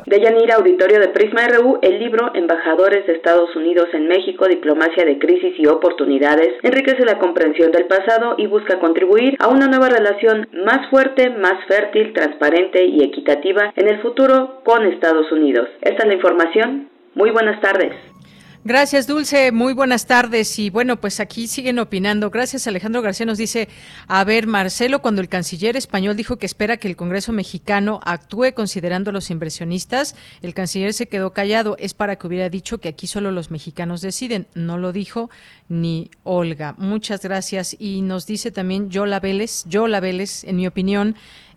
De 0.06 0.20
Yanira, 0.20 0.56
auditorio 0.56 1.00
de 1.00 1.08
Prisma 1.08 1.46
RU, 1.48 1.78
el 1.82 1.98
libro 1.98 2.30
Embajadores 2.34 3.06
de 3.06 3.14
Estados 3.14 3.54
Unidos 3.56 3.88
en 3.92 4.08
México, 4.08 4.46
Diplomacia 4.46 5.04
de 5.04 5.18
Crisis 5.18 5.54
y 5.58 5.66
Oportunidades, 5.66 6.54
enriquece 6.62 7.04
la 7.04 7.18
comprensión 7.18 7.72
del 7.72 7.86
pasado 7.86 8.34
y 8.38 8.46
busca 8.46 8.78
contribuir 8.78 9.36
a 9.38 9.48
una 9.48 9.66
nueva 9.66 9.88
relación 9.88 10.48
más 10.64 10.88
fuerte, 10.90 11.30
más 11.30 11.64
fértil, 11.66 12.12
transparente 12.12 12.84
y 12.84 13.02
equitativa 13.02 13.72
en 13.76 13.88
el 13.88 14.00
futuro 14.00 14.60
con 14.64 14.86
Estados 14.86 15.30
Unidos. 15.32 15.68
Esta 15.80 16.02
es 16.02 16.08
la 16.08 16.14
información. 16.14 16.88
Muy 17.14 17.30
buenas 17.30 17.60
tardes. 17.60 17.92
Gracias, 18.64 19.06
Dulce. 19.06 19.52
Muy 19.52 19.72
buenas 19.72 20.06
tardes. 20.06 20.58
Y 20.58 20.68
bueno, 20.68 21.00
pues 21.00 21.20
aquí 21.20 21.46
siguen 21.46 21.78
opinando. 21.78 22.28
Gracias, 22.28 22.66
Alejandro 22.66 23.02
García 23.02 23.24
nos 23.24 23.38
dice, 23.38 23.68
a 24.08 24.24
ver, 24.24 24.46
Marcelo, 24.46 25.00
cuando 25.00 25.20
el 25.20 25.28
canciller 25.28 25.76
español 25.76 26.16
dijo 26.16 26.36
que 26.36 26.46
espera 26.46 26.76
que 26.76 26.88
el 26.88 26.96
Congreso 26.96 27.32
mexicano 27.32 28.00
actúe 28.04 28.52
considerando 28.54 29.10
a 29.10 29.12
los 29.12 29.30
inversionistas, 29.30 30.16
el 30.42 30.54
canciller 30.54 30.92
se 30.92 31.06
quedó 31.06 31.32
callado. 31.32 31.76
Es 31.78 31.94
para 31.94 32.16
que 32.16 32.26
hubiera 32.26 32.50
dicho 32.50 32.78
que 32.78 32.88
aquí 32.88 33.06
solo 33.06 33.30
los 33.30 33.50
mexicanos 33.50 34.00
deciden. 34.00 34.48
No 34.54 34.76
lo 34.76 34.92
dijo 34.92 35.30
ni 35.68 36.10
Olga. 36.24 36.74
Muchas 36.78 37.22
gracias. 37.22 37.76
Y 37.78 38.02
nos 38.02 38.26
dice 38.26 38.50
también 38.50 38.90
Yola 38.90 39.20
Vélez, 39.20 39.64
Yola 39.66 40.00
Vélez, 40.00 40.42
en 40.44 40.56
mi 40.56 40.66
opinión, 40.66 41.14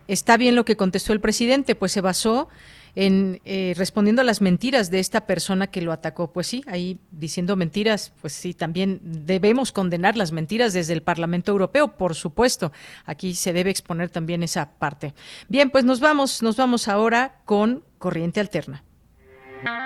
está 0.08 0.38
bien 0.38 0.56
lo 0.56 0.66
que 0.66 0.78
contestó 0.78 1.14
el 1.14 1.20
presidente, 1.20 1.74
pues 1.74 1.92
se 1.92 2.02
basó 2.02 2.48
en 2.96 3.42
eh, 3.46 3.74
respondiendo 3.78 4.22
a 4.22 4.26
las 4.26 4.42
mentiras 4.42 4.92
de 4.92 5.00
esta 5.00 5.26
persona 5.26 5.68
que 5.68 5.82
lo 5.82 5.92
atacó. 5.92 6.32
Pues 6.32 6.48
sí, 6.48 6.64
ahí 6.68 7.00
diciendo 7.12 7.56
mentiras, 7.56 8.14
pues 8.22 8.34
sí, 8.34 8.54
también 8.54 9.00
debemos 9.04 9.72
condenar 9.72 10.18
las 10.18 10.32
mentiras 10.32 10.74
desde 10.74 10.94
el 10.94 11.04
Parlamento 11.04 11.52
Europeo, 11.52 11.98
por 11.98 12.16
supuesto. 12.16 12.72
Aquí 13.06 13.34
se 13.34 13.54
debe 13.54 13.70
exponer 13.70 14.10
también 14.10 14.44
esa 14.44 14.72
parte. 14.72 15.14
Bien, 15.48 15.70
pues 15.70 15.86
nos 15.86 16.00
vamos, 16.00 16.42
nos 16.42 16.58
vamos 16.58 16.88
ahora 16.88 17.42
con 17.46 17.84
Corriente 17.98 18.40
Alterna. 18.40 18.84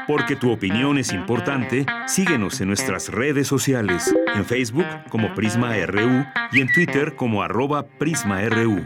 Porque 0.08 0.36
tu 0.36 0.52
opinión 0.52 0.98
es 0.98 1.12
importante, 1.12 1.86
síguenos 2.08 2.62
en 2.62 2.70
nuestras 2.70 3.10
redes 3.10 3.48
sociales, 3.48 4.14
en 4.34 4.46
Facebook 4.46 4.86
como 5.10 5.34
Prisma 5.34 5.76
RU 5.86 6.26
y 6.52 6.62
en 6.62 6.72
Twitter 6.72 7.16
como 7.16 7.44
arroba 7.44 7.86
PrismaRU. 7.86 8.86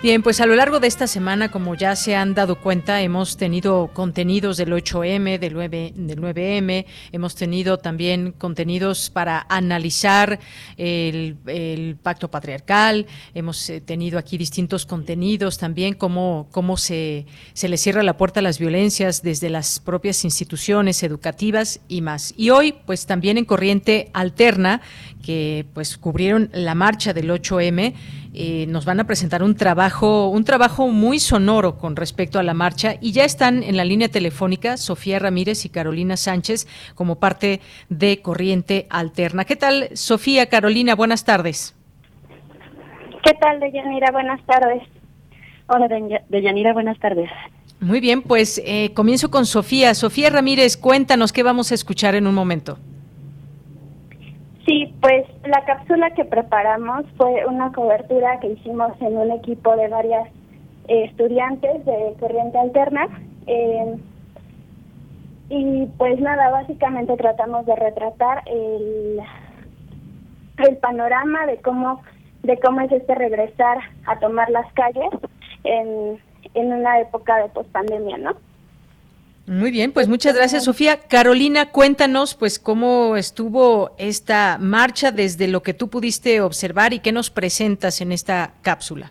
Bien, 0.00 0.22
pues 0.22 0.40
a 0.40 0.46
lo 0.46 0.54
largo 0.54 0.78
de 0.78 0.86
esta 0.86 1.08
semana, 1.08 1.50
como 1.50 1.74
ya 1.74 1.96
se 1.96 2.14
han 2.14 2.32
dado 2.32 2.60
cuenta, 2.60 3.02
hemos 3.02 3.36
tenido 3.36 3.90
contenidos 3.92 4.56
del 4.56 4.70
8M, 4.72 5.40
del, 5.40 5.54
9, 5.54 5.92
del 5.96 6.20
9M, 6.20 6.86
hemos 7.10 7.34
tenido 7.34 7.78
también 7.78 8.30
contenidos 8.30 9.10
para 9.10 9.44
analizar 9.48 10.38
el, 10.76 11.96
pacto 12.00 12.30
patriarcal, 12.30 13.06
hemos 13.34 13.68
eh, 13.70 13.80
tenido 13.80 14.20
aquí 14.20 14.38
distintos 14.38 14.86
contenidos 14.86 15.58
también, 15.58 15.94
cómo, 15.94 16.46
cómo 16.52 16.76
se, 16.76 17.26
se 17.52 17.68
le 17.68 17.76
cierra 17.76 18.04
la 18.04 18.16
puerta 18.16 18.38
a 18.38 18.44
las 18.44 18.60
violencias 18.60 19.24
desde 19.24 19.50
las 19.50 19.80
propias 19.80 20.22
instituciones 20.24 21.02
educativas 21.02 21.80
y 21.88 22.02
más. 22.02 22.34
Y 22.36 22.50
hoy, 22.50 22.72
pues 22.86 23.04
también 23.06 23.36
en 23.36 23.44
Corriente 23.44 24.10
Alterna, 24.12 24.80
que 25.24 25.66
pues 25.74 25.98
cubrieron 25.98 26.50
la 26.52 26.76
marcha 26.76 27.12
del 27.12 27.30
8M, 27.30 27.94
eh, 28.34 28.66
nos 28.68 28.84
van 28.84 29.00
a 29.00 29.04
presentar 29.04 29.42
un 29.42 29.54
trabajo, 29.54 30.28
un 30.28 30.44
trabajo 30.44 30.88
muy 30.88 31.18
sonoro 31.18 31.78
con 31.78 31.96
respecto 31.96 32.38
a 32.38 32.42
la 32.42 32.54
marcha 32.54 32.94
y 33.00 33.12
ya 33.12 33.24
están 33.24 33.62
en 33.62 33.76
la 33.76 33.84
línea 33.84 34.08
telefónica 34.08 34.76
Sofía 34.76 35.18
Ramírez 35.18 35.64
y 35.64 35.68
Carolina 35.68 36.16
Sánchez 36.16 36.66
como 36.94 37.18
parte 37.18 37.60
de 37.88 38.20
Corriente 38.20 38.86
Alterna. 38.90 39.44
¿Qué 39.44 39.56
tal, 39.56 39.88
Sofía, 39.94 40.46
Carolina? 40.46 40.94
Buenas 40.94 41.24
tardes. 41.24 41.74
¿Qué 43.24 43.34
tal, 43.34 43.60
Deyanira? 43.60 44.10
Buenas 44.10 44.44
tardes. 44.46 44.82
Hola, 45.66 45.88
Deyanira, 46.28 46.72
buenas 46.72 46.98
tardes. 46.98 47.28
Muy 47.80 48.00
bien, 48.00 48.22
pues 48.22 48.60
eh, 48.64 48.92
comienzo 48.94 49.30
con 49.30 49.46
Sofía. 49.46 49.94
Sofía 49.94 50.30
Ramírez, 50.30 50.76
cuéntanos 50.76 51.32
qué 51.32 51.42
vamos 51.42 51.70
a 51.70 51.74
escuchar 51.74 52.14
en 52.14 52.26
un 52.26 52.34
momento. 52.34 52.78
Sí, 54.68 54.94
pues 55.00 55.24
la 55.46 55.64
cápsula 55.64 56.10
que 56.10 56.26
preparamos 56.26 57.06
fue 57.16 57.46
una 57.46 57.72
cobertura 57.72 58.38
que 58.38 58.48
hicimos 58.48 58.92
en 59.00 59.16
un 59.16 59.30
equipo 59.32 59.74
de 59.74 59.88
varias 59.88 60.28
eh, 60.88 61.04
estudiantes 61.04 61.86
de 61.86 62.14
Corriente 62.20 62.58
Alterna. 62.58 63.08
Eh, 63.46 63.96
y 65.48 65.86
pues 65.96 66.20
nada, 66.20 66.50
básicamente 66.50 67.16
tratamos 67.16 67.64
de 67.64 67.76
retratar 67.76 68.42
el, 68.44 69.20
el 70.58 70.76
panorama 70.76 71.46
de 71.46 71.56
cómo 71.62 72.02
de 72.42 72.58
cómo 72.58 72.82
es 72.82 72.92
este 72.92 73.14
regresar 73.14 73.78
a 74.04 74.18
tomar 74.18 74.50
las 74.50 74.70
calles 74.74 75.08
en, 75.64 76.20
en 76.52 76.72
una 76.74 77.00
época 77.00 77.38
de 77.38 77.48
pospandemia, 77.48 78.18
¿no? 78.18 78.32
Muy 79.48 79.70
bien, 79.70 79.92
pues 79.92 80.08
muchas 80.08 80.36
gracias 80.36 80.64
Sofía. 80.64 80.98
Carolina, 81.08 81.70
cuéntanos 81.70 82.34
pues 82.34 82.58
cómo 82.58 83.16
estuvo 83.16 83.92
esta 83.96 84.58
marcha 84.60 85.10
desde 85.10 85.48
lo 85.48 85.62
que 85.62 85.72
tú 85.72 85.88
pudiste 85.88 86.42
observar 86.42 86.92
y 86.92 87.00
qué 87.00 87.12
nos 87.12 87.30
presentas 87.30 88.02
en 88.02 88.12
esta 88.12 88.52
cápsula. 88.60 89.10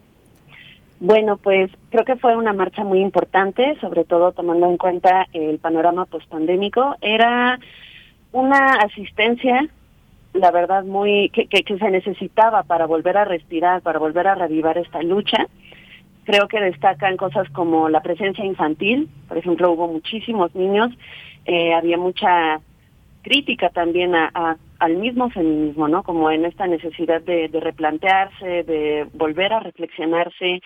Bueno, 0.99 1.38
pues 1.38 1.72
creo 1.89 2.05
que 2.05 2.18
fue 2.18 2.35
una 2.35 2.53
marcha 2.53 2.84
muy 2.84 2.99
importante, 2.99 3.77
sobre 3.81 4.03
todo 4.03 4.31
tomando 4.31 4.69
en 4.69 4.77
cuenta 4.77 5.26
el 5.34 5.57
panorama 5.57 6.05
postpandémico. 6.05 6.95
Era 7.01 7.59
una 8.31 8.73
asistencia, 8.73 9.68
la 10.34 10.51
verdad, 10.51 10.84
muy 10.84 11.30
que, 11.30 11.47
que, 11.47 11.64
que 11.64 11.80
se 11.80 11.89
necesitaba 11.89 12.61
para 12.61 12.85
volver 12.85 13.18
a 13.18 13.26
respirar, 13.26 13.81
para 13.81 13.97
volver 13.97 14.27
a 14.27 14.35
revivar 14.35 14.77
esta 14.77 15.01
lucha 15.01 15.47
Creo 16.27 16.49
que 16.49 16.59
destacan 16.59 17.15
cosas 17.15 17.49
como 17.51 17.87
la 17.87 18.01
presencia 18.01 18.43
infantil, 18.43 19.07
por 19.29 19.37
ejemplo, 19.37 19.71
hubo 19.71 19.87
muchísimos 19.87 20.53
niños, 20.53 20.91
eh, 21.45 21.73
había 21.73 21.97
mucha 21.97 22.59
crítica 23.21 23.69
también 23.69 24.13
a, 24.13 24.57
al 24.79 24.97
mismo 24.97 25.29
feminismo, 25.29 25.87
¿no? 25.87 26.03
Como 26.03 26.29
en 26.29 26.43
esta 26.43 26.67
necesidad 26.67 27.21
de, 27.21 27.47
de 27.47 27.59
replantearse, 27.61 28.63
de 28.63 29.07
volver 29.13 29.53
a 29.53 29.61
reflexionarse 29.61 30.61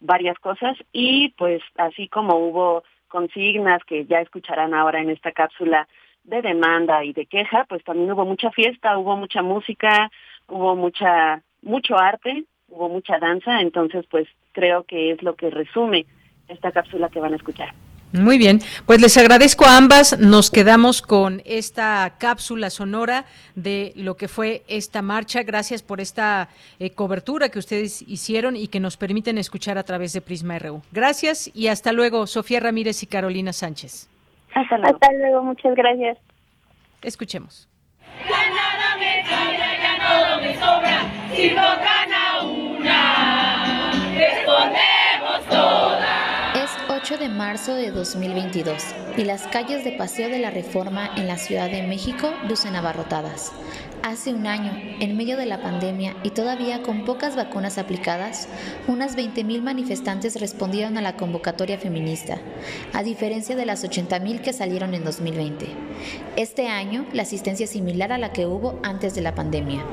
varias 0.00 0.38
cosas. 0.38 0.78
Y 0.94 1.34
pues 1.36 1.60
así 1.76 2.08
como 2.08 2.36
hubo 2.36 2.82
consignas 3.08 3.84
que 3.84 4.06
ya 4.06 4.22
escucharán 4.22 4.72
ahora 4.72 5.02
en 5.02 5.10
esta 5.10 5.32
cápsula 5.32 5.88
de 6.24 6.40
demanda 6.40 7.04
y 7.04 7.12
de 7.12 7.26
queja, 7.26 7.66
pues 7.68 7.84
también 7.84 8.10
hubo 8.12 8.24
mucha 8.24 8.50
fiesta, 8.50 8.96
hubo 8.96 9.14
mucha 9.14 9.42
música, 9.42 10.10
hubo 10.48 10.74
mucha 10.74 11.42
mucho 11.60 11.98
arte, 11.98 12.44
hubo 12.72 12.88
mucha 12.88 13.18
danza, 13.18 13.60
entonces 13.60 14.04
pues 14.10 14.26
creo 14.52 14.84
que 14.84 15.12
es 15.12 15.22
lo 15.22 15.36
que 15.36 15.50
resume 15.50 16.06
esta 16.48 16.72
cápsula 16.72 17.08
que 17.08 17.20
van 17.20 17.34
a 17.34 17.36
escuchar. 17.36 17.72
Muy 18.12 18.36
bien, 18.36 18.60
pues 18.84 19.00
les 19.00 19.16
agradezco 19.16 19.64
a 19.64 19.78
ambas. 19.78 20.18
Nos 20.18 20.50
quedamos 20.50 21.00
con 21.00 21.40
esta 21.46 22.12
cápsula 22.18 22.68
sonora 22.68 23.24
de 23.54 23.92
lo 23.96 24.18
que 24.18 24.28
fue 24.28 24.64
esta 24.68 25.00
marcha. 25.00 25.42
Gracias 25.44 25.82
por 25.82 25.98
esta 25.98 26.48
eh, 26.78 26.90
cobertura 26.90 27.48
que 27.48 27.58
ustedes 27.58 28.02
hicieron 28.02 28.54
y 28.54 28.68
que 28.68 28.80
nos 28.80 28.98
permiten 28.98 29.38
escuchar 29.38 29.78
a 29.78 29.82
través 29.82 30.12
de 30.12 30.20
Prisma 30.20 30.58
RU. 30.58 30.82
Gracias 30.92 31.50
y 31.54 31.68
hasta 31.68 31.92
luego, 31.92 32.26
Sofía 32.26 32.60
Ramírez 32.60 33.02
y 33.02 33.06
Carolina 33.06 33.54
Sánchez. 33.54 34.10
Hasta 34.54 34.76
luego, 34.76 34.94
hasta 34.94 35.12
luego 35.14 35.42
muchas 35.44 35.74
gracias. 35.74 36.18
Escuchemos. 37.00 37.66
si 41.34 41.48
no 41.48 41.62
gana 41.62 42.04
una, 42.06 42.21
respondemos 44.22 45.48
todas. 45.48 46.22
Es 46.54 46.70
8 46.88 47.18
de 47.18 47.28
marzo 47.28 47.74
de 47.74 47.90
2022 47.90 48.82
y 49.16 49.24
las 49.24 49.46
calles 49.46 49.84
de 49.84 49.92
Paseo 49.92 50.28
de 50.28 50.38
la 50.38 50.50
Reforma 50.50 51.10
en 51.16 51.26
la 51.26 51.38
Ciudad 51.38 51.70
de 51.70 51.82
México 51.82 52.32
lucen 52.48 52.76
abarrotadas. 52.76 53.52
Hace 54.02 54.34
un 54.34 54.46
año, 54.46 54.72
en 55.00 55.16
medio 55.16 55.36
de 55.36 55.46
la 55.46 55.62
pandemia 55.62 56.16
y 56.22 56.30
todavía 56.30 56.82
con 56.82 57.04
pocas 57.04 57.36
vacunas 57.36 57.78
aplicadas, 57.78 58.48
unas 58.88 59.16
20.000 59.16 59.62
manifestantes 59.62 60.40
respondieron 60.40 60.98
a 60.98 61.02
la 61.02 61.16
convocatoria 61.16 61.78
feminista, 61.78 62.38
a 62.92 63.02
diferencia 63.02 63.56
de 63.56 63.64
las 63.64 63.84
80.000 63.84 64.40
que 64.40 64.52
salieron 64.52 64.94
en 64.94 65.04
2020. 65.04 65.68
Este 66.36 66.68
año, 66.68 67.06
la 67.12 67.22
asistencia 67.22 67.64
es 67.64 67.70
similar 67.70 68.12
a 68.12 68.18
la 68.18 68.32
que 68.32 68.46
hubo 68.46 68.78
antes 68.82 69.14
de 69.14 69.22
la 69.22 69.34
pandemia. 69.34 69.84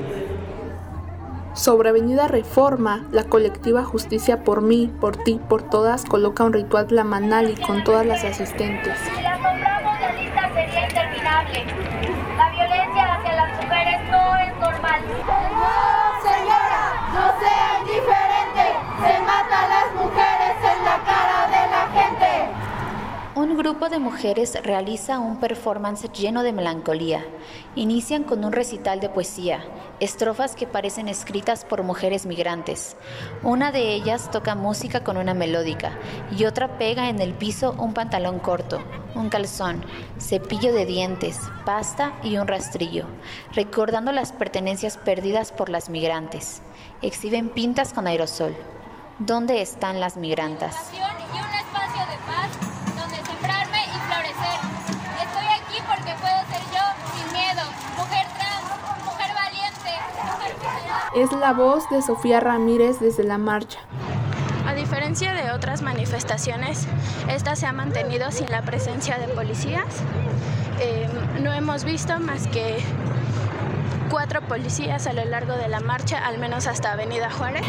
Sobre 1.54 1.88
Avenida 1.88 2.28
Reforma, 2.28 3.04
la 3.10 3.24
colectiva 3.24 3.84
Justicia 3.84 4.44
por 4.44 4.62
mí, 4.62 4.88
por 5.00 5.16
ti, 5.16 5.40
por 5.48 5.62
todas 5.62 6.04
coloca 6.04 6.44
un 6.44 6.52
ritual 6.52 6.86
y 7.50 7.60
con 7.60 7.82
todas 7.82 8.06
las 8.06 8.24
asistentes. 8.24 8.96
Si 8.98 9.20
la 9.20 9.36
nombramos 9.36 10.00
la 10.00 10.12
lista 10.12 10.48
sería 10.54 10.88
interminable. 10.88 11.64
La 12.36 12.50
violencia 12.50 13.14
hacia 13.14 13.32
las 13.34 13.56
mujeres 13.56 14.00
no 14.10 14.36
es 14.36 14.56
normal. 14.60 15.00
No, 15.58 16.22
señora, 16.22 16.82
no 17.14 17.40
sea 17.40 17.80
indiferente. 17.80 18.64
Se 19.02 19.20
mata 19.20 19.64
a 19.64 19.68
las 19.68 19.94
mujeres 19.94 20.39
Un 23.40 23.56
grupo 23.56 23.88
de 23.88 23.98
mujeres 23.98 24.58
realiza 24.62 25.18
un 25.18 25.40
performance 25.40 26.12
lleno 26.12 26.42
de 26.42 26.52
melancolía. 26.52 27.24
Inician 27.74 28.22
con 28.22 28.44
un 28.44 28.52
recital 28.52 29.00
de 29.00 29.08
poesía, 29.08 29.64
estrofas 29.98 30.54
que 30.54 30.66
parecen 30.66 31.08
escritas 31.08 31.64
por 31.64 31.82
mujeres 31.82 32.26
migrantes. 32.26 32.98
Una 33.42 33.72
de 33.72 33.94
ellas 33.94 34.30
toca 34.30 34.54
música 34.54 35.02
con 35.04 35.16
una 35.16 35.32
melódica 35.32 35.92
y 36.36 36.44
otra 36.44 36.76
pega 36.76 37.08
en 37.08 37.18
el 37.22 37.32
piso 37.32 37.74
un 37.78 37.94
pantalón 37.94 38.40
corto, 38.40 38.82
un 39.14 39.30
calzón, 39.30 39.86
cepillo 40.18 40.74
de 40.74 40.84
dientes, 40.84 41.40
pasta 41.64 42.12
y 42.22 42.36
un 42.36 42.46
rastrillo, 42.46 43.06
recordando 43.54 44.12
las 44.12 44.32
pertenencias 44.32 44.98
perdidas 44.98 45.50
por 45.50 45.70
las 45.70 45.88
migrantes. 45.88 46.60
Exhiben 47.00 47.48
pintas 47.48 47.94
con 47.94 48.06
aerosol. 48.06 48.54
¿Dónde 49.18 49.62
están 49.62 49.98
las 49.98 50.18
migrantas? 50.18 50.76
Es 61.14 61.32
la 61.32 61.52
voz 61.52 61.88
de 61.90 62.02
Sofía 62.02 62.40
Ramírez 62.40 63.00
desde 63.00 63.24
la 63.24 63.38
marcha. 63.38 63.78
A 64.66 64.74
diferencia 64.74 65.32
de 65.32 65.50
otras 65.50 65.82
manifestaciones, 65.82 66.86
esta 67.28 67.56
se 67.56 67.66
ha 67.66 67.72
mantenido 67.72 68.30
sin 68.30 68.50
la 68.50 68.62
presencia 68.62 69.18
de 69.18 69.26
policías. 69.28 69.86
Eh, 70.80 71.08
no 71.42 71.52
hemos 71.52 71.84
visto 71.84 72.18
más 72.20 72.46
que 72.46 72.78
cuatro 74.10 74.42
policías 74.42 75.06
a 75.06 75.12
lo 75.12 75.24
largo 75.24 75.54
de 75.54 75.68
la 75.68 75.80
marcha, 75.80 76.24
al 76.24 76.38
menos 76.38 76.66
hasta 76.66 76.92
Avenida 76.92 77.30
Juárez. 77.30 77.66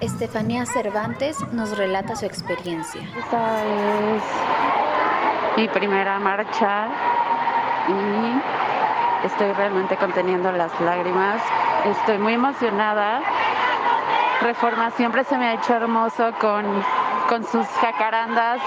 Estefanía 0.00 0.66
Cervantes 0.66 1.36
nos 1.52 1.76
relata 1.78 2.16
su 2.16 2.26
experiencia. 2.26 3.02
Esta 3.16 3.64
es 3.64 4.22
mi 5.56 5.68
primera 5.68 6.18
marcha 6.18 6.88
y 7.88 9.26
estoy 9.26 9.52
realmente 9.52 9.96
conteniendo 9.96 10.50
las 10.52 10.78
lágrimas. 10.80 11.42
Estoy 11.84 12.18
muy 12.18 12.34
emocionada. 12.34 13.20
Reforma 14.40 14.90
siempre 14.92 15.24
se 15.24 15.36
me 15.38 15.48
ha 15.48 15.54
hecho 15.54 15.74
hermoso 15.74 16.32
con, 16.40 16.64
con 17.28 17.44
sus 17.44 17.66
jacarandas 17.80 18.60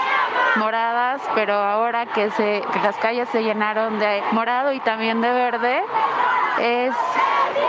moradas, 0.56 1.20
pero 1.34 1.54
ahora 1.54 2.06
que, 2.06 2.30
se, 2.30 2.62
que 2.72 2.78
las 2.80 2.96
calles 2.96 3.28
se 3.30 3.42
llenaron 3.42 3.98
de 3.98 4.22
morado 4.32 4.72
y 4.72 4.80
también 4.80 5.20
de 5.20 5.32
verde, 5.32 5.82
es 6.60 6.94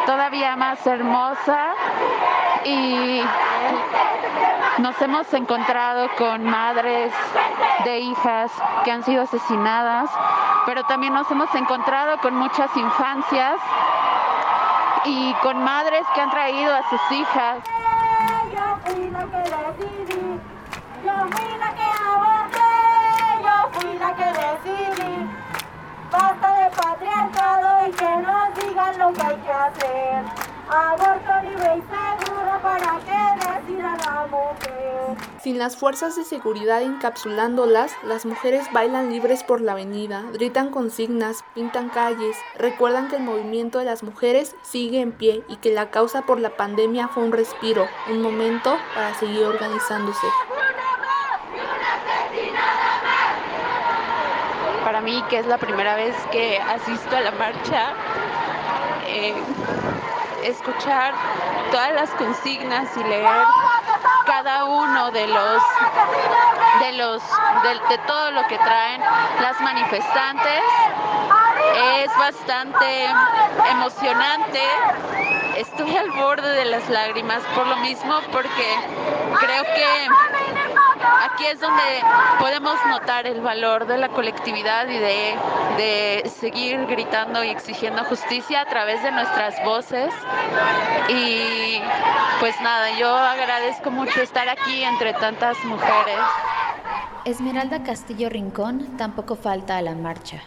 todavía 0.05 0.55
más 0.55 0.85
hermosa 0.87 1.73
y 2.63 3.21
nos 4.79 5.01
hemos 5.01 5.33
encontrado 5.33 6.07
con 6.17 6.43
madres 6.43 7.11
de 7.83 7.99
hijas 7.99 8.51
que 8.83 8.91
han 8.91 9.03
sido 9.03 9.23
asesinadas, 9.23 10.09
pero 10.65 10.83
también 10.83 11.13
nos 11.13 11.29
hemos 11.31 11.53
encontrado 11.55 12.17
con 12.19 12.35
muchas 12.35 12.75
infancias 12.77 13.55
y 15.05 15.33
con 15.41 15.63
madres 15.63 16.03
que 16.13 16.21
han 16.21 16.29
traído 16.29 16.75
a 16.75 16.89
sus 16.89 17.11
hijas. 17.11 17.59
Basta 26.09 26.55
de 26.55 26.69
patriarcado 26.71 27.87
y 27.87 27.91
que 27.91 28.17
nos 28.17 28.55
digan 28.55 28.97
lo 28.97 29.13
que 29.13 29.21
hay 29.21 29.35
que 29.35 29.51
hacer. 29.51 30.46
Aborto 30.69 31.31
libre 31.43 31.77
y 31.77 32.25
seguro 32.27 32.59
para 32.61 32.99
que 32.99 33.47
decida 33.47 33.95
la 34.05 34.27
mujer. 34.27 35.17
Sin 35.41 35.57
las 35.57 35.77
fuerzas 35.77 36.17
de 36.17 36.25
seguridad 36.25 36.81
encapsulándolas, 36.81 37.93
las 38.03 38.25
mujeres 38.25 38.67
bailan 38.73 39.09
libres 39.09 39.43
por 39.43 39.61
la 39.61 39.71
avenida, 39.71 40.23
gritan 40.33 40.69
consignas, 40.69 41.45
pintan 41.53 41.87
calles, 41.87 42.35
recuerdan 42.57 43.07
que 43.07 43.15
el 43.15 43.23
movimiento 43.23 43.79
de 43.79 43.85
las 43.85 44.03
mujeres 44.03 44.57
sigue 44.61 44.99
en 44.99 45.13
pie 45.13 45.43
y 45.47 45.55
que 45.55 45.71
la 45.71 45.89
causa 45.89 46.23
por 46.23 46.41
la 46.41 46.57
pandemia 46.57 47.07
fue 47.07 47.23
un 47.23 47.31
respiro, 47.31 47.87
un 48.09 48.21
momento 48.21 48.75
para 48.93 49.13
seguir 49.13 49.45
organizándose. 49.45 50.27
Para 54.83 54.99
mí, 54.99 55.23
que 55.29 55.39
es 55.39 55.47
la 55.47 55.57
primera 55.57 55.95
vez 55.95 56.15
que 56.31 56.59
asisto 56.59 57.15
a 57.15 57.21
la 57.21 57.31
marcha, 57.31 57.93
eh, 59.07 59.33
escuchar 60.47 61.13
todas 61.71 61.93
las 61.93 62.09
consignas 62.11 62.89
y 62.95 63.03
leer 63.03 63.45
cada 64.25 64.65
uno 64.65 65.11
de 65.11 65.27
los 65.27 65.63
de 66.79 66.91
los 66.93 67.21
de, 67.63 67.69
de 67.89 67.97
todo 68.05 68.31
lo 68.31 68.45
que 68.47 68.57
traen 68.57 69.01
las 69.41 69.59
manifestantes. 69.61 70.61
Es 72.01 72.17
bastante 72.17 73.05
emocionante. 73.71 74.61
Estoy 75.57 75.97
al 75.97 76.11
borde 76.11 76.49
de 76.49 76.65
las 76.65 76.87
lágrimas 76.89 77.41
por 77.55 77.67
lo 77.67 77.77
mismo 77.77 78.19
porque 78.31 78.75
creo 79.39 79.63
que 79.63 80.07
aquí 81.01 81.45
es 81.45 81.59
donde 81.59 81.83
podemos 82.39 82.75
notar 82.87 83.27
el 83.27 83.41
valor 83.41 83.87
de 83.87 83.97
la 83.97 84.09
colectividad 84.09 84.87
y 84.87 84.97
de, 84.97 85.35
de, 85.77 86.29
seguir 86.29 86.85
gritando 86.87 87.43
y 87.43 87.49
exigiendo 87.49 88.03
justicia 88.05 88.61
a 88.61 88.65
través 88.65 89.03
de 89.03 89.11
nuestras 89.11 89.63
voces. 89.63 90.13
Y 91.09 91.81
pues 92.39 92.59
nada, 92.61 92.97
yo 92.97 93.15
agradezco 93.15 93.91
mucho 93.91 94.21
estar 94.21 94.47
aquí 94.49 94.83
entre 94.83 95.13
tantas 95.13 95.63
mujeres. 95.65 96.19
Esmeralda 97.25 97.83
Castillo 97.83 98.29
Rincón 98.29 98.97
tampoco 98.97 99.35
falta 99.35 99.77
a 99.77 99.81
la 99.81 99.95
marcha. 99.95 100.41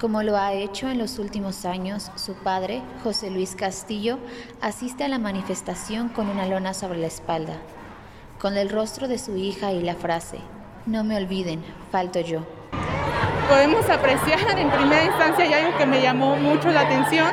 Como 0.00 0.22
lo 0.22 0.36
ha 0.38 0.54
hecho 0.54 0.88
en 0.88 0.98
los 0.98 1.18
últimos 1.18 1.66
años, 1.66 2.10
su 2.16 2.34
padre, 2.34 2.82
José 3.04 3.30
Luis 3.30 3.54
Castillo, 3.54 4.18
asiste 4.62 5.04
a 5.04 5.08
la 5.08 5.18
manifestación 5.18 6.08
con 6.08 6.30
una 6.30 6.46
lona 6.46 6.72
sobre 6.72 6.98
la 6.98 7.06
espalda 7.06 7.54
con 8.40 8.56
el 8.56 8.70
rostro 8.70 9.06
de 9.06 9.18
su 9.18 9.36
hija 9.36 9.72
y 9.72 9.82
la 9.82 9.94
frase, 9.94 10.38
no 10.86 11.04
me 11.04 11.16
olviden, 11.16 11.62
falto 11.92 12.20
yo. 12.20 12.40
Podemos 13.48 13.88
apreciar 13.90 14.58
en 14.58 14.70
primera 14.70 15.04
instancia 15.04 15.44
y 15.44 15.52
algo 15.52 15.76
que 15.76 15.84
me 15.84 16.00
llamó 16.00 16.36
mucho 16.36 16.70
la 16.70 16.80
atención 16.80 17.28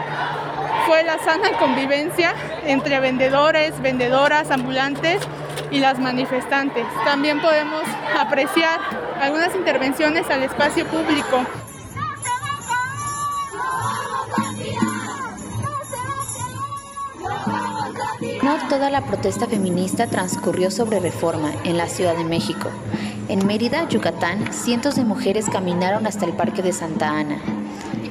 fue 0.86 1.04
la 1.04 1.18
sana 1.20 1.58
convivencia 1.60 2.34
entre 2.66 3.00
vendedores, 3.00 3.80
vendedoras, 3.82 4.52
ambulantes 4.52 5.22
y 5.72 5.80
las 5.80 6.00
manifestantes. 6.00 6.86
También 7.06 7.42
podemos 7.42 7.84
apreciar 8.18 8.80
algunas 9.22 9.56
intervenciones 9.56 10.30
al 10.30 10.44
espacio 10.44 10.86
público 10.88 11.46
No 18.48 18.56
toda 18.70 18.90
la 18.90 19.02
protesta 19.02 19.46
feminista 19.46 20.08
transcurrió 20.08 20.72
sobre 20.72 21.02
reforma 21.02 21.52
en 21.66 21.76
la 21.76 21.90
Ciudad 21.90 22.16
de 22.16 22.24
México. 22.24 22.70
En 23.28 23.46
Mérida, 23.46 23.90
Yucatán, 23.90 24.54
cientos 24.54 24.96
de 24.96 25.04
mujeres 25.04 25.48
caminaron 25.52 26.08
hasta 26.08 26.24
el 26.24 26.32
Parque 26.32 26.62
de 26.62 26.72
Santa 26.72 27.10
Ana. 27.10 27.42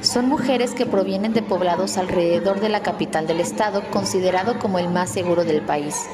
Son 0.01 0.29
mujeres 0.29 0.75
que 0.75 0.85
provienen 0.85 1.33
de 1.33 1.41
poblados 1.41 1.97
alrededor 1.97 2.59
de 2.59 2.69
la 2.69 2.83
capital 2.83 3.25
del 3.25 3.39
estado, 3.39 3.81
considerado 3.89 4.59
como 4.59 4.77
el 4.77 4.89
más 4.89 5.09
seguro 5.09 5.43
del 5.43 5.63
país, 5.63 6.05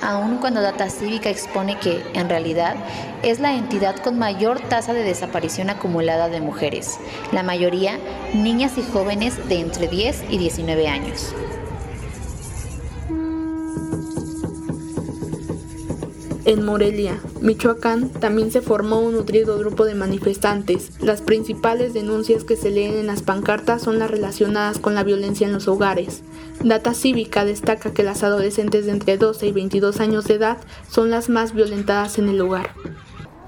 aun 0.00 0.36
cuando 0.36 0.62
Data 0.62 0.88
Cívica 0.88 1.28
expone 1.28 1.76
que, 1.80 2.04
en 2.14 2.28
realidad, 2.28 2.76
es 3.24 3.40
la 3.40 3.52
entidad 3.54 3.96
con 3.96 4.16
mayor 4.16 4.60
tasa 4.60 4.92
de 4.92 5.02
desaparición 5.02 5.70
acumulada 5.70 6.28
de 6.28 6.40
mujeres, 6.40 7.00
la 7.32 7.42
mayoría 7.42 7.98
niñas 8.32 8.78
y 8.78 8.82
jóvenes 8.84 9.48
de 9.48 9.58
entre 9.58 9.88
10 9.88 10.26
y 10.30 10.38
19 10.38 10.86
años. 10.86 11.34
En 16.44 16.64
Morelia, 16.64 17.20
Michoacán, 17.40 18.08
también 18.08 18.50
se 18.50 18.62
formó 18.62 18.98
un 18.98 19.12
nutrido 19.12 19.58
grupo 19.58 19.84
de 19.84 19.94
manifestantes. 19.94 21.00
Las 21.00 21.22
principales 21.22 21.94
denuncias 21.94 22.42
que 22.42 22.56
se 22.56 22.70
leen 22.70 22.94
en 22.94 23.06
las 23.06 23.22
pancartas 23.22 23.82
son 23.82 24.00
las 24.00 24.10
relacionadas 24.10 24.80
con 24.80 24.96
la 24.96 25.04
violencia 25.04 25.46
en 25.46 25.52
los 25.52 25.68
hogares. 25.68 26.24
Data 26.60 26.94
Cívica 26.94 27.44
destaca 27.44 27.92
que 27.92 28.02
las 28.02 28.24
adolescentes 28.24 28.86
de 28.86 28.92
entre 28.92 29.18
12 29.18 29.46
y 29.46 29.52
22 29.52 30.00
años 30.00 30.24
de 30.24 30.34
edad 30.34 30.58
son 30.88 31.10
las 31.10 31.28
más 31.28 31.52
violentadas 31.52 32.18
en 32.18 32.28
el 32.28 32.38
lugar. 32.38 32.70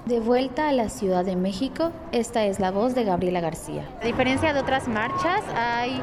De 0.06 0.20
vuelta 0.20 0.68
a 0.68 0.72
la 0.72 0.88
Ciudad 0.88 1.24
de 1.24 1.34
México, 1.34 1.90
esta 2.12 2.46
es 2.46 2.60
la 2.60 2.70
voz 2.70 2.94
de 2.94 3.02
Gabriela 3.02 3.40
García. 3.40 3.88
A 4.02 4.06
diferencia 4.06 4.52
de 4.52 4.60
otras 4.60 4.86
marchas, 4.86 5.42
hay 5.56 6.00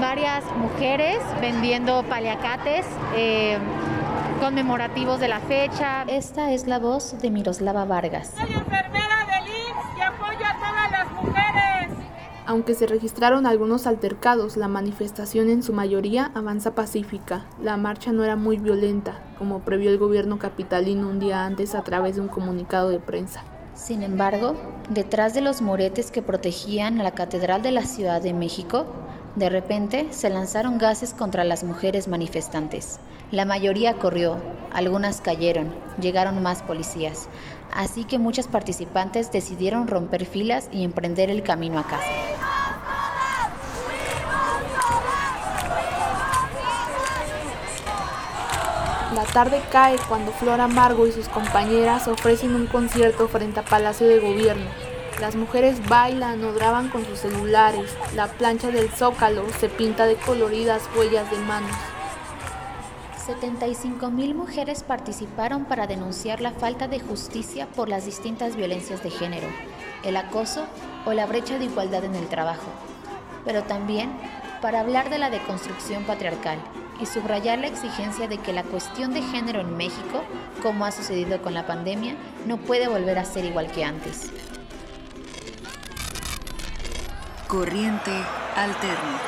varias 0.00 0.44
mujeres 0.56 1.18
vendiendo 1.42 2.02
paliacates. 2.04 2.86
Eh, 3.14 3.58
conmemorativos 4.38 5.20
de 5.20 5.28
la 5.28 5.40
fecha. 5.40 6.02
Esta 6.04 6.52
es 6.52 6.66
la 6.66 6.78
voz 6.78 7.18
de 7.20 7.30
Miroslava 7.30 7.84
Vargas. 7.84 8.34
Soy 8.36 8.52
enfermera 8.52 9.26
del 9.26 9.48
IMSS 9.48 10.06
apoyo 10.06 10.46
a 10.46 10.54
todas 10.58 10.90
las 10.92 11.12
mujeres. 11.12 12.06
Aunque 12.46 12.74
se 12.74 12.86
registraron 12.86 13.46
algunos 13.46 13.86
altercados, 13.86 14.56
la 14.56 14.68
manifestación 14.68 15.50
en 15.50 15.62
su 15.62 15.72
mayoría 15.72 16.30
avanza 16.34 16.74
pacífica. 16.74 17.46
La 17.60 17.76
marcha 17.76 18.12
no 18.12 18.24
era 18.24 18.36
muy 18.36 18.58
violenta, 18.58 19.20
como 19.38 19.60
previó 19.60 19.90
el 19.90 19.98
gobierno 19.98 20.38
capitalino 20.38 21.08
un 21.08 21.18
día 21.18 21.44
antes 21.44 21.74
a 21.74 21.82
través 21.82 22.14
de 22.14 22.22
un 22.22 22.28
comunicado 22.28 22.90
de 22.90 23.00
prensa. 23.00 23.42
Sin 23.74 24.02
embargo, 24.02 24.54
detrás 24.88 25.34
de 25.34 25.40
los 25.40 25.62
moretes 25.62 26.10
que 26.10 26.22
protegían 26.22 27.00
a 27.00 27.04
la 27.04 27.12
Catedral 27.12 27.62
de 27.62 27.72
la 27.72 27.82
Ciudad 27.82 28.22
de 28.22 28.34
México, 28.34 28.86
de 29.36 29.50
repente 29.50 30.08
se 30.10 30.30
lanzaron 30.30 30.78
gases 30.78 31.14
contra 31.14 31.44
las 31.44 31.64
mujeres 31.64 32.08
manifestantes. 32.08 32.98
La 33.30 33.44
mayoría 33.44 33.92
corrió, 33.92 34.38
algunas 34.72 35.20
cayeron, 35.20 35.74
llegaron 36.00 36.42
más 36.42 36.62
policías, 36.62 37.28
así 37.74 38.04
que 38.04 38.18
muchas 38.18 38.48
participantes 38.48 39.30
decidieron 39.30 39.86
romper 39.86 40.24
filas 40.24 40.70
y 40.72 40.82
emprender 40.82 41.28
el 41.28 41.42
camino 41.42 41.78
a 41.78 41.82
casa. 41.84 42.06
La 49.14 49.24
tarde 49.24 49.60
cae 49.70 49.96
cuando 50.08 50.32
Flor 50.32 50.62
Amargo 50.62 51.06
y 51.06 51.12
sus 51.12 51.28
compañeras 51.28 52.08
ofrecen 52.08 52.54
un 52.54 52.66
concierto 52.66 53.28
frente 53.28 53.60
a 53.60 53.64
Palacio 53.64 54.06
de 54.08 54.20
Gobierno. 54.20 54.70
Las 55.20 55.36
mujeres 55.36 55.86
bailan 55.86 56.42
o 56.44 56.54
graban 56.54 56.88
con 56.88 57.04
sus 57.04 57.18
celulares. 57.18 57.94
La 58.14 58.28
plancha 58.28 58.70
del 58.70 58.88
zócalo 58.88 59.44
se 59.60 59.68
pinta 59.68 60.06
de 60.06 60.14
coloridas 60.14 60.82
huellas 60.96 61.30
de 61.30 61.38
manos. 61.40 61.76
75 63.28 64.10
mil 64.10 64.34
mujeres 64.34 64.82
participaron 64.82 65.66
para 65.66 65.86
denunciar 65.86 66.40
la 66.40 66.52
falta 66.52 66.88
de 66.88 66.98
justicia 66.98 67.66
por 67.66 67.90
las 67.90 68.06
distintas 68.06 68.56
violencias 68.56 69.02
de 69.02 69.10
género, 69.10 69.46
el 70.02 70.16
acoso 70.16 70.64
o 71.04 71.12
la 71.12 71.26
brecha 71.26 71.58
de 71.58 71.66
igualdad 71.66 72.04
en 72.04 72.14
el 72.14 72.26
trabajo, 72.28 72.70
pero 73.44 73.64
también 73.64 74.10
para 74.62 74.80
hablar 74.80 75.10
de 75.10 75.18
la 75.18 75.28
deconstrucción 75.28 76.04
patriarcal 76.04 76.58
y 77.02 77.04
subrayar 77.04 77.58
la 77.58 77.66
exigencia 77.66 78.28
de 78.28 78.38
que 78.38 78.54
la 78.54 78.62
cuestión 78.62 79.12
de 79.12 79.20
género 79.20 79.60
en 79.60 79.76
México, 79.76 80.22
como 80.62 80.86
ha 80.86 80.90
sucedido 80.90 81.42
con 81.42 81.52
la 81.52 81.66
pandemia, 81.66 82.16
no 82.46 82.56
puede 82.56 82.88
volver 82.88 83.18
a 83.18 83.26
ser 83.26 83.44
igual 83.44 83.70
que 83.70 83.84
antes. 83.84 84.30
Corriente 87.46 88.10
Alterna. 88.56 89.27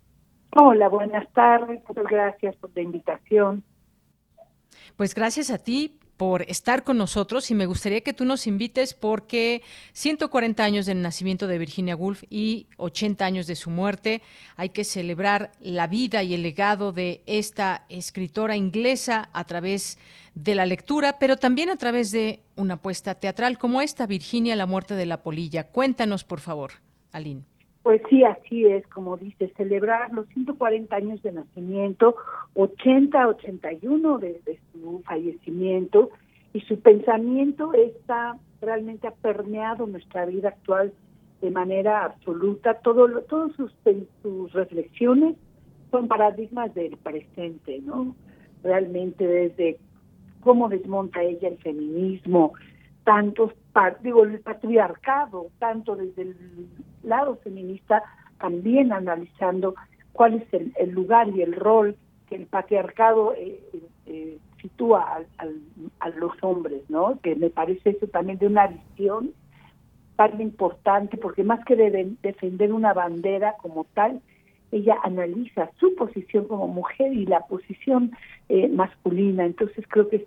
Hola, 0.57 0.89
buenas 0.89 1.31
tardes. 1.33 1.83
Muchas 1.89 2.05
gracias 2.05 2.55
por 2.57 2.71
la 2.75 2.83
invitación. 2.83 3.65
Pues 4.97 5.15
gracias 5.15 5.51
a 5.51 5.59
ti 5.59 5.99
por 6.17 6.43
estar 6.43 6.85
con 6.85 6.97
nosotros 6.97 7.51
y 7.51 7.55
me 7.55 7.67
gustaría 7.67 8.03
que 8.03 8.13
tú 8.13 8.25
nos 8.25 8.47
invites 8.47 8.95
porque 8.95 9.63
140 9.93 10.63
años 10.63 10.87
del 10.87 11.03
nacimiento 11.03 11.47
de 11.47 11.59
Virginia 11.59 11.97
Woolf 11.97 12.23
y 12.31 12.67
80 12.77 13.25
años 13.25 13.47
de 13.47 13.57
su 13.57 13.71
muerte, 13.71 14.23
hay 14.57 14.71
que 14.71 14.85
celebrar 14.85 15.53
la 15.61 15.87
vida 15.87 16.23
y 16.23 16.35
el 16.35 16.43
legado 16.43 16.93
de 16.93 17.23
esta 17.27 17.85
escritora 17.89 18.57
inglesa 18.57 19.29
a 19.33 19.45
través 19.45 19.99
de 20.35 20.55
la 20.55 20.67
lectura, 20.67 21.19
pero 21.19 21.37
también 21.37 21.71
a 21.71 21.77
través 21.77 22.11
de 22.11 22.41
una 22.57 22.75
apuesta 22.75 23.15
teatral 23.15 23.59
como 23.59 23.81
esta, 23.81 24.07
Virginia, 24.07 24.57
la 24.57 24.67
muerte 24.67 24.95
de 24.95 25.07
la 25.07 25.23
polilla. 25.23 25.69
Cuéntanos, 25.69 26.25
por 26.25 26.41
favor, 26.41 26.73
Aline. 27.13 27.54
Pues 27.85 28.03
sí, 28.09 28.25
así 28.25 28.65
es, 28.65 28.85
como 28.89 29.17
dice, 29.19 29.53
celebrar 29.57 30.13
los 30.13 30.27
140 30.29 30.97
años 30.97 31.23
de 31.23 31.33
nacimiento, 31.33 32.17
80, 32.55 33.29
81 33.29 34.19
de, 34.19 34.41
de 34.45 34.59
su 34.73 35.03
fallecimiento, 35.05 36.11
y 36.55 36.61
su 36.63 36.81
pensamiento 36.81 37.75
está 37.75 38.39
realmente 38.63 39.07
ha 39.07 39.11
permeado 39.11 39.87
nuestra 39.87 40.25
vida 40.25 40.49
actual 40.49 40.95
de 41.43 41.51
manera 41.51 42.05
absoluta. 42.05 42.75
Todo, 42.75 43.21
todas 43.23 43.55
sus, 43.57 43.71
sus 44.23 44.53
reflexiones 44.55 45.37
son 45.91 46.09
paradigmas 46.09 46.75
del 46.75 46.97
presente, 46.97 47.81
¿no? 47.81 48.17
Realmente 48.63 49.27
desde 49.27 49.79
cómo 50.41 50.71
desmonta 50.71 51.23
ella 51.23 51.49
el 51.49 51.59
feminismo, 51.59 52.55
tantos, 53.05 53.53
digo, 54.03 54.25
el 54.25 54.41
patriarcado, 54.41 55.49
tanto 55.59 55.95
desde 55.95 56.23
el 56.23 56.37
lado 57.03 57.37
feminista, 57.37 58.03
también 58.39 58.93
analizando 58.93 59.75
cuál 60.13 60.35
es 60.35 60.73
el, 60.79 60.91
lugar 60.91 61.29
y 61.29 61.43
el 61.43 61.55
rol 61.55 61.97
que 62.29 62.37
el 62.37 62.47
patriarcado 62.47 63.35
eh, 63.35 63.61
eh, 64.07 64.39
sitúa 64.61 65.23
a, 66.01 66.09
los 66.11 66.33
hombres, 66.43 66.83
¿no? 66.89 67.19
Que 67.23 67.37
me 67.37 67.51
parece 67.51 67.91
eso 67.91 68.07
también 68.07 68.39
de 68.39 68.47
una 68.47 68.69
visión 68.69 69.33
tan 70.17 70.41
importante, 70.41 71.17
porque 71.17 71.45
más 71.45 71.65
que 71.65 71.77
de 71.77 72.17
defender 72.23 72.73
una 72.73 72.95
bandera 72.95 73.57
como 73.61 73.85
tal, 73.93 74.21
ella 74.73 74.97
analiza 75.03 75.71
su 75.79 75.95
posición 75.95 76.47
como 76.47 76.67
mujer 76.69 77.13
y 77.13 77.27
la 77.27 77.41
posición 77.41 78.13
eh, 78.49 78.69
masculina. 78.69 79.45
Entonces 79.45 79.85
creo 79.89 80.09
que 80.09 80.27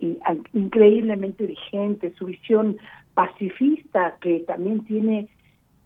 es 0.00 0.18
increíblemente 0.52 1.46
vigente, 1.46 2.14
su 2.18 2.26
visión 2.26 2.76
pacifista, 3.14 4.16
que 4.20 4.40
también 4.40 4.84
tiene 4.84 5.28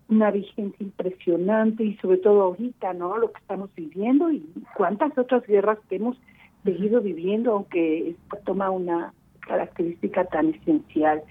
una 0.09 0.31
vigencia 0.31 0.83
impresionante 0.83 1.83
y 1.83 1.95
sobre 1.97 2.17
todo 2.17 2.41
ahorita, 2.41 2.93
¿no? 2.93 3.17
Lo 3.17 3.31
que 3.31 3.39
estamos 3.39 3.69
viviendo 3.75 4.31
y 4.31 4.43
cuántas 4.75 5.15
otras 5.17 5.45
guerras 5.45 5.77
que 5.87 5.97
hemos 5.97 6.17
seguido 6.63 7.01
viviendo, 7.01 7.53
aunque 7.53 8.15
toma 8.43 8.71
una 8.71 9.13
característica 9.41 10.25
tan 10.25 10.49
esencial. 10.49 11.21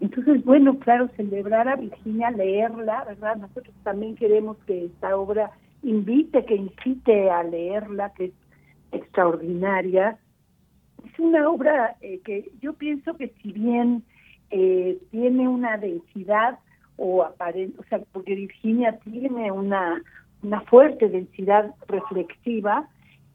Entonces, 0.00 0.44
bueno, 0.44 0.78
claro, 0.78 1.08
celebrar 1.16 1.68
a 1.68 1.76
Virginia, 1.76 2.30
leerla, 2.30 3.04
¿verdad? 3.04 3.36
Nosotros 3.36 3.74
también 3.82 4.14
queremos 4.14 4.56
que 4.66 4.84
esta 4.84 5.16
obra 5.16 5.50
invite, 5.82 6.44
que 6.44 6.54
incite 6.54 7.30
a 7.30 7.42
leerla, 7.42 8.12
que 8.12 8.26
es 8.26 8.32
extraordinaria. 8.92 10.18
Una 11.18 11.48
obra 11.48 11.96
eh, 12.00 12.20
que 12.24 12.50
yo 12.60 12.74
pienso 12.74 13.14
que 13.16 13.34
si 13.42 13.52
bien 13.52 14.04
eh, 14.50 14.98
tiene 15.10 15.48
una 15.48 15.76
densidad 15.76 16.58
o 16.96 17.22
aparente, 17.22 17.78
o 17.80 17.84
sea, 17.84 18.00
porque 18.12 18.34
Virginia 18.34 18.98
tiene 19.04 19.52
una, 19.52 20.02
una 20.42 20.60
fuerte 20.62 21.08
densidad 21.08 21.74
reflexiva, 21.86 22.88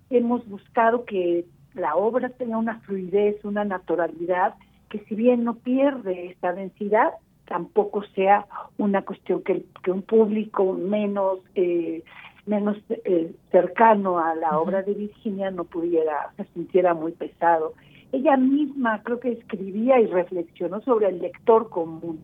hemos 0.10 0.48
buscado 0.48 1.06
que 1.06 1.46
la 1.74 1.96
obra 1.96 2.30
tenga 2.30 2.58
una 2.58 2.80
fluidez, 2.82 3.44
una 3.44 3.66
naturalidad, 3.66 4.56
que 4.90 5.00
si 5.06 5.16
bien 5.16 5.44
no 5.44 5.56
pierde 5.56 6.28
esta 6.28 6.54
densidad, 6.54 7.14
tampoco 7.46 8.04
sea 8.16 8.46
una 8.78 9.02
cuestión 9.02 9.44
que, 9.44 9.66
que 9.84 9.92
un 9.92 10.04
público 10.04 10.74
menos 10.74 11.40
eh, 11.56 12.04
menos 12.46 12.78
eh, 12.90 13.34
cercano 13.52 14.20
a 14.20 14.36
la 14.36 14.60
obra 14.60 14.82
de 14.84 14.94
Virginia 14.94 15.52
no 15.52 15.64
pudiera, 15.64 16.34
se 16.38 16.46
sintiera 16.54 16.94
muy 16.94 17.14
pesado. 17.14 17.74
Ella 18.12 18.38
misma 18.38 19.02
creo 19.04 19.20
que 19.20 19.32
escribía 19.32 20.00
y 20.00 20.08
reflexionó 20.08 20.82
sobre 20.82 21.08
el 21.08 21.20
lector 21.20 21.70
común. 21.70 22.20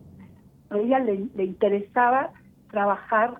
A 0.68 0.78
ella 0.78 0.98
le, 0.98 1.26
le 1.34 1.44
interesaba 1.44 2.30
trabajar 2.70 3.38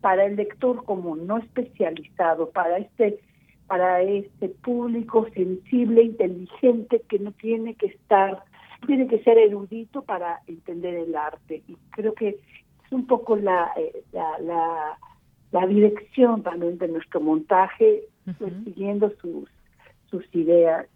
para 0.00 0.24
el 0.24 0.36
lector 0.36 0.84
común, 0.84 1.26
no 1.26 1.38
especializado, 1.38 2.50
para 2.50 2.78
este 2.78 3.20
para 3.66 4.00
este 4.00 4.48
público 4.48 5.26
sensible, 5.34 6.02
inteligente, 6.02 7.02
que 7.06 7.18
no 7.18 7.32
tiene 7.32 7.74
que 7.74 7.88
estar, 7.88 8.42
tiene 8.86 9.06
que 9.08 9.22
ser 9.22 9.36
erudito 9.36 10.00
para 10.00 10.40
entender 10.46 10.94
el 10.94 11.14
arte. 11.14 11.62
Y 11.68 11.76
creo 11.90 12.14
que 12.14 12.28
es 12.30 12.92
un 12.92 13.06
poco 13.06 13.36
la, 13.36 13.70
eh, 13.76 14.04
la 14.12 14.38
la 14.38 14.98
dirección 15.66 16.42
también 16.42 16.78
de 16.78 16.88
nuestro 16.88 17.20
montaje, 17.20 18.04
pues, 18.38 18.52
siguiendo 18.64 19.12
sus, 19.20 19.48
sus 20.10 20.24
ideas. 20.34 20.86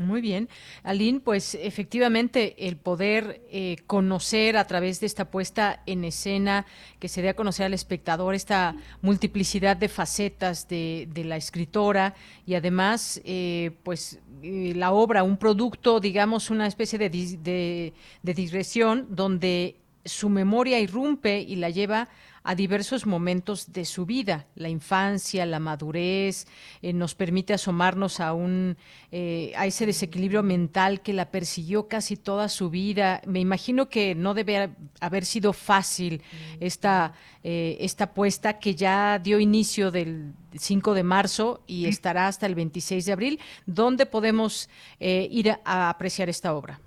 Muy 0.00 0.22
bien. 0.22 0.48
Aline, 0.82 1.20
pues 1.20 1.54
efectivamente 1.54 2.66
el 2.66 2.78
poder 2.78 3.42
eh, 3.50 3.76
conocer 3.86 4.56
a 4.56 4.66
través 4.66 4.98
de 5.00 5.06
esta 5.06 5.30
puesta 5.30 5.82
en 5.84 6.04
escena, 6.04 6.64
que 6.98 7.08
se 7.08 7.20
dé 7.20 7.28
a 7.28 7.34
conocer 7.34 7.66
al 7.66 7.74
espectador 7.74 8.34
esta 8.34 8.76
multiplicidad 9.02 9.76
de 9.76 9.88
facetas 9.88 10.68
de, 10.68 11.06
de 11.12 11.24
la 11.24 11.36
escritora 11.36 12.14
y 12.46 12.54
además, 12.54 13.20
eh, 13.26 13.72
pues 13.82 14.22
eh, 14.42 14.72
la 14.74 14.92
obra, 14.92 15.22
un 15.22 15.36
producto, 15.36 16.00
digamos, 16.00 16.48
una 16.48 16.66
especie 16.66 16.98
de, 16.98 17.10
de, 17.10 17.92
de 18.22 18.34
digresión 18.34 19.06
donde 19.10 19.76
su 20.06 20.30
memoria 20.30 20.80
irrumpe 20.80 21.40
y 21.40 21.56
la 21.56 21.68
lleva 21.68 22.02
a 22.02 22.08
diversos 22.54 23.06
momentos 23.06 23.72
de 23.72 23.84
su 23.84 24.06
vida, 24.06 24.46
la 24.54 24.68
infancia, 24.68 25.44
la 25.46 25.60
madurez, 25.60 26.46
eh, 26.82 26.92
nos 26.92 27.14
permite 27.14 27.52
asomarnos 27.52 28.20
a 28.20 28.32
un 28.32 28.76
eh, 29.12 29.52
a 29.56 29.66
ese 29.66 29.86
desequilibrio 29.86 30.42
mental 30.42 31.02
que 31.02 31.12
la 31.12 31.30
persiguió 31.30 31.86
casi 31.86 32.16
toda 32.16 32.48
su 32.48 32.70
vida. 32.70 33.20
Me 33.26 33.40
imagino 33.40 33.88
que 33.88 34.14
no 34.14 34.34
debe 34.34 34.70
haber 35.00 35.24
sido 35.24 35.52
fácil 35.52 36.22
esta 36.60 37.12
eh, 37.42 37.76
esta 37.80 38.04
apuesta 38.04 38.58
que 38.58 38.74
ya 38.74 39.18
dio 39.18 39.38
inicio 39.38 39.90
del 39.90 40.32
5 40.58 40.94
de 40.94 41.02
marzo 41.02 41.62
y 41.66 41.86
estará 41.86 42.26
hasta 42.26 42.46
el 42.46 42.54
26 42.54 43.04
de 43.04 43.12
abril. 43.12 43.40
¿Dónde 43.66 44.06
podemos 44.06 44.68
ir 44.98 45.56
a 45.64 45.88
apreciar 45.88 46.28
esta 46.28 46.54
obra? 46.54 46.80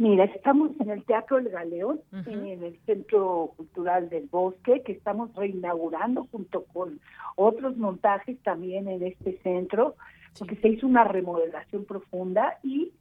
Mira, 0.00 0.24
estamos 0.24 0.70
en 0.80 0.88
el 0.88 1.04
Teatro 1.04 1.36
El 1.36 1.50
Galeón, 1.50 2.00
en 2.24 2.62
el 2.62 2.78
Centro 2.86 3.52
Cultural 3.54 4.08
del 4.08 4.28
Bosque, 4.28 4.80
que 4.80 4.92
estamos 4.92 5.30
reinaugurando 5.34 6.26
junto 6.32 6.64
con 6.72 7.00
otros 7.36 7.76
montajes 7.76 8.38
también 8.42 8.88
en 8.88 9.02
este 9.02 9.38
centro, 9.42 9.96
porque 10.38 10.56
se 10.56 10.68
hizo 10.68 10.86
una 10.86 11.04
remodelación 11.04 11.84
profunda 11.84 12.58
y 12.62 12.92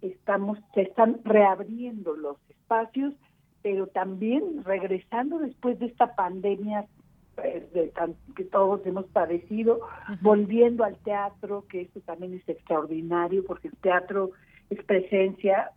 estamos 0.00 0.60
se 0.74 0.82
están 0.82 1.18
reabriendo 1.24 2.14
los 2.14 2.36
espacios, 2.48 3.14
pero 3.60 3.88
también 3.88 4.62
regresando 4.62 5.40
después 5.40 5.80
de 5.80 5.86
esta 5.86 6.14
pandemia 6.14 6.86
pues, 7.34 7.72
de 7.72 7.92
que 8.36 8.44
todos 8.44 8.86
hemos 8.86 9.06
padecido, 9.06 9.80
volviendo 10.20 10.84
al 10.84 10.98
teatro, 10.98 11.64
que 11.68 11.80
eso 11.80 11.98
también 12.06 12.34
es 12.34 12.48
extraordinario, 12.48 13.44
porque 13.44 13.66
el 13.66 13.76
teatro 13.78 14.30
es 14.70 14.80
presencia, 14.84 15.72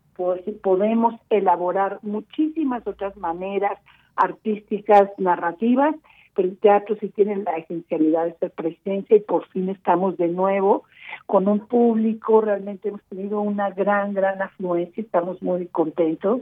podemos 0.62 1.16
elaborar 1.30 2.00
muchísimas 2.02 2.86
otras 2.86 3.16
maneras 3.18 3.80
artísticas, 4.16 5.10
narrativas, 5.18 5.96
pero 6.36 6.50
el 6.50 6.58
teatro 6.58 6.96
sí 7.00 7.10
tiene 7.10 7.38
la 7.38 7.58
esencialidad 7.58 8.26
de 8.26 8.34
ser 8.34 8.52
presencia 8.52 9.18
y 9.18 9.22
por 9.22 9.48
fin 9.50 9.70
estamos 9.70 10.18
de 10.18 10.28
nuevo 10.28 10.84
con 11.26 11.48
un 11.48 11.60
público, 11.68 12.42
realmente 12.42 12.90
hemos 12.90 13.02
tenido 13.04 13.42
una 13.42 13.70
gran, 13.72 14.14
gran 14.14 14.42
afluencia, 14.42 15.02
estamos 15.02 15.42
muy 15.42 15.68
contentos 15.68 16.42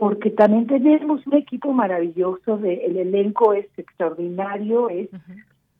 porque 0.00 0.30
también 0.30 0.66
tenemos 0.66 1.26
un 1.26 1.34
equipo 1.34 1.74
maravilloso, 1.74 2.56
de, 2.56 2.86
el 2.86 2.96
elenco 2.96 3.52
es 3.52 3.66
extraordinario, 3.76 4.88
es 4.88 5.10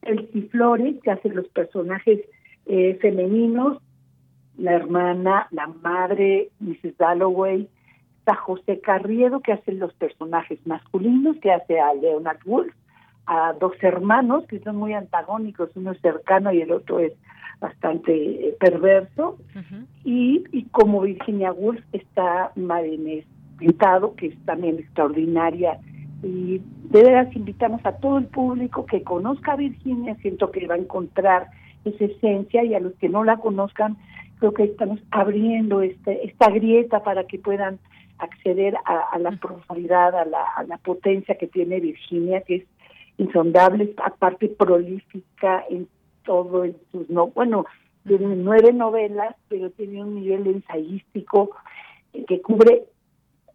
el 0.03 0.29
Ciflores, 0.31 1.01
que 1.03 1.11
hace 1.11 1.31
los 1.31 1.49
personajes 1.49 2.21
eh, 2.67 2.99
femeninos, 3.01 3.79
la 4.61 4.73
hermana, 4.73 5.49
la 5.51 5.67
madre, 5.67 6.51
Mrs. 6.61 6.97
Dalloway, 6.99 7.69
está 8.19 8.35
José 8.35 8.81
Carriedo, 8.81 9.41
que 9.41 9.53
hace 9.53 9.73
los 9.73 9.93
personajes 9.95 10.59
masculinos, 10.67 11.39
que 11.39 11.51
hace 11.51 11.81
a 11.81 11.95
Leonard 11.95 12.41
Wolf, 12.45 12.73
a 13.27 13.55
dos 13.55 13.73
hermanos 13.81 14.45
que 14.47 14.61
son 14.61 14.77
muy 14.77 14.93
antagónicos, 14.93 15.71
uno 15.77 15.93
es 15.93 16.01
cercano 16.01 16.53
y 16.53 16.61
el 16.61 16.73
otro 16.73 16.99
es 16.99 17.13
bastante 17.59 18.13
eh, 18.13 18.57
perverso, 18.59 19.39
y, 20.05 20.45
y 20.51 20.65
como 20.67 21.03
Virginia 21.03 21.53
Woolf 21.53 21.81
está 21.93 22.53
Marinés 22.57 23.27
Pintado, 23.59 24.15
que 24.15 24.29
es 24.29 24.45
también 24.45 24.79
extraordinaria, 24.79 25.79
y 26.23 26.61
de 26.91 27.03
veras 27.03 27.35
invitamos 27.35 27.85
a 27.85 27.93
todo 27.93 28.19
el 28.19 28.27
público 28.27 28.85
que 28.85 29.03
conozca 29.03 29.53
a 29.53 29.57
Virginia, 29.57 30.17
siento 30.17 30.51
que 30.51 30.67
va 30.67 30.75
a 30.75 30.79
encontrar 30.79 31.49
esa 31.85 32.05
esencia, 32.05 32.65
y 32.65 32.75
a 32.75 32.81
los 32.81 32.95
que 32.95 33.09
no 33.09 33.25
la 33.25 33.37
conozcan, 33.39 33.97
creo 34.41 34.55
que 34.55 34.65
estamos 34.65 34.99
abriendo 35.11 35.83
este, 35.83 36.27
esta 36.27 36.51
grieta 36.51 37.03
para 37.05 37.25
que 37.25 37.39
puedan 37.39 37.79
acceder 38.19 38.75
a, 38.85 39.19
la 39.19 39.31
profundidad, 39.33 40.15
a 40.15 40.25
la, 40.25 40.43
a 40.57 40.65
la 40.65 40.79
potencia 40.79 41.37
que 41.37 41.47
tiene 41.47 41.81
Virginia, 41.81 42.43
que 42.43 42.57
es 42.57 42.65
insondable, 43.19 43.95
aparte 44.03 44.49
prolífica 44.49 45.65
en 45.71 45.89
todo, 46.25 46.65
en 46.65 46.77
sus 46.91 47.09
no, 47.09 47.29
bueno, 47.29 47.67
tiene 48.07 48.35
nueve 48.37 48.73
novelas, 48.73 49.37
pero 49.49 49.71
tiene 49.71 50.03
un 50.03 50.17
nivel 50.17 50.47
ensayístico 50.47 51.51
que 52.27 52.41
cubre 52.41 52.85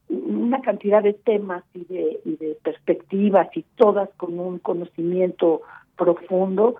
una 0.08 0.62
cantidad 0.62 1.02
de 1.02 1.14
temas 1.14 1.64
y 1.74 1.84
de, 1.86 2.20
y 2.26 2.36
de 2.38 2.58
perspectivas 2.64 3.48
y 3.56 3.66
todas 3.76 4.10
con 4.18 4.40
un 4.40 4.60
conocimiento 4.60 5.62
profundo 5.98 6.76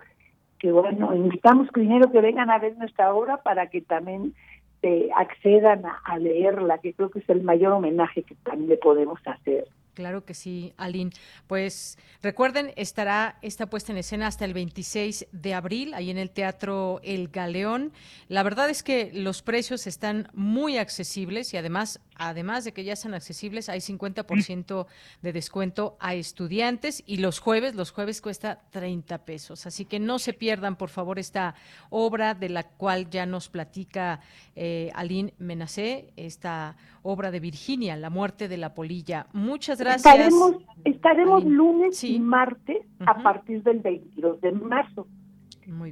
que 0.58 0.72
bueno, 0.72 1.14
invitamos 1.14 1.68
primero 1.68 2.10
que 2.10 2.20
vengan 2.20 2.50
a 2.50 2.58
ver 2.58 2.76
nuestra 2.76 3.14
obra 3.14 3.38
para 3.38 3.68
que 3.68 3.80
también 3.82 4.34
se 4.80 5.10
accedan 5.16 5.82
a 6.04 6.18
leerla, 6.18 6.78
que 6.78 6.92
creo 6.94 7.10
que 7.10 7.20
es 7.20 7.28
el 7.28 7.42
mayor 7.42 7.72
homenaje 7.72 8.22
que 8.22 8.34
también 8.36 8.70
le 8.70 8.76
podemos 8.76 9.20
hacer. 9.26 9.66
Claro 9.96 10.26
que 10.26 10.34
sí, 10.34 10.74
Aline. 10.76 11.10
Pues 11.46 11.96
recuerden, 12.20 12.70
estará 12.76 13.38
esta 13.40 13.70
puesta 13.70 13.92
en 13.92 13.98
escena 13.98 14.26
hasta 14.26 14.44
el 14.44 14.52
26 14.52 15.28
de 15.32 15.54
abril, 15.54 15.94
ahí 15.94 16.10
en 16.10 16.18
el 16.18 16.28
Teatro 16.28 17.00
El 17.02 17.28
Galeón. 17.28 17.94
La 18.28 18.42
verdad 18.42 18.68
es 18.68 18.82
que 18.82 19.10
los 19.14 19.40
precios 19.40 19.86
están 19.86 20.28
muy 20.34 20.76
accesibles 20.76 21.54
y 21.54 21.56
además, 21.56 22.00
además 22.14 22.64
de 22.64 22.72
que 22.72 22.84
ya 22.84 22.92
están 22.92 23.14
accesibles, 23.14 23.70
hay 23.70 23.80
50% 23.80 24.86
de 25.22 25.32
descuento 25.32 25.96
a 25.98 26.14
estudiantes 26.14 27.02
y 27.06 27.16
los 27.16 27.38
jueves, 27.38 27.74
los 27.74 27.90
jueves 27.90 28.20
cuesta 28.20 28.60
30 28.72 29.24
pesos. 29.24 29.64
Así 29.64 29.86
que 29.86 29.98
no 29.98 30.18
se 30.18 30.34
pierdan, 30.34 30.76
por 30.76 30.90
favor, 30.90 31.18
esta 31.18 31.54
obra 31.88 32.34
de 32.34 32.50
la 32.50 32.64
cual 32.64 33.08
ya 33.08 33.24
nos 33.24 33.48
platica 33.48 34.20
eh, 34.56 34.90
Aline 34.94 35.32
Menacé, 35.38 36.12
esta 36.16 36.76
obra 37.02 37.30
de 37.30 37.40
Virginia, 37.40 37.96
La 37.96 38.10
muerte 38.10 38.46
de 38.46 38.58
la 38.58 38.74
polilla. 38.74 39.28
Muchas 39.32 39.78
gracias. 39.78 39.85
Estaremos, 39.94 40.56
estaremos 40.84 41.44
lunes 41.44 42.02
y 42.04 42.18
martes 42.20 42.86
a 43.06 43.22
partir 43.22 43.62
del 43.62 43.80
22 43.80 44.40
de 44.40 44.52
marzo. 44.52 45.06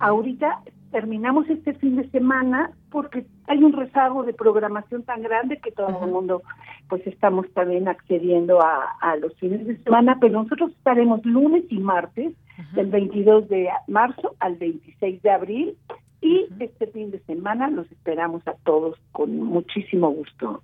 Ahorita 0.01 0.61
terminamos 0.93 1.51
este 1.51 1.75
fin 1.75 1.97
de 1.97 2.09
semana 2.11 2.71
porque 2.91 3.27
hay 3.49 3.65
un 3.65 3.73
rezago 3.73 4.23
de 4.23 4.33
programación 4.33 5.03
tan 5.03 5.23
grande 5.23 5.59
que 5.59 5.73
todo 5.73 6.05
el 6.05 6.11
mundo 6.13 6.43
pues 6.89 7.05
estamos 7.07 7.51
también 7.53 7.89
accediendo 7.89 8.61
a, 8.63 9.17
los 9.17 9.35
fines 9.35 9.67
de 9.67 9.77
semana, 9.79 10.19
pero 10.21 10.43
nosotros 10.43 10.71
estaremos 10.71 11.25
lunes 11.25 11.65
y 11.71 11.79
martes 11.79 12.35
del 12.75 12.87
22 12.87 13.49
de 13.49 13.69
marzo 13.89 14.37
al 14.39 14.55
26 14.55 15.23
de 15.23 15.31
abril 15.31 15.77
y 16.21 16.47
este 16.61 16.87
fin 16.87 17.11
de 17.11 17.19
semana 17.21 17.69
los 17.69 17.91
esperamos 17.91 18.47
a 18.47 18.55
todos 18.65 18.97
con 19.11 19.37
muchísimo 19.37 20.11
gusto. 20.11 20.63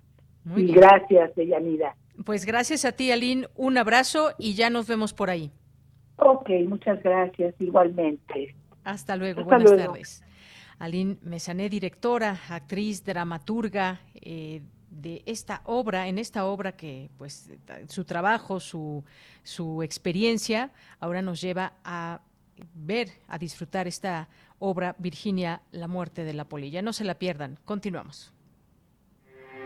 Y 0.55 0.71
gracias, 0.71 1.35
Deyanira. 1.35 1.95
Pues 2.25 2.45
gracias 2.45 2.85
a 2.85 2.91
ti, 2.91 3.11
Aline. 3.11 3.47
Un 3.55 3.77
abrazo 3.77 4.33
y 4.37 4.53
ya 4.53 4.69
nos 4.69 4.87
vemos 4.87 5.13
por 5.13 5.29
ahí. 5.29 5.51
Ok, 6.17 6.49
muchas 6.67 7.01
gracias, 7.01 7.55
igualmente. 7.59 8.55
Hasta 8.83 9.15
luego, 9.15 9.43
buenas 9.43 9.75
tardes. 9.75 10.23
Aline 10.79 11.17
Mesané, 11.21 11.69
directora, 11.69 12.39
actriz, 12.49 13.03
dramaturga 13.03 14.01
eh, 14.15 14.61
de 14.89 15.21
esta 15.25 15.61
obra, 15.65 16.07
en 16.07 16.17
esta 16.17 16.45
obra 16.45 16.71
que 16.73 17.09
pues 17.17 17.51
su 17.87 18.03
trabajo, 18.03 18.59
su, 18.59 19.03
su 19.43 19.83
experiencia 19.83 20.71
ahora 20.99 21.21
nos 21.21 21.39
lleva 21.39 21.73
a 21.83 22.21
ver, 22.73 23.09
a 23.27 23.37
disfrutar 23.37 23.87
esta 23.87 24.27
obra 24.59 24.95
Virginia, 24.97 25.61
la 25.71 25.87
muerte 25.87 26.23
de 26.23 26.33
la 26.33 26.45
polilla. 26.45 26.81
No 26.81 26.93
se 26.93 27.03
la 27.03 27.15
pierdan, 27.15 27.59
continuamos. 27.65 28.33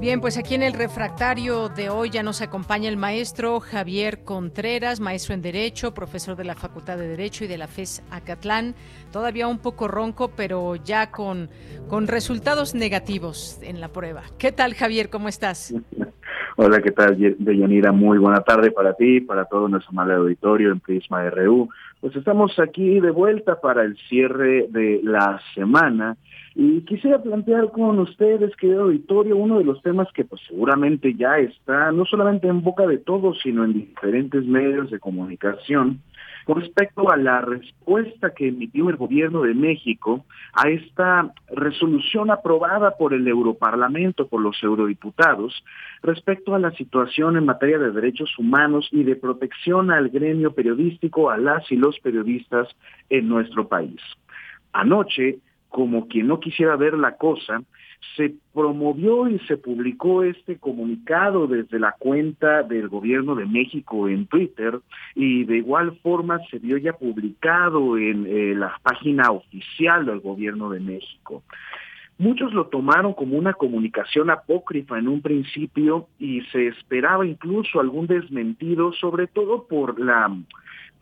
Bien, 0.00 0.20
pues 0.20 0.38
aquí 0.38 0.54
en 0.54 0.62
el 0.62 0.74
refractario 0.74 1.68
de 1.68 1.90
hoy 1.90 2.10
ya 2.10 2.22
nos 2.22 2.40
acompaña 2.40 2.88
el 2.88 2.96
maestro 2.96 3.58
Javier 3.58 4.22
Contreras, 4.22 5.00
maestro 5.00 5.34
en 5.34 5.42
Derecho, 5.42 5.92
profesor 5.92 6.36
de 6.36 6.44
la 6.44 6.54
Facultad 6.54 6.96
de 6.98 7.08
Derecho 7.08 7.44
y 7.44 7.48
de 7.48 7.58
la 7.58 7.66
FES 7.66 8.04
Acatlán. 8.12 8.76
Todavía 9.12 9.48
un 9.48 9.58
poco 9.58 9.88
ronco, 9.88 10.30
pero 10.36 10.76
ya 10.76 11.10
con, 11.10 11.50
con 11.88 12.06
resultados 12.06 12.76
negativos 12.76 13.58
en 13.60 13.80
la 13.80 13.88
prueba. 13.88 14.22
¿Qué 14.38 14.52
tal, 14.52 14.74
Javier? 14.74 15.10
¿Cómo 15.10 15.26
estás? 15.26 15.74
Hola, 16.56 16.80
¿qué 16.80 16.92
tal, 16.92 17.16
Deyanira? 17.38 17.90
Muy 17.90 18.18
buena 18.18 18.40
tarde 18.40 18.70
para 18.70 18.94
ti, 18.94 19.20
para 19.20 19.46
todo 19.46 19.68
nuestro 19.68 19.92
mal 19.92 20.10
auditorio 20.12 20.70
en 20.70 20.78
Prisma 20.78 21.28
RU. 21.28 21.68
Pues 22.00 22.14
estamos 22.14 22.56
aquí 22.60 23.00
de 23.00 23.10
vuelta 23.10 23.60
para 23.60 23.82
el 23.82 23.96
cierre 24.08 24.66
de 24.68 25.00
la 25.02 25.40
semana 25.56 26.16
y 26.60 26.80
quisiera 26.80 27.22
plantear 27.22 27.70
con 27.70 28.00
ustedes, 28.00 28.56
querido 28.56 28.82
auditorio, 28.82 29.36
uno 29.36 29.58
de 29.58 29.64
los 29.64 29.80
temas 29.80 30.08
que 30.12 30.24
pues 30.24 30.42
seguramente 30.48 31.14
ya 31.14 31.38
está 31.38 31.92
no 31.92 32.04
solamente 32.04 32.48
en 32.48 32.64
boca 32.64 32.84
de 32.84 32.98
todos, 32.98 33.38
sino 33.44 33.64
en 33.64 33.74
diferentes 33.74 34.44
medios 34.44 34.90
de 34.90 34.98
comunicación, 34.98 36.02
con 36.46 36.60
respecto 36.60 37.12
a 37.12 37.16
la 37.16 37.42
respuesta 37.42 38.34
que 38.34 38.48
emitió 38.48 38.90
el 38.90 38.96
gobierno 38.96 39.42
de 39.42 39.54
México 39.54 40.24
a 40.52 40.68
esta 40.68 41.32
resolución 41.54 42.28
aprobada 42.32 42.96
por 42.96 43.14
el 43.14 43.28
Europarlamento, 43.28 44.26
por 44.26 44.40
los 44.40 44.60
eurodiputados, 44.60 45.62
respecto 46.02 46.56
a 46.56 46.58
la 46.58 46.72
situación 46.72 47.36
en 47.36 47.44
materia 47.44 47.78
de 47.78 47.92
derechos 47.92 48.36
humanos 48.36 48.88
y 48.90 49.04
de 49.04 49.14
protección 49.14 49.92
al 49.92 50.08
gremio 50.08 50.52
periodístico, 50.54 51.30
a 51.30 51.38
las 51.38 51.70
y 51.70 51.76
los 51.76 52.00
periodistas 52.00 52.66
en 53.10 53.28
nuestro 53.28 53.68
país. 53.68 54.00
Anoche, 54.72 55.38
como 55.68 56.08
quien 56.08 56.26
no 56.26 56.40
quisiera 56.40 56.76
ver 56.76 56.94
la 56.94 57.16
cosa, 57.16 57.62
se 58.16 58.34
promovió 58.54 59.28
y 59.28 59.38
se 59.40 59.56
publicó 59.56 60.22
este 60.22 60.58
comunicado 60.58 61.46
desde 61.46 61.78
la 61.78 61.94
cuenta 61.98 62.62
del 62.62 62.88
gobierno 62.88 63.34
de 63.34 63.46
México 63.46 64.08
en 64.08 64.26
Twitter 64.26 64.78
y 65.14 65.44
de 65.44 65.58
igual 65.58 65.98
forma 66.02 66.38
se 66.50 66.58
vio 66.58 66.76
ya 66.76 66.92
publicado 66.92 67.98
en 67.98 68.26
eh, 68.26 68.54
la 68.54 68.78
página 68.82 69.30
oficial 69.30 70.06
del 70.06 70.20
gobierno 70.20 70.70
de 70.70 70.80
México. 70.80 71.42
Muchos 72.18 72.52
lo 72.52 72.66
tomaron 72.66 73.14
como 73.14 73.38
una 73.38 73.52
comunicación 73.52 74.30
apócrifa 74.30 74.98
en 74.98 75.06
un 75.06 75.22
principio 75.22 76.08
y 76.18 76.40
se 76.50 76.66
esperaba 76.66 77.24
incluso 77.24 77.78
algún 77.78 78.08
desmentido, 78.08 78.92
sobre 78.92 79.28
todo 79.28 79.68
por 79.68 80.00
la 80.00 80.28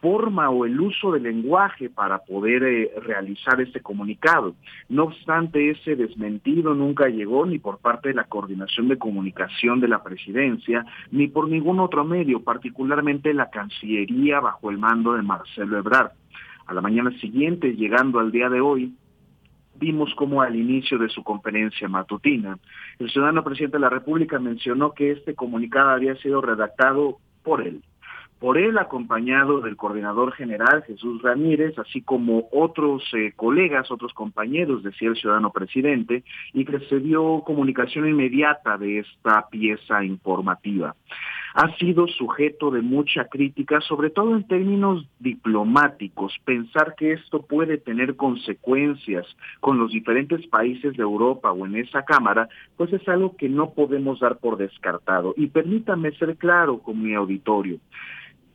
forma 0.00 0.50
o 0.50 0.64
el 0.64 0.80
uso 0.80 1.12
del 1.12 1.24
lenguaje 1.24 1.90
para 1.90 2.18
poder 2.18 2.62
eh, 2.62 2.90
realizar 3.02 3.60
este 3.60 3.80
comunicado. 3.80 4.54
No 4.88 5.04
obstante, 5.04 5.70
ese 5.70 5.96
desmentido 5.96 6.74
nunca 6.74 7.08
llegó 7.08 7.46
ni 7.46 7.58
por 7.58 7.78
parte 7.78 8.08
de 8.08 8.14
la 8.14 8.24
Coordinación 8.24 8.88
de 8.88 8.98
Comunicación 8.98 9.80
de 9.80 9.88
la 9.88 10.02
Presidencia, 10.02 10.84
ni 11.10 11.28
por 11.28 11.48
ningún 11.48 11.80
otro 11.80 12.04
medio, 12.04 12.42
particularmente 12.42 13.32
la 13.34 13.50
Cancillería 13.50 14.40
bajo 14.40 14.70
el 14.70 14.78
mando 14.78 15.14
de 15.14 15.22
Marcelo 15.22 15.78
Ebrard. 15.78 16.12
A 16.66 16.74
la 16.74 16.80
mañana 16.80 17.10
siguiente, 17.20 17.76
llegando 17.76 18.18
al 18.18 18.32
día 18.32 18.48
de 18.48 18.60
hoy, 18.60 18.92
vimos 19.78 20.14
como 20.14 20.42
al 20.42 20.56
inicio 20.56 20.98
de 20.98 21.08
su 21.08 21.22
conferencia 21.22 21.88
matutina, 21.88 22.58
el 22.98 23.10
ciudadano 23.10 23.44
presidente 23.44 23.76
de 23.76 23.82
la 23.82 23.90
República 23.90 24.38
mencionó 24.38 24.92
que 24.92 25.12
este 25.12 25.34
comunicado 25.34 25.90
había 25.90 26.16
sido 26.16 26.40
redactado 26.40 27.18
por 27.42 27.62
él, 27.66 27.82
por 28.38 28.58
él 28.58 28.76
acompañado 28.78 29.60
del 29.60 29.76
coordinador 29.76 30.32
general 30.32 30.82
Jesús 30.86 31.22
Ramírez, 31.22 31.78
así 31.78 32.02
como 32.02 32.48
otros 32.52 33.02
eh, 33.14 33.32
colegas, 33.34 33.90
otros 33.90 34.12
compañeros, 34.12 34.82
decía 34.82 35.08
el 35.08 35.16
ciudadano 35.16 35.50
presidente, 35.50 36.22
y 36.52 36.64
que 36.64 36.80
se 36.80 37.00
dio 37.00 37.42
comunicación 37.46 38.08
inmediata 38.08 38.76
de 38.76 38.98
esta 39.00 39.48
pieza 39.48 40.04
informativa. 40.04 40.94
Ha 41.58 41.74
sido 41.78 42.06
sujeto 42.06 42.70
de 42.70 42.82
mucha 42.82 43.28
crítica, 43.28 43.80
sobre 43.80 44.10
todo 44.10 44.36
en 44.36 44.46
términos 44.46 45.08
diplomáticos. 45.20 46.36
Pensar 46.44 46.94
que 46.98 47.12
esto 47.12 47.46
puede 47.46 47.78
tener 47.78 48.14
consecuencias 48.14 49.24
con 49.60 49.78
los 49.78 49.90
diferentes 49.90 50.46
países 50.48 50.94
de 50.98 51.02
Europa 51.02 51.52
o 51.52 51.64
en 51.64 51.76
esa 51.76 52.04
Cámara, 52.04 52.46
pues 52.76 52.92
es 52.92 53.08
algo 53.08 53.38
que 53.38 53.48
no 53.48 53.70
podemos 53.70 54.20
dar 54.20 54.36
por 54.36 54.58
descartado. 54.58 55.32
Y 55.34 55.46
permítame 55.46 56.12
ser 56.18 56.36
claro 56.36 56.80
con 56.80 57.02
mi 57.02 57.14
auditorio. 57.14 57.78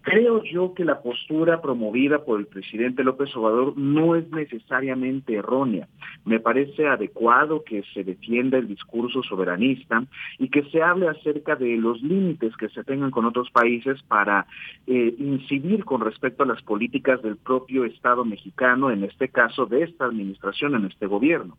Creo 0.03 0.43
yo 0.43 0.73
que 0.73 0.83
la 0.83 1.01
postura 1.01 1.61
promovida 1.61 2.25
por 2.25 2.39
el 2.39 2.47
presidente 2.47 3.03
López 3.03 3.35
Obrador 3.35 3.77
no 3.77 4.15
es 4.15 4.29
necesariamente 4.31 5.35
errónea. 5.35 5.87
Me 6.25 6.39
parece 6.39 6.87
adecuado 6.87 7.63
que 7.63 7.83
se 7.93 8.03
defienda 8.03 8.57
el 8.57 8.67
discurso 8.67 9.21
soberanista 9.21 10.03
y 10.39 10.49
que 10.49 10.63
se 10.71 10.81
hable 10.81 11.07
acerca 11.07 11.55
de 11.55 11.77
los 11.77 12.01
límites 12.01 12.57
que 12.57 12.69
se 12.69 12.83
tengan 12.83 13.11
con 13.11 13.25
otros 13.25 13.51
países 13.51 14.01
para 14.03 14.47
eh, 14.87 15.13
incidir 15.19 15.85
con 15.85 16.01
respecto 16.01 16.43
a 16.43 16.47
las 16.47 16.63
políticas 16.63 17.21
del 17.21 17.37
propio 17.37 17.85
Estado 17.85 18.25
mexicano, 18.25 18.89
en 18.89 19.03
este 19.03 19.29
caso 19.29 19.67
de 19.67 19.83
esta 19.83 20.05
administración, 20.05 20.75
en 20.75 20.85
este 20.85 21.05
gobierno 21.05 21.57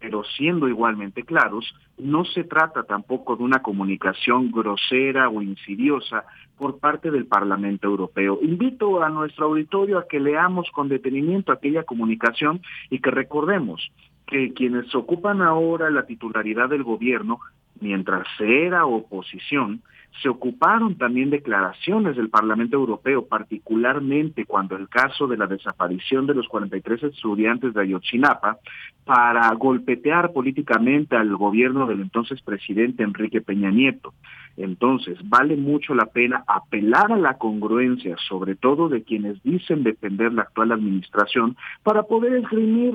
pero 0.00 0.24
siendo 0.24 0.66
igualmente 0.68 1.22
claros, 1.22 1.74
no 1.98 2.24
se 2.24 2.44
trata 2.44 2.82
tampoco 2.84 3.36
de 3.36 3.44
una 3.44 3.60
comunicación 3.60 4.50
grosera 4.50 5.28
o 5.28 5.42
insidiosa 5.42 6.24
por 6.56 6.78
parte 6.78 7.10
del 7.10 7.26
Parlamento 7.26 7.86
Europeo. 7.86 8.38
Invito 8.42 9.02
a 9.02 9.10
nuestro 9.10 9.46
auditorio 9.46 9.98
a 9.98 10.08
que 10.08 10.18
leamos 10.18 10.70
con 10.72 10.88
detenimiento 10.88 11.52
aquella 11.52 11.84
comunicación 11.84 12.62
y 12.88 13.00
que 13.00 13.10
recordemos 13.10 13.92
que 14.26 14.52
quienes 14.54 14.94
ocupan 14.94 15.42
ahora 15.42 15.90
la 15.90 16.06
titularidad 16.06 16.68
del 16.68 16.84
gobierno, 16.84 17.40
mientras 17.80 18.26
era 18.38 18.86
oposición, 18.86 19.82
se 20.22 20.28
ocuparon 20.28 20.96
también 20.96 21.30
declaraciones 21.30 22.16
del 22.16 22.28
Parlamento 22.28 22.76
Europeo, 22.76 23.26
particularmente 23.26 24.44
cuando 24.44 24.76
el 24.76 24.88
caso 24.88 25.26
de 25.26 25.36
la 25.36 25.46
desaparición 25.46 26.26
de 26.26 26.34
los 26.34 26.46
43 26.48 27.04
estudiantes 27.04 27.72
de 27.72 27.80
Ayotzinapa, 27.80 28.58
para 29.04 29.52
golpetear 29.54 30.32
políticamente 30.32 31.16
al 31.16 31.34
gobierno 31.36 31.86
del 31.86 32.00
entonces 32.00 32.42
presidente 32.42 33.02
Enrique 33.02 33.40
Peña 33.40 33.70
Nieto. 33.70 34.12
Entonces, 34.56 35.18
vale 35.24 35.56
mucho 35.56 35.94
la 35.94 36.06
pena 36.06 36.44
apelar 36.46 37.12
a 37.12 37.16
la 37.16 37.38
congruencia, 37.38 38.16
sobre 38.28 38.56
todo 38.56 38.88
de 38.88 39.02
quienes 39.02 39.42
dicen 39.42 39.82
defender 39.82 40.32
la 40.32 40.42
actual 40.42 40.72
administración, 40.72 41.56
para 41.82 42.02
poder 42.02 42.34
esgrimir 42.34 42.94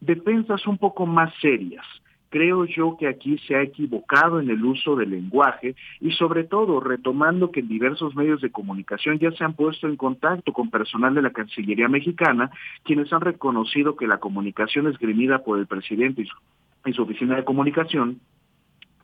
defensas 0.00 0.66
un 0.66 0.78
poco 0.78 1.06
más 1.06 1.32
serias 1.40 1.84
creo 2.32 2.64
yo 2.64 2.96
que 2.98 3.06
aquí 3.06 3.36
se 3.46 3.54
ha 3.54 3.62
equivocado 3.62 4.40
en 4.40 4.48
el 4.48 4.64
uso 4.64 4.96
del 4.96 5.10
lenguaje 5.10 5.76
y 6.00 6.12
sobre 6.12 6.44
todo 6.44 6.80
retomando 6.80 7.50
que 7.50 7.60
en 7.60 7.68
diversos 7.68 8.16
medios 8.16 8.40
de 8.40 8.50
comunicación 8.50 9.18
ya 9.18 9.30
se 9.32 9.44
han 9.44 9.52
puesto 9.52 9.86
en 9.86 9.96
contacto 9.96 10.54
con 10.54 10.70
personal 10.70 11.14
de 11.14 11.20
la 11.20 11.30
Cancillería 11.30 11.88
mexicana, 11.88 12.50
quienes 12.84 13.12
han 13.12 13.20
reconocido 13.20 13.96
que 13.96 14.06
la 14.06 14.16
comunicación 14.16 14.86
esgrimida 14.86 15.44
por 15.44 15.58
el 15.58 15.66
presidente 15.66 16.22
y 16.22 16.24
su, 16.24 16.36
y 16.86 16.94
su 16.94 17.02
oficina 17.02 17.36
de 17.36 17.44
comunicación 17.44 18.18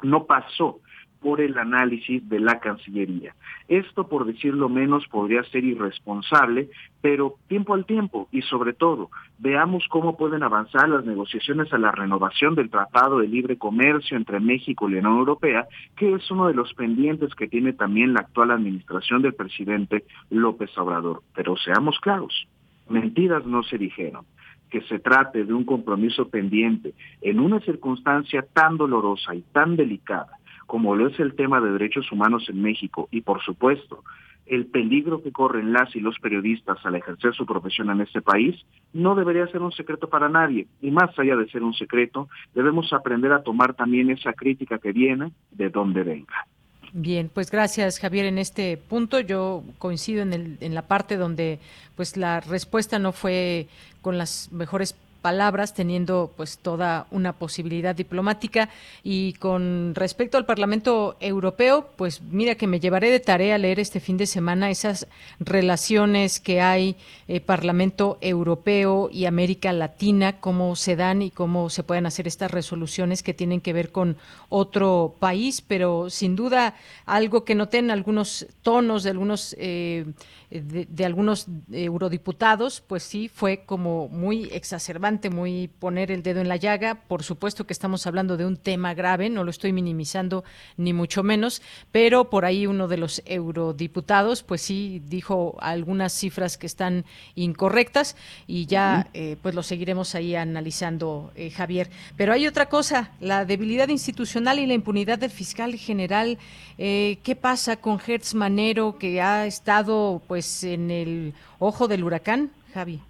no 0.02 0.24
pasó 0.24 0.80
por 1.20 1.40
el 1.40 1.58
análisis 1.58 2.26
de 2.28 2.40
la 2.40 2.60
Cancillería. 2.60 3.34
Esto, 3.68 4.08
por 4.08 4.24
decirlo 4.24 4.68
menos, 4.68 5.06
podría 5.08 5.42
ser 5.44 5.64
irresponsable, 5.64 6.68
pero 7.00 7.34
tiempo 7.48 7.74
al 7.74 7.84
tiempo 7.84 8.28
y 8.32 8.42
sobre 8.42 8.72
todo, 8.72 9.10
veamos 9.38 9.84
cómo 9.88 10.16
pueden 10.16 10.42
avanzar 10.42 10.88
las 10.88 11.04
negociaciones 11.04 11.72
a 11.72 11.78
la 11.78 11.92
renovación 11.92 12.54
del 12.54 12.70
Tratado 12.70 13.18
de 13.18 13.28
Libre 13.28 13.58
Comercio 13.58 14.16
entre 14.16 14.40
México 14.40 14.88
y 14.88 14.92
la 14.92 15.00
Unión 15.00 15.18
Europea, 15.18 15.66
que 15.96 16.14
es 16.14 16.30
uno 16.30 16.48
de 16.48 16.54
los 16.54 16.72
pendientes 16.74 17.34
que 17.34 17.48
tiene 17.48 17.72
también 17.72 18.14
la 18.14 18.20
actual 18.20 18.50
administración 18.50 19.22
del 19.22 19.34
presidente 19.34 20.04
López 20.30 20.76
Obrador. 20.78 21.22
Pero 21.34 21.56
seamos 21.56 21.98
claros, 22.00 22.48
mentiras 22.88 23.44
no 23.44 23.62
se 23.62 23.78
dijeron 23.78 24.24
que 24.70 24.82
se 24.82 24.98
trate 24.98 25.44
de 25.44 25.52
un 25.54 25.64
compromiso 25.64 26.28
pendiente 26.28 26.94
en 27.22 27.40
una 27.40 27.60
circunstancia 27.60 28.44
tan 28.52 28.76
dolorosa 28.76 29.34
y 29.34 29.42
tan 29.52 29.76
delicada 29.76 30.37
como 30.68 30.94
lo 30.94 31.08
es 31.08 31.18
el 31.18 31.34
tema 31.34 31.62
de 31.62 31.72
derechos 31.72 32.12
humanos 32.12 32.44
en 32.50 32.60
México 32.60 33.08
y 33.10 33.22
por 33.22 33.42
supuesto 33.42 34.04
el 34.44 34.66
peligro 34.66 35.22
que 35.22 35.32
corren 35.32 35.72
las 35.72 35.96
y 35.96 36.00
los 36.00 36.18
periodistas 36.18 36.78
al 36.84 36.94
ejercer 36.94 37.34
su 37.34 37.46
profesión 37.46 37.90
en 37.90 38.02
este 38.02 38.20
país 38.20 38.54
no 38.92 39.14
debería 39.14 39.46
ser 39.48 39.62
un 39.62 39.72
secreto 39.72 40.08
para 40.08 40.28
nadie. 40.28 40.66
Y 40.80 40.90
más 40.90 41.10
allá 41.18 41.36
de 41.36 41.48
ser 41.48 41.62
un 41.62 41.74
secreto, 41.74 42.28
debemos 42.54 42.92
aprender 42.92 43.32
a 43.32 43.42
tomar 43.42 43.74
también 43.74 44.10
esa 44.10 44.32
crítica 44.32 44.78
que 44.78 44.92
viene 44.92 45.32
de 45.50 45.70
donde 45.70 46.02
venga. 46.02 46.46
Bien, 46.92 47.30
pues 47.32 47.50
gracias 47.50 47.98
Javier 47.98 48.26
en 48.26 48.38
este 48.38 48.76
punto. 48.78 49.20
Yo 49.20 49.62
coincido 49.78 50.22
en, 50.22 50.32
el, 50.32 50.58
en 50.60 50.74
la 50.74 50.82
parte 50.82 51.16
donde 51.16 51.60
pues 51.96 52.16
la 52.16 52.40
respuesta 52.40 52.98
no 52.98 53.12
fue 53.12 53.68
con 54.00 54.16
las 54.16 54.50
mejores 54.52 54.94
palabras, 55.28 55.74
teniendo 55.74 56.32
pues 56.38 56.56
toda 56.56 57.06
una 57.10 57.34
posibilidad 57.34 57.94
diplomática. 57.94 58.70
Y 59.04 59.34
con 59.34 59.94
respecto 59.94 60.38
al 60.38 60.46
Parlamento 60.46 61.18
Europeo, 61.20 61.90
pues 61.96 62.22
mira 62.22 62.54
que 62.54 62.66
me 62.66 62.80
llevaré 62.80 63.10
de 63.10 63.20
tarea 63.20 63.58
leer 63.58 63.78
este 63.78 64.00
fin 64.00 64.16
de 64.16 64.26
semana 64.26 64.70
esas 64.70 65.06
relaciones 65.38 66.40
que 66.40 66.62
hay 66.62 66.96
eh, 67.28 67.40
Parlamento 67.42 68.16
Europeo 68.22 69.10
y 69.12 69.26
América 69.26 69.70
Latina, 69.74 70.40
cómo 70.40 70.76
se 70.76 70.96
dan 70.96 71.20
y 71.20 71.30
cómo 71.30 71.68
se 71.68 71.82
pueden 71.82 72.06
hacer 72.06 72.26
estas 72.26 72.50
resoluciones 72.50 73.22
que 73.22 73.34
tienen 73.34 73.60
que 73.60 73.74
ver 73.74 73.92
con 73.92 74.16
otro 74.48 75.14
país, 75.18 75.60
pero 75.60 76.08
sin 76.08 76.36
duda 76.36 76.74
algo 77.04 77.44
que 77.44 77.54
noté 77.54 77.80
algunos 77.90 78.46
tonos 78.62 79.02
de 79.02 79.10
algunos 79.10 79.54
eh, 79.58 80.06
de, 80.50 81.04
algunos 81.04 81.46
eurodiputados, 81.70 82.80
pues 82.80 83.02
sí, 83.02 83.28
fue 83.28 83.64
como 83.66 84.08
muy 84.08 84.44
exacerbante, 84.52 85.17
muy 85.28 85.68
poner 85.68 86.10
el 86.10 86.22
dedo 86.22 86.40
en 86.40 86.48
la 86.48 86.56
llaga. 86.56 86.94
Por 86.94 87.22
supuesto 87.22 87.66
que 87.66 87.74
estamos 87.74 88.06
hablando 88.06 88.36
de 88.36 88.46
un 88.46 88.56
tema 88.56 88.94
grave, 88.94 89.28
no 89.28 89.44
lo 89.44 89.50
estoy 89.50 89.72
minimizando 89.72 90.44
ni 90.78 90.94
mucho 90.94 91.22
menos, 91.22 91.60
pero 91.92 92.30
por 92.30 92.44
ahí 92.44 92.66
uno 92.66 92.88
de 92.88 92.96
los 92.96 93.22
eurodiputados, 93.26 94.42
pues 94.42 94.62
sí, 94.62 95.02
dijo 95.04 95.56
algunas 95.60 96.14
cifras 96.14 96.56
que 96.56 96.66
están 96.66 97.04
incorrectas 97.34 98.16
y 98.46 98.66
ya 98.66 99.08
eh, 99.12 99.36
pues 99.42 99.54
lo 99.54 99.62
seguiremos 99.62 100.14
ahí 100.14 100.34
analizando, 100.34 101.30
eh, 101.34 101.50
Javier. 101.50 101.90
Pero 102.16 102.32
hay 102.32 102.46
otra 102.46 102.68
cosa, 102.68 103.10
la 103.20 103.44
debilidad 103.44 103.88
institucional 103.88 104.58
y 104.58 104.66
la 104.66 104.74
impunidad 104.74 105.18
del 105.18 105.30
fiscal 105.30 105.74
general. 105.74 106.38
Eh, 106.78 107.18
¿Qué 107.22 107.36
pasa 107.36 107.76
con 107.76 108.00
Hertz 108.04 108.34
Manero, 108.34 108.96
que 108.98 109.20
ha 109.20 109.44
estado 109.44 110.22
pues 110.26 110.38
pues 110.38 110.62
en 110.62 110.92
el 110.92 111.34
ojo 111.58 111.88
del 111.88 112.04
huracán, 112.04 112.52
Javi? 112.72 113.00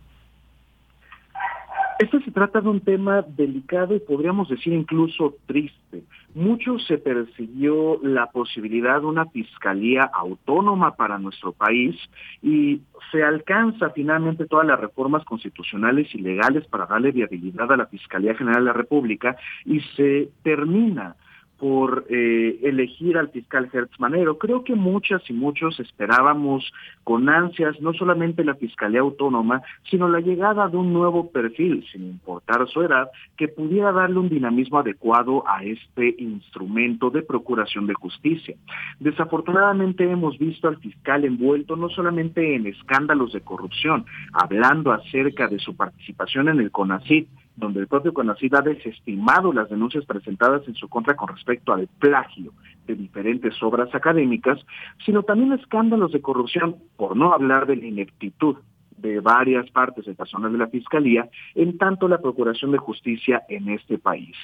Esto 1.99 2.21
se 2.21 2.31
trata 2.31 2.61
de 2.61 2.69
un 2.69 2.81
tema 2.81 3.23
delicado 3.23 3.93
y 3.97 3.99
podríamos 3.99 4.49
decir 4.49 4.73
incluso 4.73 5.35
triste. 5.47 6.05
Mucho 6.33 6.79
se 6.79 6.97
persiguió 6.97 7.99
la 8.03 8.27
posibilidad 8.27 9.01
de 9.01 9.07
una 9.07 9.27
fiscalía 9.27 10.05
autónoma 10.05 10.95
para 10.95 11.19
nuestro 11.19 11.53
país 11.53 11.97
y 12.41 12.83
se 13.11 13.25
alcanza 13.25 13.91
finalmente 13.91 14.47
todas 14.47 14.67
las 14.67 14.79
reformas 14.79 15.25
constitucionales 15.25 16.15
y 16.15 16.19
legales 16.19 16.69
para 16.69 16.87
darle 16.87 17.11
viabilidad 17.11 17.73
a 17.73 17.77
la 17.77 17.87
Fiscalía 17.87 18.37
General 18.37 18.61
de 18.61 18.67
la 18.67 18.75
República 18.75 19.37
y 19.65 19.81
se 19.97 20.31
termina 20.45 21.17
por 21.59 22.07
eh, 22.09 22.61
elegir 22.63 23.19
al 23.19 23.31
fiscal 23.31 23.69
Hertz 23.73 23.99
Manero. 23.99 24.39
Creo 24.39 24.63
que 24.63 24.75
muchas 24.75 25.29
y 25.29 25.33
muchos 25.33 25.81
esperábamos 25.81 26.73
con 27.05 27.29
ansias 27.29 27.81
no 27.81 27.93
solamente 27.93 28.45
la 28.45 28.55
Fiscalía 28.55 29.01
Autónoma, 29.01 29.63
sino 29.91 30.09
la 30.09 30.21
llegada 30.21 30.69
de 30.69 30.77
un 30.77 30.93
nuevo 30.93 31.31
perfil, 31.31 31.85
sin 31.91 32.05
importar 32.05 32.67
su 32.69 32.83
edad, 32.83 33.11
que 33.37 33.49
pudiera 33.49 33.93
darle 33.93 34.19
un 34.19 34.29
dinamismo 34.29 34.79
adecuado 34.79 35.45
a 35.49 35.65
este 35.65 36.15
instrumento 36.19 37.11
de 37.11 37.23
procuración 37.23 37.87
de 37.87 37.95
justicia. 37.95 38.55
Desafortunadamente 39.01 40.11
hemos 40.11 40.39
visto 40.39 40.69
al 40.69 40.79
fiscal 40.79 41.25
envuelto 41.25 41.77
no 41.77 41.89
solamente 41.89 42.55
en 42.55 42.67
escándalos 42.67 43.33
de 43.33 43.41
corrupción, 43.41 44.07
hablando 44.33 44.93
acerca 44.93 45.49
de 45.49 45.59
su 45.59 45.77
participación 45.77 46.49
en 46.49 46.61
el 46.61 46.71
CONACYT, 46.71 47.29
donde 47.59 47.81
el 47.81 47.89
propio 47.89 48.15
CONACYT 48.15 48.55
ha 48.55 48.63
desestimado 48.63 49.53
las 49.53 49.69
denuncias 49.69 50.05
presentadas 50.07 50.67
en 50.69 50.75
su 50.75 50.89
contra 50.89 51.17
con 51.17 51.29
respecto 51.29 51.73
al 51.73 51.89
plagio 51.99 52.53
de 52.87 52.95
diferentes 52.95 53.61
obras 53.63 53.93
académicas, 53.95 54.59
sino 55.05 55.23
también 55.25 55.53
escándalos 55.53 56.13
de 56.13 56.23
corrupción, 56.23 56.77
por 56.97 57.17
no 57.17 57.33
hablar 57.33 57.67
de 57.67 57.77
la 57.77 57.87
ineptitud 57.87 58.57
de 59.01 59.21
varias 59.21 59.71
partes 59.71 60.05
del 60.05 60.17
personal 60.17 60.53
de 60.53 60.59
la 60.59 60.69
Fiscalía, 60.69 61.29
en 61.55 61.79
tanto 61.79 62.09
la 62.09 62.19
Procuración 62.19 62.73
de 62.73 62.79
Justicia 62.79 63.43
en 63.49 63.69
este 63.69 63.99
país. 63.99 64.37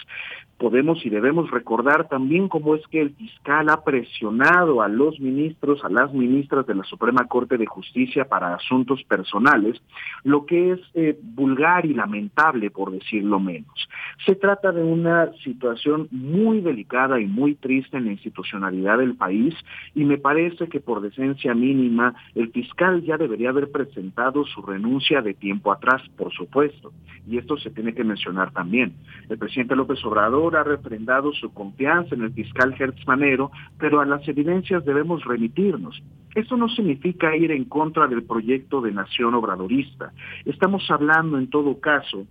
Podemos 0.58 1.04
y 1.04 1.10
debemos 1.10 1.50
recordar 1.50 2.08
también 2.08 2.48
cómo 2.48 2.74
es 2.74 2.86
que 2.88 3.00
el 3.00 3.14
fiscal 3.14 3.68
ha 3.68 3.82
presionado 3.82 4.82
a 4.82 4.88
los 4.88 5.18
ministros, 5.18 5.84
a 5.84 5.88
las 5.88 6.12
ministras 6.14 6.66
de 6.66 6.76
la 6.76 6.84
Suprema 6.84 7.26
Corte 7.26 7.58
de 7.58 7.66
Justicia 7.66 8.26
para 8.26 8.54
asuntos 8.54 9.02
personales, 9.04 9.82
lo 10.22 10.46
que 10.46 10.72
es 10.72 10.80
eh, 10.94 11.18
vulgar 11.20 11.86
y 11.86 11.94
lamentable, 11.94 12.70
por 12.70 12.92
decirlo 12.92 13.40
menos. 13.40 13.88
Se 14.24 14.36
trata 14.36 14.72
de 14.72 14.82
una 14.82 15.32
situación 15.42 16.08
muy 16.10 16.60
delicada 16.60 17.20
y 17.20 17.26
muy 17.26 17.56
triste 17.56 17.96
en 17.96 18.06
la 18.06 18.12
institucionalidad 18.12 18.98
del 18.98 19.16
país 19.16 19.54
y 19.94 20.04
me 20.04 20.18
parece 20.18 20.68
que 20.68 20.80
por 20.80 21.00
decencia 21.00 21.54
mínima 21.54 22.14
el 22.34 22.50
fiscal 22.52 23.02
ya 23.02 23.16
debería 23.16 23.50
haber 23.50 23.70
presentado 23.70 24.43
su 24.46 24.62
renuncia 24.62 25.22
de 25.22 25.34
tiempo 25.34 25.72
atrás, 25.72 26.02
por 26.16 26.32
supuesto, 26.32 26.92
y 27.26 27.38
esto 27.38 27.56
se 27.56 27.70
tiene 27.70 27.94
que 27.94 28.04
mencionar 28.04 28.52
también. 28.52 28.94
El 29.28 29.38
presidente 29.38 29.76
López 29.76 30.04
Obrador 30.04 30.56
ha 30.56 30.64
refrendado 30.64 31.32
su 31.32 31.52
confianza 31.52 32.14
en 32.14 32.22
el 32.22 32.32
fiscal 32.32 32.74
Hertz 32.78 33.06
Manero, 33.06 33.50
pero 33.78 34.00
a 34.00 34.06
las 34.06 34.26
evidencias 34.28 34.84
debemos 34.84 35.24
remitirnos. 35.24 36.02
Esto 36.34 36.56
no 36.56 36.68
significa 36.68 37.36
ir 37.36 37.52
en 37.52 37.64
contra 37.64 38.06
del 38.08 38.24
proyecto 38.24 38.80
de 38.80 38.92
nación 38.92 39.34
obradorista. 39.34 40.12
Estamos 40.44 40.90
hablando, 40.90 41.38
en 41.38 41.48
todo 41.48 41.80
caso, 41.80 42.26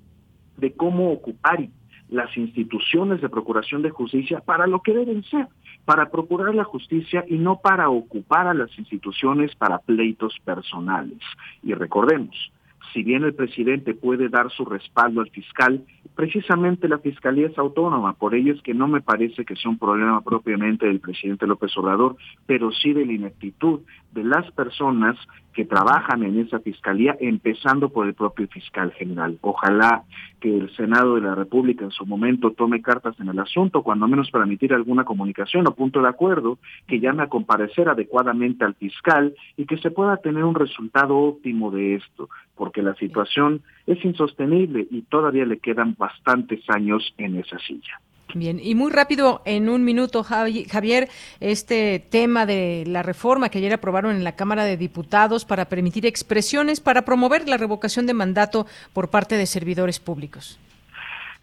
de 0.58 0.74
cómo 0.74 1.12
ocupar 1.12 1.68
las 2.10 2.36
instituciones 2.38 3.22
de 3.22 3.30
procuración 3.30 3.82
de 3.82 3.90
justicia 3.90 4.40
para 4.42 4.68
lo 4.68 4.82
que 4.82 4.94
deben 4.94 5.24
ser, 5.24 5.48
para 5.86 6.10
procurar 6.10 6.56
la 6.56 6.64
justicia 6.64 7.26
y 7.28 7.38
no 7.38 7.60
para 7.60 7.90
ocupar 7.90 8.48
a 8.48 8.54
las 8.54 8.78
instituciones 8.78 9.56
para 9.56 9.80
pleitos 9.80 10.38
personales. 10.46 11.20
Y 11.62 11.74
recordemos, 11.74 12.52
si 12.94 13.04
bien 13.04 13.24
el 13.24 13.34
presidente 13.34 13.94
puede 13.94 14.30
dar 14.30 14.52
su 14.52 14.66
respaldo 14.66 15.22
al 15.22 15.30
fiscal, 15.32 15.84
precisamente 16.16 16.88
la 16.88 17.00
fiscalía 17.00 17.48
es 17.48 17.58
autónoma, 17.58 18.14
por 18.14 18.36
ello 18.36 18.54
es 18.54 18.62
que 18.62 18.74
no 18.74 18.88
me 18.88 19.02
parece 19.02 19.46
que 19.46 19.56
sea 19.56 19.72
un 19.72 19.80
problema 19.80 20.22
propiamente 20.22 20.86
del 20.86 21.00
presidente 21.00 21.48
López 21.48 21.76
Obrador, 21.78 22.16
pero 22.46 22.72
sí 22.72 22.94
de 22.94 23.06
la 23.06 23.14
ineptitud 23.14 23.82
de 24.14 24.24
las 24.24 24.50
personas 24.52 25.18
que 25.54 25.66
trabajan 25.66 26.24
en 26.24 26.40
esa 26.40 26.60
fiscalía, 26.60 27.16
empezando 27.20 27.90
por 27.90 28.08
el 28.08 28.14
propio 28.14 28.48
fiscal 28.48 28.92
general. 28.94 29.38
Ojalá 29.42 30.04
que 30.40 30.56
el 30.56 30.76
Senado 30.76 31.16
de 31.16 31.22
la 31.22 31.36
República 31.36 31.86
en 31.86 31.92
su 31.92 32.06
momento 32.06 32.52
tome 32.52 32.82
cartas 32.82 33.20
en 33.20 33.30
el 33.30 33.40
asunto, 33.40 33.84
cuando 33.84 34.08
menos 34.08 34.32
para 34.32 34.46
emitir 34.46 34.74
alguna 34.74 35.06
comunicación 35.06 35.68
o 35.68 35.76
punto 35.76 36.02
de 36.02 36.10
acuerdo, 36.10 36.58
que 36.88 37.00
llame 37.00 37.24
a 37.24 37.30
comparecer 37.30 37.88
adecuadamente 37.88 38.66
al 38.66 38.76
fiscal 38.76 39.36
y 39.56 39.66
que 39.66 39.78
se 39.78 39.92
pueda 39.92 40.18
tener 40.18 40.44
un 40.44 40.56
resultado 40.56 41.18
óptimo 41.18 41.72
de 41.72 41.96
esto, 41.96 42.30
porque 42.56 42.82
la 42.82 42.96
situación 42.96 43.62
es 43.86 44.04
insostenible 44.04 44.88
y 44.90 45.04
todavía 45.04 45.46
le 45.46 45.60
quedan 45.60 45.96
bastantes 45.98 46.62
años 46.70 47.14
en 47.18 47.38
esa 47.38 47.60
silla. 47.60 48.00
Bien, 48.36 48.60
y 48.60 48.74
muy 48.74 48.92
rápido, 48.92 49.42
en 49.46 49.70
un 49.70 49.84
minuto, 49.84 50.24
Javier, 50.24 51.08
este 51.40 52.00
tema 52.00 52.48
de 52.48 52.84
la 52.88 53.04
reforma 53.04 53.50
que 53.50 53.60
ayer 53.60 53.74
aprobaron 53.74 54.16
en 54.16 54.24
la 54.24 54.36
Cámara 54.36 54.66
de 54.66 54.76
Diputados 54.76 55.46
para 55.46 55.66
permitir 55.66 56.08
expresiones 56.08 56.80
para 56.80 57.06
promover 57.06 57.48
la 57.48 57.58
revocación 57.58 58.08
de 58.08 58.16
mandato 58.16 58.66
por 58.92 59.12
parte 59.12 59.38
de 59.38 59.46
servidores 59.46 60.00
públicos. 60.00 60.60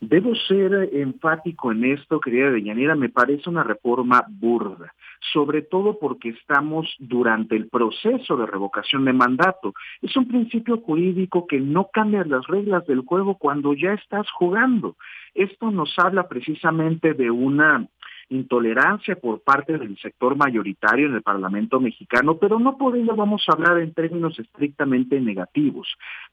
Debo 0.01 0.35
ser 0.35 0.91
enfático 0.95 1.71
en 1.71 1.85
esto, 1.85 2.19
querida 2.19 2.51
Deyanira, 2.51 2.97
me 2.97 3.09
parece 3.09 3.49
una 3.49 3.63
reforma 3.63 4.25
burda 4.29 4.93
sobre 5.33 5.63
todo 5.63 5.99
porque 5.99 6.31
estamos 6.31 6.89
durante 6.99 7.57
el 7.57 7.69
proceso 7.69 8.37
de 8.37 8.47
revocación 8.47 9.05
de 9.05 9.13
mandato. 9.13 9.75
Es 10.03 10.17
un 10.17 10.27
principio 10.27 10.79
jurídico 10.79 11.47
que 11.47 11.61
no 11.61 11.89
cambia 11.93 12.25
las 12.25 12.47
reglas 12.47 12.87
del 12.87 13.01
juego 13.01 13.37
cuando 13.37 13.75
ya 13.75 13.93
estás 13.93 14.27
jugando. 14.31 14.97
Esto 15.35 15.71
nos 15.71 15.93
habla 15.99 16.29
precisamente 16.29 17.15
de 17.15 17.31
una 17.31 17.87
intolerancia 18.31 19.17
por 19.17 19.43
parte 19.43 19.77
del 19.77 19.99
sector 19.99 20.37
mayoritario 20.37 21.07
en 21.09 21.15
el 21.15 21.23
Parlamento 21.23 21.81
mexicano, 21.81 22.39
pero 22.39 22.59
no 22.59 22.79
por 22.79 22.97
ello 22.97 23.17
vamos 23.17 23.45
a 23.49 23.53
hablar 23.53 23.79
en 23.79 23.93
términos 23.93 24.39
estrictamente 24.39 25.21
negativos. 25.21 25.89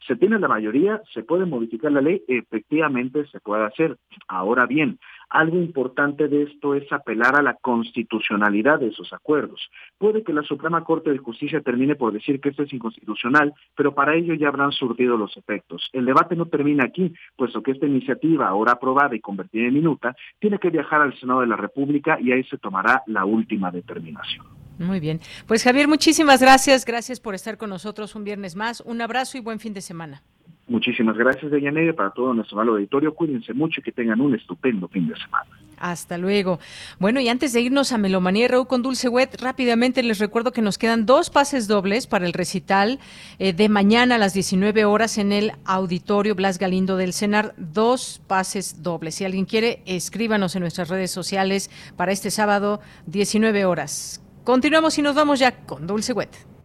Se 0.07 0.15
tiene 0.15 0.39
la 0.39 0.47
mayoría, 0.47 1.01
se 1.13 1.23
puede 1.23 1.45
modificar 1.45 1.91
la 1.91 2.01
ley, 2.01 2.21
efectivamente 2.27 3.25
se 3.27 3.39
puede 3.39 3.65
hacer. 3.65 3.97
Ahora 4.27 4.67
bien, 4.67 4.99
algo 5.29 5.57
importante 5.57 6.27
de 6.27 6.43
esto 6.43 6.75
es 6.75 6.91
apelar 6.91 7.37
a 7.37 7.41
la 7.41 7.55
constitucionalidad 7.55 8.79
de 8.79 8.87
esos 8.87 9.11
acuerdos. 9.13 9.69
Puede 9.97 10.23
que 10.23 10.33
la 10.33 10.43
Suprema 10.43 10.83
Corte 10.83 11.11
de 11.11 11.17
Justicia 11.17 11.61
termine 11.61 11.95
por 11.95 12.13
decir 12.13 12.39
que 12.39 12.49
esto 12.49 12.63
es 12.63 12.73
inconstitucional, 12.73 13.53
pero 13.75 13.93
para 13.93 14.15
ello 14.15 14.33
ya 14.33 14.47
habrán 14.47 14.71
surtido 14.71 15.17
los 15.17 15.35
efectos. 15.37 15.89
El 15.93 16.05
debate 16.05 16.35
no 16.35 16.45
termina 16.45 16.85
aquí, 16.85 17.13
puesto 17.35 17.61
que 17.61 17.71
esta 17.71 17.85
iniciativa, 17.85 18.47
ahora 18.47 18.73
aprobada 18.73 19.15
y 19.15 19.19
convertida 19.19 19.67
en 19.67 19.73
minuta, 19.73 20.15
tiene 20.39 20.59
que 20.59 20.69
viajar 20.69 21.01
al 21.01 21.17
Senado 21.19 21.41
de 21.41 21.47
la 21.47 21.55
República 21.55 22.17
y 22.19 22.31
ahí 22.31 22.43
se 22.43 22.57
tomará 22.57 23.03
la 23.07 23.25
última 23.25 23.71
determinación. 23.71 24.45
Muy 24.79 24.99
bien. 24.99 25.19
Pues 25.47 25.63
Javier, 25.63 25.87
muchísimas 25.87 26.41
gracias. 26.41 26.85
Gracias 26.85 27.19
por 27.19 27.33
estar 27.33 27.57
con 27.57 27.69
nosotros 27.69 28.15
un 28.15 28.23
viernes 28.23 28.55
más. 28.55 28.81
Un 28.81 29.01
abrazo 29.01 29.37
y 29.37 29.41
buen 29.41 29.59
fin 29.59 29.73
de 29.73 29.81
semana. 29.81 30.21
Muchísimas 30.69 31.15
gracias, 31.15 31.49
Deyanira, 31.49 31.93
para 31.93 32.09
todo 32.11 32.33
nuestro 32.33 32.57
malo 32.57 32.73
auditorio. 32.73 33.13
Cuídense 33.13 33.53
mucho 33.53 33.79
y 33.79 33.83
que 33.83 33.93
tengan 33.93 34.19
un 34.19 34.35
estupendo 34.35 34.89
fin 34.89 35.07
de 35.07 35.15
semana. 35.15 35.45
Hasta 35.77 36.17
luego. 36.17 36.59
Bueno, 36.99 37.21
y 37.21 37.29
antes 37.29 37.53
de 37.53 37.61
irnos 37.61 37.93
a 37.93 37.97
Melomanía 37.97 38.49
Raúl 38.49 38.67
con 38.67 38.81
Dulce 38.81 39.07
Wet, 39.07 39.41
rápidamente 39.41 40.03
les 40.03 40.19
recuerdo 40.19 40.51
que 40.51 40.61
nos 40.61 40.77
quedan 40.77 41.05
dos 41.05 41.29
pases 41.29 41.69
dobles 41.69 42.05
para 42.05 42.25
el 42.25 42.33
recital 42.33 42.99
eh, 43.39 43.53
de 43.53 43.69
mañana 43.69 44.15
a 44.15 44.17
las 44.17 44.33
19 44.33 44.83
horas 44.83 45.17
en 45.17 45.31
el 45.31 45.53
Auditorio 45.63 46.35
Blas 46.35 46.57
Galindo 46.57 46.97
del 46.97 47.13
Cenar. 47.13 47.53
Dos 47.57 48.21
pases 48.27 48.83
dobles. 48.83 49.15
Si 49.15 49.23
alguien 49.23 49.45
quiere, 49.45 49.83
escríbanos 49.85 50.55
en 50.57 50.61
nuestras 50.61 50.89
redes 50.89 51.11
sociales 51.11 51.71
para 51.95 52.11
este 52.11 52.29
sábado, 52.29 52.81
19 53.05 53.63
horas. 53.63 54.21
Continuamos 54.43 54.97
y 54.97 55.01
nos 55.01 55.15
vamos 55.15 55.39
ya 55.39 55.65
con 55.65 55.87
Dulce 55.87 56.11
Wet. 56.11 56.56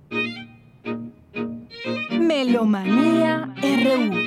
Melomanía 2.34 3.54
RU. 3.60 4.22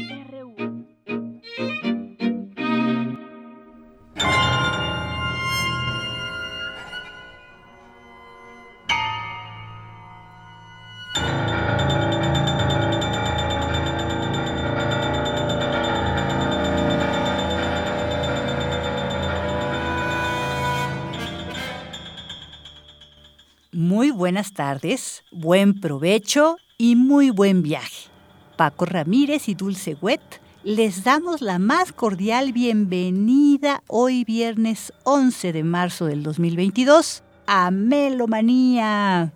Muy 23.72 24.12
buenas 24.12 24.54
tardes, 24.54 25.24
buen 25.32 25.80
provecho 25.80 26.58
y 26.78 26.96
muy 26.96 27.30
buen 27.30 27.62
viaje. 27.62 28.10
Paco 28.58 28.86
Ramírez 28.86 29.50
y 29.50 29.56
Dulce 29.56 29.98
Wet 30.02 30.42
les 30.64 31.04
damos 31.04 31.42
la 31.42 31.60
más 31.60 31.94
cordial 31.94 32.52
bienvenida 32.52 33.84
hoy 33.88 34.24
viernes 34.24 34.92
11 35.04 35.54
de 35.54 35.64
marzo 35.64 36.06
del 36.06 36.24
2022 36.24 37.24
a 37.46 37.70
Melomanía. 37.72 39.34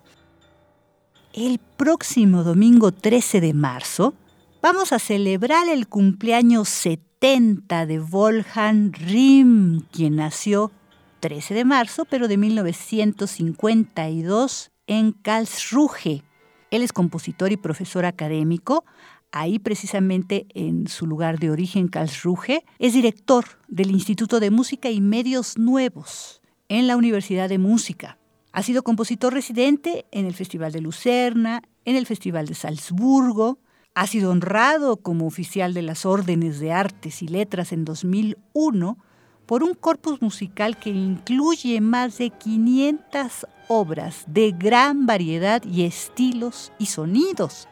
El 1.32 1.60
próximo 1.76 2.42
domingo 2.42 2.92
13 2.92 3.40
de 3.40 3.54
marzo 3.54 4.14
vamos 4.60 4.92
a 4.92 4.98
celebrar 4.98 5.68
el 5.68 5.86
cumpleaños 5.86 6.68
70 6.68 7.86
de 7.86 8.00
Wolfgang 8.00 8.92
Rim, 8.92 9.82
quien 9.92 10.16
nació 10.16 10.72
13 11.20 11.54
de 11.54 11.64
marzo, 11.64 12.06
pero 12.06 12.26
de 12.26 12.38
1952 12.38 14.72
en 14.88 15.12
Karlsruhe, 15.12 16.24
él 16.70 16.82
es 16.82 16.92
compositor 16.92 17.52
y 17.52 17.56
profesor 17.56 18.04
académico. 18.04 18.84
Ahí 19.32 19.58
precisamente 19.58 20.46
en 20.54 20.88
su 20.88 21.06
lugar 21.06 21.38
de 21.38 21.50
origen, 21.50 21.88
Karlsruhe, 21.88 22.64
es 22.78 22.92
director 22.92 23.44
del 23.68 23.90
Instituto 23.90 24.40
de 24.40 24.50
Música 24.50 24.90
y 24.90 25.00
Medios 25.00 25.56
Nuevos 25.58 26.42
en 26.68 26.86
la 26.86 26.96
Universidad 26.96 27.48
de 27.48 27.58
Música. 27.58 28.18
Ha 28.52 28.62
sido 28.62 28.82
compositor 28.82 29.32
residente 29.32 30.06
en 30.10 30.26
el 30.26 30.34
Festival 30.34 30.72
de 30.72 30.80
Lucerna, 30.80 31.62
en 31.84 31.96
el 31.96 32.06
Festival 32.06 32.46
de 32.46 32.54
Salzburgo, 32.54 33.58
ha 33.94 34.06
sido 34.06 34.30
honrado 34.30 34.96
como 34.96 35.26
oficial 35.26 35.74
de 35.74 35.82
las 35.82 36.06
Órdenes 36.06 36.60
de 36.60 36.72
Artes 36.72 37.22
y 37.22 37.28
Letras 37.28 37.72
en 37.72 37.84
2001 37.84 38.98
por 39.46 39.64
un 39.64 39.74
corpus 39.74 40.22
musical 40.22 40.78
que 40.78 40.90
incluye 40.90 41.80
más 41.80 42.18
de 42.18 42.30
500 42.30 43.46
obras 43.70 44.24
de 44.26 44.50
gran 44.50 45.06
variedad 45.06 45.62
y 45.62 45.84
estilos 45.84 46.72
y 46.76 46.86
sonidos. 46.86 47.68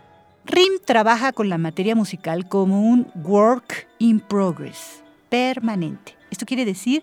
RIM 0.47 0.75
trabaja 0.85 1.33
con 1.33 1.49
la 1.49 1.59
materia 1.59 1.97
musical 1.97 2.49
como 2.49 2.89
un 2.89 3.09
work 3.17 3.89
in 3.99 4.21
progress, 4.21 5.03
permanente. 5.29 6.17
Esto 6.31 6.47
quiere 6.47 6.65
decir 6.65 7.03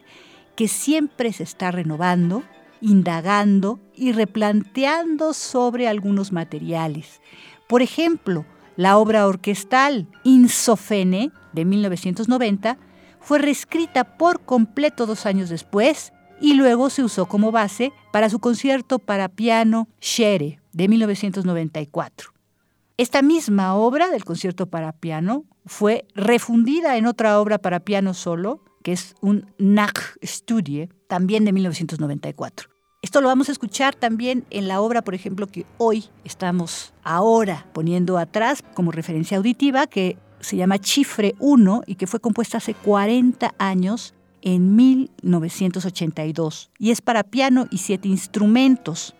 que 0.55 0.69
siempre 0.69 1.33
se 1.33 1.43
está 1.43 1.71
renovando, 1.71 2.43
indagando 2.79 3.81
y 3.93 4.13
replanteando 4.13 5.33
sobre 5.33 5.89
algunos 5.89 6.31
materiales. 6.31 7.19
Por 7.67 7.81
ejemplo, 7.81 8.45
la 8.77 8.97
obra 8.97 9.27
orquestal 9.27 10.07
Insofene 10.23 11.31
de 11.51 11.65
1990 11.65 12.77
fue 13.19 13.39
reescrita 13.39 14.17
por 14.17 14.45
completo 14.45 15.05
dos 15.05 15.25
años 15.25 15.49
después 15.49 16.13
y 16.39 16.53
luego 16.53 16.89
se 16.89 17.03
usó 17.03 17.25
como 17.25 17.51
base 17.51 17.91
para 18.11 18.29
su 18.29 18.39
concierto 18.39 18.99
para 18.99 19.29
piano 19.29 19.87
Shere 20.01 20.59
de 20.73 20.87
1994. 20.87 22.31
Esta 22.97 23.21
misma 23.21 23.75
obra 23.75 24.09
del 24.09 24.23
concierto 24.23 24.67
para 24.67 24.93
piano 24.93 25.43
fue 25.65 26.05
refundida 26.15 26.97
en 26.97 27.05
otra 27.05 27.39
obra 27.39 27.57
para 27.57 27.81
piano 27.81 28.13
solo, 28.13 28.61
que 28.83 28.93
es 28.93 29.15
un 29.21 29.53
Studie, 30.23 30.89
también 31.07 31.43
de 31.45 31.51
1994. 31.51 32.69
Esto 33.01 33.21
lo 33.21 33.27
vamos 33.27 33.49
a 33.49 33.51
escuchar 33.51 33.93
también 33.93 34.45
en 34.49 34.67
la 34.67 34.81
obra, 34.81 35.03
por 35.03 35.13
ejemplo, 35.13 35.45
que 35.45 35.65
hoy 35.77 36.05
estamos 36.23 36.91
ahora 37.03 37.67
poniendo 37.71 38.17
atrás 38.17 38.63
como 38.73 38.91
referencia 38.91 39.37
auditiva, 39.37 39.85
que 39.85 40.17
se 40.39 40.57
llama 40.57 40.79
Chifre 40.79 41.35
1 41.37 41.83
y 41.85 41.95
que 41.95 42.07
fue 42.07 42.19
compuesta 42.19 42.57
hace 42.57 42.73
40 42.73 43.53
años 43.59 44.14
en 44.45 44.77
1982 44.77 46.71
y 46.79 46.91
es 46.91 47.01
para 47.01 47.23
piano 47.23 47.67
y 47.69 47.79
siete 47.79 48.07
instrumentos. 48.07 49.13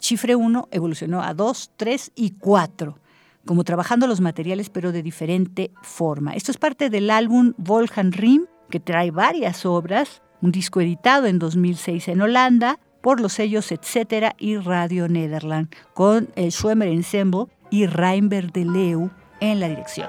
Chifre 0.00 0.34
1 0.34 0.68
evolucionó 0.72 1.22
a 1.22 1.34
2, 1.34 1.70
3 1.76 2.12
y 2.16 2.30
4 2.30 2.98
como 3.44 3.64
trabajando 3.64 4.06
los 4.06 4.20
materiales 4.20 4.70
pero 4.70 4.92
de 4.92 5.02
diferente 5.02 5.70
forma. 5.82 6.34
Esto 6.34 6.50
es 6.50 6.58
parte 6.58 6.90
del 6.90 7.10
álbum 7.10 7.54
Volhan 7.56 8.12
Rim, 8.12 8.46
que 8.70 8.80
trae 8.80 9.10
varias 9.10 9.66
obras, 9.66 10.22
un 10.40 10.52
disco 10.52 10.80
editado 10.80 11.26
en 11.26 11.38
2006 11.38 12.08
en 12.08 12.22
Holanda 12.22 12.78
por 13.00 13.20
los 13.20 13.34
sellos 13.34 13.72
Etcétera 13.72 14.34
y 14.38 14.56
Radio 14.56 15.08
Nederland, 15.08 15.68
con 15.94 16.28
el 16.36 16.52
Schwemmer 16.52 16.88
Ensemble 16.88 17.46
y 17.70 17.86
Reinberg 17.86 18.52
de 18.52 18.64
Leu 18.64 19.10
en 19.40 19.60
la 19.60 19.68
dirección. 19.68 20.08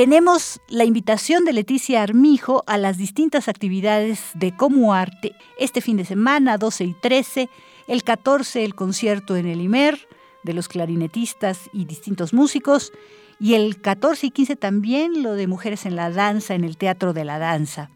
Tenemos 0.00 0.62
la 0.70 0.84
invitación 0.84 1.44
de 1.44 1.52
Leticia 1.52 2.02
Armijo 2.02 2.64
a 2.66 2.78
las 2.78 2.96
distintas 2.96 3.48
actividades 3.50 4.32
de 4.34 4.56
Como 4.56 4.94
Arte 4.94 5.32
este 5.58 5.82
fin 5.82 5.98
de 5.98 6.06
semana, 6.06 6.56
12 6.56 6.84
y 6.84 6.94
13, 6.94 7.50
el 7.86 8.02
14 8.02 8.64
el 8.64 8.74
concierto 8.74 9.36
en 9.36 9.44
el 9.44 9.60
IMER 9.60 9.98
de 10.42 10.54
los 10.54 10.68
clarinetistas 10.68 11.68
y 11.74 11.84
distintos 11.84 12.32
músicos, 12.32 12.94
y 13.38 13.56
el 13.56 13.82
14 13.82 14.28
y 14.28 14.30
15 14.30 14.56
también 14.56 15.22
lo 15.22 15.34
de 15.34 15.46
Mujeres 15.46 15.84
en 15.84 15.96
la 15.96 16.08
Danza 16.08 16.54
en 16.54 16.64
el 16.64 16.78
Teatro 16.78 17.12
de 17.12 17.26
la 17.26 17.38
Danza. 17.38 17.90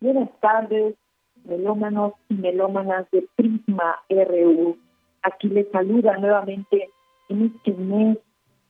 Buenas 0.00 0.30
tardes, 0.40 0.94
melómanos 1.42 2.12
y 2.28 2.34
melómanas 2.34 3.10
de 3.10 3.26
Prisma 3.34 3.96
RU. 4.08 4.78
Aquí 5.24 5.48
les 5.48 5.68
saluda 5.72 6.16
nuevamente 6.18 6.88
en 7.28 7.46
este 7.46 7.72
mes 7.72 8.18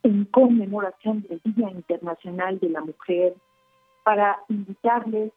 en 0.02 0.24
conmemoración 0.26 1.22
del 1.22 1.40
Día 1.44 1.70
Internacional 1.70 2.58
de 2.58 2.70
la 2.70 2.80
Mujer 2.80 3.34
para 4.04 4.40
invitarles 4.48 5.32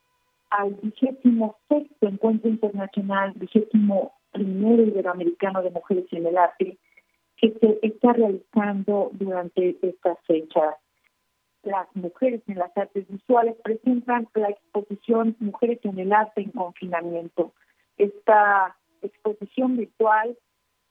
al 0.50 0.76
vigésimo 0.82 1.58
sexto 1.68 2.08
encuentro 2.08 2.50
internacional, 2.50 3.34
vigésimo 3.36 4.14
primero 4.32 4.84
iberoamericano 4.84 5.62
de 5.62 5.72
mujeres 5.72 6.06
en 6.12 6.26
el 6.26 6.38
arte, 6.38 6.78
que 7.38 7.52
se 7.60 7.80
está 7.82 8.14
realizando 8.14 9.12
durante 9.14 9.78
esta 9.82 10.16
fecha. 10.28 10.78
Las 11.64 11.88
mujeres 11.96 12.42
en 12.48 12.60
las 12.60 12.76
artes 12.78 13.08
visuales 13.08 13.56
presentan 13.64 14.28
la 14.36 14.50
exposición 14.50 15.36
Mujeres 15.40 15.80
en 15.84 16.00
el 16.00 16.14
arte 16.14 16.42
en 16.42 16.52
confinamiento. 16.52 17.54
Esta 17.98 18.76
exposición 19.02 19.78
virtual 19.78 20.38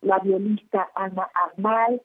la 0.03 0.19
violista 0.19 0.91
Ana 0.95 1.31
Armal 1.33 2.03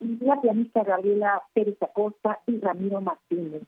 y 0.00 0.24
la 0.24 0.40
pianista 0.40 0.84
Gabriela 0.84 1.42
Pérez 1.52 1.76
Acosta 1.82 2.40
y 2.46 2.60
Ramiro 2.60 3.00
Martínez. 3.00 3.62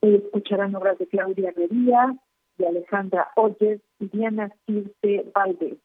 Escucharán 0.00 0.74
obras 0.74 0.98
de 0.98 1.06
Claudia 1.06 1.52
Guería, 1.52 2.16
de 2.58 2.66
Alejandra 2.66 3.30
Oyes 3.36 3.80
y 3.98 4.06
Diana 4.08 4.50
Circe 4.66 5.30
Valdez. 5.34 5.78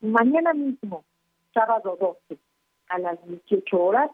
Mañana 0.00 0.54
mismo, 0.54 1.04
sábado 1.52 1.96
12, 2.00 2.40
a 2.88 2.98
las 2.98 3.24
18 3.26 3.78
horas, 3.78 4.10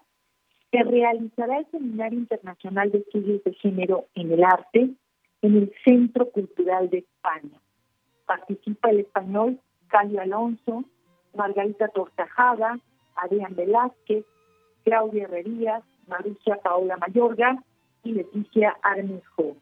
se 0.74 0.82
realizará 0.82 1.58
el 1.58 1.66
Seminario 1.70 2.18
Internacional 2.18 2.90
de 2.90 2.98
Estudios 2.98 3.44
de 3.44 3.54
Género 3.54 4.06
en 4.16 4.32
el 4.32 4.42
Arte 4.42 4.90
en 5.42 5.56
el 5.56 5.72
Centro 5.84 6.28
Cultural 6.30 6.90
de 6.90 6.98
España. 6.98 7.60
Participa 8.26 8.90
el 8.90 9.00
español 9.00 9.60
Cali 9.86 10.18
Alonso, 10.18 10.82
Margarita 11.36 11.86
Tortajada, 11.88 12.80
Adrián 13.14 13.54
Velázquez, 13.54 14.24
Claudia 14.82 15.24
Herrerías, 15.24 15.84
Marucia 16.08 16.56
Paola 16.56 16.96
Mayorga 16.96 17.62
y 18.02 18.12
Leticia 18.14 18.76
Armijo. 18.82 19.56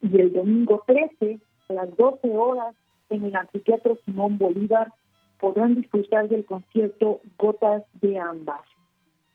Y 0.00 0.20
el 0.20 0.32
domingo 0.32 0.82
13, 0.86 1.38
a 1.68 1.72
las 1.74 1.94
12 1.98 2.30
horas, 2.34 2.74
en 3.10 3.24
el 3.24 3.36
Anfiteatro 3.36 3.98
Simón 4.06 4.38
Bolívar, 4.38 4.90
podrán 5.38 5.74
disfrutar 5.74 6.30
del 6.30 6.46
concierto 6.46 7.20
Gotas 7.36 7.82
de 8.00 8.18
Ambas. 8.18 8.73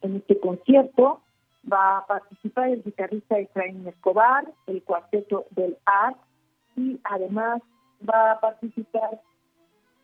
En 0.02 0.18
este 0.18 0.40
concierto 0.40 1.22
va 1.72 2.00
a 2.00 2.06
participar 2.06 2.70
el 2.70 2.84
guitarrista 2.84 3.38
Efraín 3.38 3.88
Escobar, 3.88 4.46
el 4.68 4.82
cuarteto 4.84 5.46
del 5.52 5.78
ART 5.86 6.18
y 6.76 7.00
además 7.04 7.62
va 8.08 8.32
a 8.32 8.40
participar 8.40 9.22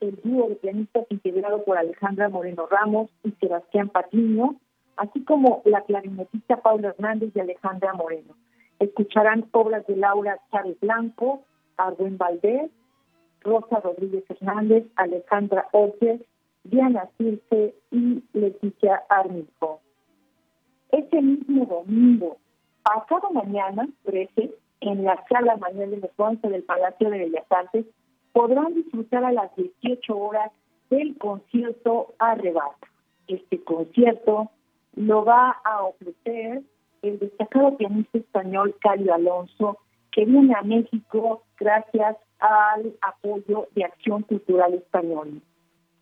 el 0.01 0.19
dúo 0.23 0.49
de 0.49 0.55
pianistas 0.55 1.05
integrado 1.09 1.63
por 1.63 1.77
Alejandra 1.77 2.29
Moreno 2.29 2.67
Ramos 2.67 3.09
y 3.23 3.31
Sebastián 3.31 3.89
Patiño, 3.89 4.55
así 4.97 5.23
como 5.23 5.61
la 5.65 5.81
clarinetista 5.81 6.57
Paula 6.57 6.89
Hernández 6.89 7.31
y 7.33 7.39
Alejandra 7.39 7.93
Moreno. 7.93 8.35
Escucharán 8.79 9.47
obras 9.51 9.87
de 9.87 9.95
Laura 9.95 10.37
Chávez 10.51 10.77
Blanco, 10.81 11.43
Arwen 11.77 12.17
Valdés, 12.17 12.69
Rosa 13.41 13.79
Rodríguez 13.79 14.23
Hernández, 14.29 14.85
Alejandra 14.95 15.67
Oches, 15.71 16.21
Diana 16.63 17.07
Circe 17.17 17.75
y 17.91 18.23
Leticia 18.33 19.03
Armijo. 19.07 19.81
Ese 20.95 21.21
mismo 21.21 21.65
domingo, 21.65 22.37
pasado 22.81 23.29
mañana, 23.31 23.85
13, 24.05 24.49
en 24.79 25.03
la 25.03 25.21
sala 25.27 25.57
Manuel 25.57 25.99
de 25.99 26.07
Ponce 26.15 26.47
del 26.47 26.63
Palacio 26.63 27.09
de 27.09 27.17
Bellas 27.17 27.45
Artes, 27.49 27.85
podrán 28.31 28.73
disfrutar 28.75 29.25
a 29.25 29.33
las 29.33 29.53
18 29.57 30.17
horas 30.17 30.53
del 30.89 31.17
concierto 31.17 32.13
Arrebato. 32.17 32.87
Este 33.27 33.61
concierto 33.61 34.51
lo 34.95 35.25
va 35.25 35.57
a 35.65 35.83
ofrecer 35.83 36.63
el 37.01 37.19
destacado 37.19 37.75
pianista 37.75 38.17
español 38.17 38.73
Calio 38.79 39.13
Alonso, 39.13 39.79
que 40.13 40.23
viene 40.23 40.53
a 40.55 40.61
México 40.61 41.43
gracias 41.59 42.15
al 42.39 42.95
apoyo 43.01 43.67
de 43.75 43.83
Acción 43.83 44.21
Cultural 44.21 44.73
Española. 44.75 45.41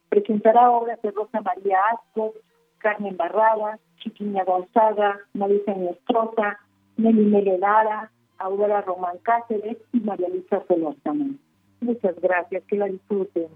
Presentará 0.09 0.69
obras 0.69 1.01
de 1.01 1.09
Rosa 1.09 1.41
María 1.41 1.79
Asco, 1.93 2.35
Carmen 2.83 3.17
Barrada, 3.17 3.79
Chiquiña 3.99 4.43
Gonzaga, 4.43 5.17
Marisa 5.33 5.73
Nestrosa, 5.73 6.59
Nelly 6.97 7.25
Meledara, 7.25 8.11
Aurora 8.37 8.81
Román 8.81 9.17
Cáceres 9.23 9.77
y 9.93 10.01
María 10.01 10.27
Luisa 10.29 10.61
Solórzano. 10.67 11.35
Muchas 11.79 12.19
gracias, 12.21 12.63
que 12.65 12.77
la 12.77 12.87
disfruten. 12.87 13.47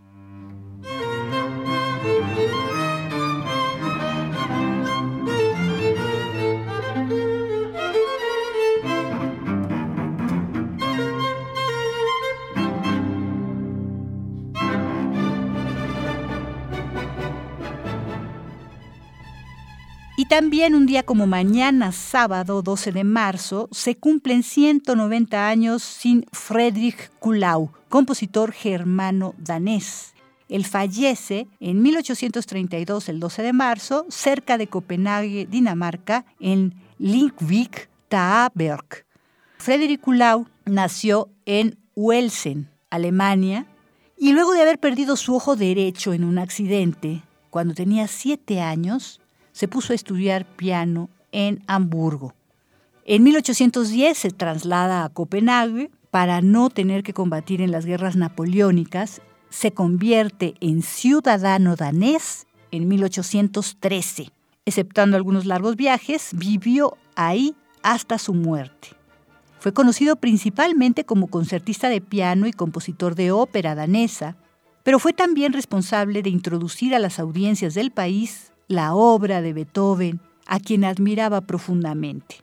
También 20.28 20.76
un 20.76 20.86
día 20.86 21.04
como 21.04 21.26
mañana, 21.26 21.92
sábado 21.92 22.62
12 22.62 22.92
de 22.92 23.04
marzo, 23.04 23.70
se 23.72 23.96
cumplen 23.96 24.44
190 24.44 25.48
años 25.48 25.84
sin 25.84 26.26
Friedrich 26.34 27.10
Kuhlau, 27.20 27.72
compositor 27.88 28.52
germano 28.52 29.36
danés. 29.38 30.14
Él 30.50 30.66
fallece 30.66 31.48
en 31.60 31.82
1832, 31.82 33.10
el 33.10 33.20
12 33.20 33.42
de 33.42 33.54
marzo, 33.54 34.06
cerca 34.10 34.58
de 34.58 34.68
Copenhague, 34.68 35.48
Dinamarca, 35.50 36.26
en 36.40 36.74
Linkvik, 37.00 37.90
Taaberg. 38.10 39.06
Friedrich 39.58 40.02
Kuhlau 40.02 40.48
nació 40.66 41.30
en 41.46 41.78
Uelsen, 41.96 42.70
Alemania, 42.90 43.66
y 44.18 44.34
luego 44.34 44.54
de 44.54 44.62
haber 44.62 44.80
perdido 44.80 45.16
su 45.16 45.36
ojo 45.36 45.56
derecho 45.56 46.14
en 46.14 46.24
un 46.24 46.38
accidente, 46.38 47.24
cuando 47.50 47.74
tenía 47.74 48.08
siete 48.08 48.62
años, 48.62 49.22
se 49.58 49.68
puso 49.68 49.92
a 49.92 49.96
estudiar 49.96 50.46
piano 50.46 51.10
en 51.32 51.64
Hamburgo. 51.66 52.36
En 53.06 53.24
1810 53.24 54.16
se 54.16 54.30
traslada 54.30 55.04
a 55.04 55.10
Copenhague 55.10 55.90
para 56.12 56.44
no 56.44 56.70
tener 56.70 57.02
que 57.02 57.16
combatir 57.16 57.64
en 57.64 57.72
las 57.72 57.84
guerras 57.88 58.16
napoleónicas. 58.16 59.20
Se 59.50 59.72
convierte 59.72 60.54
en 60.60 60.84
ciudadano 60.84 61.76
danés 61.76 62.46
en 62.70 62.88
1813. 62.88 64.30
Exceptando 64.66 65.18
algunos 65.18 65.48
largos 65.48 65.76
viajes, 65.76 66.30
vivió 66.36 66.96
ahí 67.16 67.56
hasta 67.82 68.20
su 68.20 68.36
muerte. 68.36 68.90
Fue 69.58 69.74
conocido 69.74 70.18
principalmente 70.18 71.04
como 71.04 71.32
concertista 71.32 71.90
de 71.90 72.00
piano 72.00 72.46
y 72.46 72.52
compositor 72.52 73.16
de 73.16 73.32
ópera 73.32 73.74
danesa, 73.74 74.38
pero 74.84 75.00
fue 75.00 75.14
también 75.14 75.52
responsable 75.52 76.22
de 76.22 76.30
introducir 76.30 76.94
a 76.94 77.00
las 77.00 77.18
audiencias 77.18 77.74
del 77.74 77.90
país 77.90 78.52
la 78.68 78.94
obra 78.94 79.42
de 79.42 79.54
Beethoven, 79.54 80.20
a 80.46 80.60
quien 80.60 80.84
admiraba 80.84 81.42
profundamente. 81.42 82.38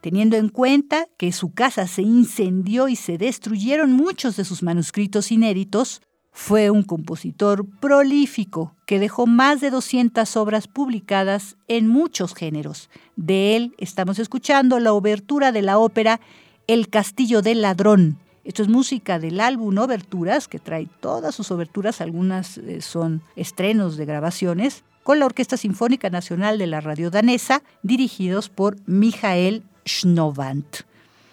Teniendo 0.00 0.36
en 0.36 0.48
cuenta 0.48 1.06
que 1.18 1.30
su 1.32 1.52
casa 1.52 1.86
se 1.86 2.02
incendió 2.02 2.88
y 2.88 2.96
se 2.96 3.18
destruyeron 3.18 3.92
muchos 3.92 4.36
de 4.36 4.44
sus 4.44 4.62
manuscritos 4.62 5.30
inéditos, 5.30 6.00
fue 6.32 6.70
un 6.70 6.84
compositor 6.84 7.66
prolífico 7.80 8.74
que 8.86 8.98
dejó 8.98 9.26
más 9.26 9.60
de 9.60 9.70
200 9.70 10.36
obras 10.36 10.68
publicadas 10.68 11.56
en 11.68 11.86
muchos 11.88 12.34
géneros. 12.34 12.88
De 13.16 13.56
él 13.56 13.74
estamos 13.78 14.18
escuchando 14.18 14.78
la 14.78 14.92
obertura 14.92 15.52
de 15.52 15.62
la 15.62 15.78
ópera 15.78 16.20
El 16.66 16.88
Castillo 16.88 17.42
del 17.42 17.62
Ladrón. 17.62 18.18
Esto 18.44 18.62
es 18.62 18.68
música 18.68 19.18
del 19.18 19.38
álbum 19.40 19.76
Oberturas, 19.78 20.48
que 20.48 20.58
trae 20.58 20.88
todas 21.00 21.34
sus 21.34 21.50
oberturas, 21.50 22.00
algunas 22.00 22.56
eh, 22.58 22.80
son 22.80 23.22
estrenos 23.36 23.96
de 23.98 24.06
grabaciones, 24.06 24.82
con 25.02 25.18
la 25.18 25.26
Orquesta 25.26 25.56
Sinfónica 25.56 26.10
Nacional 26.10 26.58
de 26.58 26.66
la 26.66 26.80
Radio 26.80 27.10
Danesa, 27.10 27.62
dirigidos 27.82 28.48
por 28.48 28.76
Michael 28.86 29.62
Schnovant. 29.86 30.82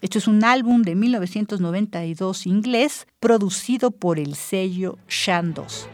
Esto 0.02 0.20
es 0.20 0.28
un 0.28 0.44
álbum 0.44 0.84
de 0.84 0.96
1992 0.96 2.46
inglés, 2.46 3.08
producido 3.20 3.92
por 3.92 4.20
el 4.20 4.36
sello 4.36 4.98
Shandos. 5.08 5.88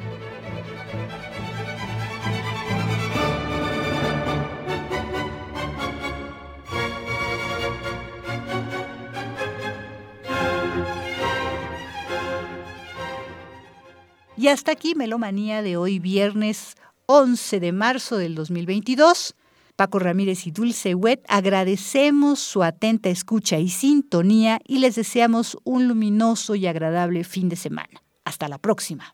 Y 14.36 14.50
hasta 14.50 14.74
aquí 14.74 14.94
Melomanía 14.94 15.62
de 15.62 15.78
hoy 15.78 16.00
viernes 16.00 16.76
11 17.14 17.60
de 17.60 17.72
marzo 17.72 18.18
del 18.18 18.34
2022. 18.34 19.35
Paco 19.76 19.99
Ramírez 19.99 20.48
y 20.48 20.52
Dulce 20.52 20.95
Wet 20.95 21.23
agradecemos 21.27 22.40
su 22.40 22.64
atenta 22.64 23.10
escucha 23.10 23.60
y 23.60 23.69
sintonía 23.69 24.60
y 24.65 24.80
les 24.80 24.95
deseamos 24.95 25.56
un 25.64 25.88
luminoso 25.88 26.56
y 26.56 26.65
agradable 26.65 27.23
fin 27.23 27.49
de 27.49 27.56
semana. 27.56 28.02
Hasta 28.26 28.48
la 28.48 28.57
próxima. 28.57 29.14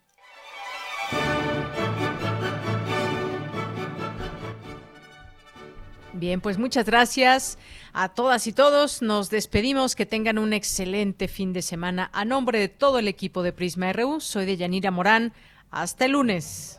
Bien, 6.13 6.39
pues 6.39 6.57
muchas 6.57 6.85
gracias 6.85 7.57
a 7.91 8.07
todas 8.07 8.47
y 8.47 8.53
todos. 8.53 9.01
Nos 9.01 9.29
despedimos. 9.29 9.97
Que 9.97 10.05
tengan 10.05 10.37
un 10.37 10.53
excelente 10.53 11.27
fin 11.27 11.51
de 11.51 11.61
semana. 11.61 12.09
A 12.13 12.23
nombre 12.23 12.59
de 12.59 12.69
todo 12.69 12.99
el 12.99 13.09
equipo 13.09 13.43
de 13.43 13.51
Prisma 13.51 13.91
RU, 13.91 14.21
soy 14.21 14.45
de 14.45 14.55
Yanira 14.55 14.89
Morán. 14.89 15.33
Hasta 15.69 16.05
el 16.05 16.13
lunes. 16.13 16.78